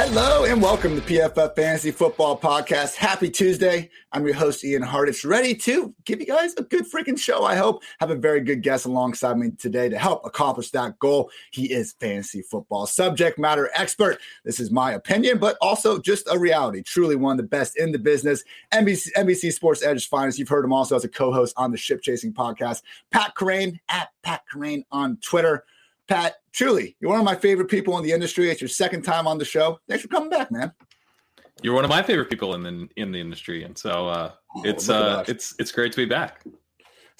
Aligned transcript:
Hello 0.00 0.44
and 0.44 0.62
welcome 0.62 0.94
to 0.94 1.02
PFF 1.02 1.56
Fantasy 1.56 1.90
Football 1.90 2.38
Podcast. 2.38 2.94
Happy 2.94 3.28
Tuesday. 3.28 3.90
I'm 4.12 4.24
your 4.24 4.36
host, 4.36 4.64
Ian 4.64 4.84
Hartitz, 4.84 5.28
ready 5.28 5.56
to 5.56 5.92
give 6.04 6.20
you 6.20 6.26
guys 6.26 6.54
a 6.56 6.62
good 6.62 6.84
freaking 6.88 7.18
show. 7.18 7.44
I 7.44 7.56
hope 7.56 7.82
have 7.98 8.12
a 8.12 8.14
very 8.14 8.40
good 8.40 8.62
guest 8.62 8.86
alongside 8.86 9.36
me 9.38 9.50
today 9.58 9.88
to 9.88 9.98
help 9.98 10.24
accomplish 10.24 10.70
that 10.70 10.96
goal. 11.00 11.32
He 11.50 11.72
is 11.72 11.96
fantasy 11.98 12.42
football 12.42 12.86
subject 12.86 13.40
matter 13.40 13.70
expert. 13.74 14.20
This 14.44 14.60
is 14.60 14.70
my 14.70 14.92
opinion, 14.92 15.38
but 15.38 15.56
also 15.60 15.98
just 15.98 16.28
a 16.30 16.38
reality. 16.38 16.80
Truly 16.84 17.16
one 17.16 17.32
of 17.32 17.38
the 17.38 17.48
best 17.48 17.76
in 17.76 17.90
the 17.90 17.98
business. 17.98 18.44
NBC, 18.72 19.08
NBC 19.16 19.52
Sports 19.52 19.82
Edge's 19.82 20.06
finest. 20.06 20.38
You've 20.38 20.48
heard 20.48 20.64
him 20.64 20.72
also 20.72 20.94
as 20.94 21.02
a 21.02 21.08
co-host 21.08 21.54
on 21.56 21.72
the 21.72 21.76
Ship 21.76 22.00
Chasing 22.00 22.32
Podcast. 22.32 22.82
Pat 23.10 23.34
Kerrane 23.34 23.80
at 23.88 24.10
Pat 24.22 24.42
Kerrane 24.48 24.84
on 24.92 25.16
Twitter. 25.16 25.64
Pat, 26.08 26.36
truly, 26.52 26.96
you're 27.00 27.10
one 27.10 27.20
of 27.20 27.24
my 27.24 27.36
favorite 27.36 27.68
people 27.68 27.96
in 27.98 28.04
the 28.04 28.12
industry. 28.12 28.50
It's 28.50 28.60
your 28.60 28.68
second 28.68 29.02
time 29.02 29.26
on 29.26 29.38
the 29.38 29.44
show. 29.44 29.78
Thanks 29.88 30.02
for 30.02 30.08
coming 30.08 30.30
back, 30.30 30.50
man. 30.50 30.72
You're 31.62 31.74
one 31.74 31.84
of 31.84 31.90
my 31.90 32.02
favorite 32.02 32.30
people 32.30 32.54
in 32.54 32.62
the 32.62 32.88
in 32.96 33.12
the 33.12 33.20
industry, 33.20 33.64
and 33.64 33.76
so 33.76 34.08
uh, 34.08 34.32
oh, 34.56 34.62
it's 34.64 34.88
uh, 34.88 35.24
it's 35.28 35.54
it's 35.58 35.72
great 35.72 35.92
to 35.92 35.96
be 35.96 36.06
back. 36.06 36.44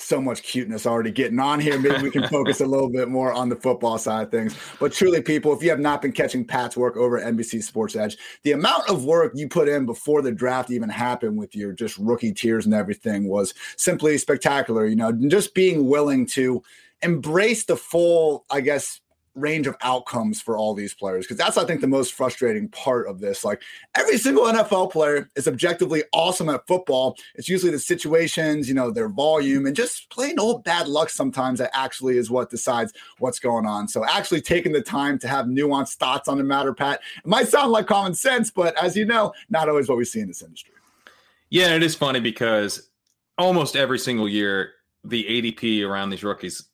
So 0.01 0.21
much 0.21 0.45
cuteness 0.45 0.87
already 0.87 1.11
getting 1.11 1.41
on 1.41 1.59
here. 1.59 1.77
Maybe 1.77 2.03
we 2.03 2.11
can 2.13 2.29
focus 2.29 2.61
a 2.61 2.67
little 2.67 2.89
bit 2.89 3.09
more 3.09 3.33
on 3.33 3.49
the 3.49 3.57
football 3.57 3.99
side 3.99 4.23
of 4.23 4.31
things. 4.31 4.57
But 4.79 4.93
truly, 4.93 5.21
people, 5.21 5.53
if 5.53 5.61
you 5.61 5.71
have 5.71 5.81
not 5.81 6.01
been 6.03 6.13
catching 6.13 6.45
Pat's 6.45 6.77
work 6.77 6.97
over 6.97 7.19
at 7.19 7.35
NBC 7.35 7.65
Sports 7.65 7.97
Edge, 7.97 8.17
the 8.45 8.53
amount 8.53 8.89
of 8.89 9.05
work 9.05 9.33
you 9.35 9.49
put 9.49 9.69
in 9.69 9.87
before 9.87 10.23
the 10.23 10.31
draft 10.31 10.71
even 10.71 10.89
happened 10.89 11.37
with 11.37 11.57
your 11.57 11.73
just 11.73 11.99
rookie 11.99 12.33
tiers 12.33 12.65
and 12.65 12.75
everything 12.75 13.27
was 13.27 13.55
simply 13.77 14.17
spectacular. 14.19 14.87
You 14.87 14.95
know, 14.95 15.11
just 15.11 15.53
being 15.53 15.89
willing 15.89 16.27
to 16.27 16.63
embrace 17.03 17.65
the 17.65 17.77
full, 17.77 18.45
I 18.51 18.61
guess, 18.61 19.01
range 19.39 19.67
of 19.67 19.77
outcomes 19.83 20.41
for 20.41 20.57
all 20.57 20.75
these 20.75 20.95
players 20.95 21.25
because 21.25 21.37
that's 21.37 21.57
i 21.57 21.65
think 21.65 21.81
the 21.81 21.87
most 21.87 22.13
frustrating 22.13 22.69
part 22.69 23.07
of 23.09 23.21
this. 23.21 23.45
Like 23.45 23.63
every 23.95 24.19
single 24.19 24.45
nfl 24.45 24.91
player 24.91 25.29
is 25.37 25.49
objectively 25.49 26.03
awesome 26.13 26.49
at 26.49 26.67
football. 26.67 27.17
It's 27.35 27.49
usually 27.49 27.73
the 27.73 27.79
situations 27.79 28.69
you 28.69 28.75
know 28.75 28.91
their 28.91 29.09
volume 29.09 29.67
and 29.67 29.77
just 29.77 30.11
plain 30.11 30.39
old 30.39 30.65
bad 30.65 30.89
luck 30.89 31.11
sometimes 31.11 31.59
that 31.61 31.71
actually 31.73 32.19
is 32.19 32.31
what 32.31 32.51
decides 32.51 32.93
what's 33.19 33.39
going 33.39 33.67
on. 33.67 33.89
So 33.89 34.05
actually 34.05 34.41
taking 34.41 34.73
the 34.73 34.83
time 34.83 35.19
to 35.21 35.29
have 35.29 35.47
nuanced 35.47 35.95
thoughts 35.95 36.29
on 36.29 36.39
the 36.39 36.45
matter 36.45 36.75
pat 36.75 37.01
it 37.17 37.27
might 37.27 37.49
sound 37.49 37.71
like 37.71 37.87
common 37.87 38.15
sense 38.15 38.51
but 38.51 38.77
as 38.83 38.97
you 38.97 39.05
know 39.05 39.33
not 39.49 39.69
always 39.69 39.89
what 39.89 39.99
we 39.99 40.05
see 40.05 40.21
in 40.21 40.29
this 40.29 40.43
industry. 40.43 40.75
Yeah 41.51 41.75
it 41.75 41.83
is 41.83 41.95
funny 41.95 42.21
because 42.21 42.89
almost 43.37 43.77
every 43.77 43.99
single 43.99 44.29
year 44.29 44.73
the 45.05 45.25
adp 45.25 45.87
around 45.87 46.11
these 46.11 46.25
rookies 46.25 46.68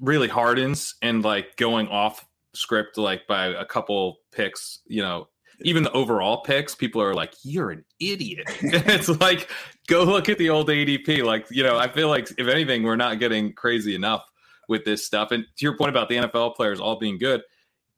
really 0.00 0.28
hardens 0.28 0.94
and 1.02 1.22
like 1.22 1.56
going 1.56 1.88
off 1.88 2.26
script 2.54 2.98
like 2.98 3.26
by 3.26 3.46
a 3.46 3.64
couple 3.64 4.18
picks, 4.32 4.80
you 4.86 5.02
know, 5.02 5.28
even 5.62 5.82
the 5.82 5.92
overall 5.92 6.42
picks, 6.42 6.74
people 6.74 7.02
are 7.02 7.14
like, 7.14 7.34
"You're 7.42 7.70
an 7.70 7.84
idiot." 7.98 8.46
it's 8.62 9.08
like, 9.20 9.50
go 9.88 10.04
look 10.04 10.28
at 10.28 10.38
the 10.38 10.48
old 10.50 10.68
ADP. 10.68 11.22
Like, 11.22 11.46
you 11.50 11.62
know, 11.62 11.76
I 11.76 11.88
feel 11.88 12.08
like 12.08 12.30
if 12.38 12.48
anything, 12.48 12.82
we're 12.82 12.96
not 12.96 13.18
getting 13.18 13.52
crazy 13.52 13.94
enough 13.94 14.24
with 14.68 14.84
this 14.84 15.04
stuff. 15.04 15.32
And 15.32 15.44
to 15.44 15.64
your 15.64 15.76
point 15.76 15.90
about 15.90 16.08
the 16.08 16.16
NFL 16.16 16.56
players 16.56 16.80
all 16.80 16.98
being 16.98 17.18
good, 17.18 17.42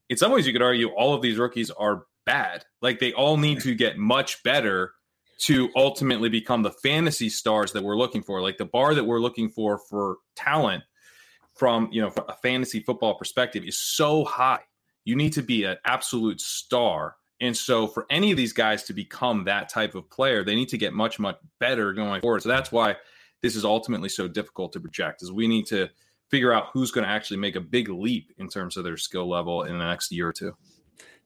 in 0.09 0.17
some 0.17 0.33
ways, 0.33 0.47
you 0.47 0.53
could 0.53 0.63
argue 0.63 0.89
all 0.89 1.15
of 1.15 1.23
these 1.23 1.39
rookies 1.39 1.71
are 1.71 2.07
bad. 2.27 2.65
Like, 2.81 2.99
they 2.99 3.13
all 3.13 3.37
need 3.37 3.61
to 3.61 3.75
get 3.75 3.97
much 3.97 4.43
better 4.43 4.93
to 5.43 5.71
ultimately 5.75 6.29
become 6.29 6.63
the 6.63 6.71
fantasy 6.71 7.29
stars 7.29 7.73
that 7.73 7.83
we're 7.83 7.97
looking 7.97 8.23
for. 8.23 8.41
Like 8.41 8.59
the 8.59 8.65
bar 8.65 8.95
that 8.95 9.05
we're 9.05 9.19
looking 9.19 9.49
for 9.49 9.77
for 9.77 10.19
talent 10.37 10.85
from 11.63 11.89
you 11.93 12.03
know 12.03 12.11
from 12.11 12.25
a 12.27 12.35
fantasy 12.43 12.81
football 12.81 13.15
perspective 13.15 13.63
is 13.63 13.81
so 13.81 14.25
high. 14.25 14.59
You 15.05 15.15
need 15.15 15.33
to 15.35 15.43
be 15.43 15.63
an 15.63 15.77
absolute 15.85 16.41
star. 16.41 17.15
And 17.41 17.57
so 17.57 17.87
for 17.87 18.05
any 18.11 18.33
of 18.33 18.37
these 18.37 18.53
guys 18.53 18.83
to 18.85 18.93
become 18.93 19.45
that 19.45 19.69
type 19.69 19.95
of 19.95 20.11
player, 20.11 20.43
they 20.43 20.57
need 20.57 20.71
to 20.71 20.77
get 20.77 20.93
much, 20.93 21.21
much 21.21 21.37
better 21.61 21.93
going 21.93 22.21
forward. 22.21 22.43
So 22.43 22.49
that's 22.49 22.73
why 22.73 22.97
this 23.43 23.55
is 23.55 23.65
ultimately 23.65 24.09
so 24.09 24.27
difficult 24.27 24.73
to 24.73 24.81
project 24.81 25.23
is 25.23 25.31
we 25.31 25.47
need 25.47 25.67
to 25.67 25.89
figure 26.33 26.53
out 26.53 26.71
who's 26.73 26.91
going 26.91 27.05
to 27.05 27.11
actually 27.11 27.37
make 27.37 27.55
a 27.55 27.61
big 27.61 27.89
leap 27.89 28.33
in 28.39 28.49
terms 28.49 28.77
of 28.77 28.83
their 28.83 28.97
skill 28.97 29.29
level 29.29 29.63
in 29.63 29.79
the 29.79 29.85
next 29.85 30.11
year 30.11 30.31
or 30.31 30.33
two 30.33 30.57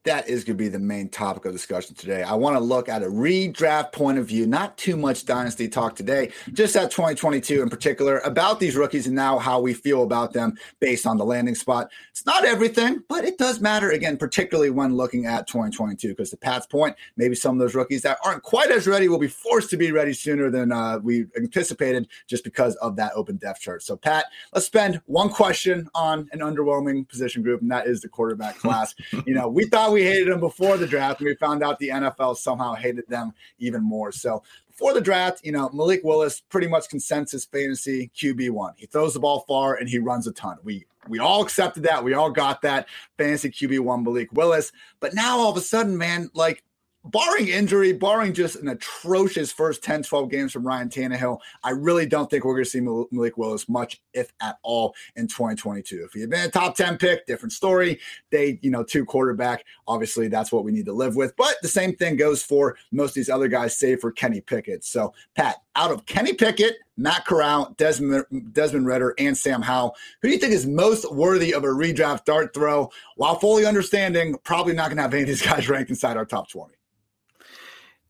that 0.03 0.29
is 0.29 0.43
going 0.43 0.57
to 0.57 0.63
be 0.63 0.69
the 0.69 0.79
main 0.79 1.09
topic 1.09 1.45
of 1.45 1.51
discussion 1.51 1.95
today. 1.95 2.23
I 2.23 2.33
want 2.33 2.55
to 2.55 2.61
look 2.61 2.87
at 2.87 3.03
a 3.03 3.07
redraft 3.07 3.91
point 3.91 4.17
of 4.17 4.25
view, 4.25 4.47
not 4.47 4.77
too 4.77 4.95
much 4.95 5.25
dynasty 5.25 5.67
talk 5.67 5.95
today, 5.95 6.31
just 6.53 6.75
at 6.75 6.91
2022 6.91 7.61
in 7.61 7.69
particular 7.69 8.19
about 8.19 8.59
these 8.59 8.75
rookies 8.75 9.07
and 9.07 9.15
now 9.15 9.37
how 9.37 9.59
we 9.59 9.73
feel 9.73 10.03
about 10.03 10.31
them 10.31 10.57
based 10.79 11.05
on 11.05 11.17
the 11.17 11.25
landing 11.25 11.55
spot. 11.55 11.89
It's 12.11 12.25
not 12.25 12.45
everything, 12.45 13.03
but 13.09 13.25
it 13.25 13.37
does 13.37 13.59
matter 13.59 13.91
again, 13.91 14.17
particularly 14.17 14.69
when 14.69 14.95
looking 14.95 15.25
at 15.25 15.45
2022, 15.47 16.09
because 16.09 16.29
to 16.29 16.37
Pat's 16.37 16.65
point, 16.65 16.95
maybe 17.17 17.35
some 17.35 17.55
of 17.55 17.59
those 17.59 17.75
rookies 17.75 18.01
that 18.03 18.17
aren't 18.23 18.43
quite 18.43 18.71
as 18.71 18.87
ready 18.87 19.09
will 19.09 19.19
be 19.19 19.27
forced 19.27 19.69
to 19.71 19.77
be 19.77 19.91
ready 19.91 20.13
sooner 20.13 20.49
than 20.49 20.71
uh, 20.71 20.99
we 20.99 21.25
anticipated 21.35 22.07
just 22.27 22.43
because 22.43 22.75
of 22.75 22.95
that 22.95 23.11
open 23.15 23.35
depth 23.35 23.59
chart. 23.59 23.83
So, 23.83 23.97
Pat, 23.97 24.25
let's 24.53 24.65
spend 24.65 25.01
one 25.05 25.29
question 25.29 25.89
on 25.93 26.29
an 26.31 26.39
underwhelming 26.39 27.07
position 27.07 27.43
group, 27.43 27.61
and 27.61 27.71
that 27.71 27.87
is 27.87 28.01
the 28.01 28.09
quarterback 28.09 28.57
class. 28.57 28.95
you 29.25 29.33
know, 29.33 29.47
we 29.47 29.65
thought 29.65 29.86
we 29.91 29.97
we 29.97 30.05
hated 30.05 30.27
them 30.31 30.39
before 30.39 30.77
the 30.77 30.85
draft, 30.85 31.19
and 31.21 31.27
we 31.27 31.35
found 31.35 31.63
out 31.63 31.79
the 31.79 31.89
NFL 31.89 32.37
somehow 32.37 32.75
hated 32.75 33.07
them 33.07 33.33
even 33.57 33.81
more. 33.81 34.11
So 34.11 34.43
before 34.67 34.93
the 34.93 35.01
draft, 35.01 35.43
you 35.43 35.51
know, 35.51 35.69
Malik 35.73 36.01
Willis, 36.03 36.39
pretty 36.39 36.67
much 36.67 36.87
consensus 36.87 37.45
fantasy 37.45 38.11
QB 38.15 38.51
one. 38.51 38.73
He 38.77 38.85
throws 38.85 39.15
the 39.15 39.19
ball 39.19 39.43
far 39.47 39.75
and 39.75 39.89
he 39.89 39.97
runs 39.97 40.27
a 40.27 40.31
ton. 40.33 40.57
We 40.63 40.85
we 41.07 41.17
all 41.17 41.41
accepted 41.41 41.81
that. 41.83 42.03
We 42.03 42.13
all 42.13 42.29
got 42.29 42.61
that 42.61 42.87
fantasy 43.17 43.49
QB 43.49 43.79
one 43.79 44.03
Malik 44.03 44.31
Willis. 44.33 44.71
But 44.99 45.15
now 45.15 45.39
all 45.39 45.49
of 45.49 45.57
a 45.57 45.61
sudden, 45.61 45.97
man, 45.97 46.29
like 46.35 46.63
barring 47.11 47.47
injury, 47.47 47.93
barring 47.93 48.33
just 48.33 48.55
an 48.57 48.67
atrocious 48.67 49.51
first 49.51 49.83
10, 49.83 50.03
12 50.03 50.29
games 50.29 50.51
from 50.51 50.65
Ryan 50.65 50.89
Tannehill, 50.89 51.39
I 51.63 51.71
really 51.71 52.05
don't 52.05 52.29
think 52.29 52.45
we're 52.45 52.53
going 52.53 52.65
to 52.65 52.69
see 52.69 52.81
Malik 52.81 53.37
Willis 53.37 53.67
much, 53.69 54.01
if 54.13 54.31
at 54.41 54.57
all, 54.63 54.95
in 55.15 55.27
2022. 55.27 56.03
If 56.05 56.13
he 56.13 56.21
had 56.21 56.29
been 56.29 56.45
a 56.45 56.51
top 56.51 56.75
10 56.75 56.97
pick, 56.97 57.25
different 57.25 57.53
story. 57.53 57.99
They, 58.31 58.59
you 58.61 58.71
know, 58.71 58.83
two 58.83 59.05
quarterback, 59.05 59.63
obviously 59.87 60.27
that's 60.27 60.51
what 60.51 60.63
we 60.63 60.71
need 60.71 60.85
to 60.85 60.93
live 60.93 61.15
with. 61.15 61.35
But 61.35 61.55
the 61.61 61.67
same 61.67 61.95
thing 61.95 62.17
goes 62.17 62.43
for 62.43 62.77
most 62.91 63.11
of 63.11 63.15
these 63.15 63.29
other 63.29 63.47
guys, 63.47 63.77
save 63.77 63.99
for 63.99 64.11
Kenny 64.11 64.41
Pickett. 64.41 64.83
So, 64.83 65.13
Pat, 65.35 65.57
out 65.75 65.91
of 65.91 66.05
Kenny 66.05 66.33
Pickett, 66.33 66.77
Matt 66.97 67.25
Corral, 67.25 67.75
Desmond, 67.77 68.25
Desmond 68.51 69.13
and 69.19 69.37
Sam 69.37 69.61
Howell, 69.61 69.95
who 70.21 70.27
do 70.27 70.33
you 70.33 70.39
think 70.39 70.53
is 70.53 70.65
most 70.65 71.11
worthy 71.13 71.53
of 71.53 71.63
a 71.63 71.67
redraft 71.67 72.25
dart 72.25 72.53
throw 72.53 72.89
while 73.15 73.37
fully 73.39 73.65
understanding 73.65 74.35
probably 74.43 74.73
not 74.73 74.87
going 74.87 74.97
to 74.97 75.03
have 75.03 75.13
any 75.13 75.21
of 75.21 75.27
these 75.27 75.41
guys 75.41 75.69
ranked 75.69 75.91
inside 75.91 76.17
our 76.17 76.25
top 76.25 76.49
20? 76.49 76.73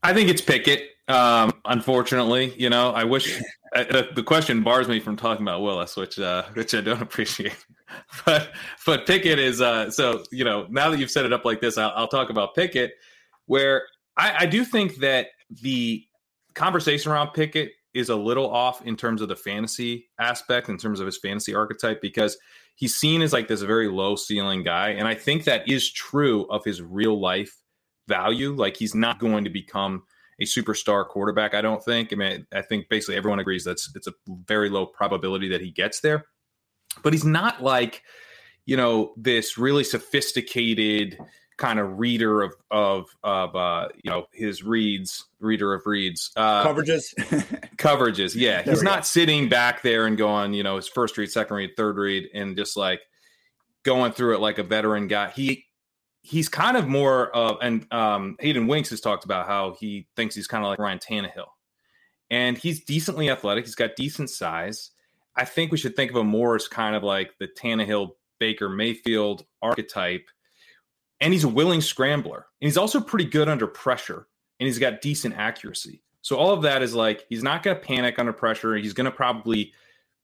I 0.07 0.13
think 0.13 0.29
it's 0.29 0.39
Pickett. 0.39 0.91
Um, 1.09 1.51
unfortunately, 1.65 2.53
you 2.55 2.69
know, 2.69 2.91
I 2.91 3.03
wish 3.03 3.41
uh, 3.75 4.03
the 4.15 4.23
question 4.23 4.63
bars 4.63 4.87
me 4.87 5.01
from 5.01 5.17
talking 5.17 5.41
about 5.41 5.61
Willis, 5.61 5.97
which 5.97 6.17
uh, 6.17 6.43
which 6.53 6.73
I 6.73 6.79
don't 6.79 7.01
appreciate. 7.09 7.57
but 8.25 8.51
but 8.85 9.05
Pickett 9.05 9.37
is 9.37 9.59
uh, 9.59 9.91
so 9.91 10.23
you 10.31 10.45
know 10.45 10.65
now 10.69 10.89
that 10.89 10.99
you've 10.99 11.11
set 11.11 11.25
it 11.25 11.33
up 11.33 11.43
like 11.43 11.59
this, 11.59 11.77
I'll, 11.77 11.91
I'll 11.93 12.07
talk 12.07 12.29
about 12.29 12.55
Pickett, 12.55 12.93
where 13.47 13.83
I, 14.15 14.35
I 14.39 14.45
do 14.45 14.63
think 14.63 14.95
that 14.99 15.27
the 15.49 16.05
conversation 16.53 17.11
around 17.11 17.33
Pickett 17.33 17.71
is 17.93 18.07
a 18.07 18.15
little 18.15 18.49
off 18.49 18.85
in 18.85 18.95
terms 18.95 19.21
of 19.21 19.27
the 19.27 19.35
fantasy 19.35 20.07
aspect, 20.21 20.69
in 20.69 20.77
terms 20.77 21.01
of 21.01 21.05
his 21.05 21.17
fantasy 21.17 21.53
archetype, 21.53 22.01
because 22.01 22.37
he's 22.75 22.95
seen 22.95 23.21
as 23.21 23.33
like 23.33 23.49
this 23.49 23.61
very 23.61 23.89
low 23.89 24.15
ceiling 24.15 24.63
guy, 24.63 24.91
and 24.91 25.05
I 25.05 25.15
think 25.15 25.43
that 25.43 25.67
is 25.67 25.91
true 25.91 26.45
of 26.45 26.63
his 26.63 26.81
real 26.81 27.19
life 27.19 27.53
value. 28.07 28.53
Like 28.53 28.77
he's 28.77 28.95
not 28.95 29.19
going 29.19 29.43
to 29.43 29.49
become 29.49 30.03
a 30.39 30.45
superstar 30.45 31.07
quarterback. 31.07 31.53
I 31.53 31.61
don't 31.61 31.83
think. 31.83 32.13
I 32.13 32.15
mean, 32.15 32.47
I 32.53 32.61
think 32.61 32.89
basically 32.89 33.15
everyone 33.15 33.39
agrees 33.39 33.63
that's 33.63 33.91
it's 33.95 34.07
a 34.07 34.13
very 34.27 34.69
low 34.69 34.85
probability 34.85 35.49
that 35.49 35.61
he 35.61 35.71
gets 35.71 36.01
there. 36.01 36.25
But 37.03 37.13
he's 37.13 37.25
not 37.25 37.61
like, 37.61 38.03
you 38.65 38.77
know, 38.77 39.13
this 39.17 39.57
really 39.57 39.83
sophisticated 39.83 41.17
kind 41.57 41.79
of 41.79 41.97
reader 41.97 42.41
of 42.43 42.53
of 42.69 43.05
of 43.23 43.55
uh, 43.55 43.89
you 44.03 44.09
know 44.09 44.27
his 44.31 44.63
reads, 44.63 45.25
reader 45.39 45.73
of 45.73 45.85
reads, 45.85 46.31
uh, 46.35 46.63
coverages, 46.63 47.13
coverages. 47.77 48.35
Yeah, 48.35 48.61
there 48.61 48.73
he's 48.73 48.83
not 48.83 48.99
go. 48.99 49.03
sitting 49.03 49.49
back 49.49 49.81
there 49.81 50.05
and 50.05 50.17
going, 50.17 50.53
you 50.53 50.63
know, 50.63 50.75
his 50.75 50.87
first 50.87 51.17
read, 51.17 51.31
second 51.31 51.55
read, 51.55 51.71
third 51.75 51.97
read, 51.97 52.29
and 52.33 52.55
just 52.55 52.77
like 52.77 53.01
going 53.83 54.11
through 54.11 54.35
it 54.35 54.39
like 54.39 54.59
a 54.59 54.63
veteran 54.63 55.07
guy. 55.07 55.29
He 55.31 55.66
he's 56.21 56.49
kind 56.49 56.77
of 56.77 56.87
more 56.87 57.35
of, 57.35 57.57
and 57.61 57.91
um, 57.93 58.35
Hayden 58.39 58.67
Winks 58.67 58.89
has 58.89 59.01
talked 59.01 59.25
about 59.25 59.47
how 59.47 59.75
he 59.79 60.07
thinks 60.15 60.35
he's 60.35 60.47
kind 60.47 60.63
of 60.63 60.69
like 60.69 60.79
Ryan 60.79 60.99
Tannehill. 60.99 61.47
And 62.29 62.57
he's 62.57 62.83
decently 62.83 63.29
athletic. 63.29 63.65
He's 63.65 63.75
got 63.75 63.95
decent 63.95 64.29
size. 64.29 64.91
I 65.35 65.45
think 65.45 65.71
we 65.71 65.77
should 65.77 65.95
think 65.95 66.11
of 66.11 66.17
him 66.17 66.27
more 66.27 66.55
as 66.55 66.67
kind 66.67 66.95
of 66.95 67.03
like 67.03 67.37
the 67.39 67.47
Tannehill 67.47 68.11
Baker 68.39 68.67
Mayfield 68.67 69.45
archetype. 69.61 70.27
And 71.21 71.33
he's 71.33 71.45
a 71.45 71.49
willing 71.49 71.81
scrambler. 71.81 72.47
And 72.61 72.67
he's 72.67 72.77
also 72.77 72.99
pretty 72.99 73.25
good 73.25 73.47
under 73.47 73.67
pressure. 73.67 74.27
And 74.59 74.67
he's 74.67 74.79
got 74.79 75.01
decent 75.01 75.35
accuracy. 75.37 76.01
So 76.21 76.35
all 76.35 76.51
of 76.51 76.63
that 76.63 76.83
is 76.83 76.93
like 76.93 77.25
he's 77.29 77.43
not 77.43 77.63
going 77.63 77.77
to 77.77 77.81
panic 77.81 78.19
under 78.19 78.33
pressure. 78.33 78.75
He's 78.75 78.93
going 78.93 79.05
to 79.05 79.11
probably 79.11 79.73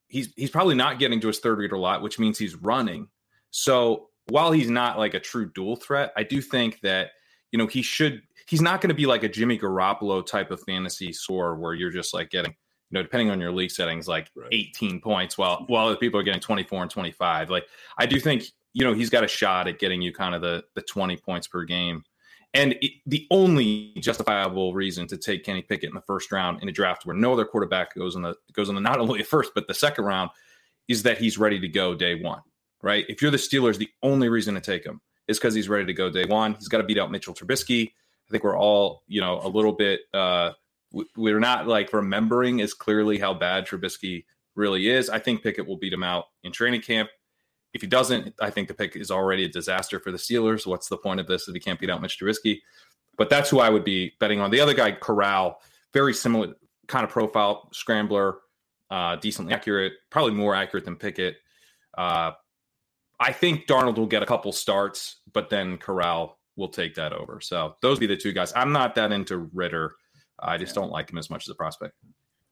he's 0.07 0.33
he's 0.35 0.49
probably 0.49 0.75
not 0.75 0.99
getting 0.99 1.21
to 1.21 1.27
his 1.27 1.39
third 1.39 1.59
read 1.59 1.71
a 1.71 1.77
lot, 1.77 2.01
which 2.01 2.19
means 2.19 2.37
he's 2.37 2.55
running. 2.55 3.07
So 3.51 4.09
while 4.29 4.51
he's 4.51 4.69
not 4.69 4.97
like 4.97 5.13
a 5.13 5.19
true 5.19 5.51
dual 5.53 5.75
threat, 5.75 6.13
I 6.15 6.23
do 6.23 6.41
think 6.41 6.79
that 6.81 7.11
you 7.53 7.59
know, 7.59 7.67
he 7.67 7.81
should. 7.81 8.23
He's 8.47 8.61
not 8.61 8.81
going 8.81 8.89
to 8.89 8.95
be 8.95 9.05
like 9.05 9.23
a 9.23 9.29
Jimmy 9.29 9.57
Garoppolo 9.57 10.25
type 10.25 10.51
of 10.51 10.59
fantasy 10.63 11.13
score 11.13 11.55
where 11.55 11.73
you're 11.73 11.91
just 11.91 12.13
like 12.13 12.29
getting, 12.29 12.51
you 12.51 12.97
know, 12.97 13.03
depending 13.03 13.29
on 13.29 13.39
your 13.39 13.53
league 13.53 13.71
settings, 13.71 14.07
like 14.07 14.29
right. 14.35 14.49
18 14.51 14.99
points 14.99 15.37
while 15.37 15.63
while 15.67 15.87
other 15.87 15.95
people 15.95 16.19
are 16.19 16.23
getting 16.23 16.41
24 16.41 16.81
and 16.81 16.91
25. 16.91 17.51
Like 17.51 17.65
I 17.97 18.05
do 18.05 18.19
think 18.19 18.43
you 18.73 18.83
know 18.83 18.93
he's 18.93 19.11
got 19.11 19.23
a 19.23 19.27
shot 19.27 19.67
at 19.67 19.79
getting 19.79 20.01
you 20.01 20.11
kind 20.11 20.35
of 20.35 20.41
the 20.41 20.63
the 20.73 20.81
20 20.81 21.15
points 21.17 21.47
per 21.47 21.63
game. 21.63 22.03
And 22.55 22.75
it, 22.81 22.91
the 23.05 23.25
only 23.31 23.93
justifiable 23.99 24.73
reason 24.73 25.07
to 25.07 25.17
take 25.17 25.43
Kenny 25.43 25.61
Pickett 25.61 25.89
in 25.89 25.95
the 25.95 26.01
first 26.01 26.31
round 26.31 26.61
in 26.61 26.69
a 26.69 26.71
draft 26.71 27.05
where 27.05 27.15
no 27.15 27.33
other 27.33 27.45
quarterback 27.45 27.95
goes 27.95 28.15
in 28.15 28.23
the 28.23 28.35
goes 28.53 28.67
in 28.67 28.75
the 28.75 28.81
not 28.81 28.99
only 28.99 29.19
the 29.19 29.25
first 29.25 29.51
but 29.53 29.67
the 29.67 29.73
second 29.75 30.05
round 30.05 30.31
is 30.87 31.03
that 31.03 31.19
he's 31.19 31.37
ready 31.37 31.59
to 31.59 31.67
go 31.67 31.93
day 31.93 32.15
one, 32.15 32.41
right? 32.83 33.06
If 33.09 33.21
you're 33.21 33.31
the 33.31 33.38
Steelers, 33.38 33.77
the 33.77 33.89
only 34.03 34.30
reason 34.30 34.53
to 34.53 34.62
take 34.62 34.85
him 34.85 35.01
is 35.27 35.39
because 35.39 35.56
he's 35.56 35.69
ready 35.69 35.85
to 35.85 35.94
go 35.94 36.12
day 36.12 36.25
one. 36.25 36.53
He's 36.53 36.68
got 36.68 36.77
to 36.77 36.83
beat 36.83 37.00
out 37.00 37.09
Mitchell 37.09 37.33
Trubisky. 37.33 37.88
I 37.88 38.31
think 38.31 38.44
we're 38.44 38.57
all, 38.57 39.01
you 39.07 39.21
know, 39.21 39.39
a 39.41 39.47
little 39.47 39.71
bit. 39.71 40.01
Uh, 40.13 40.51
we're 41.15 41.39
not 41.39 41.68
like 41.68 41.91
remembering 41.91 42.62
as 42.62 42.74
clearly 42.74 43.18
how 43.18 43.33
bad 43.33 43.65
Trubisky 43.65 44.25
really 44.56 44.89
is. 44.89 45.09
I 45.09 45.18
think 45.18 45.41
Pickett 45.41 45.65
will 45.65 45.77
beat 45.77 45.94
him 45.94 46.03
out 46.03 46.25
in 46.44 46.51
training 46.51 46.81
camp. 46.81 47.09
If 47.74 47.81
he 47.81 47.88
doesn't, 47.88 48.35
I 48.39 48.51
think 48.51 48.68
the 48.68 48.75
pick 48.75 48.95
is 48.95 49.09
already 49.09 49.45
a 49.45 49.50
disaster 49.50 50.00
for 50.00 50.12
the 50.12 50.18
Steelers. 50.18 50.68
What's 50.68 50.89
the 50.89 50.97
point 50.97 51.19
of 51.19 51.25
this 51.25 51.47
if 51.47 51.56
he 51.56 51.59
can't 51.59 51.79
beat 51.79 51.89
out 51.89 52.01
Mitch 52.01 52.19
Trubisky? 52.19 52.59
But 53.18 53.29
that's 53.29 53.50
who 53.50 53.59
I 53.59 53.69
would 53.69 53.83
be 53.83 54.13
betting 54.19 54.39
on. 54.39 54.51
The 54.51 54.59
other 54.59 54.74
guy, 54.74 54.91
Corral, 54.91 55.59
very 55.94 56.13
similar 56.13 56.53
kind 56.88 57.03
of 57.03 57.09
profile, 57.09 57.69
scrambler, 57.71 58.39
uh, 58.91 59.15
decently 59.15 59.53
accurate, 59.53 59.94
probably 60.12 60.33
more 60.33 60.53
accurate 60.53 60.86
than 60.86 60.95
Pickett. 60.95 61.38
Uh, 61.97 62.31
I 63.19 63.31
think 63.31 63.68
Darnold 63.68 63.98
will 63.98 64.07
get 64.07 64.24
a 64.24 64.25
couple 64.25 64.51
starts, 64.51 65.21
but 65.33 65.50
then 65.50 65.77
Corral 65.77 66.38
will 66.56 66.69
take 66.69 66.95
that 66.95 67.13
over. 67.13 67.39
So 67.42 67.75
those 67.81 68.00
be 68.00 68.07
the 68.07 68.18
two 68.18 68.33
guys. 68.33 68.54
I'm 68.56 68.71
not 68.71 68.95
that 68.95 69.12
into 69.12 69.50
Ridder. 69.54 69.95
I 70.39 70.57
just 70.57 70.75
don't 70.75 70.92
like 70.92 71.12
him 71.12 71.18
as 71.18 71.30
much 71.30 71.48
as 71.48 71.51
a 71.51 71.56
prospect 71.56 71.95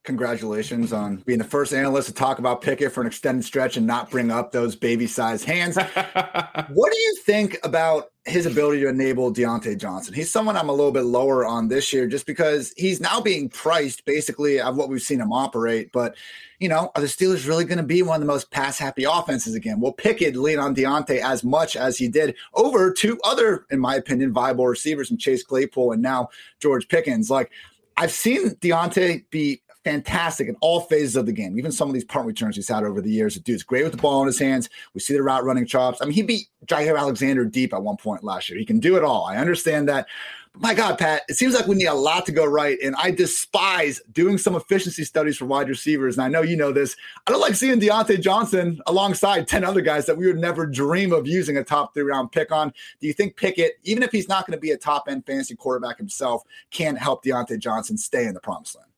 congratulations 0.04 0.92
on 0.92 1.16
being 1.16 1.38
the 1.38 1.44
first 1.44 1.72
analyst 1.72 2.08
to 2.08 2.14
talk 2.14 2.38
about 2.38 2.60
Pickett 2.60 2.92
for 2.92 3.00
an 3.02 3.06
extended 3.06 3.44
stretch 3.44 3.76
and 3.76 3.86
not 3.86 4.10
bring 4.10 4.30
up 4.30 4.50
those 4.50 4.74
baby 4.74 5.06
sized 5.06 5.44
hands. 5.44 5.76
what 6.70 6.92
do 6.92 6.98
you 6.98 7.16
think 7.24 7.56
about 7.62 8.10
his 8.24 8.46
ability 8.46 8.80
to 8.80 8.88
enable 8.88 9.32
Diontae 9.32 9.78
Johnson? 9.78 10.14
He's 10.14 10.30
someone 10.30 10.56
I'm 10.56 10.68
a 10.68 10.72
little 10.74 10.90
bit 10.90 11.04
lower 11.04 11.46
on 11.46 11.68
this 11.68 11.92
year 11.92 12.08
just 12.08 12.26
because 12.26 12.72
he's 12.76 13.00
now 13.00 13.20
being 13.20 13.48
priced 13.48 14.04
basically 14.04 14.60
of 14.60 14.76
what 14.76 14.88
we've 14.88 15.02
seen 15.02 15.20
him 15.20 15.32
operate. 15.32 15.92
But, 15.92 16.16
you 16.58 16.68
know, 16.68 16.90
are 16.96 17.00
the 17.00 17.06
Steelers 17.06 17.46
really 17.46 17.64
going 17.64 17.78
to 17.78 17.84
be 17.84 18.02
one 18.02 18.16
of 18.16 18.20
the 18.20 18.32
most 18.32 18.50
pass 18.50 18.78
happy 18.78 19.04
offenses 19.04 19.54
again? 19.54 19.80
Will 19.80 19.92
Pickett 19.92 20.34
lean 20.34 20.58
on 20.58 20.74
Diontae 20.74 21.20
as 21.20 21.44
much 21.44 21.76
as 21.76 21.96
he 21.96 22.08
did 22.08 22.34
over 22.54 22.92
two 22.92 23.20
other, 23.22 23.66
in 23.70 23.78
my 23.78 23.94
opinion, 23.94 24.32
viable 24.32 24.66
receivers 24.66 25.08
from 25.08 25.18
Chase 25.18 25.44
Claypool 25.44 25.92
and 25.92 26.02
now 26.02 26.28
George 26.58 26.88
Pickens? 26.88 27.30
Like, 27.30 27.52
I've 27.96 28.10
seen 28.10 28.50
Diontae 28.56 29.24
be 29.30 29.62
fantastic 29.84 30.48
in 30.48 30.56
all 30.60 30.80
phases 30.80 31.16
of 31.16 31.26
the 31.26 31.32
game. 31.32 31.58
Even 31.58 31.72
some 31.72 31.88
of 31.88 31.94
these 31.94 32.04
punt 32.04 32.26
returns 32.26 32.56
he's 32.56 32.68
had 32.68 32.84
over 32.84 33.00
the 33.00 33.10
years. 33.10 33.34
The 33.34 33.40
dude's 33.40 33.62
great 33.62 33.84
with 33.84 33.92
the 33.92 33.98
ball 33.98 34.20
in 34.22 34.26
his 34.26 34.38
hands. 34.38 34.68
We 34.94 35.00
see 35.00 35.14
the 35.14 35.22
route 35.22 35.44
running 35.44 35.66
chops. 35.66 36.00
I 36.00 36.04
mean, 36.04 36.14
he 36.14 36.22
beat 36.22 36.48
Jaire 36.66 36.98
Alexander 36.98 37.44
deep 37.44 37.72
at 37.74 37.82
one 37.82 37.96
point 37.96 38.24
last 38.24 38.48
year. 38.48 38.58
He 38.58 38.64
can 38.64 38.80
do 38.80 38.96
it 38.96 39.04
all. 39.04 39.26
I 39.26 39.36
understand 39.36 39.88
that. 39.88 40.06
But 40.52 40.62
my 40.62 40.74
God, 40.74 40.98
Pat, 40.98 41.22
it 41.28 41.36
seems 41.36 41.54
like 41.54 41.66
we 41.66 41.76
need 41.76 41.86
a 41.86 41.94
lot 41.94 42.26
to 42.26 42.32
go 42.32 42.44
right. 42.44 42.78
And 42.82 42.94
I 42.96 43.10
despise 43.10 44.00
doing 44.12 44.36
some 44.36 44.54
efficiency 44.54 45.02
studies 45.02 45.38
for 45.38 45.46
wide 45.46 45.68
receivers. 45.68 46.16
And 46.16 46.24
I 46.24 46.28
know 46.28 46.42
you 46.42 46.56
know 46.56 46.72
this. 46.72 46.94
I 47.26 47.30
don't 47.30 47.40
like 47.40 47.54
seeing 47.54 47.80
Diontae 47.80 48.20
Johnson 48.20 48.80
alongside 48.86 49.48
10 49.48 49.64
other 49.64 49.80
guys 49.80 50.04
that 50.06 50.16
we 50.16 50.26
would 50.26 50.38
never 50.38 50.66
dream 50.66 51.12
of 51.12 51.26
using 51.26 51.56
a 51.56 51.64
top 51.64 51.94
three 51.94 52.02
round 52.02 52.32
pick 52.32 52.52
on. 52.52 52.72
Do 53.00 53.06
you 53.06 53.14
think 53.14 53.36
Pickett, 53.36 53.78
even 53.84 54.02
if 54.02 54.12
he's 54.12 54.28
not 54.28 54.46
going 54.46 54.56
to 54.56 54.60
be 54.60 54.72
a 54.72 54.76
top 54.76 55.04
end 55.08 55.24
fantasy 55.24 55.56
quarterback 55.56 55.96
himself, 55.96 56.42
can 56.70 56.96
help 56.96 57.24
Diontae 57.24 57.58
Johnson 57.58 57.96
stay 57.96 58.26
in 58.26 58.34
the 58.34 58.40
promised 58.40 58.76
land? 58.76 58.91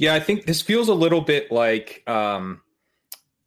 Yeah, 0.00 0.14
I 0.14 0.20
think 0.20 0.46
this 0.46 0.62
feels 0.62 0.88
a 0.88 0.94
little 0.94 1.20
bit 1.20 1.52
like 1.52 2.02
um, 2.08 2.62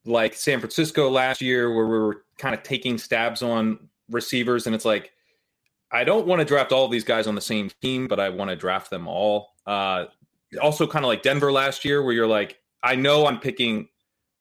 like 0.06 0.36
San 0.36 0.60
Francisco 0.60 1.10
last 1.10 1.42
year, 1.42 1.74
where 1.74 1.88
we 1.88 1.98
were 1.98 2.26
kind 2.38 2.54
of 2.54 2.62
taking 2.62 3.00
stabs 3.00 3.42
on 3.42 3.90
receivers, 4.12 4.68
and 4.68 4.76
it's 4.76 4.86
like 4.86 5.14
I 5.92 6.04
don't 6.04 6.28
want 6.28 6.42
to 6.42 6.46
draft 6.46 6.72
all 6.72 6.86
of 6.86 6.92
these 6.92 7.04
guys 7.04 7.26
on 7.26 7.34
the 7.34 7.42
same 7.42 7.72
team, 7.82 8.08
but 8.08 8.20
I 8.20 8.30
want 8.30 8.52
to 8.52 8.56
draft 8.56 8.92
them 8.92 9.08
all. 9.08 9.56
Uh, 9.66 10.06
also, 10.62 10.86
kind 10.86 11.04
of 11.04 11.10
like 11.10 11.24
Denver 11.24 11.52
last 11.52 11.86
year, 11.86 12.04
where 12.04 12.14
you're 12.14 12.28
like, 12.28 12.60
I 12.84 12.96
know 12.96 13.26
I'm 13.26 13.40
picking. 13.40 13.88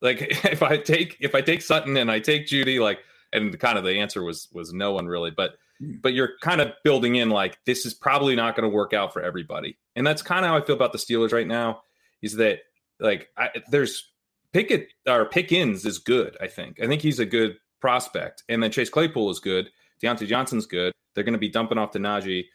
Like 0.02 0.20
if 0.44 0.62
I 0.62 0.76
take 0.76 1.16
if 1.18 1.34
I 1.34 1.40
take 1.40 1.62
Sutton 1.62 1.96
and 1.96 2.10
I 2.10 2.20
take 2.20 2.46
Jeudy, 2.46 2.78
like, 2.78 2.98
and 3.32 3.58
kind 3.58 3.78
of 3.78 3.84
the 3.84 3.98
answer 3.98 4.22
was 4.22 4.48
was 4.52 4.74
no 4.74 4.92
one 4.92 5.06
really, 5.06 5.30
but 5.30 5.54
hmm. 5.78 5.94
but 6.02 6.12
you're 6.12 6.32
kind 6.42 6.60
of 6.60 6.74
building 6.84 7.16
in 7.16 7.30
like 7.30 7.58
this 7.64 7.86
is 7.86 7.94
probably 7.94 8.36
not 8.36 8.54
going 8.54 8.70
to 8.70 8.76
work 8.76 8.92
out 8.92 9.14
for 9.14 9.22
everybody, 9.22 9.78
and 9.96 10.06
that's 10.06 10.20
kind 10.20 10.44
of 10.44 10.50
how 10.50 10.58
I 10.58 10.60
feel 10.60 10.76
about 10.76 10.92
the 10.92 10.98
Steelers 10.98 11.32
right 11.32 11.46
now 11.46 11.80
is 12.22 12.36
that 12.36 12.60
like 13.00 13.28
I, 13.36 13.50
there's 13.70 14.10
Pickett 14.52 14.88
or 15.06 15.26
Pickens 15.26 15.84
is 15.84 15.98
good. 15.98 16.36
I 16.40 16.46
think. 16.46 16.80
I 16.82 16.86
think 16.86 17.02
he's 17.02 17.18
a 17.18 17.26
good 17.26 17.56
prospect, 17.80 18.44
and 18.48 18.62
then 18.62 18.70
Chase 18.70 18.90
Claypool 18.90 19.30
is 19.30 19.40
good. 19.40 19.70
Diontae 20.02 20.26
Johnson's 20.26 20.66
good. 20.66 20.92
They're 21.14 21.24
going 21.24 21.34
to 21.34 21.38
be 21.38 21.48
dumping 21.48 21.78
off 21.78 21.90
to 21.92 21.98
Najee. 21.98 22.46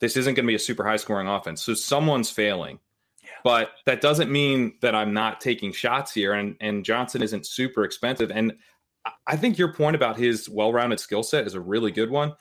This 0.00 0.16
isn't 0.16 0.34
going 0.34 0.46
to 0.46 0.50
be 0.50 0.54
a 0.54 0.58
super 0.58 0.84
high 0.84 0.96
scoring 0.96 1.28
offense, 1.28 1.62
so 1.62 1.74
someone's 1.74 2.30
failing. 2.30 2.78
Yeah. 3.22 3.30
But 3.44 3.70
that 3.86 4.00
doesn't 4.00 4.30
mean 4.30 4.74
that 4.80 4.94
I'm 4.94 5.12
not 5.12 5.40
taking 5.40 5.72
shots 5.72 6.12
here. 6.12 6.32
And 6.32 6.56
and 6.60 6.84
Johnson 6.84 7.22
isn't 7.22 7.46
super 7.46 7.84
expensive. 7.84 8.30
And 8.30 8.54
I 9.26 9.36
think 9.36 9.58
your 9.58 9.72
point 9.72 9.96
about 9.96 10.16
his 10.16 10.48
well 10.48 10.72
rounded 10.72 11.00
skill 11.00 11.22
set 11.22 11.46
is 11.46 11.54
a 11.54 11.60
really 11.60 11.90
good 11.90 12.10
one. 12.10 12.34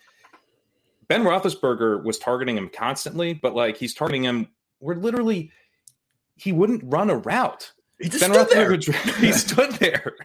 Ben 1.07 1.23
Roethlisberger 1.23 2.03
was 2.03 2.19
targeting 2.19 2.57
him 2.57 2.69
constantly, 2.69 3.33
but 3.33 3.55
like 3.55 3.77
he's 3.77 3.93
targeting 3.93 4.23
him. 4.23 4.47
We're 4.79 4.95
literally 4.95 5.51
he 6.39 6.51
wouldn't 6.51 6.83
run 6.85 7.09
a 7.09 7.17
route. 7.17 7.71
He 7.99 8.07
just 8.07 8.21
ben 8.21 8.33
stood 8.33 8.49
there. 8.49 8.75
he 9.19 9.33
stood 9.33 9.71
there. 9.73 10.15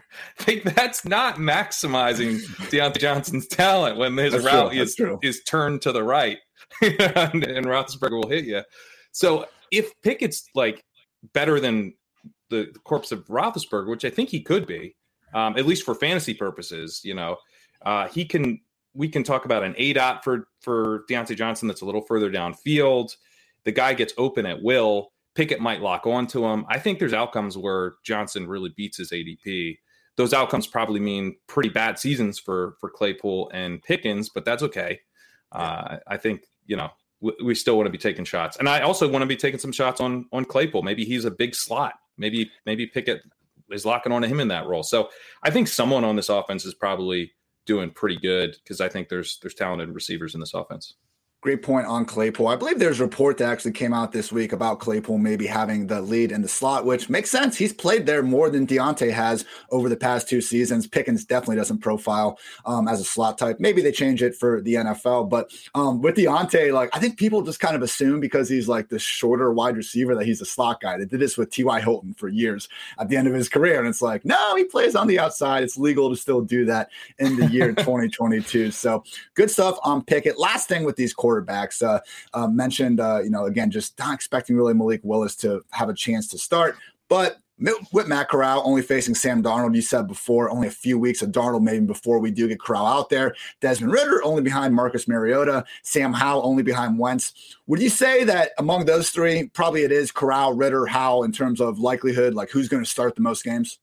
Like, 0.47 0.63
that's 0.63 1.03
not 1.03 1.35
maximizing 1.35 2.39
Diontae 2.69 2.99
Johnson's 2.99 3.47
talent 3.47 3.97
when 3.97 4.15
his 4.17 4.31
that's 4.31 4.45
route 4.45 4.73
is, 4.73 4.95
is 5.21 5.43
turned 5.43 5.81
to 5.81 5.91
the 5.91 6.03
right 6.03 6.37
and, 6.81 7.43
and 7.43 7.65
Roethlisberger 7.65 8.11
will 8.11 8.29
hit 8.29 8.45
you. 8.45 8.61
So 9.11 9.45
if 9.71 9.91
Pickett's 10.01 10.47
like 10.55 10.83
better 11.33 11.59
than 11.59 11.95
the, 12.49 12.69
the 12.73 12.79
corpse 12.79 13.11
of 13.11 13.25
Roethlisberger, 13.25 13.89
which 13.89 14.05
I 14.05 14.09
think 14.09 14.29
he 14.29 14.41
could 14.41 14.65
be, 14.65 14.95
um, 15.33 15.57
at 15.57 15.65
least 15.65 15.83
for 15.83 15.95
fantasy 15.95 16.33
purposes, 16.33 17.01
you 17.03 17.13
know, 17.13 17.37
uh, 17.85 18.07
he 18.07 18.25
can. 18.25 18.61
We 18.97 19.09
can 19.09 19.23
talk 19.23 19.43
about 19.43 19.65
an 19.65 19.73
aDOT 19.73 20.23
for 20.23 20.47
for 20.61 21.03
Diontae 21.09 21.35
Johnson 21.35 21.67
that's 21.67 21.81
a 21.81 21.85
little 21.85 22.03
further 22.03 22.31
downfield. 22.31 23.09
The 23.65 23.73
guy 23.73 23.93
gets 23.93 24.13
open 24.17 24.45
at 24.45 24.63
will 24.63 25.11
Pickett 25.35 25.59
might 25.59 25.81
lock 25.81 26.07
onto 26.07 26.45
him. 26.45 26.65
I 26.69 26.79
think 26.79 26.97
there's 26.97 27.13
outcomes 27.13 27.57
where 27.57 27.95
Johnson 28.03 28.47
really 28.47 28.73
beats 28.75 28.97
his 28.97 29.11
ADP. 29.11 29.77
Those 30.15 30.33
outcomes 30.33 30.65
probably 30.65 31.01
mean 31.01 31.35
pretty 31.47 31.69
bad 31.69 31.99
seasons 31.99 32.39
for 32.39 32.75
for 32.79 32.89
Claypool 32.89 33.51
and 33.53 33.81
Pickens, 33.83 34.29
but 34.29 34.45
that's 34.45 34.63
okay. 34.63 35.01
Uh, 35.51 35.97
I 36.07 36.17
think 36.17 36.45
you 36.65 36.77
know 36.77 36.89
we, 37.19 37.33
we 37.43 37.55
still 37.55 37.75
want 37.75 37.87
to 37.87 37.91
be 37.91 37.97
taking 37.97 38.23
shots, 38.23 38.57
and 38.57 38.69
I 38.69 38.81
also 38.81 39.09
want 39.09 39.23
to 39.23 39.27
be 39.27 39.35
taking 39.35 39.59
some 39.59 39.73
shots 39.73 39.99
on 39.99 40.25
on 40.31 40.45
Claypool. 40.45 40.83
Maybe 40.83 41.03
he's 41.03 41.25
a 41.25 41.31
big 41.31 41.53
slot. 41.53 41.95
Maybe 42.17 42.49
maybe 42.65 42.87
Pickett 42.87 43.21
is 43.69 43.85
locking 43.85 44.13
on 44.13 44.21
to 44.21 44.27
him 44.27 44.39
in 44.39 44.47
that 44.47 44.67
role. 44.67 44.83
So 44.83 45.09
I 45.43 45.51
think 45.51 45.67
someone 45.67 46.05
on 46.05 46.15
this 46.15 46.29
offense 46.29 46.65
is 46.65 46.73
probably 46.73 47.33
doing 47.65 47.89
pretty 47.89 48.17
good 48.17 48.55
because 48.63 48.79
I 48.79 48.87
think 48.87 49.09
there's 49.09 49.37
there's 49.41 49.55
talented 49.55 49.89
receivers 49.89 50.33
in 50.33 50.39
this 50.39 50.53
offense. 50.53 50.93
Great 51.45 51.61
point 51.61 51.85
on 51.85 52.05
Claypool. 52.05 52.47
I 52.47 52.55
believe 52.55 52.79
there's 52.79 52.99
a 52.99 53.03
report 53.03 53.37
that 53.37 53.51
actually 53.51 53.73
came 53.73 53.93
out 53.93 54.11
this 54.11 54.31
week 54.31 54.51
about 54.51 54.79
Claypool 54.79 55.19
maybe 55.19 55.45
having 55.45 55.85
the 55.85 56.01
lead 56.01 56.31
in 56.31 56.41
the 56.41 56.47
slot, 56.47 56.87
which 56.87 57.07
makes 57.07 57.29
sense. 57.29 57.55
He's 57.55 57.71
played 57.71 58.07
there 58.07 58.23
more 58.23 58.49
than 58.49 58.65
Diontae 58.65 59.11
has 59.11 59.45
over 59.69 59.87
the 59.87 59.95
past 59.95 60.27
two 60.27 60.41
seasons. 60.41 60.87
Pickens 60.87 61.23
definitely 61.23 61.57
doesn't 61.57 61.81
profile 61.81 62.39
um, 62.65 62.87
as 62.87 62.99
a 62.99 63.03
slot 63.03 63.37
type. 63.37 63.59
Maybe 63.59 63.83
they 63.83 63.91
change 63.91 64.23
it 64.23 64.33
for 64.33 64.59
the 64.59 64.73
NFL, 64.73 65.29
but 65.29 65.51
um, 65.75 66.01
with 66.01 66.15
Diontae, 66.15 66.73
like 66.73 66.89
I 66.93 66.99
think 66.99 67.15
people 67.19 67.43
just 67.43 67.59
kind 67.59 67.75
of 67.75 67.83
assume 67.83 68.19
because 68.19 68.49
he's 68.49 68.67
like 68.67 68.89
the 68.89 68.97
shorter 68.97 69.53
wide 69.53 69.77
receiver 69.77 70.15
that 70.15 70.25
he's 70.25 70.41
a 70.41 70.45
slot 70.45 70.81
guy. 70.81 70.97
They 70.97 71.05
did 71.05 71.19
this 71.19 71.37
with 71.37 71.51
T.Y. 71.51 71.79
Hilton 71.79 72.15
for 72.15 72.27
years 72.27 72.67
at 72.97 73.09
the 73.09 73.17
end 73.17 73.27
of 73.27 73.35
his 73.35 73.49
career, 73.49 73.77
and 73.77 73.87
it's 73.87 74.01
like 74.01 74.25
no, 74.25 74.55
he 74.55 74.63
plays 74.63 74.95
on 74.95 75.05
the 75.05 75.19
outside. 75.19 75.61
It's 75.61 75.77
legal 75.77 76.09
to 76.09 76.15
still 76.15 76.41
do 76.41 76.65
that 76.65 76.89
in 77.19 77.35
the 77.35 77.45
year 77.45 77.71
2022. 77.75 78.71
So 78.71 79.03
good 79.35 79.51
stuff 79.51 79.77
on 79.83 80.03
Pickett. 80.03 80.39
Last 80.39 80.67
thing 80.67 80.85
with 80.85 80.95
these 80.95 81.13
quarterbacks 81.13 81.34
quarterbacks. 81.35 81.81
Uh, 81.81 81.99
uh, 82.33 82.47
mentioned, 82.47 82.99
uh, 82.99 83.19
you 83.23 83.29
know, 83.29 83.45
again, 83.45 83.71
just 83.71 83.97
not 83.99 84.13
expecting 84.13 84.55
really 84.55 84.73
Malik 84.73 85.01
Willis 85.03 85.35
to 85.37 85.63
have 85.71 85.89
a 85.89 85.93
chance 85.93 86.27
to 86.29 86.37
start, 86.37 86.77
but 87.09 87.39
with 87.93 88.07
Matt 88.07 88.27
Corral 88.27 88.63
only 88.65 88.81
facing 88.81 89.15
Sam 89.15 89.41
Darnold, 89.41 89.75
you 89.75 89.81
said 89.81 90.07
before, 90.07 90.49
only 90.49 90.67
a 90.67 90.71
few 90.71 90.99
weeks 90.99 91.21
of 91.21 91.31
Darnold 91.31 91.61
maybe 91.61 91.85
before 91.85 92.19
we 92.19 92.29
do 92.29 92.47
get 92.47 92.59
Corral 92.59 92.85
out 92.85 93.09
there. 93.09 93.33
Desmond 93.61 93.93
Ridder 93.93 94.21
only 94.25 94.41
behind 94.41 94.75
Marcus 94.75 95.07
Mariota. 95.07 95.63
Sam 95.83 96.11
Howell 96.11 96.45
only 96.45 96.63
behind 96.63 96.99
Wentz. 96.99 97.33
Would 97.67 97.81
you 97.81 97.89
say 97.89 98.25
that 98.25 98.51
among 98.57 98.85
those 98.85 99.09
three, 99.09 99.47
probably 99.53 99.83
it 99.83 99.91
is 99.91 100.11
Corral, 100.11 100.53
Ridder, 100.53 100.85
Howell 100.85 101.23
in 101.23 101.31
terms 101.31 101.61
of 101.61 101.79
likelihood, 101.79 102.33
like 102.33 102.49
who's 102.49 102.67
going 102.67 102.83
to 102.83 102.89
start 102.89 103.15
the 103.15 103.21
most 103.21 103.43
games? 103.43 103.79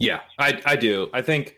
Yeah, 0.00 0.20
I, 0.40 0.60
I 0.66 0.74
do. 0.74 1.08
I 1.14 1.22
think 1.22 1.54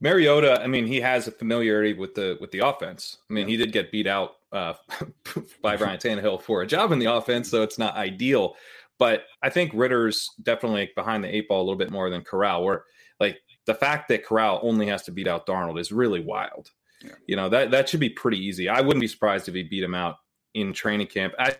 Mariota, 0.00 0.60
I 0.62 0.66
mean, 0.66 0.86
he 0.86 1.00
has 1.00 1.26
a 1.26 1.32
familiarity 1.32 1.92
with 1.92 2.14
the 2.14 2.36
with 2.40 2.50
the 2.50 2.60
offense. 2.60 3.18
I 3.28 3.32
mean, 3.32 3.48
he 3.48 3.56
did 3.56 3.72
get 3.72 3.90
beat 3.90 4.06
out 4.06 4.36
uh, 4.52 4.74
by 5.62 5.76
Brian 5.78 5.98
Tannehill 5.98 6.42
for 6.42 6.62
a 6.62 6.66
job 6.66 6.92
in 6.92 6.98
the 6.98 7.12
offense, 7.12 7.50
so 7.50 7.62
it's 7.62 7.78
not 7.78 7.96
ideal. 7.96 8.54
But 8.98 9.24
I 9.42 9.50
think 9.50 9.72
Ridder's 9.74 10.28
definitely 10.42 10.90
behind 10.96 11.22
the 11.22 11.34
eight 11.34 11.48
ball 11.48 11.60
a 11.60 11.64
little 11.64 11.78
bit 11.78 11.90
more 11.90 12.10
than 12.10 12.22
Corral. 12.22 12.64
Where 12.64 12.84
like 13.20 13.38
the 13.66 13.74
fact 13.74 14.08
that 14.08 14.24
Corral 14.24 14.60
only 14.62 14.86
has 14.86 15.02
to 15.04 15.12
beat 15.12 15.28
out 15.28 15.46
Darnold 15.46 15.80
is 15.80 15.92
really 15.92 16.20
wild. 16.20 16.70
Yeah. 17.02 17.12
You 17.26 17.36
know 17.36 17.48
that 17.48 17.70
that 17.72 17.88
should 17.88 18.00
be 18.00 18.10
pretty 18.10 18.38
easy. 18.38 18.68
I 18.68 18.80
wouldn't 18.80 19.00
be 19.00 19.08
surprised 19.08 19.48
if 19.48 19.54
he 19.54 19.62
beat 19.64 19.82
him 19.82 19.94
out 19.94 20.16
in 20.54 20.72
training 20.72 21.08
camp. 21.08 21.34
I 21.38 21.56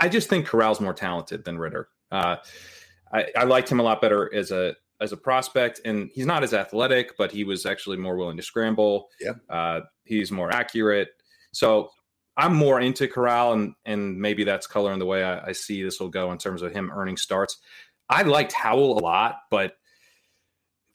I 0.00 0.08
just 0.08 0.28
think 0.28 0.46
Corral's 0.46 0.80
more 0.80 0.94
talented 0.94 1.44
than 1.44 1.58
Ridder. 1.58 1.88
Uh, 2.10 2.36
I, 3.12 3.26
I 3.36 3.44
liked 3.44 3.70
him 3.70 3.80
a 3.80 3.82
lot 3.82 4.00
better 4.00 4.32
as 4.34 4.50
a 4.50 4.74
as 5.02 5.12
a 5.12 5.16
prospect, 5.16 5.80
and 5.84 6.10
he's 6.14 6.26
not 6.26 6.42
as 6.42 6.54
athletic, 6.54 7.16
but 7.18 7.32
he 7.32 7.44
was 7.44 7.66
actually 7.66 7.96
more 7.96 8.16
willing 8.16 8.36
to 8.36 8.42
scramble. 8.42 9.08
Yeah, 9.20 9.32
uh, 9.50 9.80
he's 10.04 10.30
more 10.30 10.52
accurate. 10.52 11.08
So 11.52 11.90
I'm 12.36 12.54
more 12.54 12.80
into 12.80 13.08
Corral, 13.08 13.52
and 13.52 13.74
and 13.84 14.18
maybe 14.18 14.44
that's 14.44 14.66
coloring 14.66 14.98
the 14.98 15.06
way 15.06 15.24
I, 15.24 15.48
I 15.48 15.52
see 15.52 15.82
this 15.82 16.00
will 16.00 16.08
go 16.08 16.32
in 16.32 16.38
terms 16.38 16.62
of 16.62 16.72
him 16.72 16.90
earning 16.94 17.16
starts. 17.16 17.58
I 18.08 18.22
liked 18.22 18.52
Howell 18.52 18.98
a 18.98 19.00
lot, 19.00 19.40
but 19.50 19.74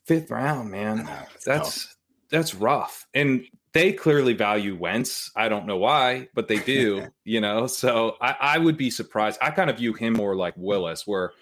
fifth 0.06 0.32
round, 0.32 0.72
man, 0.72 1.10
that's 1.46 1.96
that's 2.30 2.56
rough. 2.56 3.06
And 3.14 3.46
they 3.74 3.94
clearly 3.94 4.34
value 4.34 4.76
Wentz. 4.76 5.32
I 5.36 5.50
don't 5.50 5.68
know 5.68 5.78
why, 5.78 6.30
but 6.34 6.48
they 6.48 6.60
do. 6.60 7.08
you 7.24 7.42
know, 7.42 7.68
so 7.68 8.16
I, 8.22 8.36
I 8.40 8.58
would 8.58 8.78
be 8.78 8.90
surprised. 8.90 9.38
I 9.42 9.52
kind 9.52 9.70
of 9.70 9.78
view 9.78 9.94
him 9.94 10.14
more 10.14 10.36
like 10.36 10.54
Willis, 10.58 11.06
where 11.06 11.34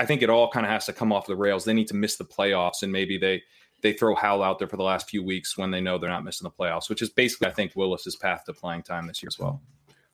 I 0.00 0.06
think 0.06 0.22
it 0.22 0.30
all 0.30 0.50
kind 0.50 0.64
of 0.64 0.72
has 0.72 0.86
to 0.86 0.94
come 0.94 1.12
off 1.12 1.26
the 1.26 1.36
rails. 1.36 1.66
They 1.66 1.74
need 1.74 1.88
to 1.88 1.94
miss 1.94 2.16
the 2.16 2.24
playoffs, 2.24 2.82
and 2.82 2.90
maybe 2.90 3.18
they 3.18 3.42
they 3.82 3.92
throw 3.92 4.14
Howell 4.14 4.42
out 4.42 4.58
there 4.58 4.68
for 4.68 4.78
the 4.78 4.82
last 4.82 5.10
few 5.10 5.22
weeks 5.22 5.58
when 5.58 5.70
they 5.70 5.80
know 5.80 5.98
they're 5.98 6.08
not 6.08 6.24
missing 6.24 6.44
the 6.44 6.50
playoffs, 6.50 6.88
which 6.88 7.02
is 7.02 7.10
basically 7.10 7.48
I 7.48 7.52
think 7.52 7.76
Willis's 7.76 8.16
path 8.16 8.44
to 8.46 8.54
playing 8.54 8.82
time 8.84 9.06
this 9.06 9.22
year 9.22 9.28
as 9.28 9.38
well 9.38 9.60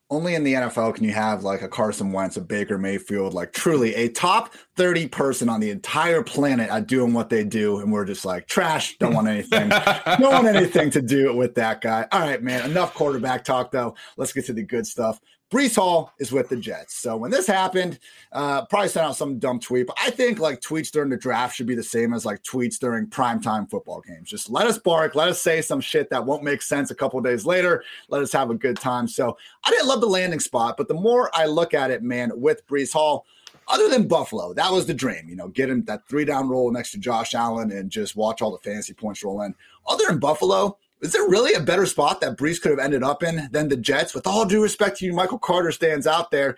only 0.08 0.34
in 0.36 0.44
the 0.44 0.54
NFL 0.54 0.94
can 0.94 1.04
you 1.04 1.12
have 1.12 1.42
like 1.42 1.62
a 1.62 1.68
Carson 1.68 2.12
Wentz, 2.12 2.36
a 2.36 2.40
Baker 2.40 2.78
Mayfield, 2.78 3.34
like 3.34 3.52
truly 3.52 3.94
a 3.96 4.08
top 4.08 4.54
30 4.76 5.08
person 5.08 5.48
on 5.48 5.58
the 5.58 5.70
entire 5.70 6.22
planet 6.22 6.70
at 6.70 6.86
doing 6.86 7.12
what 7.12 7.28
they 7.28 7.42
do. 7.42 7.80
And 7.80 7.92
we're 7.92 8.04
just 8.04 8.24
like 8.24 8.46
trash. 8.46 8.96
Don't 8.98 9.14
want 9.14 9.26
anything. 9.26 9.68
don't 10.18 10.20
want 10.20 10.46
anything 10.46 10.90
to 10.90 11.02
do 11.02 11.34
with 11.34 11.56
that 11.56 11.80
guy. 11.80 12.06
All 12.12 12.20
right, 12.20 12.40
man. 12.40 12.70
Enough 12.70 12.94
quarterback 12.94 13.44
talk 13.44 13.72
though. 13.72 13.96
Let's 14.16 14.32
get 14.32 14.46
to 14.46 14.52
the 14.52 14.62
good 14.62 14.86
stuff. 14.86 15.20
Breece 15.50 15.76
Hall 15.76 16.12
is 16.18 16.32
with 16.32 16.48
the 16.48 16.56
Jets. 16.56 16.96
So 16.96 17.16
when 17.16 17.30
this 17.30 17.46
happened, 17.46 18.00
uh, 18.32 18.66
probably 18.66 18.88
sent 18.88 19.06
out 19.06 19.16
some 19.16 19.38
dumb 19.38 19.60
tweet, 19.60 19.86
but 19.86 19.96
I 20.02 20.10
think 20.10 20.40
like 20.40 20.60
tweets 20.60 20.90
during 20.90 21.08
the 21.08 21.16
draft 21.16 21.54
should 21.54 21.68
be 21.68 21.76
the 21.76 21.84
same 21.84 22.12
as 22.12 22.26
like 22.26 22.42
tweets 22.42 22.78
during 22.78 23.06
primetime 23.06 23.70
football 23.70 24.00
games. 24.00 24.28
Just 24.28 24.50
let 24.50 24.66
us 24.66 24.78
bark, 24.78 25.14
let 25.14 25.28
us 25.28 25.40
say 25.40 25.62
some 25.62 25.80
shit 25.80 26.10
that 26.10 26.24
won't 26.24 26.42
make 26.42 26.62
sense 26.62 26.90
a 26.90 26.96
couple 26.96 27.20
days 27.20 27.46
later. 27.46 27.84
Let 28.08 28.22
us 28.22 28.32
have 28.32 28.50
a 28.50 28.54
good 28.54 28.76
time. 28.76 29.06
So 29.06 29.38
I 29.64 29.70
didn't 29.70 29.86
love 29.86 30.00
the 30.00 30.08
landing 30.08 30.40
spot, 30.40 30.76
but 30.76 30.88
the 30.88 30.94
more 30.94 31.30
I 31.32 31.46
look 31.46 31.74
at 31.74 31.92
it, 31.92 32.02
man, 32.02 32.32
with 32.34 32.66
Breece 32.66 32.92
Hall, 32.92 33.24
other 33.68 33.88
than 33.88 34.08
Buffalo, 34.08 34.52
that 34.54 34.70
was 34.70 34.86
the 34.86 34.94
dream, 34.94 35.28
you 35.28 35.36
know, 35.36 35.48
get 35.48 35.70
him 35.70 35.84
that 35.84 36.06
three 36.08 36.24
down 36.24 36.48
role 36.48 36.70
next 36.70 36.92
to 36.92 36.98
Josh 36.98 37.34
Allen 37.34 37.72
and 37.72 37.90
just 37.90 38.16
watch 38.16 38.42
all 38.42 38.52
the 38.52 38.58
fantasy 38.58 38.94
points 38.94 39.24
roll 39.24 39.42
in. 39.42 39.54
Other 39.88 40.04
than 40.06 40.18
Buffalo, 40.18 40.78
is 41.02 41.12
there 41.12 41.28
really 41.28 41.52
a 41.54 41.60
better 41.60 41.86
spot 41.86 42.20
that 42.20 42.36
Breece 42.36 42.60
could 42.60 42.70
have 42.70 42.78
ended 42.78 43.02
up 43.02 43.22
in 43.22 43.48
than 43.50 43.68
the 43.68 43.76
Jets? 43.76 44.14
With 44.14 44.26
all 44.26 44.44
due 44.44 44.62
respect 44.62 44.98
to 44.98 45.04
you, 45.04 45.12
Michael 45.12 45.38
Carter 45.38 45.72
stands 45.72 46.06
out 46.06 46.30
there. 46.30 46.56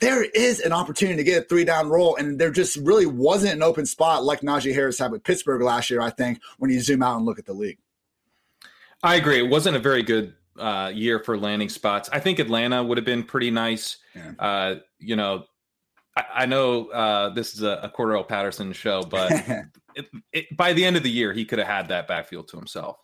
There 0.00 0.24
is 0.24 0.60
an 0.60 0.72
opportunity 0.72 1.16
to 1.16 1.24
get 1.24 1.42
a 1.42 1.46
three 1.46 1.64
down 1.64 1.88
role, 1.88 2.16
and 2.16 2.38
there 2.38 2.50
just 2.50 2.76
really 2.76 3.06
wasn't 3.06 3.54
an 3.54 3.62
open 3.62 3.86
spot 3.86 4.24
like 4.24 4.40
Najee 4.40 4.74
Harris 4.74 4.98
had 4.98 5.10
with 5.10 5.24
Pittsburgh 5.24 5.62
last 5.62 5.90
year, 5.90 6.00
I 6.00 6.10
think, 6.10 6.40
when 6.58 6.70
you 6.70 6.80
zoom 6.80 7.02
out 7.02 7.16
and 7.16 7.26
look 7.26 7.38
at 7.38 7.46
the 7.46 7.52
league. 7.52 7.78
I 9.02 9.16
agree. 9.16 9.38
It 9.38 9.48
wasn't 9.48 9.76
a 9.76 9.80
very 9.80 10.02
good 10.02 10.34
uh, 10.58 10.90
year 10.92 11.20
for 11.20 11.38
landing 11.38 11.68
spots. 11.68 12.08
I 12.12 12.20
think 12.20 12.38
Atlanta 12.38 12.82
would 12.82 12.98
have 12.98 13.04
been 13.04 13.22
pretty 13.22 13.50
nice. 13.50 13.98
Yeah. 14.14 14.32
Uh, 14.38 14.74
you 14.98 15.16
know, 15.16 15.44
I, 16.16 16.24
I 16.34 16.46
know 16.46 16.88
uh, 16.88 17.28
this 17.30 17.54
is 17.54 17.62
a, 17.62 17.80
a 17.84 17.88
Cordarrelle 17.88 18.26
Patterson 18.26 18.72
show, 18.72 19.02
but 19.02 19.32
it, 19.94 20.06
it, 20.32 20.56
by 20.56 20.72
the 20.72 20.84
end 20.84 20.96
of 20.96 21.02
the 21.02 21.10
year, 21.10 21.32
he 21.32 21.44
could 21.44 21.58
have 21.58 21.68
had 21.68 21.88
that 21.88 22.08
backfield 22.08 22.48
to 22.48 22.56
himself. 22.56 22.98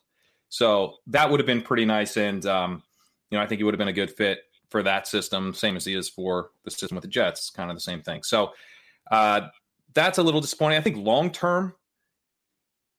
So 0.54 0.98
that 1.08 1.28
would 1.28 1.40
have 1.40 1.48
been 1.48 1.62
pretty 1.62 1.84
nice. 1.84 2.16
And, 2.16 2.46
um, 2.46 2.80
you 3.28 3.36
know, 3.36 3.42
I 3.42 3.46
think 3.48 3.58
he 3.58 3.64
would 3.64 3.74
have 3.74 3.78
been 3.78 3.88
a 3.88 3.92
good 3.92 4.12
fit 4.12 4.38
for 4.70 4.84
that 4.84 5.08
system, 5.08 5.52
same 5.52 5.74
as 5.74 5.84
he 5.84 5.94
is 5.94 6.08
for 6.08 6.50
the 6.62 6.70
system 6.70 6.94
with 6.94 7.02
the 7.02 7.08
Jets. 7.08 7.40
It's 7.40 7.50
kind 7.50 7.72
of 7.72 7.76
the 7.76 7.80
same 7.80 8.02
thing. 8.02 8.22
So 8.22 8.52
uh, 9.10 9.48
that's 9.94 10.18
a 10.18 10.22
little 10.22 10.40
disappointing. 10.40 10.78
I 10.78 10.80
think 10.80 10.98
long 10.98 11.32
term, 11.32 11.74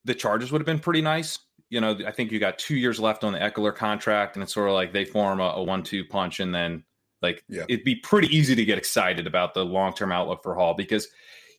the 0.03 0.13
Chargers 0.13 0.51
would 0.51 0.59
have 0.59 0.65
been 0.65 0.79
pretty 0.79 1.01
nice. 1.01 1.39
You 1.69 1.79
know, 1.79 1.97
I 2.05 2.11
think 2.11 2.29
you 2.29 2.39
got 2.39 2.59
two 2.59 2.75
years 2.75 2.99
left 2.99 3.23
on 3.23 3.31
the 3.31 3.39
Ekeler 3.39 3.73
contract, 3.73 4.35
and 4.35 4.43
it's 4.43 4.53
sort 4.53 4.67
of 4.67 4.73
like 4.73 4.91
they 4.91 5.05
form 5.05 5.39
a, 5.39 5.53
a 5.55 5.63
one-two 5.63 6.03
punch, 6.03 6.41
and 6.41 6.53
then 6.53 6.83
like 7.21 7.41
yeah. 7.47 7.63
it'd 7.69 7.85
be 7.85 7.95
pretty 7.95 8.35
easy 8.35 8.53
to 8.53 8.65
get 8.65 8.77
excited 8.77 9.27
about 9.27 9.53
the 9.53 9.63
long-term 9.63 10.11
outlook 10.11 10.43
for 10.43 10.55
Hall 10.55 10.73
because 10.73 11.07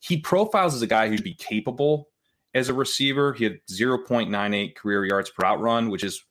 he 0.01 0.19
profiles 0.19 0.75
as 0.75 0.83
a 0.83 0.87
guy 0.87 1.09
who'd 1.09 1.25
be 1.25 1.35
capable 1.35 2.11
as 2.57 2.69
a 2.69 2.75
receiver. 2.75 3.33
He 3.35 3.45
had 3.45 3.61
0.98 3.71 4.75
career 4.75 5.05
yards 5.05 5.31
per 5.31 5.43
route 5.43 5.61
run, 5.61 5.91
which 5.91 6.03
is 6.03 6.25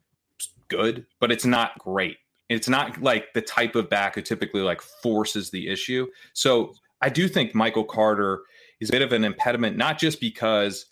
good, 0.68 1.06
but 1.20 1.32
it's 1.32 1.46
not 1.46 1.78
great. 1.80 2.18
It's 2.50 2.68
not 2.68 3.02
like 3.02 3.34
the 3.34 3.42
type 3.42 3.76
of 3.76 3.90
back 3.90 4.16
who 4.16 4.22
typically 4.22 4.62
like 4.62 4.82
forces 4.82 5.52
the 5.52 5.70
issue. 5.70 6.08
So 6.34 6.74
I 7.02 7.10
do 7.10 7.28
think 7.28 7.56
Michael 7.56 7.84
Carter 7.84 8.42
is 8.80 8.90
a 8.90 8.92
bit 8.92 9.02
of 9.02 9.14
an 9.14 9.24
impediment, 9.24 9.78
not 9.78 10.00
just 10.00 10.20
because 10.20 10.88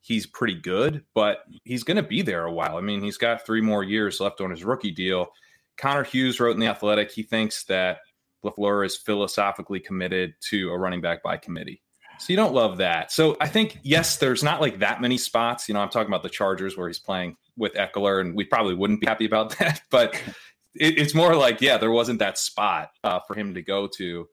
he's 0.00 0.26
pretty 0.26 0.54
good, 0.54 1.04
but 1.14 1.44
he's 1.64 1.84
going 1.84 1.96
to 1.96 2.02
be 2.02 2.22
there 2.22 2.44
a 2.44 2.52
while. 2.52 2.76
I 2.76 2.80
mean, 2.80 3.02
he's 3.02 3.18
got 3.18 3.44
three 3.44 3.60
more 3.60 3.84
years 3.84 4.20
left 4.20 4.40
on 4.40 4.50
his 4.50 4.64
rookie 4.64 4.90
deal. 4.90 5.28
Connor 5.76 6.04
Hughes 6.04 6.40
wrote 6.40 6.54
in 6.54 6.60
The 6.60 6.66
Athletic, 6.66 7.10
he 7.10 7.22
thinks 7.22 7.64
that 7.64 7.98
LaFleur 8.44 8.86
is 8.86 8.96
philosophically 8.96 9.80
committed 9.80 10.34
to 10.48 10.70
a 10.70 10.78
running 10.78 11.00
back 11.00 11.22
by 11.22 11.36
committee. 11.36 11.82
So 12.18 12.32
you 12.32 12.36
don't 12.36 12.54
love 12.54 12.78
that. 12.78 13.12
So 13.12 13.36
I 13.40 13.48
think 13.48 13.78
yes, 13.82 14.16
there's 14.16 14.42
not 14.42 14.60
like 14.60 14.80
that 14.80 15.00
many 15.00 15.18
spots. 15.18 15.68
You 15.68 15.74
know, 15.74 15.80
I'm 15.80 15.88
talking 15.88 16.08
about 16.08 16.22
the 16.22 16.28
Chargers 16.28 16.76
where 16.76 16.88
he's 16.88 16.98
playing 16.98 17.36
with 17.56 17.74
Ekeler, 17.74 18.20
and 18.20 18.34
we 18.34 18.44
probably 18.44 18.74
wouldn't 18.74 19.00
be 19.00 19.06
happy 19.06 19.24
about 19.24 19.50
that. 19.58 19.82
But 19.90 20.14
it, 20.74 20.98
it's 20.98 21.14
more 21.14 21.34
like 21.34 21.60
yeah, 21.60 21.78
there 21.78 21.90
wasn't 21.90 22.18
that 22.18 22.38
spot 22.38 22.90
uh, 23.04 23.20
for 23.26 23.34
him 23.34 23.54
to 23.54 23.62
go 23.62 23.86
to, 23.96 24.28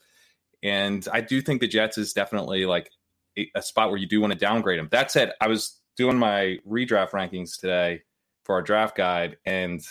and 0.63 1.07
I 1.11 1.21
do 1.21 1.41
think 1.41 1.61
the 1.61 1.67
Jets 1.67 1.97
is 1.97 2.13
definitely 2.13 2.65
like 2.65 2.89
a, 3.37 3.49
a 3.55 3.61
spot 3.61 3.89
where 3.89 3.99
you 3.99 4.07
do 4.07 4.21
want 4.21 4.33
to 4.33 4.39
downgrade 4.39 4.79
him. 4.79 4.89
That 4.91 5.11
said, 5.11 5.33
I 5.39 5.47
was 5.47 5.79
doing 5.95 6.17
my 6.17 6.59
redraft 6.67 7.11
rankings 7.11 7.59
today 7.59 8.01
for 8.43 8.55
our 8.55 8.61
draft 8.61 8.97
guide, 8.97 9.37
and 9.45 9.81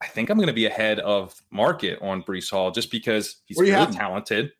I 0.00 0.06
think 0.06 0.30
I'm 0.30 0.38
going 0.38 0.46
to 0.46 0.52
be 0.52 0.66
ahead 0.66 0.98
of 1.00 1.34
market 1.50 1.98
on 2.00 2.22
Breece 2.22 2.50
Hall 2.50 2.70
just 2.70 2.90
because 2.90 3.36
he's 3.44 3.58
really 3.58 3.92
talented. 3.92 4.52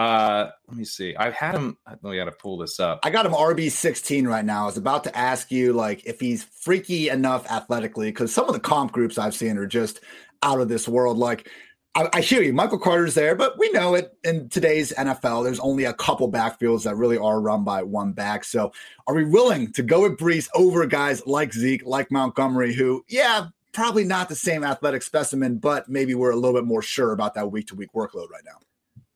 Uh, 0.00 0.50
let 0.66 0.78
me 0.78 0.84
see. 0.84 1.14
I've 1.14 1.34
had 1.34 1.54
him. 1.54 1.76
We 2.00 2.16
got 2.16 2.24
to 2.24 2.32
pull 2.32 2.56
this 2.56 2.80
up. 2.80 3.00
I 3.02 3.10
got 3.10 3.26
him 3.26 3.32
RB 3.32 3.70
sixteen 3.70 4.26
right 4.26 4.46
now. 4.46 4.62
I 4.62 4.66
was 4.66 4.78
about 4.78 5.04
to 5.04 5.14
ask 5.14 5.50
you 5.50 5.74
like 5.74 6.06
if 6.06 6.18
he's 6.18 6.42
freaky 6.42 7.10
enough 7.10 7.46
athletically 7.50 8.10
because 8.10 8.32
some 8.32 8.46
of 8.46 8.54
the 8.54 8.60
comp 8.60 8.92
groups 8.92 9.18
I've 9.18 9.34
seen 9.34 9.58
are 9.58 9.66
just 9.66 10.00
out 10.42 10.58
of 10.58 10.70
this 10.70 10.88
world. 10.88 11.18
Like 11.18 11.50
I, 11.94 12.08
I, 12.14 12.20
hear 12.22 12.40
you, 12.40 12.54
Michael 12.54 12.78
Carter's 12.78 13.12
there, 13.12 13.34
but 13.34 13.58
we 13.58 13.70
know 13.72 13.94
it 13.94 14.16
in 14.24 14.48
today's 14.48 14.90
NFL. 14.94 15.44
There's 15.44 15.60
only 15.60 15.84
a 15.84 15.92
couple 15.92 16.32
backfields 16.32 16.84
that 16.84 16.96
really 16.96 17.18
are 17.18 17.38
run 17.38 17.62
by 17.62 17.82
one 17.82 18.12
back. 18.12 18.44
So 18.44 18.72
are 19.06 19.14
we 19.14 19.26
willing 19.26 19.70
to 19.74 19.82
go 19.82 20.00
with 20.00 20.16
Breece 20.16 20.48
over 20.54 20.86
guys 20.86 21.26
like 21.26 21.52
Zeke, 21.52 21.84
like 21.84 22.10
Montgomery, 22.10 22.72
who 22.72 23.04
yeah. 23.06 23.48
Probably 23.72 24.04
not 24.04 24.30
the 24.30 24.34
same 24.34 24.64
athletic 24.64 25.02
specimen, 25.02 25.58
but 25.58 25.90
maybe 25.90 26.14
we're 26.14 26.32
a 26.32 26.36
little 26.36 26.58
bit 26.58 26.66
more 26.66 26.82
sure 26.82 27.12
about 27.12 27.34
that 27.34 27.52
week 27.52 27.68
to 27.68 27.76
week 27.76 27.92
workload 27.92 28.30
right 28.30 28.42
now. 28.46 28.58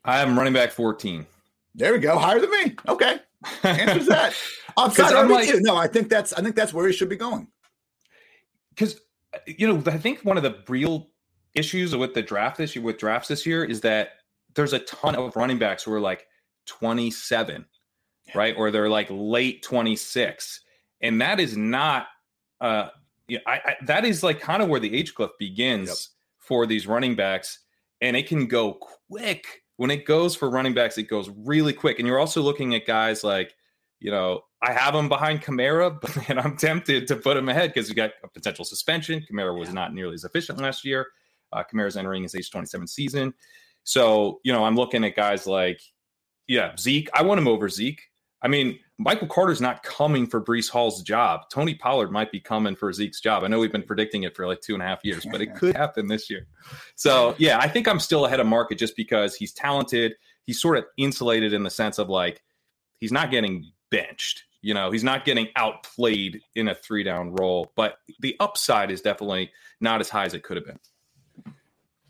I 0.04 0.20
am 0.20 0.36
running 0.36 0.52
back 0.52 0.70
14. 0.70 1.26
There 1.74 1.92
we 1.92 1.98
go. 1.98 2.18
Higher 2.18 2.40
than 2.40 2.50
me. 2.50 2.76
Okay. 2.88 3.18
Answers 3.62 4.06
that. 4.06 4.34
I'm 4.76 5.28
like, 5.30 5.48
no, 5.60 5.76
I 5.76 5.86
think 5.86 6.08
that's 6.08 6.32
I 6.32 6.42
think 6.42 6.56
that's 6.56 6.74
where 6.74 6.86
he 6.86 6.92
should 6.92 7.08
be 7.08 7.16
going. 7.16 7.46
Because 8.70 9.00
you 9.46 9.66
know, 9.68 9.82
I 9.86 9.98
think 9.98 10.20
one 10.20 10.36
of 10.36 10.42
the 10.42 10.62
real 10.68 11.08
issues 11.54 11.94
with 11.94 12.14
the 12.14 12.22
draft 12.22 12.58
this 12.58 12.74
year 12.74 12.84
with 12.84 12.98
drafts 12.98 13.28
this 13.28 13.46
year 13.46 13.64
is 13.64 13.80
that 13.82 14.10
there's 14.54 14.72
a 14.72 14.80
ton 14.80 15.14
of 15.14 15.36
running 15.36 15.58
backs 15.58 15.84
who 15.84 15.92
are 15.92 16.00
like 16.00 16.26
27, 16.66 17.64
right? 18.34 18.54
Or 18.56 18.70
they're 18.70 18.88
like 18.88 19.08
late 19.10 19.62
26. 19.62 20.60
And 21.00 21.20
that 21.20 21.38
is 21.40 21.56
not 21.56 22.06
uh 22.60 22.88
yeah, 23.28 23.40
I, 23.46 23.60
I 23.64 23.76
that 23.82 24.04
is 24.04 24.22
like 24.22 24.40
kind 24.40 24.62
of 24.62 24.68
where 24.68 24.80
the 24.80 24.94
age 24.94 25.14
cliff 25.14 25.30
begins 25.38 25.88
yep. 25.88 25.96
for 26.38 26.66
these 26.66 26.86
running 26.86 27.14
backs. 27.14 27.60
And 28.00 28.16
it 28.16 28.26
can 28.26 28.46
go 28.46 28.74
quick 29.08 29.63
when 29.76 29.90
it 29.90 30.06
goes 30.06 30.36
for 30.36 30.50
running 30.50 30.74
backs, 30.74 30.98
it 30.98 31.04
goes 31.04 31.30
really 31.36 31.72
quick. 31.72 31.98
And 31.98 32.06
you're 32.06 32.18
also 32.18 32.42
looking 32.42 32.74
at 32.74 32.86
guys 32.86 33.24
like, 33.24 33.54
you 34.00 34.10
know, 34.10 34.42
I 34.62 34.72
have 34.72 34.94
him 34.94 35.08
behind 35.08 35.42
Kamara, 35.42 36.00
but 36.00 36.28
man, 36.28 36.38
I'm 36.38 36.56
tempted 36.56 37.06
to 37.08 37.16
put 37.16 37.36
him 37.36 37.48
ahead 37.48 37.72
because 37.72 37.88
you 37.88 37.94
got 37.94 38.12
a 38.22 38.28
potential 38.28 38.64
suspension. 38.64 39.24
Kamara 39.30 39.58
was 39.58 39.72
not 39.72 39.94
nearly 39.94 40.14
as 40.14 40.24
efficient 40.24 40.60
last 40.60 40.84
year. 40.84 41.06
Uh, 41.52 41.62
Kamara's 41.70 41.96
entering 41.96 42.22
his 42.22 42.34
age 42.34 42.50
27 42.50 42.86
season. 42.86 43.34
So, 43.84 44.40
you 44.44 44.52
know, 44.52 44.64
I'm 44.64 44.76
looking 44.76 45.04
at 45.04 45.14
guys 45.14 45.46
like, 45.46 45.80
yeah, 46.46 46.74
Zeke. 46.78 47.08
I 47.14 47.22
want 47.22 47.38
him 47.38 47.48
over 47.48 47.68
Zeke. 47.68 48.00
I 48.44 48.48
mean, 48.48 48.78
Michael 48.98 49.26
Carter's 49.26 49.62
not 49.62 49.82
coming 49.82 50.26
for 50.26 50.40
Breece 50.40 50.70
Hall's 50.70 51.02
job. 51.02 51.48
Tony 51.50 51.74
Pollard 51.74 52.12
might 52.12 52.30
be 52.30 52.40
coming 52.40 52.76
for 52.76 52.92
Zeke's 52.92 53.18
job. 53.20 53.42
I 53.42 53.48
know 53.48 53.58
we've 53.58 53.72
been 53.72 53.82
predicting 53.82 54.24
it 54.24 54.36
for 54.36 54.46
like 54.46 54.60
two 54.60 54.74
and 54.74 54.82
a 54.82 54.86
half 54.86 55.02
years, 55.02 55.26
but 55.32 55.40
it 55.40 55.54
could 55.56 55.74
happen 55.74 56.08
this 56.08 56.28
year. 56.28 56.46
So 56.94 57.34
yeah, 57.38 57.58
I 57.58 57.68
think 57.68 57.88
I'm 57.88 57.98
still 57.98 58.26
ahead 58.26 58.40
of 58.40 58.46
market 58.46 58.78
just 58.78 58.96
because 58.96 59.34
he's 59.34 59.54
talented. 59.54 60.14
He's 60.44 60.60
sort 60.60 60.76
of 60.76 60.84
insulated 60.98 61.54
in 61.54 61.62
the 61.62 61.70
sense 61.70 61.98
of 61.98 62.10
like 62.10 62.42
he's 63.00 63.12
not 63.12 63.30
getting 63.30 63.72
benched. 63.90 64.44
You 64.60 64.74
know, 64.74 64.90
he's 64.90 65.04
not 65.04 65.24
getting 65.24 65.48
outplayed 65.56 66.40
in 66.54 66.68
a 66.68 66.74
three 66.74 67.02
down 67.02 67.32
role, 67.32 67.72
but 67.76 67.96
the 68.20 68.36
upside 68.40 68.90
is 68.90 69.00
definitely 69.00 69.50
not 69.80 70.02
as 70.02 70.10
high 70.10 70.26
as 70.26 70.34
it 70.34 70.42
could 70.42 70.58
have 70.58 70.66
been 70.66 70.78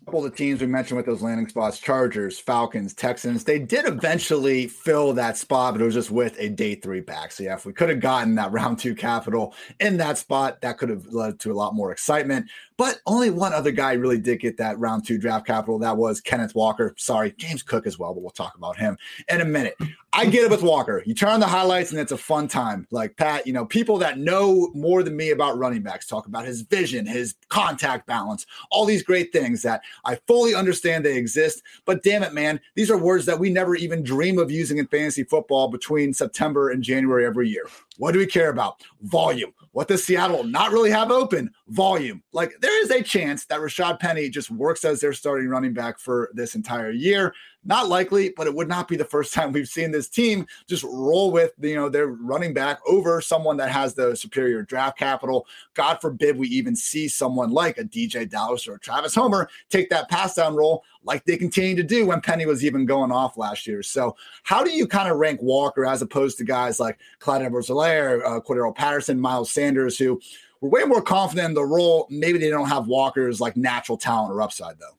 couple 0.05 0.23
of 0.23 0.31
the 0.31 0.37
teams 0.37 0.61
we 0.61 0.67
mentioned 0.67 0.97
with 0.97 1.05
those 1.07 1.23
landing 1.23 1.47
spots 1.47 1.79
chargers 1.79 2.37
falcons 2.37 2.93
texans 2.93 3.43
they 3.43 3.57
did 3.57 3.87
eventually 3.87 4.67
fill 4.67 5.13
that 5.13 5.35
spot 5.35 5.73
but 5.73 5.81
it 5.81 5.85
was 5.85 5.95
just 5.95 6.11
with 6.11 6.35
a 6.39 6.47
day 6.49 6.75
three 6.75 7.01
back. 7.01 7.31
So 7.31 7.43
yeah 7.43 7.55
if 7.55 7.65
we 7.65 7.73
could 7.73 7.89
have 7.89 7.99
gotten 7.99 8.35
that 8.35 8.51
round 8.55 8.77
two 8.77 8.93
capital 8.93 9.55
in 9.79 9.97
that 9.97 10.19
spot 10.19 10.61
that 10.61 10.77
could 10.77 10.89
have 10.89 11.07
led 11.07 11.39
to 11.39 11.51
a 11.51 11.53
lot 11.53 11.73
more 11.73 11.91
excitement 11.91 12.49
but 12.77 12.99
only 13.05 13.29
one 13.29 13.53
other 13.53 13.71
guy 13.71 13.93
really 13.93 14.17
did 14.17 14.39
get 14.39 14.57
that 14.57 14.77
round 14.79 15.05
two 15.05 15.17
draft 15.17 15.47
capital. 15.47 15.79
That 15.79 15.97
was 15.97 16.21
Kenneth 16.21 16.55
Walker. 16.55 16.93
Sorry, 16.97 17.33
James 17.37 17.63
Cook 17.63 17.87
as 17.87 17.97
well, 17.97 18.13
but 18.13 18.21
we'll 18.21 18.31
talk 18.31 18.55
about 18.55 18.77
him 18.77 18.97
in 19.29 19.41
a 19.41 19.45
minute. 19.45 19.77
I 20.17 20.25
get 20.25 20.45
it 20.45 20.49
with 20.49 20.61
Walker. 20.61 21.03
You 21.05 21.13
turn 21.13 21.31
on 21.31 21.39
the 21.41 21.47
highlights 21.47 21.91
and 21.91 21.99
it's 21.99 22.13
a 22.13 22.17
fun 22.17 22.47
time. 22.47 22.87
Like 22.89 23.17
Pat, 23.17 23.45
you 23.45 23.51
know, 23.51 23.65
people 23.65 23.97
that 23.97 24.17
know 24.17 24.71
more 24.73 25.03
than 25.03 25.17
me 25.17 25.31
about 25.31 25.57
running 25.57 25.81
backs 25.81 26.07
talk 26.07 26.25
about 26.25 26.45
his 26.45 26.61
vision, 26.61 27.05
his 27.05 27.35
contact 27.49 28.07
balance, 28.07 28.45
all 28.71 28.85
these 28.85 29.03
great 29.03 29.33
things 29.33 29.61
that 29.63 29.81
I 30.05 30.15
fully 30.25 30.55
understand 30.55 31.03
they 31.03 31.17
exist. 31.17 31.63
But 31.83 32.01
damn 32.01 32.23
it, 32.23 32.33
man, 32.33 32.61
these 32.75 32.89
are 32.89 32.97
words 32.97 33.25
that 33.25 33.39
we 33.39 33.49
never 33.49 33.75
even 33.75 34.03
dream 34.03 34.37
of 34.37 34.49
using 34.49 34.77
in 34.77 34.87
fantasy 34.87 35.25
football 35.25 35.67
between 35.67 36.13
September 36.13 36.69
and 36.69 36.81
January 36.81 37.25
every 37.25 37.49
year. 37.49 37.65
What 37.97 38.11
do 38.11 38.19
we 38.19 38.25
care 38.25 38.49
about? 38.49 38.81
Volume. 39.01 39.53
What 39.71 39.87
does 39.87 40.03
Seattle 40.03 40.43
not 40.43 40.71
really 40.71 40.89
have 40.89 41.11
open? 41.11 41.51
Volume. 41.69 42.23
Like 42.33 42.53
there 42.61 42.83
is 42.83 42.91
a 42.91 43.01
chance 43.01 43.45
that 43.45 43.59
Rashad 43.59 43.99
Penny 43.99 44.29
just 44.29 44.51
works 44.51 44.85
as 44.85 44.99
their 44.99 45.13
starting 45.13 45.49
running 45.49 45.73
back 45.73 45.99
for 45.99 46.29
this 46.33 46.55
entire 46.55 46.91
year. 46.91 47.33
Not 47.67 47.89
likely, 47.89 48.31
but 48.37 48.45
it 48.45 48.53
would 48.53 48.67
not 48.67 48.87
be 48.87 48.95
the 48.95 49.03
first 49.05 49.33
time 49.35 49.51
we've 49.51 49.67
seen 49.67 49.91
this 49.91 50.07
team 50.07 50.45
just 50.67 50.83
roll 50.83 51.31
with 51.31 51.53
you 51.59 51.75
know 51.75 51.89
their 51.89 52.07
running 52.07 52.53
back 52.53 52.79
over 52.87 53.19
someone 53.21 53.57
that 53.57 53.71
has 53.71 53.93
the 53.93 54.15
superior 54.15 54.61
draft 54.61 54.97
capital. 54.97 55.47
God 55.73 55.99
forbid 55.99 56.37
we 56.37 56.47
even 56.49 56.75
see 56.75 57.07
someone 57.07 57.51
like 57.51 57.77
a 57.77 57.83
DJ 57.83 58.29
Dallas 58.29 58.67
or 58.67 58.77
Travis 58.77 59.15
Homer 59.15 59.49
take 59.69 59.89
that 59.89 60.09
pass 60.09 60.35
down 60.35 60.55
role 60.55 60.83
like 61.03 61.23
they 61.25 61.37
continue 61.37 61.75
to 61.75 61.83
do 61.83 62.05
when 62.05 62.21
Penny 62.21 62.45
was 62.45 62.65
even 62.65 62.85
going 62.85 63.11
off 63.11 63.37
last 63.37 63.67
year. 63.67 63.83
So, 63.83 64.15
how 64.43 64.63
do 64.63 64.71
you 64.71 64.87
kind 64.87 65.09
of 65.09 65.17
rank 65.17 65.41
Walker 65.41 65.85
as 65.85 66.01
opposed 66.01 66.37
to 66.37 66.43
guys 66.43 66.79
like 66.79 66.99
Clyde 67.19 67.43
Edwards-Helaire, 67.43 68.25
uh, 68.25 68.41
Cordarrelle 68.41 68.75
Patterson, 68.75 69.19
Miles 69.19 69.51
Sanders, 69.51 69.97
who 69.97 70.19
were 70.61 70.69
way 70.69 70.83
more 70.83 71.01
confident 71.01 71.49
in 71.49 71.53
the 71.53 71.63
role? 71.63 72.07
Maybe 72.09 72.37
they 72.37 72.49
don't 72.49 72.69
have 72.69 72.87
Walker's 72.87 73.41
like 73.41 73.55
natural 73.57 73.97
talent 73.97 74.33
or 74.33 74.41
upside 74.41 74.79
though. 74.79 74.97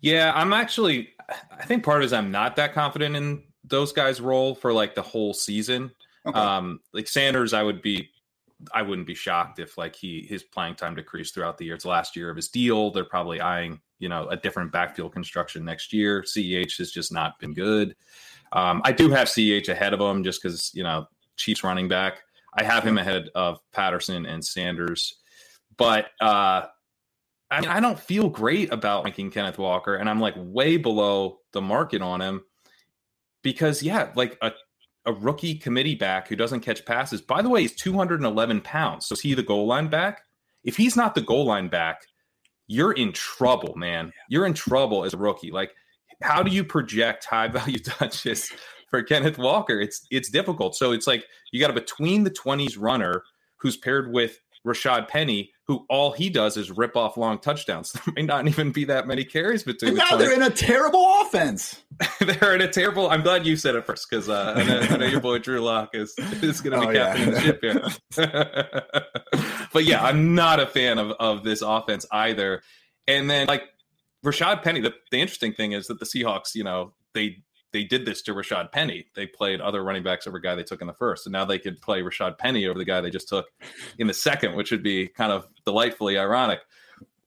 Yeah, 0.00 0.32
I'm 0.34 0.52
actually. 0.52 1.10
I 1.50 1.64
think 1.64 1.84
part 1.84 1.98
of 1.98 2.02
it 2.02 2.06
is 2.06 2.12
I'm 2.12 2.30
not 2.30 2.56
that 2.56 2.72
confident 2.72 3.16
in 3.16 3.42
those 3.64 3.92
guys' 3.92 4.20
role 4.20 4.54
for 4.54 4.72
like 4.72 4.94
the 4.94 5.02
whole 5.02 5.34
season. 5.34 5.90
Okay. 6.24 6.38
Um, 6.38 6.80
like 6.92 7.08
Sanders, 7.08 7.52
I 7.52 7.62
would 7.62 7.82
be, 7.82 8.10
I 8.72 8.82
wouldn't 8.82 9.06
be 9.06 9.14
shocked 9.14 9.58
if 9.58 9.76
like 9.76 9.96
he 9.96 10.24
his 10.28 10.42
playing 10.42 10.76
time 10.76 10.94
decreased 10.94 11.34
throughout 11.34 11.58
the 11.58 11.64
year. 11.64 11.74
It's 11.74 11.84
the 11.84 11.90
last 11.90 12.16
year 12.16 12.30
of 12.30 12.36
his 12.36 12.48
deal. 12.48 12.90
They're 12.90 13.04
probably 13.04 13.40
eyeing 13.40 13.80
you 13.98 14.08
know 14.08 14.28
a 14.28 14.36
different 14.36 14.72
backfield 14.72 15.12
construction 15.12 15.64
next 15.64 15.92
year. 15.92 16.22
Ceh 16.22 16.76
has 16.78 16.90
just 16.90 17.12
not 17.12 17.38
been 17.38 17.54
good. 17.54 17.96
Um, 18.52 18.82
I 18.84 18.92
do 18.92 19.10
have 19.10 19.28
Ceh 19.28 19.68
ahead 19.68 19.92
of 19.92 20.00
him 20.00 20.22
just 20.22 20.42
because 20.42 20.70
you 20.74 20.82
know 20.82 21.06
Chiefs 21.36 21.64
running 21.64 21.88
back. 21.88 22.22
I 22.58 22.64
have 22.64 22.84
him 22.84 22.98
ahead 22.98 23.28
of 23.34 23.60
Patterson 23.72 24.24
and 24.26 24.44
Sanders, 24.44 25.16
but 25.76 26.06
uh, 26.20 26.66
I 27.50 27.60
mean, 27.60 27.70
I 27.70 27.80
don't 27.80 27.98
feel 27.98 28.28
great 28.28 28.72
about 28.72 29.04
ranking 29.04 29.30
Kenneth 29.30 29.58
Walker, 29.58 29.94
and 29.94 30.10
I'm 30.10 30.20
like 30.20 30.34
way 30.36 30.76
below 30.76 31.38
the 31.52 31.60
market 31.62 32.02
on 32.02 32.20
him 32.20 32.44
because, 33.42 33.82
yeah, 33.82 34.10
like 34.16 34.36
a, 34.42 34.52
a 35.04 35.12
rookie 35.12 35.54
committee 35.54 35.94
back 35.94 36.26
who 36.26 36.34
doesn't 36.34 36.60
catch 36.60 36.84
passes. 36.84 37.20
By 37.20 37.42
the 37.42 37.48
way, 37.48 37.62
he's 37.62 37.76
211 37.76 38.60
pounds. 38.62 39.06
So 39.06 39.12
is 39.12 39.20
he 39.20 39.34
the 39.34 39.42
goal 39.42 39.66
line 39.66 39.88
back? 39.88 40.22
If 40.64 40.76
he's 40.76 40.96
not 40.96 41.14
the 41.14 41.20
goal 41.20 41.46
line 41.46 41.68
back, 41.68 42.02
you're 42.66 42.92
in 42.92 43.12
trouble, 43.12 43.74
man. 43.76 44.12
You're 44.28 44.46
in 44.46 44.54
trouble 44.54 45.04
as 45.04 45.14
a 45.14 45.16
rookie. 45.18 45.52
Like, 45.52 45.72
how 46.22 46.42
do 46.42 46.50
you 46.50 46.64
project 46.64 47.24
high 47.24 47.48
value 47.48 47.78
touches 47.84 48.50
for 48.90 49.02
Kenneth 49.02 49.38
Walker? 49.38 49.80
It's 49.80 50.06
it's 50.10 50.28
difficult. 50.28 50.74
So 50.74 50.92
it's 50.92 51.06
like 51.06 51.24
you 51.52 51.60
got 51.60 51.70
a 51.70 51.74
between 51.74 52.24
the 52.24 52.30
20s 52.30 52.76
runner 52.78 53.22
who's 53.58 53.76
paired 53.76 54.12
with 54.12 54.40
Rashad 54.66 55.08
Penny, 55.08 55.52
who 55.66 55.84
all 55.88 56.12
he 56.12 56.30
does 56.30 56.56
is 56.56 56.70
rip 56.70 56.96
off 56.96 57.16
long 57.16 57.38
touchdowns. 57.38 57.92
There 58.06 58.14
may 58.14 58.22
not 58.22 58.46
even 58.46 58.70
be 58.70 58.84
that 58.84 59.08
many 59.08 59.24
carries 59.24 59.64
between. 59.64 59.90
And 59.90 59.98
now 59.98 60.16
the 60.16 60.24
they're 60.24 60.32
in 60.32 60.42
a 60.42 60.50
terrible 60.50 61.04
offense. 61.22 61.82
they're 62.20 62.54
in 62.54 62.60
a 62.60 62.68
terrible. 62.68 63.10
I'm 63.10 63.22
glad 63.22 63.44
you 63.44 63.56
said 63.56 63.74
it 63.74 63.84
first 63.84 64.08
because 64.08 64.28
uh, 64.28 64.54
I, 64.56 64.62
know, 64.62 64.80
I 64.80 64.96
know 64.98 65.06
your 65.06 65.20
boy 65.20 65.38
Drew 65.38 65.60
Lock 65.60 65.90
is 65.94 66.14
is 66.40 66.60
going 66.60 66.80
to 66.80 66.86
be 66.86 66.98
oh, 66.98 67.04
captaining 67.04 67.34
yeah. 67.34 67.34
the 67.34 67.40
ship 67.40 67.60
here. 67.60 67.82
but 69.72 69.84
yeah, 69.84 70.04
I'm 70.04 70.34
not 70.34 70.60
a 70.60 70.66
fan 70.66 70.98
of 70.98 71.10
of 71.18 71.42
this 71.42 71.62
offense 71.62 72.06
either. 72.12 72.62
And 73.08 73.28
then 73.28 73.48
like 73.48 73.64
Rashad 74.24 74.62
Penny, 74.62 74.80
the, 74.80 74.94
the 75.10 75.20
interesting 75.20 75.52
thing 75.52 75.72
is 75.72 75.88
that 75.88 75.98
the 75.98 76.06
Seahawks, 76.06 76.54
you 76.54 76.64
know, 76.64 76.92
they 77.14 77.42
they 77.76 77.84
did 77.84 78.06
this 78.06 78.22
to 78.22 78.32
Rashad 78.32 78.72
Penny. 78.72 79.06
They 79.14 79.26
played 79.26 79.60
other 79.60 79.84
running 79.84 80.02
backs 80.02 80.26
over 80.26 80.38
a 80.38 80.40
guy 80.40 80.54
they 80.54 80.62
took 80.62 80.80
in 80.80 80.86
the 80.86 80.94
first, 80.94 81.26
and 81.26 81.32
now 81.34 81.44
they 81.44 81.58
could 81.58 81.78
play 81.82 82.00
Rashad 82.00 82.38
Penny 82.38 82.66
over 82.66 82.78
the 82.78 82.86
guy 82.86 83.02
they 83.02 83.10
just 83.10 83.28
took 83.28 83.48
in 83.98 84.06
the 84.06 84.14
second, 84.14 84.54
which 84.54 84.70
would 84.70 84.82
be 84.82 85.08
kind 85.08 85.30
of 85.30 85.46
delightfully 85.66 86.16
ironic. 86.16 86.60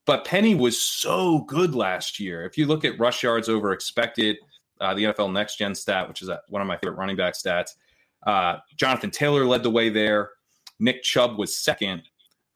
But 0.08 0.26
Penny 0.26 0.56
was 0.56 0.82
so 0.82 1.42
good 1.42 1.76
last 1.76 2.20
year. 2.20 2.46
If 2.46 2.58
you 2.58 2.66
look 2.66 2.84
at 2.84 3.00
rush 3.00 3.22
yards 3.22 3.48
over 3.48 3.74
expected, 3.74 4.38
uh, 4.82 4.96
the 4.96 5.04
NFL 5.04 5.32
Next 5.32 5.58
Gen 5.58 5.76
stat, 5.76 6.08
which 6.08 6.24
is 6.24 6.32
one 6.48 6.64
of 6.64 6.68
my 6.68 6.78
favorite 6.78 6.98
running 6.98 7.16
back 7.16 7.36
stats, 7.36 7.76
uh, 8.26 8.58
Jonathan 8.76 9.12
Taylor 9.12 9.46
led 9.46 9.62
the 9.62 9.70
way 9.70 9.90
there. 9.90 10.32
Nick 10.80 11.04
Chubb 11.04 11.38
was 11.38 11.56
second. 11.56 12.02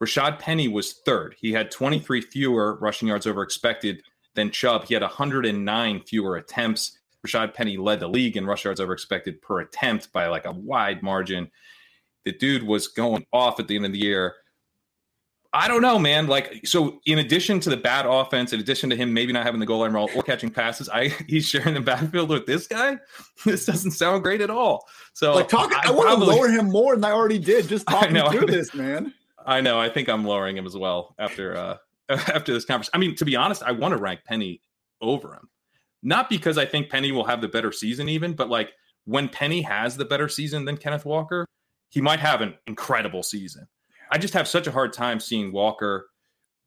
Rashad 0.04 0.40
Penny 0.40 0.68
was 0.68 0.94
third. 1.06 1.36
He 1.38 1.52
had 1.52 1.70
23 1.70 2.22
fewer 2.22 2.80
rushing 2.82 3.08
yards 3.08 3.28
over 3.28 3.44
expected 3.44 4.02
than 4.34 4.50
Chubb. 4.50 4.86
He 4.86 4.96
had 4.96 5.04
109 5.04 6.02
fewer 6.08 6.38
attempts. 6.38 6.98
Rashad 7.26 7.54
Penny 7.54 7.78
led 7.78 8.00
the 8.00 8.08
league 8.08 8.38
in 8.38 8.46
rush 8.46 8.66
yards 8.66 8.80
over 8.80 8.94
expected 8.94 9.42
per 9.42 9.62
attempt 9.62 10.12
by 10.12 10.28
like 10.28 10.46
a 10.46 10.52
wide 10.52 11.02
margin. 11.02 11.50
The 12.26 12.32
dude 12.32 12.64
was 12.64 12.88
going 12.88 13.26
off 13.32 13.60
at 13.60 13.68
the 13.68 13.76
end 13.76 13.86
of 13.86 13.92
the 13.94 14.00
year. 14.00 14.36
I 15.56 15.68
don't 15.68 15.84
know, 15.84 16.00
man. 16.00 16.26
Like, 16.26 16.66
so 16.66 17.00
in 17.06 17.20
addition 17.20 17.60
to 17.60 17.70
the 17.70 17.78
bad 17.78 18.08
offense, 18.08 18.54
in 18.54 18.60
addition 18.60 18.90
to 18.90 18.96
him 18.96 19.14
maybe 19.14 19.32
not 19.32 19.46
having 19.46 19.60
the 19.60 19.68
goal 19.68 19.82
line 19.82 19.94
role 19.94 20.10
or 20.16 20.24
catching 20.24 20.50
passes, 20.50 20.90
I 20.90 21.08
he's 21.28 21.48
sharing 21.48 21.76
the 21.76 21.82
backfield 21.82 22.30
with 22.30 22.46
this 22.46 22.68
guy. 22.68 22.98
This 23.46 23.66
doesn't 23.66 23.92
sound 23.92 24.24
great 24.24 24.42
at 24.42 24.50
all. 24.50 24.88
So, 25.14 25.36
like, 25.36 25.50
talk. 25.50 25.72
I, 25.74 25.90
I 25.90 25.92
want 25.92 26.18
to 26.18 26.26
lower 26.26 26.48
him 26.48 26.70
more 26.70 26.96
than 26.96 27.04
I 27.04 27.12
already 27.12 27.40
did. 27.40 27.68
Just 27.68 27.86
talking 27.90 28.14
know, 28.14 28.30
through 28.32 28.48
this, 28.48 28.74
man. 28.74 29.14
I 29.46 29.62
know. 29.62 29.80
I 29.80 29.90
think 29.90 30.08
I'm 30.10 30.26
lowering 30.26 30.58
him 30.58 30.66
as 30.66 30.78
well 30.78 31.14
after 31.20 31.56
uh 31.56 31.78
after 32.10 32.54
this 32.54 32.66
conference. 32.66 32.90
I 32.94 32.98
mean, 32.98 33.16
to 33.16 33.26
be 33.26 33.36
honest, 33.36 33.62
I 33.64 33.74
want 33.74 33.94
to 33.94 33.98
rank 33.98 34.22
Penny 34.26 34.62
over 35.02 35.34
him. 35.34 35.50
Not 36.04 36.30
because 36.30 36.58
I 36.58 36.66
think 36.66 36.90
Penny 36.90 37.12
will 37.12 37.26
have 37.26 37.42
the 37.42 37.48
better 37.48 37.72
season, 37.72 38.10
even, 38.10 38.34
but 38.34 38.50
like 38.50 38.74
when 39.06 39.30
Penny 39.30 39.62
has 39.62 39.96
the 39.98 40.06
better 40.06 40.28
season 40.28 40.66
than 40.66 40.78
Kenneth 40.78 41.06
Walker, 41.06 41.48
he 41.90 42.02
might 42.02 42.20
have 42.20 42.42
an 42.42 42.56
incredible 42.68 43.24
season. 43.24 43.68
I 44.12 44.18
just 44.18 44.34
have 44.34 44.48
such 44.48 44.68
a 44.68 44.72
hard 44.72 44.94
time 44.94 45.20
seeing 45.20 45.52
Walker 45.52 46.08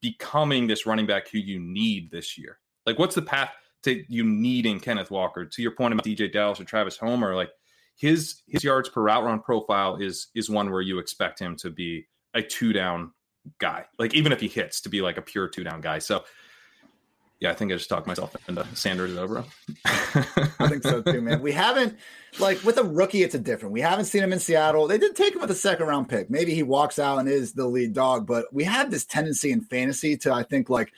becoming 0.01 0.67
this 0.67 0.87
running 0.87 1.07
back 1.07 1.29
who 1.29 1.39
you 1.39 1.61
need 1.61 2.11
this 2.11 2.39
year. 2.39 2.59
Like, 2.87 2.99
what's 2.99 3.15
the 3.15 3.23
path 3.23 3.51
to 3.83 4.03
you 4.09 4.25
needing 4.25 4.81
Kenneth 4.81 5.11
Walker? 5.11 5.45
To 5.45 5.63
your 5.63 5.73
point 5.73 5.93
about 5.93 6.07
DJ 6.07 6.33
Dallas 6.33 6.61
or 6.61 6.65
Travis 6.65 6.97
Homer, 6.97 7.35
like 7.35 7.51
his 7.97 8.43
his 8.47 8.63
yards 8.65 8.89
per 8.89 9.03
route 9.03 9.25
run 9.25 9.41
profile 9.41 9.97
is 9.97 10.29
is 10.35 10.49
one 10.49 10.71
where 10.71 10.83
you 10.83 10.99
expect 10.99 11.39
him 11.39 11.57
to 11.57 11.71
be 11.71 12.07
a 12.35 12.43
two 12.43 12.73
down 12.73 13.13
guy. 13.59 13.85
Like 13.99 14.15
even 14.15 14.33
if 14.33 14.41
he 14.41 14.49
hits, 14.49 14.81
to 14.83 14.89
be 14.89 15.01
like 15.01 15.17
a 15.17 15.23
pure 15.23 15.49
two 15.49 15.65
down 15.65 15.81
guy. 15.81 15.99
So 15.99 16.25
yeah, 17.41 17.51
I 17.51 17.55
think 17.55 17.71
I 17.71 17.77
just 17.77 17.89
talked 17.89 18.07
myself 18.07 18.35
into 18.49 18.67
Sanders 18.75 19.17
over. 19.17 19.45
I 19.85 20.69
think 20.69 20.83
so 20.83 21.03
too, 21.03 21.21
man. 21.21 21.43
We 21.43 21.53
haven't 21.53 21.99
like 22.39 22.63
with 22.65 22.79
a 22.79 22.85
rookie, 22.85 23.23
it's 23.23 23.35
a 23.35 23.39
different. 23.39 23.73
We 23.75 23.83
haven't 23.83 24.07
seen 24.07 24.23
him 24.23 24.33
in 24.33 24.39
Seattle. 24.39 24.87
They 24.87 24.97
did 24.97 25.15
take 25.15 25.35
him 25.35 25.43
with 25.43 25.51
a 25.51 25.55
second 25.55 25.87
round 25.87 26.09
pick. 26.09 26.31
Maybe 26.31 26.55
he 26.55 26.63
walks 26.63 26.99
out 26.99 27.19
and 27.19 27.29
is 27.29 27.53
the 27.53 27.67
lead 27.67 27.93
dog, 27.93 28.27
but 28.27 28.47
we 28.53 28.65
have 28.65 28.91
this 28.91 29.05
tendency 29.05 29.53
in 29.53 29.61
fantasy 29.61 30.17
to, 30.19 30.33
I 30.33 30.45
think, 30.45 30.71
like 30.71 30.93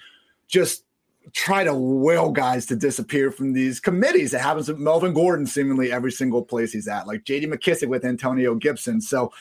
just 0.47 0.85
try 1.33 1.65
to 1.65 1.75
will 1.75 2.31
guys 2.31 2.67
to 2.67 2.77
disappear 2.77 3.31
from 3.31 3.53
these 3.53 3.81
committees. 3.81 4.35
It 4.35 4.41
happens 4.41 4.69
with 4.69 4.79
Melvin 4.79 5.13
Gordon 5.13 5.47
seemingly 5.47 5.93
every 5.93 6.13
single 6.13 6.43
place 6.43 6.73
he's 6.73 6.89
at, 6.89 7.07
like 7.07 7.25
JD 7.25 7.53
McKissic 7.53 7.89
with 7.89 8.05
Antonio 8.05 8.55
Gibson. 8.55 9.01
So 9.01 9.33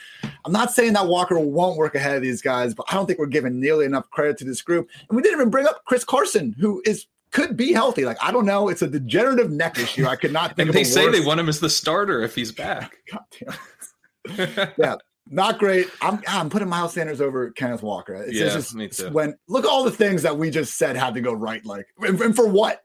I'm 0.44 0.52
not 0.52 0.72
saying 0.72 0.94
that 0.94 1.06
Walker 1.06 1.38
won't 1.38 1.76
work 1.76 1.94
ahead 1.94 2.16
of 2.16 2.22
these 2.22 2.42
guys, 2.42 2.74
but 2.74 2.86
I 2.90 2.94
don't 2.94 3.06
think 3.06 3.18
we're 3.18 3.26
giving 3.26 3.60
nearly 3.60 3.84
enough 3.84 4.10
credit 4.10 4.38
to 4.38 4.44
this 4.44 4.62
group. 4.62 4.88
And 5.08 5.16
we 5.16 5.22
didn't 5.22 5.38
even 5.38 5.50
bring 5.50 5.66
up 5.66 5.84
Chris 5.84 6.04
Carson, 6.04 6.54
who 6.58 6.82
is 6.84 7.06
could 7.30 7.56
be 7.56 7.72
healthy. 7.72 8.04
Like 8.04 8.18
I 8.22 8.32
don't 8.32 8.46
know, 8.46 8.68
it's 8.68 8.82
a 8.82 8.88
degenerative 8.88 9.50
neck 9.50 9.78
issue. 9.78 10.06
I 10.06 10.16
could 10.16 10.32
not 10.32 10.56
think. 10.56 10.68
and 10.68 10.76
they 10.76 10.84
say 10.84 11.06
worse. 11.06 11.18
they 11.18 11.24
want 11.24 11.40
him 11.40 11.48
as 11.48 11.60
the 11.60 11.70
starter 11.70 12.22
if 12.22 12.34
he's 12.34 12.52
back. 12.52 12.98
God 13.10 13.24
damn. 13.38 14.70
yeah, 14.78 14.96
not 15.30 15.58
great. 15.58 15.88
I'm 16.00 16.22
I'm 16.26 16.50
putting 16.50 16.68
Miles 16.68 16.94
Sanders 16.94 17.20
over 17.20 17.50
Kenneth 17.50 17.82
Walker. 17.82 18.14
It's 18.14 18.34
yeah, 18.34 18.44
just, 18.46 18.74
me 18.74 18.88
too. 18.88 19.10
When 19.10 19.36
look 19.48 19.64
at 19.64 19.70
all 19.70 19.84
the 19.84 19.90
things 19.90 20.22
that 20.22 20.36
we 20.36 20.50
just 20.50 20.76
said 20.76 20.96
had 20.96 21.14
to 21.14 21.20
go 21.20 21.32
right. 21.32 21.64
Like 21.64 21.86
and, 22.00 22.20
and 22.20 22.36
for 22.36 22.46
what? 22.46 22.82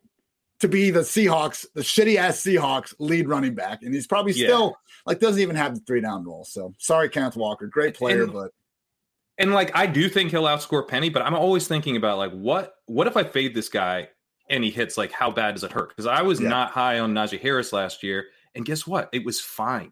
To 0.60 0.70
be 0.70 0.92
the 0.92 1.02
Seahawks, 1.02 1.66
the 1.76 1.82
shitty 1.82 2.16
ass 2.16 2.38
Seahawks 2.38 2.94
lead 2.98 3.28
running 3.28 3.54
back, 3.54 3.84
and 3.84 3.94
he's 3.94 4.08
probably 4.08 4.32
still 4.32 4.78
like 5.06 5.20
doesn't 5.20 5.42
even 5.42 5.58
have 5.58 5.76
the 5.76 5.82
three 5.82 6.00
down 6.00 6.24
role. 6.24 6.46
So 6.46 6.74
sorry, 6.78 7.10
Kenneth 7.10 7.36
Walker, 7.36 7.68
great 7.68 7.96
player, 7.96 8.24
and, 8.24 8.32
but 8.32 8.52
and 9.38 9.52
like 9.54 9.76
I 9.76 9.86
do 9.88 10.08
think 10.08 10.32
he'll 10.32 10.44
outscore 10.44 10.88
Penny, 10.88 11.10
but 11.10 11.22
I'm 11.22 11.34
always 11.34 11.68
thinking 11.68 11.98
about 11.98 12.18
like 12.18 12.32
what 12.32 12.76
what 12.86 13.08
if 13.08 13.18
I 13.18 13.24
fade 13.24 13.54
this 13.54 13.68
guy 13.68 14.08
and 14.50 14.64
he 14.64 14.70
hits 14.70 14.98
like 14.98 15.12
how 15.12 15.32
bad 15.32 15.56
does 15.56 15.64
it 15.64 15.72
hurt? 15.72 15.90
Because 15.90 16.06
I 16.06 16.22
was 16.22 16.40
yeah. 16.40 16.50
not 16.50 16.72
high 16.72 17.00
on 17.00 17.14
Najee 17.14 17.42
Harris 17.42 17.74
last 17.74 18.04
year, 18.04 18.28
and 18.56 18.66
guess 18.66 18.88
what? 18.88 19.10
It 19.12 19.26
was 19.26 19.42
fine. 19.42 19.92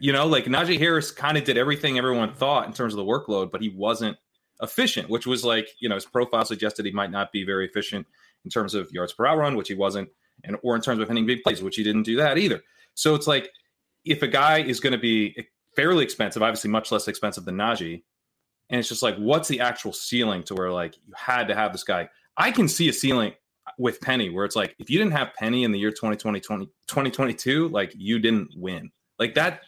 You 0.00 0.12
know, 0.12 0.26
like 0.26 0.44
Najee 0.44 0.78
Harris 0.78 1.10
kind 1.10 1.36
of 1.36 1.44
did 1.44 1.58
everything 1.58 1.98
everyone 1.98 2.32
thought 2.32 2.66
in 2.66 2.72
terms 2.72 2.94
of 2.94 2.98
the 2.98 3.04
workload, 3.04 3.50
but 3.50 3.60
he 3.60 3.68
wasn't 3.68 4.16
efficient, 4.62 5.08
which 5.08 5.26
was 5.26 5.44
like, 5.44 5.68
you 5.80 5.88
know, 5.88 5.94
his 5.94 6.04
profile 6.04 6.44
suggested 6.44 6.84
he 6.86 6.92
might 6.92 7.10
not 7.10 7.32
be 7.32 7.44
very 7.44 7.66
efficient 7.66 8.06
in 8.44 8.50
terms 8.50 8.74
of 8.74 8.90
yards 8.92 9.12
per 9.12 9.24
route 9.24 9.38
run, 9.38 9.56
which 9.56 9.68
he 9.68 9.74
wasn't, 9.74 10.08
and 10.44 10.56
or 10.62 10.76
in 10.76 10.82
terms 10.82 11.00
of 11.00 11.08
hitting 11.08 11.26
big 11.26 11.42
plays, 11.42 11.62
which 11.62 11.76
he 11.76 11.82
didn't 11.82 12.04
do 12.04 12.16
that 12.16 12.38
either. 12.38 12.62
So 12.94 13.14
it's 13.14 13.26
like 13.26 13.50
if 14.04 14.22
a 14.22 14.28
guy 14.28 14.58
is 14.60 14.80
going 14.80 14.92
to 14.92 14.98
be 14.98 15.46
fairly 15.74 16.04
expensive, 16.04 16.42
obviously 16.42 16.70
much 16.70 16.90
less 16.90 17.08
expensive 17.08 17.44
than 17.44 17.56
Najee, 17.56 18.02
and 18.70 18.78
it's 18.78 18.88
just 18.88 19.02
like, 19.02 19.16
what's 19.16 19.48
the 19.48 19.60
actual 19.60 19.92
ceiling 19.92 20.42
to 20.44 20.54
where 20.54 20.72
like 20.72 20.96
you 21.06 21.12
had 21.16 21.48
to 21.48 21.54
have 21.54 21.72
this 21.72 21.84
guy? 21.84 22.08
I 22.36 22.50
can 22.50 22.68
see 22.68 22.88
a 22.88 22.92
ceiling 22.92 23.32
uh, 23.66 23.70
with 23.78 24.00
Penny 24.00 24.30
where 24.30 24.44
it's 24.44 24.56
like, 24.56 24.76
if 24.78 24.90
you 24.90 24.98
didn't 24.98 25.12
have 25.12 25.34
Penny 25.34 25.64
in 25.64 25.72
the 25.72 25.78
year 25.78 25.90
2020, 25.90 26.40
2022, 26.40 27.68
like 27.68 27.92
you 27.96 28.18
didn't 28.18 28.50
win. 28.56 28.90
Like 29.18 29.34
that 29.34 29.62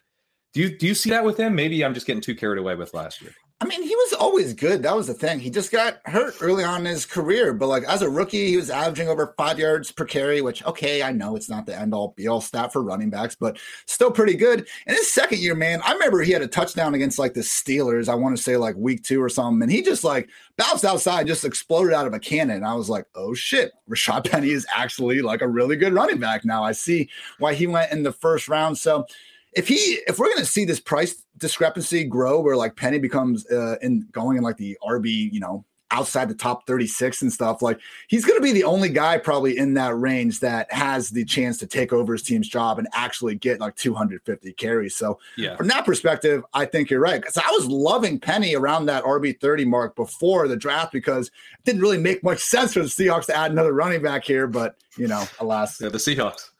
do 0.52 0.60
you 0.60 0.76
do 0.76 0.86
you 0.86 0.94
see 0.94 1.10
that 1.10 1.24
with 1.24 1.36
him? 1.36 1.54
Maybe 1.54 1.84
I'm 1.84 1.94
just 1.94 2.06
getting 2.06 2.22
too 2.22 2.34
carried 2.34 2.58
away 2.58 2.74
with 2.74 2.94
last 2.94 3.22
year. 3.22 3.32
I 3.62 3.66
mean, 3.66 3.82
he 3.82 3.94
was 3.94 4.14
always 4.14 4.54
good. 4.54 4.82
That 4.82 4.96
was 4.96 5.06
the 5.06 5.12
thing. 5.12 5.38
He 5.38 5.50
just 5.50 5.70
got 5.70 6.00
hurt 6.06 6.36
early 6.40 6.64
on 6.64 6.80
in 6.80 6.86
his 6.86 7.04
career. 7.04 7.52
But 7.52 7.66
like 7.66 7.84
as 7.84 8.00
a 8.00 8.08
rookie, 8.08 8.48
he 8.48 8.56
was 8.56 8.70
averaging 8.70 9.08
over 9.08 9.34
five 9.36 9.58
yards 9.58 9.92
per 9.92 10.06
carry, 10.06 10.40
which 10.40 10.64
okay, 10.64 11.02
I 11.02 11.12
know 11.12 11.36
it's 11.36 11.50
not 11.50 11.66
the 11.66 11.78
end 11.78 11.92
all 11.92 12.14
be 12.16 12.26
all 12.26 12.40
stat 12.40 12.72
for 12.72 12.82
running 12.82 13.10
backs, 13.10 13.34
but 13.34 13.58
still 13.84 14.10
pretty 14.10 14.34
good. 14.34 14.66
And 14.86 14.96
his 14.96 15.12
second 15.12 15.40
year, 15.40 15.54
man, 15.54 15.82
I 15.84 15.92
remember 15.92 16.22
he 16.22 16.32
had 16.32 16.40
a 16.40 16.48
touchdown 16.48 16.94
against 16.94 17.18
like 17.18 17.34
the 17.34 17.40
Steelers. 17.40 18.08
I 18.08 18.14
want 18.14 18.34
to 18.34 18.42
say 18.42 18.56
like 18.56 18.76
week 18.76 19.04
two 19.04 19.22
or 19.22 19.28
something, 19.28 19.62
and 19.62 19.70
he 19.70 19.82
just 19.82 20.04
like 20.04 20.30
bounced 20.56 20.86
outside, 20.86 21.26
just 21.26 21.44
exploded 21.44 21.92
out 21.92 22.06
of 22.06 22.14
a 22.14 22.18
cannon. 22.18 22.56
And 22.56 22.66
I 22.66 22.72
was 22.72 22.88
like, 22.88 23.04
oh 23.14 23.34
shit, 23.34 23.72
Rashad 23.90 24.30
Penny 24.30 24.50
is 24.50 24.66
actually 24.74 25.20
like 25.20 25.42
a 25.42 25.48
really 25.48 25.76
good 25.76 25.92
running 25.92 26.18
back 26.18 26.46
now. 26.46 26.64
I 26.64 26.72
see 26.72 27.10
why 27.38 27.52
he 27.52 27.66
went 27.66 27.92
in 27.92 28.04
the 28.04 28.12
first 28.12 28.48
round. 28.48 28.78
So 28.78 29.04
if 29.52 29.68
he 29.68 29.98
if 30.06 30.18
we're 30.18 30.26
going 30.26 30.38
to 30.38 30.46
see 30.46 30.64
this 30.64 30.80
price 30.80 31.22
discrepancy 31.36 32.04
grow 32.04 32.40
where 32.40 32.56
like 32.56 32.76
Penny 32.76 32.98
becomes 32.98 33.50
uh, 33.50 33.76
in 33.82 34.06
going 34.12 34.36
in 34.36 34.42
like 34.42 34.56
the 34.56 34.78
RB, 34.86 35.32
you 35.32 35.40
know, 35.40 35.64
outside 35.92 36.28
the 36.28 36.34
top 36.34 36.66
36 36.66 37.22
and 37.22 37.32
stuff, 37.32 37.62
like 37.62 37.80
he's 38.08 38.24
going 38.24 38.38
to 38.38 38.42
be 38.42 38.52
the 38.52 38.64
only 38.64 38.88
guy 38.88 39.18
probably 39.18 39.58
in 39.58 39.74
that 39.74 39.96
range 39.96 40.40
that 40.40 40.72
has 40.72 41.10
the 41.10 41.24
chance 41.24 41.58
to 41.58 41.66
take 41.66 41.92
over 41.92 42.12
his 42.12 42.22
team's 42.22 42.48
job 42.48 42.78
and 42.78 42.86
actually 42.92 43.34
get 43.34 43.60
like 43.60 43.74
250 43.76 44.52
carries. 44.52 44.96
So, 44.96 45.18
yeah. 45.36 45.56
from 45.56 45.68
that 45.68 45.84
perspective, 45.84 46.44
I 46.54 46.64
think 46.64 46.90
you're 46.90 47.00
right. 47.00 47.20
Because 47.20 47.36
I 47.36 47.50
was 47.50 47.66
loving 47.66 48.20
Penny 48.20 48.54
around 48.54 48.86
that 48.86 49.04
RB 49.04 49.40
30 49.40 49.64
mark 49.64 49.96
before 49.96 50.46
the 50.46 50.56
draft 50.56 50.92
because 50.92 51.26
it 51.28 51.64
didn't 51.64 51.80
really 51.80 51.98
make 51.98 52.22
much 52.22 52.38
sense 52.38 52.74
for 52.74 52.80
the 52.80 52.88
Seahawks 52.88 53.26
to 53.26 53.36
add 53.36 53.50
another 53.50 53.72
running 53.72 54.02
back 54.02 54.24
here. 54.24 54.46
But, 54.46 54.76
you 54.96 55.08
know, 55.08 55.24
alas. 55.40 55.80
Yeah, 55.80 55.88
the 55.88 55.98
Seahawks. 55.98 56.50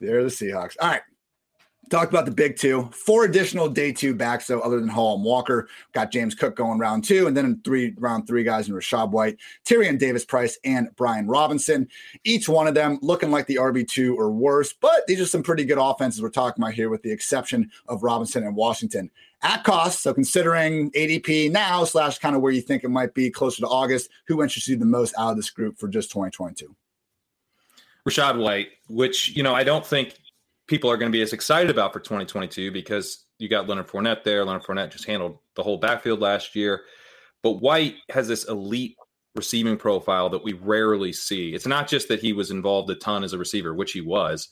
They're 0.00 0.24
the 0.24 0.30
Seahawks. 0.30 0.76
All 0.80 0.88
right. 0.88 1.02
Talked 1.90 2.12
about 2.12 2.24
the 2.24 2.30
big 2.30 2.56
two, 2.56 2.88
four 2.92 3.24
additional 3.24 3.68
day 3.68 3.90
two 3.90 4.14
backs, 4.14 4.46
though, 4.46 4.60
other 4.60 4.78
than 4.78 4.88
Hall 4.88 5.16
and 5.16 5.24
Walker. 5.24 5.66
Got 5.92 6.12
James 6.12 6.36
Cook 6.36 6.54
going 6.54 6.78
round 6.78 7.02
two, 7.02 7.26
and 7.26 7.36
then 7.36 7.44
in 7.44 7.60
three 7.64 7.94
round 7.98 8.28
three 8.28 8.44
guys 8.44 8.68
in 8.68 8.74
Rachaad 8.76 9.10
White, 9.10 9.38
Tyrion 9.64 9.98
Davis 9.98 10.24
Price, 10.24 10.56
and 10.62 10.88
Brian 10.94 11.26
Robinson. 11.26 11.88
Each 12.22 12.48
one 12.48 12.68
of 12.68 12.74
them 12.74 13.00
looking 13.02 13.32
like 13.32 13.48
the 13.48 13.56
RB2 13.56 14.14
or 14.14 14.30
worse, 14.30 14.72
but 14.72 15.04
these 15.08 15.20
are 15.20 15.26
some 15.26 15.42
pretty 15.42 15.64
good 15.64 15.78
offenses 15.78 16.22
we're 16.22 16.30
talking 16.30 16.62
about 16.62 16.74
here, 16.74 16.90
with 16.90 17.02
the 17.02 17.10
exception 17.10 17.68
of 17.88 18.04
Robinson 18.04 18.44
and 18.44 18.54
Washington. 18.54 19.10
At 19.42 19.64
cost, 19.64 20.00
so 20.00 20.14
considering 20.14 20.92
ADP 20.92 21.50
now 21.50 21.82
slash 21.82 22.18
kind 22.18 22.36
of 22.36 22.42
where 22.42 22.52
you 22.52 22.60
think 22.60 22.84
it 22.84 22.90
might 22.90 23.14
be 23.14 23.30
closer 23.30 23.62
to 23.62 23.68
August, 23.68 24.10
who 24.28 24.44
interests 24.44 24.68
you 24.68 24.76
the 24.76 24.84
most 24.84 25.12
out 25.18 25.32
of 25.32 25.36
this 25.36 25.50
group 25.50 25.76
for 25.76 25.88
just 25.88 26.10
2022? 26.10 26.72
Rachaad 28.08 28.38
White, 28.38 28.68
which, 28.88 29.30
you 29.30 29.42
know, 29.42 29.54
I 29.54 29.64
don't 29.64 29.84
think 29.84 30.14
people 30.70 30.88
are 30.88 30.96
going 30.96 31.10
to 31.10 31.16
be 31.16 31.20
as 31.20 31.32
excited 31.32 31.68
about 31.68 31.92
for 31.92 31.98
2022 31.98 32.70
because 32.70 33.24
you 33.38 33.48
got 33.48 33.68
Leonard 33.68 33.88
Fournette 33.88 34.22
there. 34.22 34.44
Leonard 34.44 34.62
Fournette 34.62 34.92
just 34.92 35.04
handled 35.04 35.36
the 35.56 35.64
whole 35.64 35.76
backfield 35.76 36.20
last 36.20 36.54
year. 36.54 36.82
But 37.42 37.54
White 37.60 37.96
has 38.10 38.28
this 38.28 38.44
elite 38.44 38.94
receiving 39.34 39.76
profile 39.76 40.30
that 40.30 40.44
we 40.44 40.52
rarely 40.52 41.12
see. 41.12 41.54
It's 41.54 41.66
not 41.66 41.88
just 41.88 42.06
that 42.06 42.20
he 42.20 42.32
was 42.32 42.52
involved 42.52 42.88
a 42.88 42.94
ton 42.94 43.24
as 43.24 43.32
a 43.32 43.38
receiver, 43.38 43.74
which 43.74 43.90
he 43.90 44.00
was, 44.00 44.48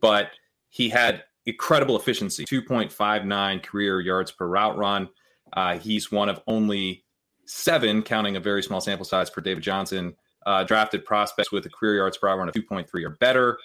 but 0.00 0.30
he 0.68 0.88
had 0.88 1.24
incredible 1.46 1.96
efficiency 1.96 2.44
2.59 2.44 3.62
career 3.64 4.00
yards 4.00 4.30
per 4.30 4.46
route 4.46 4.78
run. 4.78 5.08
Uh, 5.52 5.78
he's 5.78 6.12
one 6.12 6.28
of 6.28 6.40
only 6.46 7.04
seven, 7.46 8.02
counting 8.02 8.36
a 8.36 8.40
very 8.40 8.62
small 8.62 8.80
sample 8.80 9.04
size 9.04 9.30
for 9.30 9.40
David 9.40 9.64
Johnson, 9.64 10.14
uh, 10.44 10.62
drafted 10.62 11.04
prospects 11.04 11.50
with 11.50 11.66
a 11.66 11.70
career 11.70 11.96
yards 11.96 12.18
per 12.18 12.28
route 12.28 12.38
run 12.38 12.48
of 12.48 12.54
2.3 12.54 13.04
or 13.04 13.10
better. 13.10 13.58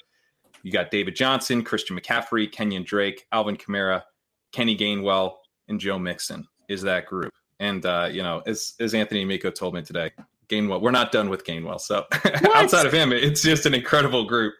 You 0.63 0.71
got 0.71 0.91
David 0.91 1.15
Johnson, 1.15 1.63
Christian 1.63 1.99
McCaffrey, 1.99 2.51
Kenyon 2.51 2.83
Drake, 2.83 3.25
Alvin 3.31 3.57
Kamara, 3.57 4.03
Kenny 4.51 4.77
Gainwell, 4.77 5.35
and 5.67 5.79
Joe 5.79 5.97
Mixon 5.97 6.47
is 6.69 6.81
that 6.83 7.05
group. 7.05 7.31
And 7.59 7.85
uh, 7.85 8.09
you 8.11 8.23
know, 8.23 8.41
as 8.45 8.73
as 8.79 8.93
Anthony 8.93 9.21
Amico 9.21 9.51
told 9.51 9.75
me 9.75 9.81
today, 9.81 10.11
Gainwell, 10.49 10.81
we're 10.81 10.91
not 10.91 11.11
done 11.11 11.29
with 11.29 11.45
Gainwell. 11.45 11.79
So 11.79 12.05
outside 12.55 12.85
of 12.85 12.93
him, 12.93 13.11
it's 13.11 13.41
just 13.41 13.65
an 13.65 13.73
incredible 13.73 14.25
group. 14.25 14.53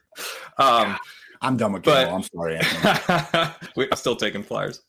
Um, 0.58 0.98
I'm 1.42 1.58
done 1.58 1.74
with 1.74 1.84
Gainwell. 1.84 2.14
I'm 2.14 2.24
sorry, 2.24 2.58
Anthony. 2.58 3.88
I'm 3.92 3.98
still 3.98 4.16
taking 4.16 4.44
flyers. 4.44 4.82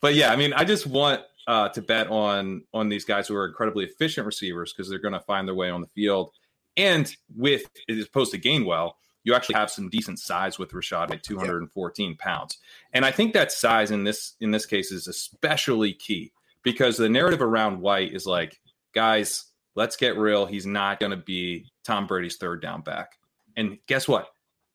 But 0.00 0.14
yeah, 0.14 0.32
I 0.32 0.36
mean, 0.36 0.52
I 0.54 0.64
just 0.64 0.86
want 0.86 1.22
uh, 1.46 1.68
to 1.70 1.82
bet 1.82 2.08
on 2.08 2.64
on 2.72 2.88
these 2.88 3.04
guys 3.04 3.28
who 3.28 3.36
are 3.36 3.46
incredibly 3.46 3.84
efficient 3.84 4.26
receivers 4.26 4.72
because 4.72 4.88
they're 4.88 4.98
going 4.98 5.14
to 5.14 5.20
find 5.20 5.46
their 5.46 5.54
way 5.54 5.70
on 5.70 5.80
the 5.80 5.88
field. 5.88 6.30
And 6.76 7.14
with 7.36 7.68
as 7.88 8.04
opposed 8.04 8.32
to 8.32 8.38
Gainwell, 8.38 8.92
you 9.24 9.34
actually 9.34 9.56
have 9.56 9.70
some 9.70 9.88
decent 9.88 10.18
size 10.18 10.58
with 10.58 10.72
Rachaad 10.72 11.12
at 11.12 11.22
214 11.22 12.16
pounds. 12.16 12.58
And 12.92 13.04
I 13.04 13.10
think 13.10 13.32
that 13.34 13.52
size 13.52 13.90
in 13.90 14.04
this 14.04 14.36
in 14.40 14.50
this 14.50 14.66
case 14.66 14.92
is 14.92 15.06
especially 15.06 15.92
key 15.92 16.32
because 16.62 16.96
the 16.96 17.08
narrative 17.08 17.42
around 17.42 17.80
White 17.80 18.14
is 18.14 18.26
like, 18.26 18.60
guys, 18.94 19.44
let's 19.74 19.96
get 19.96 20.16
real. 20.16 20.46
He's 20.46 20.66
not 20.66 21.00
going 21.00 21.10
to 21.10 21.16
be 21.16 21.66
Tom 21.84 22.06
Brady's 22.06 22.36
third 22.36 22.62
down 22.62 22.82
back. 22.82 23.12
And 23.56 23.78
guess 23.86 24.08
what? 24.08 24.28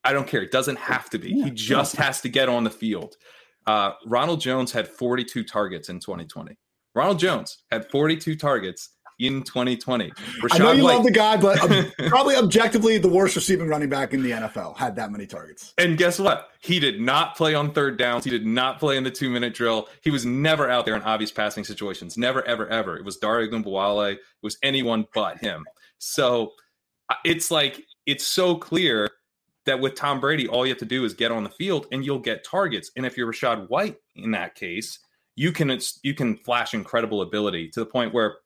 I 0.04 0.14
don't 0.14 0.28
care. 0.28 0.42
It 0.42 0.52
doesn't 0.52 0.78
have 0.78 1.10
to 1.12 1.18
be. 1.18 1.34
He 1.34 1.50
just 1.50 1.96
has 1.96 2.22
to 2.22 2.30
get 2.30 2.48
on 2.48 2.64
the 2.64 2.70
field. 2.70 3.16
Uh, 3.66 3.94
Ronald 4.06 4.40
Jones 4.42 4.72
had 4.72 4.88
42 4.88 5.44
targets 5.44 5.90
in 5.90 6.00
2020. 6.00 6.56
Ronald 6.94 7.18
Jones 7.18 7.64
had 7.72 7.90
42 7.90 8.36
targets 8.36 8.92
in 9.20 9.44
2020. 9.44 10.12
Rachaad 10.12 10.48
I 10.52 10.58
know 10.58 10.72
you 10.72 10.84
White. 10.84 10.96
love 10.96 11.04
the 11.04 11.12
guy, 11.12 11.38
but 11.38 11.60
um, 11.62 11.92
probably 12.10 12.36
objectively 12.36 12.98
the 12.98 13.08
worst 13.08 13.36
receiving 13.36 13.68
running 13.68 13.90
back 13.90 14.14
in 14.14 14.22
the 14.22 14.32
NFL 14.32 14.78
had 14.78 14.96
that 14.98 15.12
many 15.12 15.26
targets. 15.26 15.74
And 15.78 15.98
guess 15.98 16.20
what? 16.20 16.50
He 16.60 16.80
did 16.80 17.00
not 17.00 17.36
play 17.36 17.54
on 17.54 17.72
third 17.72 17.98
downs. 17.98 18.24
He 18.24 18.30
did 18.30 18.46
not 18.46 18.80
play 18.80 18.98
in 18.98 19.04
the 19.04 19.12
two 19.12 19.30
minute 19.30 19.54
drill. 19.54 19.88
He 20.02 20.12
was 20.12 20.26
never 20.26 20.70
out 20.70 20.86
there 20.86 20.96
in 20.96 21.02
obvious 21.04 21.32
passing 21.32 21.64
situations. 21.64 22.18
Never, 22.18 22.46
ever, 22.46 22.68
ever. 22.68 22.98
It 22.98 23.06
was 23.06 23.18
Dare 23.18 23.48
Ogunbowale. 23.48 24.14
It 24.14 24.20
was 24.42 24.58
anyone 24.64 25.06
but 25.14 25.38
him. 25.38 25.66
So 25.98 26.54
it's 27.24 27.52
like 27.52 27.84
it's 28.06 28.26
so 28.26 28.56
clear 28.56 29.10
that 29.66 29.80
with 29.80 29.96
Tom 29.96 30.20
Brady, 30.20 30.48
all 30.48 30.66
you 30.66 30.72
have 30.72 30.80
to 30.80 30.86
do 30.86 31.06
is 31.06 31.14
get 31.14 31.32
on 31.32 31.44
the 31.44 31.50
field 31.50 31.88
and 31.92 32.06
you'll 32.06 32.20
get 32.20 32.44
targets. 32.44 32.92
And 32.96 33.06
if 33.06 33.18
you're 33.18 33.32
Rachaad 33.32 33.70
White 33.70 33.98
in 34.16 34.32
that 34.32 34.56
case, 34.56 35.00
you 35.36 35.52
can 35.52 35.78
you 36.04 36.14
can 36.14 36.38
flash 36.38 36.74
incredible 36.74 37.22
ability 37.22 37.70
to 37.70 37.80
the 37.82 37.86
point 37.86 38.14
where 38.14 38.38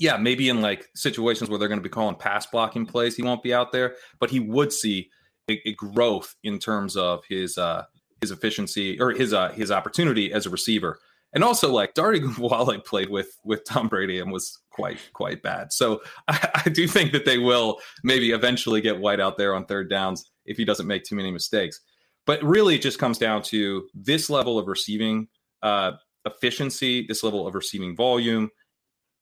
yeah, 0.00 0.16
maybe 0.16 0.48
in 0.48 0.62
like 0.62 0.88
situations 0.94 1.50
where 1.50 1.58
they're 1.58 1.68
going 1.68 1.78
to 1.78 1.82
be 1.82 1.90
calling 1.90 2.16
pass 2.16 2.46
blocking 2.46 2.86
plays, 2.86 3.14
he 3.14 3.22
won't 3.22 3.42
be 3.42 3.52
out 3.52 3.70
there, 3.70 3.96
but 4.18 4.30
he 4.30 4.40
would 4.40 4.72
see 4.72 5.10
a, 5.48 5.60
a 5.68 5.74
growth 5.74 6.34
in 6.42 6.58
terms 6.58 6.96
of 6.96 7.22
his 7.28 7.58
uh 7.58 7.84
his 8.22 8.30
efficiency 8.30 8.98
or 8.98 9.10
his 9.10 9.34
uh 9.34 9.50
his 9.50 9.70
opportunity 9.70 10.32
as 10.32 10.46
a 10.46 10.50
receiver. 10.50 10.98
And 11.34 11.44
also 11.44 11.70
like 11.70 11.92
Dare 11.92 12.14
Ogunbowale 12.14 12.82
played 12.84 13.10
with 13.10 13.38
with 13.44 13.62
Tom 13.64 13.88
Brady 13.88 14.20
and 14.20 14.32
was 14.32 14.58
quite 14.70 14.98
quite 15.12 15.42
bad. 15.42 15.70
So 15.70 16.00
I, 16.28 16.62
I 16.64 16.70
do 16.70 16.88
think 16.88 17.12
that 17.12 17.26
they 17.26 17.36
will 17.36 17.78
maybe 18.02 18.30
eventually 18.30 18.80
get 18.80 18.98
White 18.98 19.20
out 19.20 19.36
there 19.36 19.54
on 19.54 19.66
third 19.66 19.90
downs 19.90 20.30
if 20.46 20.56
he 20.56 20.64
doesn't 20.64 20.86
make 20.86 21.04
too 21.04 21.14
many 21.14 21.30
mistakes. 21.30 21.78
But 22.24 22.42
really, 22.42 22.76
it 22.76 22.82
just 22.82 22.98
comes 22.98 23.18
down 23.18 23.42
to 23.44 23.86
this 23.92 24.30
level 24.30 24.58
of 24.58 24.66
receiving 24.66 25.28
uh, 25.62 25.92
efficiency, 26.24 27.04
this 27.06 27.22
level 27.22 27.46
of 27.46 27.54
receiving 27.54 27.94
volume, 27.94 28.50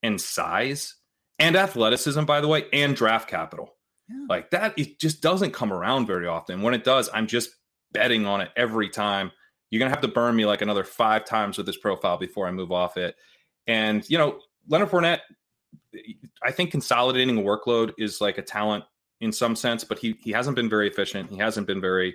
and 0.02 0.20
size 0.20 0.94
and 1.38 1.56
athleticism, 1.56 2.24
by 2.24 2.40
the 2.40 2.48
way, 2.48 2.66
and 2.72 2.96
draft 2.96 3.28
capital. 3.28 3.74
Yeah. 4.08 4.26
Like 4.28 4.50
that, 4.50 4.78
it 4.78 4.98
just 4.98 5.20
doesn't 5.20 5.52
come 5.52 5.72
around 5.72 6.06
very 6.06 6.26
often. 6.26 6.62
When 6.62 6.74
it 6.74 6.84
does, 6.84 7.11
I'm 7.12 7.26
just 7.26 7.50
betting 7.92 8.26
on 8.26 8.40
it 8.40 8.50
every 8.56 8.88
time. 8.88 9.30
You're 9.70 9.80
gonna 9.80 9.90
have 9.90 10.00
to 10.00 10.08
burn 10.08 10.34
me 10.34 10.46
like 10.46 10.62
another 10.62 10.84
five 10.84 11.24
times 11.24 11.58
with 11.58 11.66
this 11.66 11.76
profile 11.76 12.16
before 12.16 12.48
I 12.48 12.50
move 12.50 12.72
off 12.72 12.96
it. 12.96 13.16
And 13.66 14.08
you 14.08 14.16
know, 14.16 14.40
Leonard 14.68 14.88
Fournette, 14.88 15.20
I 16.42 16.50
think 16.52 16.70
consolidating 16.70 17.38
a 17.38 17.42
workload 17.42 17.92
is 17.98 18.20
like 18.20 18.38
a 18.38 18.42
talent 18.42 18.84
in 19.20 19.32
some 19.32 19.54
sense, 19.54 19.84
but 19.84 19.98
he 19.98 20.16
he 20.22 20.30
hasn't 20.30 20.56
been 20.56 20.70
very 20.70 20.88
efficient. 20.88 21.30
He 21.30 21.37
hasn't 21.37 21.66
been 21.66 21.80
very 21.80 22.14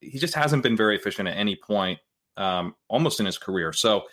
he 0.00 0.18
just 0.18 0.34
hasn't 0.34 0.62
been 0.62 0.76
very 0.76 0.96
efficient 0.96 1.28
at 1.28 1.36
any 1.36 1.56
point 1.56 1.98
um, 2.36 2.74
almost 2.88 3.20
in 3.20 3.26
his 3.26 3.38
career. 3.38 3.72
So 3.72 4.04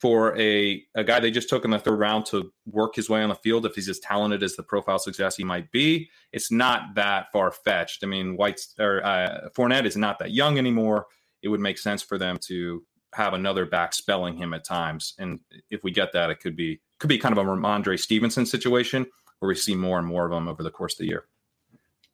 for 0.00 0.36
a, 0.38 0.82
a 0.94 1.04
guy 1.04 1.20
they 1.20 1.30
just 1.30 1.48
took 1.48 1.64
in 1.64 1.70
the 1.70 1.78
third 1.78 1.98
round 1.98 2.24
to 2.26 2.50
work 2.66 2.96
his 2.96 3.10
way 3.10 3.22
on 3.22 3.28
the 3.28 3.34
field, 3.34 3.66
if 3.66 3.74
he's 3.74 3.88
as 3.88 3.98
talented 3.98 4.42
as 4.42 4.56
the 4.56 4.62
profile 4.62 4.98
suggests 4.98 5.36
he 5.36 5.44
might 5.44 5.70
be, 5.70 6.08
it's 6.32 6.50
not 6.50 6.94
that 6.94 7.26
far 7.32 7.52
fetched. 7.52 8.02
I 8.02 8.06
mean, 8.06 8.36
White's 8.36 8.74
or 8.78 9.04
uh, 9.04 9.48
Fournette 9.54 9.84
is 9.84 9.96
not 9.96 10.18
that 10.20 10.32
young 10.32 10.58
anymore. 10.58 11.06
It 11.42 11.48
would 11.48 11.60
make 11.60 11.78
sense 11.78 12.02
for 12.02 12.16
them 12.16 12.38
to 12.46 12.82
have 13.14 13.34
another 13.34 13.66
back 13.66 13.92
spelling 13.92 14.36
him 14.36 14.54
at 14.54 14.64
times, 14.64 15.14
and 15.18 15.40
if 15.70 15.82
we 15.82 15.90
get 15.90 16.12
that, 16.12 16.30
it 16.30 16.40
could 16.40 16.56
be 16.56 16.80
could 16.98 17.08
be 17.08 17.18
kind 17.18 17.36
of 17.36 17.44
a 17.44 17.48
Rhamondre 17.48 17.98
Stevenson 17.98 18.46
situation 18.46 19.06
where 19.40 19.48
we 19.48 19.54
see 19.54 19.74
more 19.74 19.98
and 19.98 20.06
more 20.06 20.24
of 20.24 20.30
them 20.30 20.48
over 20.48 20.62
the 20.62 20.70
course 20.70 20.94
of 20.94 20.98
the 20.98 21.08
year. 21.08 21.24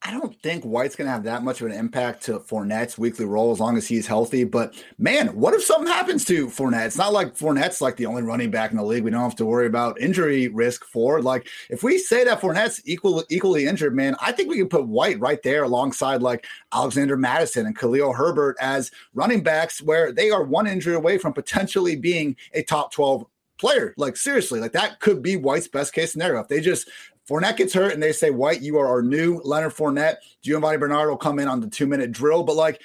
I 0.07 0.13
don't 0.13 0.41
think 0.41 0.63
White's 0.63 0.95
going 0.95 1.07
to 1.07 1.13
have 1.13 1.25
that 1.25 1.43
much 1.43 1.61
of 1.61 1.67
an 1.67 1.73
impact 1.73 2.23
to 2.25 2.39
Fournette's 2.39 2.97
weekly 2.97 3.25
role 3.25 3.51
as 3.51 3.59
long 3.59 3.77
as 3.77 3.89
he's 3.89 4.07
healthy. 4.07 4.45
But 4.45 4.81
man, 4.99 5.29
what 5.35 5.53
if 5.53 5.65
something 5.65 5.93
happens 5.93 6.25
to 6.27 6.47
Fournette? 6.47 6.87
It's 6.87 6.97
not 6.97 7.13
like 7.13 7.37
Fournette's 7.37 7.81
like 7.81 7.97
the 7.97 8.07
only 8.07 8.23
running 8.23 8.53
back 8.53 8.71
in 8.71 8.77
the 8.77 8.85
league. 8.85 9.03
We 9.03 9.11
don't 9.11 9.21
have 9.21 9.35
to 9.37 9.45
worry 9.45 9.67
about 9.67 10.01
injury 10.01 10.47
risk 10.47 10.85
for. 10.85 11.21
Like, 11.21 11.49
if 11.71 11.83
we 11.83 11.99
say 11.99 12.23
that 12.23 12.41
Fournette's 12.41 12.81
equal, 12.85 13.25
equally 13.31 13.67
injured, 13.67 13.97
man, 13.97 14.15
I 14.21 14.31
think 14.31 14.49
we 14.49 14.59
can 14.59 14.69
put 14.69 14.87
White 14.87 15.19
right 15.19 15.43
there 15.43 15.65
alongside 15.65 16.23
like 16.23 16.47
Alexander 16.73 17.17
Mattison 17.17 17.67
and 17.67 17.77
Khalil 17.77 18.13
Herbert 18.13 18.57
as 18.61 18.93
running 19.13 19.43
backs, 19.43 19.83
where 19.83 20.13
they 20.13 20.31
are 20.31 20.45
one 20.45 20.69
injury 20.69 20.95
away 20.95 21.19
from 21.19 21.33
potentially 21.33 21.97
being 21.97 22.37
a 22.55 22.63
top 22.63 22.93
12 22.93 23.27
player. 23.59 23.93
Like 23.97 24.17
seriously, 24.17 24.61
like 24.61 24.73
that 24.73 25.01
could 25.01 25.21
be 25.21 25.37
White's 25.37 25.67
best 25.67 25.93
case 25.93 26.13
scenario. 26.13 26.41
If 26.41 26.49
they 26.49 26.61
just 26.61 26.89
Fournette 27.29 27.57
gets 27.57 27.75
hurt 27.75 27.93
and 27.93 28.03
they 28.03 28.13
say, 28.13 28.31
White, 28.31 28.63
you 28.63 28.79
are 28.79 28.87
our 28.87 29.03
new 29.03 29.41
Leonard 29.45 29.73
Fournette. 29.73 30.17
Giovani 30.43 30.79
Bernard 30.79 31.09
will 31.09 31.17
come 31.17 31.39
in 31.39 31.49
on 31.49 31.61
the 31.61 31.69
two 31.69 31.87
minute 31.87 32.13
drill. 32.13 32.43
But 32.45 32.57
like 32.57 32.81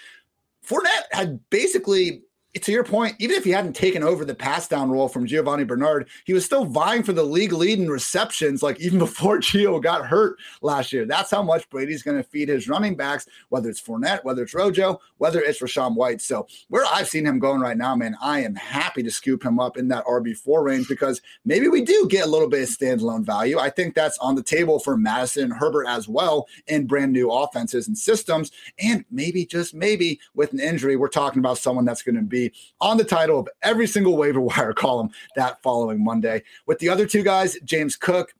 Fournette 0.65 1.07
had 1.11 1.39
basically 1.49 2.23
to 2.53 2.71
your 2.71 2.83
point, 2.83 3.15
even 3.19 3.37
if 3.37 3.45
he 3.45 3.51
hadn't 3.51 3.75
taken 3.75 4.03
over 4.03 4.25
the 4.25 4.35
pass 4.35 4.67
down 4.67 4.91
role 4.91 5.07
from 5.07 5.25
Giovani 5.25 5.63
Bernard, 5.63 6.09
he 6.25 6.33
was 6.33 6.43
still 6.43 6.65
vying 6.65 7.01
for 7.01 7.13
the 7.13 7.23
league 7.23 7.53
lead 7.53 7.79
in 7.79 7.89
receptions, 7.89 8.61
like 8.61 8.79
even 8.81 8.99
before 9.11 9.39
Gio 9.39 9.81
got 9.81 10.05
hurt 10.05 10.37
last 10.61 10.91
year. 10.91 11.05
That's 11.05 11.31
how 11.31 11.41
much 11.41 11.69
Brady's 11.69 12.03
going 12.03 12.17
to 12.17 12.23
feed 12.23 12.49
his 12.49 12.67
running 12.67 12.95
backs, 12.95 13.25
whether 13.49 13.69
it's 13.69 13.81
Fournette, 13.81 14.23
whether 14.23 14.43
it's 14.43 14.53
Rojo, 14.53 14.99
whether 15.17 15.39
it's 15.39 15.61
Rachaad 15.61 15.95
White. 15.95 16.21
So 16.21 16.45
where 16.67 16.85
I've 16.91 17.07
seen 17.07 17.25
him 17.25 17.39
going 17.39 17.61
right 17.61 17.77
now, 17.77 17.95
man, 17.95 18.17
I 18.21 18.43
am 18.43 18.55
happy 18.55 19.01
to 19.03 19.11
scoop 19.11 19.43
him 19.43 19.59
up 19.59 19.77
in 19.77 19.87
that 19.87 20.05
RB4 20.05 20.63
range 20.63 20.89
because 20.89 21.21
maybe 21.45 21.69
we 21.69 21.83
do 21.83 22.07
get 22.09 22.25
a 22.25 22.29
little 22.29 22.49
bit 22.49 22.63
of 22.63 22.69
standalone 22.69 23.23
value. 23.23 23.59
I 23.59 23.69
think 23.69 23.95
that's 23.95 24.17
on 24.17 24.35
the 24.35 24.43
table 24.43 24.79
for 24.79 24.97
Mattison 24.97 25.51
Herbert 25.51 25.87
as 25.87 26.07
well 26.07 26.47
in 26.67 26.85
brand 26.85 27.13
new 27.13 27.31
offenses 27.31 27.87
and 27.87 27.97
systems. 27.97 28.51
And 28.79 29.05
maybe, 29.09 29.45
just 29.45 29.73
maybe, 29.73 30.19
with 30.33 30.51
an 30.51 30.59
injury, 30.59 30.97
we're 30.97 31.07
talking 31.07 31.39
about 31.39 31.57
someone 31.57 31.85
that's 31.85 32.03
going 32.03 32.15
to 32.15 32.21
be 32.21 32.40
on 32.79 32.97
the 32.97 33.03
title 33.03 33.39
of 33.39 33.49
every 33.61 33.87
single 33.87 34.17
waiver 34.17 34.41
wire 34.41 34.73
column 34.85 35.09
that 35.35 35.61
following 35.61 36.03
Monday. 36.03 36.43
With 36.65 36.79
the 36.79 36.89
other 36.89 37.05
two 37.05 37.23
guys, 37.23 37.57
James 37.63 37.95
Cook 37.95 38.33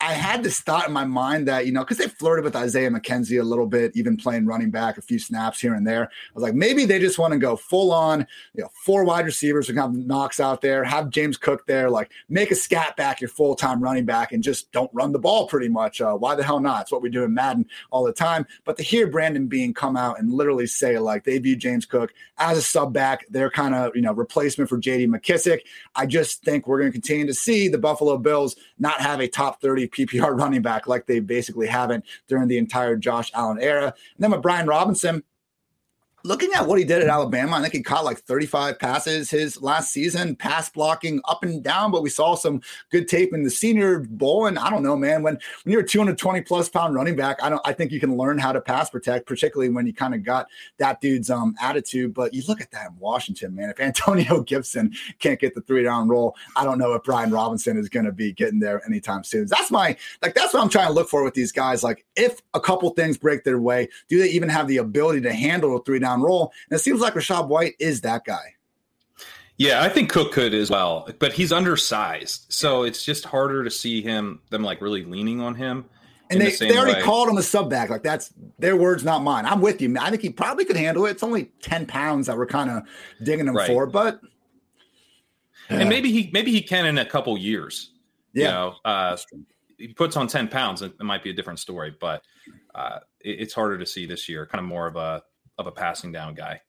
I 0.00 0.12
had 0.12 0.44
this 0.44 0.60
thought 0.60 0.86
in 0.86 0.92
my 0.92 1.04
mind 1.04 1.48
that, 1.48 1.66
you 1.66 1.72
know, 1.72 1.80
because 1.80 1.98
they 1.98 2.06
flirted 2.06 2.44
with 2.44 2.54
Isaiah 2.54 2.88
McKenzie 2.88 3.40
a 3.40 3.44
little 3.44 3.66
bit, 3.66 3.96
even 3.96 4.16
playing 4.16 4.46
running 4.46 4.70
back 4.70 4.96
a 4.96 5.02
few 5.02 5.18
snaps 5.18 5.60
here 5.60 5.74
and 5.74 5.84
there. 5.84 6.04
I 6.04 6.34
was 6.34 6.42
like, 6.44 6.54
maybe 6.54 6.84
they 6.84 7.00
just 7.00 7.18
want 7.18 7.32
to 7.32 7.38
go 7.38 7.56
full 7.56 7.92
on, 7.92 8.24
you 8.54 8.62
know, 8.62 8.70
four 8.84 9.02
wide 9.04 9.24
receivers 9.24 9.68
and 9.68 9.76
have 9.76 9.92
Knox 9.92 10.38
out 10.38 10.60
there, 10.60 10.84
have 10.84 11.10
James 11.10 11.36
Cook 11.36 11.66
there, 11.66 11.90
like 11.90 12.12
make 12.28 12.52
a 12.52 12.54
scat 12.54 12.96
back 12.96 13.20
your 13.20 13.28
full 13.28 13.56
time 13.56 13.82
running 13.82 14.04
back 14.04 14.30
and 14.30 14.40
just 14.40 14.70
don't 14.70 14.90
run 14.94 15.10
the 15.10 15.18
ball 15.18 15.48
pretty 15.48 15.68
much. 15.68 16.00
Uh, 16.00 16.14
why 16.14 16.36
the 16.36 16.44
hell 16.44 16.60
not? 16.60 16.82
It's 16.82 16.92
what 16.92 17.02
we 17.02 17.10
do 17.10 17.24
in 17.24 17.34
Madden 17.34 17.66
all 17.90 18.04
the 18.04 18.12
time. 18.12 18.46
But 18.64 18.76
to 18.76 18.84
hear 18.84 19.08
Brandon 19.08 19.48
Beane 19.48 19.74
come 19.74 19.96
out 19.96 20.20
and 20.20 20.32
literally 20.32 20.68
say, 20.68 20.96
like, 21.00 21.24
they 21.24 21.38
view 21.38 21.56
James 21.56 21.86
Cook 21.86 22.14
as 22.38 22.56
a 22.56 22.62
sub 22.62 22.92
back, 22.92 23.26
they're 23.30 23.50
kind 23.50 23.74
of, 23.74 23.96
you 23.96 24.02
know, 24.02 24.12
replacement 24.12 24.70
for 24.70 24.78
JD 24.78 25.08
McKissic. 25.08 25.62
I 25.96 26.06
just 26.06 26.44
think 26.44 26.68
we're 26.68 26.78
going 26.78 26.92
to 26.92 26.96
continue 26.96 27.26
to 27.26 27.34
see 27.34 27.66
the 27.66 27.78
Buffalo 27.78 28.16
Bills 28.16 28.54
not 28.78 29.00
have 29.00 29.18
a 29.18 29.26
top 29.26 29.60
30 29.60 29.87
PPR 29.90 30.36
running 30.38 30.62
back 30.62 30.86
like 30.86 31.06
they 31.06 31.20
basically 31.20 31.66
haven't 31.66 32.04
during 32.26 32.48
the 32.48 32.58
entire 32.58 32.96
Josh 32.96 33.30
Allen 33.34 33.58
era. 33.60 33.86
And 33.86 33.94
then 34.18 34.30
with 34.30 34.42
Brian 34.42 34.66
Robinson, 34.66 35.22
looking 36.28 36.52
at 36.52 36.66
what 36.66 36.78
he 36.78 36.84
did 36.84 37.00
at 37.00 37.08
Alabama, 37.08 37.56
I 37.56 37.62
think 37.62 37.72
he 37.72 37.82
caught 37.82 38.04
like 38.04 38.18
35 38.18 38.78
passes 38.78 39.30
his 39.30 39.62
last 39.62 39.90
season, 39.90 40.36
pass 40.36 40.68
blocking 40.68 41.22
up 41.24 41.42
and 41.42 41.62
down, 41.64 41.90
but 41.90 42.02
we 42.02 42.10
saw 42.10 42.34
some 42.34 42.60
good 42.90 43.08
tape 43.08 43.32
in 43.32 43.42
the 43.42 43.50
senior 43.50 44.00
bowl. 44.00 44.44
And 44.44 44.58
I 44.58 44.68
don't 44.68 44.82
know, 44.82 44.94
man, 44.94 45.22
when, 45.22 45.38
when 45.64 45.72
you're 45.72 45.80
a 45.80 45.86
220 45.86 46.42
plus 46.42 46.68
pound 46.68 46.94
running 46.94 47.16
back, 47.16 47.42
I 47.42 47.48
don't, 47.48 47.62
I 47.64 47.72
think 47.72 47.92
you 47.92 47.98
can 47.98 48.18
learn 48.18 48.36
how 48.36 48.52
to 48.52 48.60
pass 48.60 48.90
protect, 48.90 49.26
particularly 49.26 49.70
when 49.70 49.86
you 49.86 49.94
kind 49.94 50.14
of 50.14 50.22
got 50.22 50.48
that 50.76 51.00
dude's 51.00 51.30
um, 51.30 51.54
attitude. 51.62 52.12
But 52.12 52.34
you 52.34 52.42
look 52.46 52.60
at 52.60 52.70
that 52.72 52.90
in 52.90 52.98
Washington, 52.98 53.54
man, 53.54 53.70
if 53.70 53.80
Antonio 53.88 54.42
Gibson 54.42 54.92
can't 55.18 55.40
get 55.40 55.54
the 55.54 55.62
three 55.62 55.82
down 55.82 56.08
role, 56.08 56.36
I 56.56 56.64
don't 56.64 56.78
know 56.78 56.92
if 56.92 57.04
Brian 57.04 57.30
Robinson 57.30 57.78
is 57.78 57.88
going 57.88 58.04
to 58.04 58.12
be 58.12 58.34
getting 58.34 58.60
there 58.60 58.84
anytime 58.84 59.24
soon. 59.24 59.46
That's 59.46 59.70
my, 59.70 59.96
like, 60.20 60.34
that's 60.34 60.52
what 60.52 60.62
I'm 60.62 60.68
trying 60.68 60.88
to 60.88 60.92
look 60.92 61.08
for 61.08 61.24
with 61.24 61.32
these 61.32 61.52
guys. 61.52 61.82
Like 61.82 62.04
if 62.16 62.42
a 62.52 62.60
couple 62.60 62.90
things 62.90 63.16
break 63.16 63.44
their 63.44 63.60
way, 63.60 63.88
do 64.08 64.18
they 64.18 64.28
even 64.28 64.50
have 64.50 64.68
the 64.68 64.76
ability 64.76 65.22
to 65.22 65.32
handle 65.32 65.74
a 65.74 65.82
three 65.84 65.98
down 65.98 66.17
down 66.18 66.26
role. 66.26 66.52
And 66.70 66.78
it 66.78 66.82
seems 66.82 67.00
like 67.00 67.14
Rachaad 67.14 67.48
White 67.48 67.74
is 67.78 68.00
that 68.02 68.24
guy. 68.24 68.54
Yeah, 69.56 69.82
I 69.82 69.88
think 69.88 70.10
Cook 70.10 70.32
could 70.32 70.54
as 70.54 70.70
well, 70.70 71.08
but 71.18 71.32
he's 71.32 71.50
undersized, 71.50 72.46
so 72.48 72.84
it's 72.84 73.04
just 73.04 73.24
harder 73.24 73.64
to 73.64 73.70
see 73.70 74.00
him 74.00 74.40
them 74.50 74.62
like 74.62 74.80
really 74.80 75.04
leaning 75.04 75.40
on 75.40 75.56
him. 75.56 75.84
And 76.30 76.40
they, 76.40 76.52
the 76.52 76.68
they 76.68 76.76
already 76.76 76.94
way. 76.94 77.02
called 77.02 77.28
him 77.28 77.38
a 77.38 77.42
sub 77.42 77.68
back. 77.68 77.90
Like 77.90 78.04
that's 78.04 78.32
their 78.60 78.76
words, 78.76 79.02
not 79.02 79.22
mine. 79.22 79.46
I'm 79.46 79.60
with 79.60 79.82
you. 79.82 79.96
I 79.98 80.10
think 80.10 80.22
he 80.22 80.30
probably 80.30 80.64
could 80.64 80.76
handle 80.76 81.06
it. 81.06 81.12
It's 81.12 81.22
only 81.24 81.50
10 81.62 81.86
pounds 81.86 82.28
that 82.28 82.36
we're 82.36 82.46
kind 82.46 82.70
of 82.70 82.82
digging 83.24 83.48
him 83.48 83.56
right. 83.56 83.66
for, 83.66 83.86
but 83.86 84.20
and 85.70 85.88
maybe 85.88 86.12
he 86.12 86.30
maybe 86.32 86.52
he 86.52 86.62
can 86.62 86.86
in 86.86 86.98
a 86.98 87.04
couple 87.04 87.36
years. 87.36 87.90
Yeah. 88.34 88.44
You 88.44 88.50
know, 88.52 88.74
uh, 88.84 89.16
he 89.78 89.88
puts 89.88 90.16
on 90.16 90.28
10 90.28 90.48
pounds, 90.48 90.82
it, 90.82 90.92
it 91.00 91.04
might 91.04 91.24
be 91.24 91.30
a 91.30 91.32
different 91.32 91.58
story, 91.58 91.96
but 91.98 92.22
uh, 92.74 92.98
it, 93.20 93.40
it's 93.40 93.54
harder 93.54 93.78
to 93.78 93.86
see 93.86 94.06
this 94.06 94.28
year. 94.28 94.46
Kind 94.46 94.60
of 94.60 94.68
more 94.68 94.86
of 94.86 94.96
a 94.96 95.22
of 95.58 95.66
a 95.66 95.72
passing 95.72 96.12
down 96.12 96.34
guy. 96.34 96.60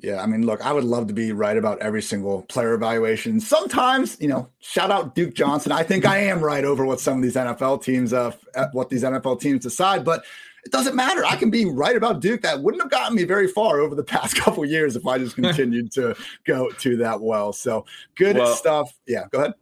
Yeah, 0.00 0.20
I 0.20 0.26
mean, 0.26 0.44
look, 0.44 0.60
I 0.60 0.72
would 0.72 0.84
love 0.84 1.06
to 1.06 1.14
be 1.14 1.32
right 1.32 1.56
about 1.56 1.78
every 1.78 2.02
single 2.02 2.42
player 2.42 2.74
evaluation. 2.74 3.40
Sometimes, 3.40 4.20
you 4.20 4.28
know, 4.28 4.48
shout 4.58 4.90
out 4.90 5.14
Duke 5.14 5.34
Johnson. 5.34 5.70
I 5.70 5.84
think 5.84 6.04
I 6.04 6.18
am 6.18 6.40
right 6.40 6.64
over 6.64 6.84
what 6.84 7.00
some 7.00 7.18
of 7.18 7.22
these 7.22 7.36
NFL 7.36 7.84
teams, 7.84 8.12
uh, 8.12 8.32
what 8.72 8.90
these 8.90 9.04
NFL 9.04 9.40
teams 9.40 9.62
decide, 9.62 10.04
but 10.04 10.24
it 10.64 10.72
doesn't 10.72 10.96
matter. 10.96 11.24
I 11.24 11.36
can 11.36 11.50
be 11.50 11.66
right 11.66 11.94
about 11.94 12.20
Duke. 12.20 12.42
That 12.42 12.60
wouldn't 12.60 12.82
have 12.82 12.90
gotten 12.90 13.16
me 13.16 13.24
very 13.24 13.46
far 13.46 13.80
over 13.80 13.94
the 13.94 14.04
past 14.04 14.36
couple 14.36 14.64
years 14.64 14.96
if 14.96 15.06
I 15.06 15.18
just 15.18 15.36
continued 15.40 15.92
to 15.92 16.16
go 16.44 16.70
to 16.70 16.96
that 16.98 17.20
well. 17.20 17.52
So 17.52 17.86
good 18.16 18.36
well, 18.36 18.54
stuff. 18.54 18.92
Yeah, 19.06 19.26
go 19.30 19.40
ahead. 19.40 19.54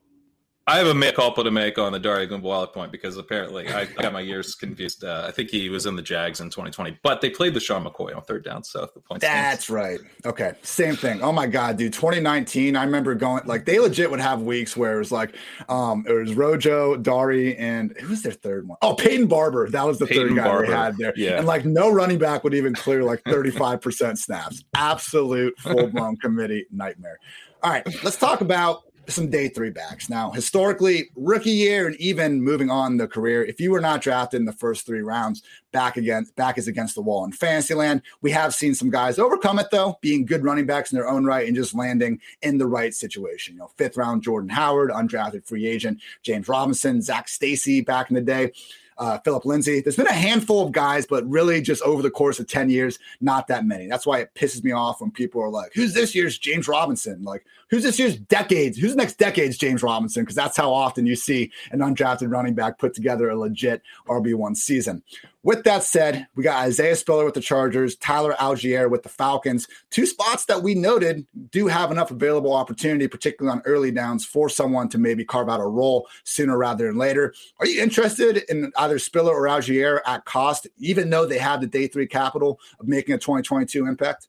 I 0.64 0.79
have 0.79 0.87
a 0.87 0.94
mea 0.94 1.11
culpa 1.11 1.42
to 1.42 1.51
make 1.51 1.77
on 1.77 1.90
the 1.90 1.98
Dare 1.98 2.25
Ogunbowale 2.25 2.72
point 2.72 2.92
because 2.92 3.16
apparently 3.16 3.68
I, 3.68 3.85
got 3.85 4.12
my 4.12 4.20
years 4.20 4.55
confused. 4.55 5.03
Uh, 5.03 5.25
I 5.27 5.33
think 5.33 5.51
he 5.51 5.68
was 5.68 5.87
in 5.87 5.96
the 5.96 6.03
Jags 6.03 6.40
in 6.40 6.51
2020, 6.51 7.01
but 7.03 7.20
they 7.20 7.31
played 7.31 7.55
LeSean 7.55 7.85
McCoy 7.85 8.14
on 8.14 8.22
third 8.22 8.44
down, 8.44 8.62
so 8.62 8.88
the 8.94 9.01
point. 9.01 9.20
That's 9.20 9.68
right. 9.68 9.98
Okay, 10.25 10.53
same 10.62 10.94
thing. 10.94 11.20
Oh 11.20 11.33
my 11.33 11.48
god, 11.48 11.79
dude! 11.79 11.92
2019, 11.92 12.77
I 12.77 12.85
remember 12.85 13.16
going 13.16 13.42
like 13.44 13.64
they 13.64 13.81
legit 13.81 14.09
would 14.09 14.20
have 14.20 14.42
weeks 14.42 14.77
where 14.77 14.94
it 14.94 14.98
was 14.98 15.11
like, 15.11 15.35
um, 15.68 16.05
it 16.09 16.12
was 16.12 16.35
Rojo, 16.35 16.96
Dare, 16.96 17.57
and 17.59 17.96
who 17.98 18.11
was 18.11 18.22
their 18.22 18.33
third 18.33 18.68
one? 18.68 18.79
Oh, 18.83 18.94
Peyton 18.94 19.27
Barber. 19.27 19.68
That 19.68 19.85
was 19.85 19.98
the 19.98 20.07
Peyton 20.07 20.29
third 20.29 20.37
guy 20.37 20.44
Barber. 20.44 20.66
they 20.68 20.72
had 20.72 20.96
there. 20.96 21.12
Yeah, 21.16 21.38
and 21.38 21.46
like 21.46 21.64
no 21.64 21.90
running 21.90 22.18
back 22.18 22.44
would 22.44 22.55
even 22.55 22.72
clear 22.72 23.03
like 23.03 23.22
35 23.25 23.81
percent 23.81 24.18
snaps. 24.20 24.62
Absolute 24.75 25.59
full 25.59 25.88
blown 25.88 26.16
committee 26.18 26.66
nightmare. 26.70 27.18
All 27.64 27.70
right, 27.70 27.87
let's 28.05 28.16
talk 28.16 28.40
about 28.42 28.85
some 29.12 29.31
day 29.31 29.48
three 29.48 29.70
backs. 29.70 30.09
Now, 30.09 30.31
historically, 30.31 31.11
rookie 31.14 31.51
year 31.51 31.87
and 31.87 31.96
even 31.96 32.42
moving 32.42 32.70
on 32.70 32.96
the 32.96 33.07
career, 33.07 33.44
if 33.44 33.61
you 33.61 33.70
were 33.70 33.81
not 33.81 34.03
drafted 34.03 34.40
in 34.40 34.46
the 34.46 34.53
first 34.53 34.87
three 34.87 35.03
rounds, 35.03 35.42
back 35.72 35.96
again, 35.96 36.27
back 36.37 36.59
is 36.59 36.68
against 36.68 36.94
the 36.94 37.03
wall 37.03 37.25
in 37.25 37.33
fantasy 37.33 37.75
land. 37.75 38.03
We 38.20 38.31
have 38.33 38.55
seen 38.55 38.75
some 38.75 38.90
guys 38.90 39.18
overcome 39.18 39.59
it 39.59 39.68
though, 39.70 39.98
being 40.01 40.27
good 40.27 40.44
running 40.44 40.66
backs 40.66 40.92
in 40.92 40.96
their 40.96 41.09
own 41.09 41.25
right 41.25 41.46
and 41.46 41.57
just 41.57 41.75
landing 41.75 42.20
in 42.42 42.59
the 42.59 42.66
right 42.66 42.94
situation. 42.94 43.55
You 43.55 43.61
know, 43.61 43.70
fifth 43.77 43.96
round 43.96 44.22
Jordan 44.22 44.51
Howard, 44.51 44.90
undrafted 44.90 45.46
free 45.46 45.66
agent 45.66 46.01
James 46.22 46.48
Robinson, 46.48 47.03
Zac 47.03 47.29
Stacy 47.29 47.81
back 47.81 48.11
in 48.11 48.14
the 48.14 48.20
day 48.20 48.53
uh, 49.02 49.18
Phillip 49.18 49.44
Lindsay. 49.44 49.80
There's 49.80 49.96
been 49.96 50.06
a 50.06 50.12
handful 50.12 50.64
of 50.64 50.70
guys, 50.70 51.06
but 51.06 51.28
really 51.28 51.60
just 51.60 51.82
over 51.82 52.02
the 52.02 52.10
course 52.10 52.38
of 52.38 52.46
10 52.46 52.70
years, 52.70 53.00
not 53.20 53.48
that 53.48 53.66
many. 53.66 53.88
That's 53.88 54.06
why 54.06 54.20
it 54.20 54.32
pisses 54.34 54.62
me 54.62 54.70
off 54.70 55.00
when 55.00 55.10
people 55.10 55.42
are 55.42 55.50
like, 55.50 55.72
who's 55.74 55.92
this 55.92 56.14
year's 56.14 56.38
James 56.38 56.68
Robinson? 56.68 57.24
Like, 57.24 57.44
who's 57.68 57.82
this 57.82 57.98
year's 57.98 58.16
decades? 58.16 58.78
Who's 58.78 58.94
next 58.94 59.18
decade's 59.18 59.58
James 59.58 59.82
Robinson? 59.82 60.22
Because 60.22 60.36
that's 60.36 60.56
how 60.56 60.72
often 60.72 61.04
you 61.04 61.16
see 61.16 61.50
an 61.72 61.80
undrafted 61.80 62.30
running 62.30 62.54
back 62.54 62.78
put 62.78 62.94
together 62.94 63.28
a 63.28 63.36
legit 63.36 63.82
RB1 64.06 64.56
season. 64.56 65.02
With 65.44 65.64
that 65.64 65.83
said, 65.83 66.28
we 66.37 66.44
got 66.44 66.64
Isaiah 66.64 66.94
Spiller 66.94 67.24
with 67.24 67.35
the 67.35 67.40
Chargers, 67.40 67.96
Tyler 67.96 68.35
Allgeier 68.38 68.88
with 68.88 69.02
the 69.02 69.09
Falcons. 69.09 69.66
Two 69.90 70.07
spots 70.07 70.44
that 70.44 70.62
we 70.62 70.76
noted 70.76 71.26
do 71.50 71.66
have 71.66 71.90
enough 71.90 72.12
available 72.12 72.52
opportunity, 72.52 73.09
particularly 73.09 73.59
on 73.59 73.62
early 73.64 73.90
downs, 73.90 74.24
for 74.24 74.48
someone 74.48 74.88
to 74.90 74.98
maybe 74.98 75.24
carve 75.24 75.48
out 75.48 75.59
a 75.59 75.66
role 75.66 76.07
sooner 76.22 76.57
rather 76.57 76.87
than 76.87 76.96
later. 76.96 77.35
Are 77.59 77.66
you 77.66 77.83
interested 77.83 78.44
in 78.48 78.70
either 78.76 79.00
Spiller 79.00 79.35
or 79.35 79.48
Allgeier 79.48 79.98
at 80.07 80.24
cost, 80.24 80.68
even 80.78 81.11
though 81.11 81.26
they 81.26 81.38
have 81.38 81.61
the 81.61 81.66
day 81.66 81.88
three 81.88 82.07
capital 82.07 82.61
of 82.78 82.87
making 82.87 83.14
a 83.14 83.18
2022 83.18 83.87
impact? 83.87 84.28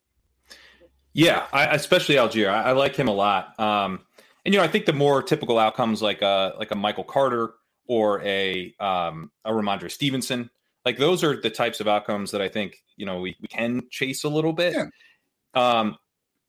Yeah, 1.13 1.45
I, 1.53 1.67
especially 1.75 2.15
Allgeier. 2.15 2.49
I, 2.49 2.63
I, 2.63 2.71
like 2.71 2.95
him 2.95 3.07
a 3.07 3.13
lot. 3.13 3.59
Um, 3.59 3.99
and 4.45 4.53
you 4.53 4.59
know, 4.59 4.63
I 4.63 4.67
think 4.67 4.87
the 4.87 4.93
more 4.93 5.21
typical 5.21 5.59
outcomes 5.59 6.01
like 6.01 6.23
a 6.23 6.55
like 6.57 6.71
a 6.71 6.75
Michael 6.75 7.03
Carter 7.03 7.53
or 7.85 8.19
a 8.23 8.73
um, 8.79 9.29
a 9.45 9.51
Rhamondre 9.51 9.91
Stevenson 9.91 10.49
like 10.85 10.97
those 10.97 11.23
are 11.23 11.39
the 11.39 11.49
types 11.49 11.79
of 11.79 11.87
outcomes 11.87 12.31
that 12.31 12.41
I 12.41 12.49
think 12.49 12.83
you 12.95 13.05
know 13.05 13.19
we, 13.19 13.35
we 13.41 13.47
can 13.47 13.83
chase 13.89 14.23
a 14.23 14.29
little 14.29 14.53
bit. 14.53 14.73
Yeah. 14.73 14.85
Um, 15.53 15.97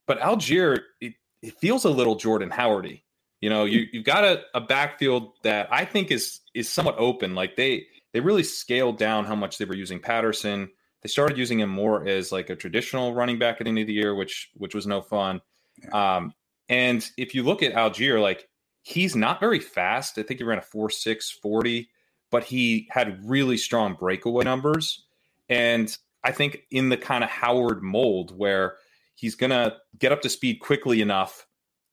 but 0.07 0.21
Allgeier, 0.21 0.81
it, 1.01 1.15
it, 1.43 1.59
feels 1.59 1.85
a 1.85 1.91
little 1.91 2.17
Jordan 2.17 2.51
Howardy. 2.51 3.03
You 3.41 3.51
know, 3.51 3.65
you 3.65 3.87
you've 3.93 4.05
got 4.05 4.25
a, 4.25 4.43
a 4.55 4.61
backfield 4.61 5.33
that 5.43 5.69
I 5.71 5.85
think 5.85 6.11
is 6.11 6.41
is 6.55 6.69
somewhat 6.69 6.97
open. 6.99 7.35
Like 7.35 7.57
they 7.57 7.87
they 8.13 8.21
really 8.21 8.43
scaled 8.43 8.99
down 8.99 9.25
how 9.25 9.35
much 9.35 9.59
they 9.59 9.65
were 9.65 9.75
using 9.75 10.01
Patterson. 10.01 10.71
They 11.03 11.09
started 11.09 11.37
using 11.37 11.61
him 11.61 11.69
more 11.69 12.07
as 12.07 12.33
like 12.33 12.49
a 12.49 12.57
traditional 12.57 13.13
running 13.13 13.39
back 13.39 13.57
at 13.61 13.65
the 13.65 13.69
end 13.69 13.79
of 13.79 13.87
the 13.87 13.93
year, 13.93 14.15
which 14.15 14.51
which 14.55 14.75
was 14.75 14.87
no 14.87 15.03
fun. 15.03 15.41
Yeah. 15.83 16.17
Um, 16.17 16.33
and 16.69 17.09
if 17.19 17.35
you 17.35 17.43
look 17.43 17.63
at 17.63 17.75
Allgeier, 17.75 18.21
like 18.21 18.49
he's 18.83 19.15
not 19.15 19.41
very 19.41 19.59
fast. 19.59 20.19
I 20.19 20.23
think 20.23 20.41
he 20.41 20.45
ran 20.45 20.59
a 20.59 20.63
four 20.63 20.89
six 20.89 21.31
forty 21.31 21.91
but 22.35 22.43
he 22.43 22.89
had 22.91 23.21
really 23.25 23.57
strong 23.57 23.95
breakaway 23.95 24.43
numbers. 24.43 25.05
And 25.49 25.97
I 26.25 26.33
think 26.33 26.65
in 26.69 26.89
the 26.89 26.97
kind 26.97 27.23
of 27.23 27.31
Howard 27.31 27.81
mold 27.81 28.37
where 28.37 28.75
he's 29.15 29.37
going 29.37 29.51
to 29.51 29.77
get 29.97 30.11
up 30.11 30.21
to 30.23 30.29
speed 30.29 30.57
quickly 30.57 31.01
enough 31.01 31.47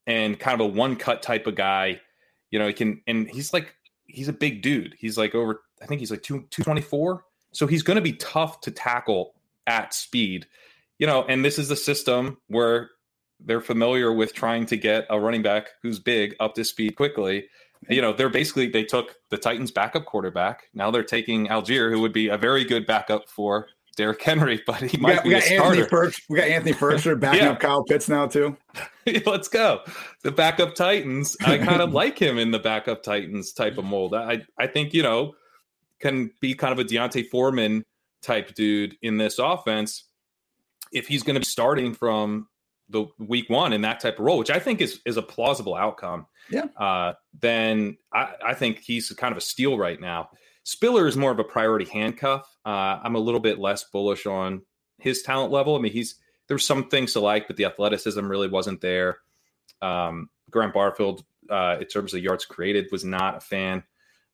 and 0.07 0.39
kind 0.39 0.59
of 0.59 0.65
a 0.65 0.69
one 0.71 0.95
cut 0.95 1.21
type 1.21 1.45
of 1.45 1.53
guy, 1.53 2.01
you 2.49 2.57
know, 2.57 2.65
he 2.65 2.73
can, 2.73 3.01
and 3.05 3.29
he's 3.29 3.53
like, 3.53 3.75
he's 4.07 4.29
a 4.29 4.33
big 4.33 4.63
dude. 4.63 4.95
He's 4.97 5.15
like 5.15 5.35
over, 5.35 5.61
I 5.79 5.85
think 5.85 5.99
he's 5.99 6.09
like 6.09 6.23
two, 6.23 6.47
224. 6.49 7.23
So 7.51 7.67
he's 7.67 7.83
going 7.83 7.97
to 7.97 8.01
be 8.01 8.13
tough 8.13 8.61
to 8.61 8.71
tackle 8.71 9.35
at 9.67 9.93
speed, 9.93 10.47
you 10.97 11.05
know, 11.05 11.23
and 11.23 11.45
this 11.45 11.59
is 11.59 11.69
a 11.69 11.75
system 11.75 12.39
where 12.47 12.89
they're 13.39 13.61
familiar 13.61 14.11
with 14.11 14.33
trying 14.33 14.65
to 14.65 14.75
get 14.75 15.05
a 15.11 15.19
running 15.19 15.43
back 15.43 15.67
who's 15.83 15.99
big 15.99 16.35
up 16.39 16.55
to 16.55 16.65
speed 16.65 16.95
quickly 16.95 17.45
you 17.89 18.01
know, 18.01 18.13
they're 18.13 18.29
basically 18.29 18.69
they 18.69 18.83
took 18.83 19.15
the 19.29 19.37
Titans' 19.37 19.71
backup 19.71 20.05
quarterback. 20.05 20.69
Now 20.73 20.91
they're 20.91 21.03
taking 21.03 21.47
Allgeier, 21.47 21.91
who 21.91 21.99
would 22.01 22.13
be 22.13 22.27
a 22.27 22.37
very 22.37 22.63
good 22.63 22.85
backup 22.85 23.29
for 23.29 23.67
Derrick 23.97 24.21
Henry, 24.21 24.61
but 24.67 24.81
he 24.81 24.97
we 24.97 25.01
might 25.03 25.15
got, 25.15 25.23
be 25.23 25.29
we 25.29 25.35
got 25.35 25.43
a 25.43 25.53
Anthony 25.53 25.83
starter. 25.83 26.13
we 26.29 26.37
got 26.37 26.47
Anthony 26.47 26.73
Firkser 26.73 27.19
backing 27.19 27.41
yeah. 27.41 27.51
up 27.51 27.59
Kyle 27.59 27.83
Pitts 27.83 28.07
now 28.07 28.27
too. 28.27 28.55
Let's 29.25 29.47
go. 29.47 29.81
The 30.23 30.31
backup 30.31 30.75
Titans. 30.75 31.35
I 31.41 31.57
kind 31.57 31.81
of 31.81 31.93
like 31.93 32.19
him 32.19 32.37
in 32.37 32.51
the 32.51 32.59
backup 32.59 33.03
Titans 33.03 33.53
type 33.53 33.77
of 33.77 33.85
mold. 33.85 34.13
I 34.13 34.43
I 34.57 34.67
think 34.67 34.93
you 34.93 35.03
know 35.03 35.33
can 35.99 36.31
be 36.39 36.53
kind 36.53 36.71
of 36.71 36.79
a 36.79 36.83
D'Onta 36.83 37.27
Foreman 37.29 37.85
type 38.21 38.53
dude 38.55 38.95
in 39.01 39.17
this 39.17 39.39
offense 39.39 40.05
if 40.91 41.07
he's 41.07 41.23
going 41.23 41.35
to 41.35 41.39
be 41.39 41.45
starting 41.45 41.93
from 41.93 42.47
the 42.91 43.05
week 43.17 43.49
one 43.49 43.73
in 43.73 43.81
that 43.81 43.99
type 43.99 44.19
of 44.19 44.25
role, 44.25 44.37
which 44.37 44.51
I 44.51 44.59
think 44.59 44.81
is 44.81 44.99
is 45.05 45.17
a 45.17 45.21
plausible 45.21 45.75
outcome. 45.75 46.27
Yeah. 46.49 46.65
Uh, 46.77 47.13
then 47.39 47.97
I, 48.13 48.33
I 48.45 48.53
think 48.53 48.79
he's 48.79 49.09
kind 49.11 49.31
of 49.31 49.37
a 49.37 49.41
steal 49.41 49.77
right 49.77 49.99
now. 49.99 50.29
Spiller 50.63 51.07
is 51.07 51.17
more 51.17 51.31
of 51.31 51.39
a 51.39 51.43
priority 51.43 51.85
handcuff. 51.85 52.47
Uh, 52.65 52.99
I'm 53.03 53.15
a 53.15 53.19
little 53.19 53.39
bit 53.39 53.59
less 53.59 53.83
bullish 53.85 54.25
on 54.25 54.61
his 54.99 55.23
talent 55.23 55.51
level. 55.51 55.75
I 55.75 55.79
mean, 55.79 55.91
he's 55.91 56.15
there's 56.47 56.65
some 56.65 56.89
things 56.89 57.13
to 57.13 57.19
like, 57.19 57.47
but 57.47 57.55
the 57.55 57.65
athleticism 57.65 58.27
really 58.27 58.49
wasn't 58.49 58.81
there. 58.81 59.19
Um, 59.81 60.29
Graham 60.49 60.71
Barfield, 60.71 61.23
uh, 61.49 61.77
in 61.79 61.87
terms 61.87 62.13
of 62.13 62.21
yards 62.21 62.45
created, 62.45 62.87
was 62.91 63.05
not 63.05 63.37
a 63.37 63.39
fan 63.39 63.83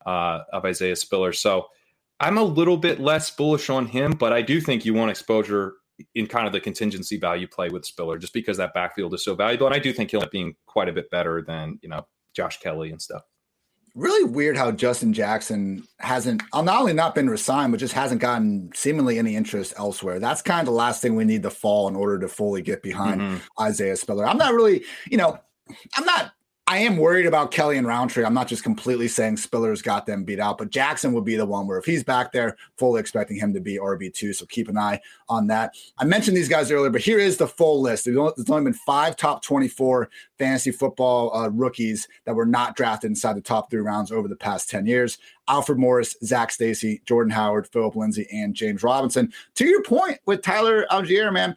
uh, 0.06 0.41
of 0.52 0.65
Isaiah 0.65 0.96
Spiller. 0.96 1.32
So 1.32 1.67
I'm 2.20 2.38
a 2.38 2.43
little 2.43 2.78
bit 2.78 3.00
less 3.00 3.30
bullish 3.30 3.70
on 3.70 3.86
him, 3.86 4.13
but 4.13 4.34
I 4.34 4.41
do 4.41 4.60
think 4.60 4.84
you 4.84 4.93
want 4.93 5.12
exposure 5.12 5.76
in 6.15 6.27
kind 6.27 6.47
of 6.47 6.53
the 6.53 6.60
contingency 6.60 7.17
value 7.17 7.47
play 7.47 7.69
with 7.69 7.86
Spiller, 7.86 8.17
just 8.17 8.33
because 8.33 8.57
that 8.57 8.73
backfield 8.73 9.13
is 9.13 9.23
so 9.23 9.36
valuable. 9.36 9.67
And 9.67 9.75
I 9.75 9.79
do 9.79 9.91
think 9.93 10.12
he'll 10.12 10.19
end 10.19 10.25
up 10.25 10.31
being 10.31 10.55
quite 10.65 10.89
a 10.89 10.93
bit 10.93 11.10
better 11.10 11.41
than, 11.41 11.79
you 11.81 11.89
know, 11.89 12.05
Josh 12.36 12.60
Kelley 12.60 12.91
and 12.91 13.01
stuff. 13.01 13.23
Really 13.95 14.29
weird 14.29 14.57
how 14.57 14.69
Justin 14.71 15.12
Jackson 15.12 15.83
hasn't 15.99 16.43
uh, 16.53 16.62
not 16.62 16.79
only 16.79 16.93
not 16.93 17.15
been 17.15 17.29
resigned, 17.29 17.71
but 17.71 17.79
just 17.79 17.95
hasn't 17.95 18.21
gotten 18.21 18.69
seemingly 18.75 19.17
any 19.17 19.36
interest 19.36 19.73
elsewhere. 19.77 20.19
That's 20.19 20.43
kind 20.43 20.60
of 20.60 20.67
the 20.67 20.71
last 20.71 21.01
thing 21.01 21.15
we 21.15 21.25
need 21.25 21.41
to 21.43 21.49
fall 21.49 21.88
in 21.88 21.95
order 21.95 22.19
to 22.19 22.27
fully 22.27 22.62
get 22.62 22.83
behind 22.83 23.21
mm-hmm. 23.21 23.38
Isaiah 23.60 23.95
Spiller. 23.95 24.27
I'm 24.27 24.38
not 24.38 24.53
really, 24.53 24.83
you 25.10 25.17
know, 25.17 25.39
I'm 25.95 26.05
not 26.05 26.31
I 26.69 26.80
am 26.80 26.97
worried 26.97 27.25
about 27.25 27.51
Kelley 27.51 27.77
and 27.77 27.88
Rountree. 27.88 28.25
I'm 28.25 28.34
not 28.34 28.49
just 28.49 28.62
completely 28.62 29.08
saying 29.08 29.38
Spiller's 29.38 29.82
got 29.82 30.06
them 30.06 30.25
beat 30.25 30.41
out, 30.41 30.58
but 30.58 30.69
Jackson 30.69 31.13
would 31.13 31.23
be 31.23 31.38
the 31.38 31.45
one 31.45 31.65
where 31.65 31.77
if 31.77 31.86
he's 31.86 32.03
back 32.03 32.34
there, 32.34 32.58
fully 32.75 32.99
expecting 32.99 33.38
him 33.38 33.53
to 33.53 33.62
be 33.62 33.77
RB2. 33.77 34.36
So 34.36 34.45
keep 34.47 34.67
an 34.67 34.77
eye 34.77 34.99
on 35.30 35.47
that. 35.47 35.75
I 35.97 36.03
mentioned 36.03 36.36
these 36.36 36.49
guys 36.49 36.69
earlier, 36.69 36.89
but 36.89 36.99
here 36.99 37.19
is 37.19 37.38
the 37.38 37.47
full 37.47 37.82
list. 37.82 38.03
There's 38.03 38.17
only, 38.17 38.63
been 38.65 38.73
five 38.73 39.15
top 39.15 39.43
24 39.43 40.10
fantasy 40.38 40.71
football 40.71 41.34
uh, 41.34 41.47
rookies 41.47 42.06
that 42.25 42.36
were 42.36 42.45
not 42.45 42.75
drafted 42.75 43.12
inside 43.12 43.38
the 43.38 43.41
top 43.41 43.71
three 43.71 43.80
rounds 43.80 44.12
over 44.12 44.27
the 44.27 44.36
past 44.36 44.69
10 44.69 44.86
years. 44.86 45.19
Alfred 45.47 45.80
Morris, 45.80 46.17
Zac 46.21 46.51
Stacy, 46.51 47.01
Jordan 47.06 47.32
Howard, 47.32 47.67
Phillip 47.67 47.95
Lindsay, 47.95 48.27
and 48.34 48.53
James 48.53 48.84
Robinson. 48.84 49.32
To 49.56 49.65
your 49.65 49.84
point 49.84 50.19
with 50.25 50.41
Tyler 50.41 50.86
Allgeier, 50.91 51.32
man, 51.32 51.56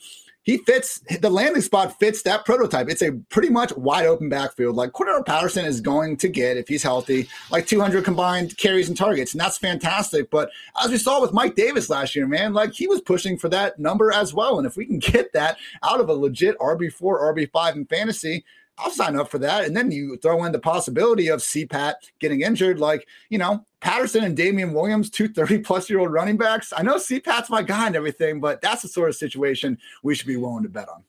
he 0.50 0.58
fits 0.58 0.98
the 1.20 1.30
landing 1.30 1.62
spot 1.62 1.96
fits 2.00 2.22
that 2.22 2.44
prototype. 2.44 2.88
It's 2.88 3.02
a 3.02 3.12
pretty 3.28 3.50
much 3.50 3.72
wide 3.76 4.06
open 4.06 4.28
backfield. 4.28 4.74
Like 4.74 4.90
Cordarrelle 4.90 5.24
Patterson 5.24 5.64
is 5.64 5.80
going 5.80 6.16
to 6.16 6.28
get, 6.28 6.56
if 6.56 6.66
he's 6.66 6.82
healthy, 6.82 7.28
like 7.52 7.68
200 7.68 8.04
combined 8.04 8.56
carries 8.58 8.88
and 8.88 8.98
targets, 8.98 9.32
and 9.32 9.40
that's 9.40 9.58
fantastic. 9.58 10.28
But 10.28 10.50
as 10.82 10.90
we 10.90 10.98
saw 10.98 11.20
with 11.20 11.32
Mike 11.32 11.54
Davis 11.54 11.88
last 11.88 12.16
year, 12.16 12.26
man, 12.26 12.52
like 12.52 12.72
he 12.72 12.88
was 12.88 13.00
pushing 13.00 13.38
for 13.38 13.48
that 13.50 13.78
number 13.78 14.10
as 14.10 14.34
well. 14.34 14.58
And 14.58 14.66
if 14.66 14.76
we 14.76 14.86
can 14.86 14.98
get 14.98 15.32
that 15.34 15.56
out 15.84 16.00
of 16.00 16.08
a 16.08 16.14
legit 16.14 16.58
RB4, 16.58 17.00
RB5 17.00 17.76
in 17.76 17.86
fantasy, 17.86 18.44
I'll 18.80 18.90
sign 18.90 19.16
up 19.16 19.30
for 19.30 19.38
that. 19.38 19.64
And 19.64 19.76
then 19.76 19.90
you 19.90 20.16
throw 20.16 20.44
in 20.44 20.52
the 20.52 20.58
possibility 20.58 21.28
of 21.28 21.40
CPAT 21.40 21.94
getting 22.18 22.40
injured, 22.40 22.78
like, 22.78 23.06
you 23.28 23.38
know, 23.38 23.64
Patterson 23.80 24.24
and 24.24 24.36
Damian 24.36 24.72
Williams, 24.72 25.10
two 25.10 25.28
30 25.28 25.58
plus 25.60 25.88
year 25.90 25.98
old 25.98 26.12
running 26.12 26.36
backs. 26.36 26.72
I 26.76 26.82
know 26.82 26.96
CPAT's 26.96 27.50
my 27.50 27.62
guy 27.62 27.86
and 27.86 27.96
everything, 27.96 28.40
but 28.40 28.60
that's 28.60 28.82
the 28.82 28.88
sort 28.88 29.08
of 29.08 29.16
situation 29.16 29.78
we 30.02 30.14
should 30.14 30.26
be 30.26 30.36
willing 30.36 30.62
to 30.62 30.68
bet 30.68 30.88
on. 30.88 31.02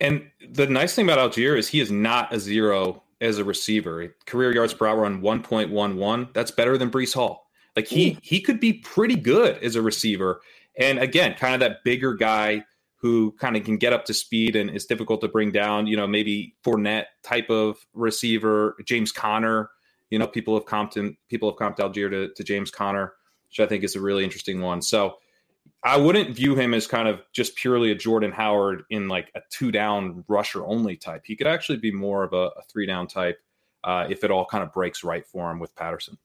And 0.00 0.30
the 0.50 0.66
nice 0.66 0.94
thing 0.94 1.08
about 1.08 1.32
Allgeier 1.32 1.56
is 1.56 1.68
he 1.68 1.80
is 1.80 1.90
not 1.90 2.32
a 2.32 2.38
zero 2.38 3.02
as 3.20 3.38
a 3.38 3.44
receiver. 3.44 4.14
Career 4.26 4.52
yards 4.52 4.74
per 4.74 4.86
route 4.86 4.98
run 4.98 5.22
1.11. 5.22 6.32
That's 6.34 6.50
better 6.50 6.76
than 6.76 6.90
Breece 6.90 7.14
Hall. 7.14 7.48
Like 7.76 7.88
he 7.88 8.12
Ooh. 8.12 8.16
he 8.22 8.40
could 8.40 8.60
be 8.60 8.74
pretty 8.74 9.16
good 9.16 9.58
as 9.62 9.76
a 9.76 9.82
receiver. 9.82 10.40
And 10.78 10.98
again, 10.98 11.34
kind 11.34 11.54
of 11.54 11.60
that 11.60 11.84
bigger 11.84 12.14
guy 12.14 12.64
who 13.04 13.32
kind 13.32 13.54
of 13.54 13.62
can 13.64 13.76
get 13.76 13.92
up 13.92 14.06
to 14.06 14.14
speed 14.14 14.56
and 14.56 14.70
is 14.70 14.86
difficult 14.86 15.20
to 15.20 15.28
bring 15.28 15.52
down. 15.52 15.86
You 15.86 15.94
know, 15.94 16.06
maybe 16.06 16.54
Fournette 16.64 17.04
type 17.22 17.50
of 17.50 17.76
receiver, 17.92 18.76
James 18.86 19.12
Conner. 19.12 19.68
You 20.08 20.18
know, 20.18 20.26
people 20.26 20.54
have 20.54 20.64
Compton, 20.64 21.18
people 21.28 21.50
have 21.50 21.58
comped 21.58 21.80
Allgeier 21.80 22.08
to, 22.10 22.32
to 22.32 22.42
James 22.42 22.70
Conner, 22.70 23.12
which 23.50 23.60
I 23.60 23.66
think 23.66 23.84
is 23.84 23.94
a 23.94 24.00
really 24.00 24.24
interesting 24.24 24.62
one. 24.62 24.80
So 24.80 25.16
I 25.82 25.98
wouldn't 25.98 26.34
view 26.34 26.54
him 26.54 26.72
as 26.72 26.86
kind 26.86 27.06
of 27.06 27.20
just 27.30 27.56
purely 27.56 27.90
a 27.90 27.94
Jordan 27.94 28.32
Howard 28.32 28.84
in 28.88 29.06
like 29.06 29.30
a 29.34 29.40
two 29.50 29.70
down 29.70 30.24
rusher 30.26 30.64
only 30.64 30.96
type. 30.96 31.24
He 31.26 31.36
could 31.36 31.46
actually 31.46 31.80
be 31.80 31.92
more 31.92 32.24
of 32.24 32.32
a, 32.32 32.52
a 32.56 32.62
three 32.70 32.86
down 32.86 33.06
type 33.06 33.38
uh, 33.84 34.06
if 34.08 34.24
it 34.24 34.30
all 34.30 34.46
kind 34.46 34.64
of 34.64 34.72
breaks 34.72 35.04
right 35.04 35.26
for 35.26 35.50
him 35.50 35.58
with 35.58 35.76
Patterson. 35.76 36.16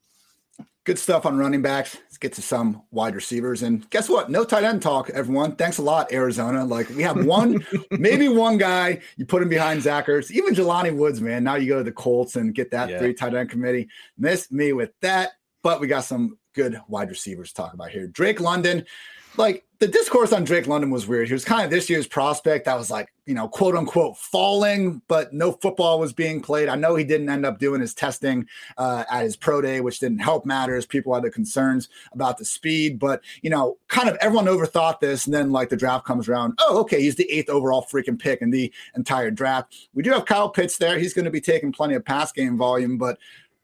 Good 0.85 0.97
stuff 0.97 1.25
on 1.25 1.37
running 1.37 1.61
backs. 1.61 1.97
Let's 2.03 2.17
get 2.17 2.33
to 2.33 2.41
some 2.41 2.81
wide 2.89 3.13
receivers. 3.13 3.61
And 3.63 3.87
guess 3.91 4.09
what? 4.09 4.31
No 4.31 4.43
tight 4.43 4.63
end 4.63 4.81
talk, 4.81 5.09
everyone. 5.11 5.55
Thanks 5.55 5.77
a 5.77 5.81
lot, 5.81 6.11
Arizona. 6.11 6.65
Like 6.65 6.89
we 6.89 7.03
have 7.03 7.25
one, 7.25 7.63
maybe 7.91 8.27
one 8.27 8.57
guy. 8.57 9.01
You 9.17 9.25
put 9.25 9.43
him 9.43 9.49
behind 9.49 9.83
Zach 9.83 10.07
Ertz, 10.07 10.31
Even 10.31 10.55
Jelani 10.55 10.95
Woods, 10.95 11.21
man. 11.21 11.43
Now 11.43 11.55
you 11.55 11.67
go 11.67 11.77
to 11.77 11.83
the 11.83 11.91
Colts 11.91 12.37
and 12.37 12.55
get 12.55 12.71
that 12.71 12.89
yeah. 12.89 12.99
three 12.99 13.13
tight 13.13 13.35
end 13.35 13.49
committee. 13.49 13.87
Miss 14.17 14.51
me 14.51 14.73
with 14.73 14.91
that. 15.01 15.31
But 15.61 15.79
we 15.81 15.87
got 15.87 16.05
some 16.05 16.37
good 16.55 16.79
wide 16.87 17.09
receivers 17.09 17.49
to 17.49 17.55
talk 17.55 17.73
about 17.73 17.89
here. 17.89 18.07
Drake 18.07 18.39
London 18.39 18.85
like 19.37 19.65
the 19.79 19.87
discourse 19.87 20.33
on 20.33 20.43
Drake 20.43 20.67
London 20.67 20.89
was 20.89 21.07
weird. 21.07 21.27
He 21.27 21.33
was 21.33 21.45
kind 21.45 21.63
of 21.63 21.71
this 21.71 21.89
year's 21.89 22.05
prospect 22.05 22.65
that 22.65 22.77
was 22.77 22.91
like, 22.91 23.13
you 23.25 23.33
know, 23.33 23.47
quote 23.47 23.75
unquote 23.75 24.17
falling, 24.17 25.01
but 25.07 25.31
no 25.31 25.53
football 25.53 25.99
was 25.99 26.11
being 26.11 26.41
played. 26.41 26.67
I 26.67 26.75
know 26.75 26.95
he 26.95 27.05
didn't 27.05 27.29
end 27.29 27.45
up 27.45 27.59
doing 27.59 27.79
his 27.79 27.93
testing 27.93 28.45
uh, 28.77 29.05
at 29.09 29.23
his 29.23 29.37
pro 29.37 29.61
day, 29.61 29.79
which 29.79 29.99
didn't 29.99 30.19
help 30.19 30.45
matters. 30.45 30.85
People 30.85 31.13
had 31.13 31.23
the 31.23 31.31
concerns 31.31 31.87
about 32.11 32.37
the 32.37 32.43
speed, 32.43 32.99
but 32.99 33.21
you 33.41 33.49
know, 33.49 33.77
kind 33.87 34.09
of 34.09 34.17
everyone 34.19 34.45
overthought 34.45 34.99
this. 34.99 35.25
And 35.25 35.33
then 35.33 35.51
like 35.51 35.69
the 35.69 35.77
draft 35.77 36.05
comes 36.05 36.27
around, 36.27 36.59
oh, 36.59 36.79
okay, 36.79 37.01
he's 37.01 37.15
the 37.15 37.31
eighth 37.31 37.49
overall 37.49 37.87
freaking 37.89 38.19
pick 38.19 38.41
in 38.41 38.51
the 38.51 38.73
entire 38.97 39.31
draft. 39.31 39.73
We 39.93 40.03
do 40.03 40.11
have 40.11 40.25
Kyle 40.25 40.49
Pitts 40.49 40.77
there. 40.77 40.99
He's 40.99 41.13
going 41.13 41.25
to 41.25 41.31
be 41.31 41.41
taking 41.41 41.71
plenty 41.71 41.93
of 41.93 42.03
pass 42.03 42.33
game 42.33 42.57
volume, 42.57 42.97
but 42.97 43.17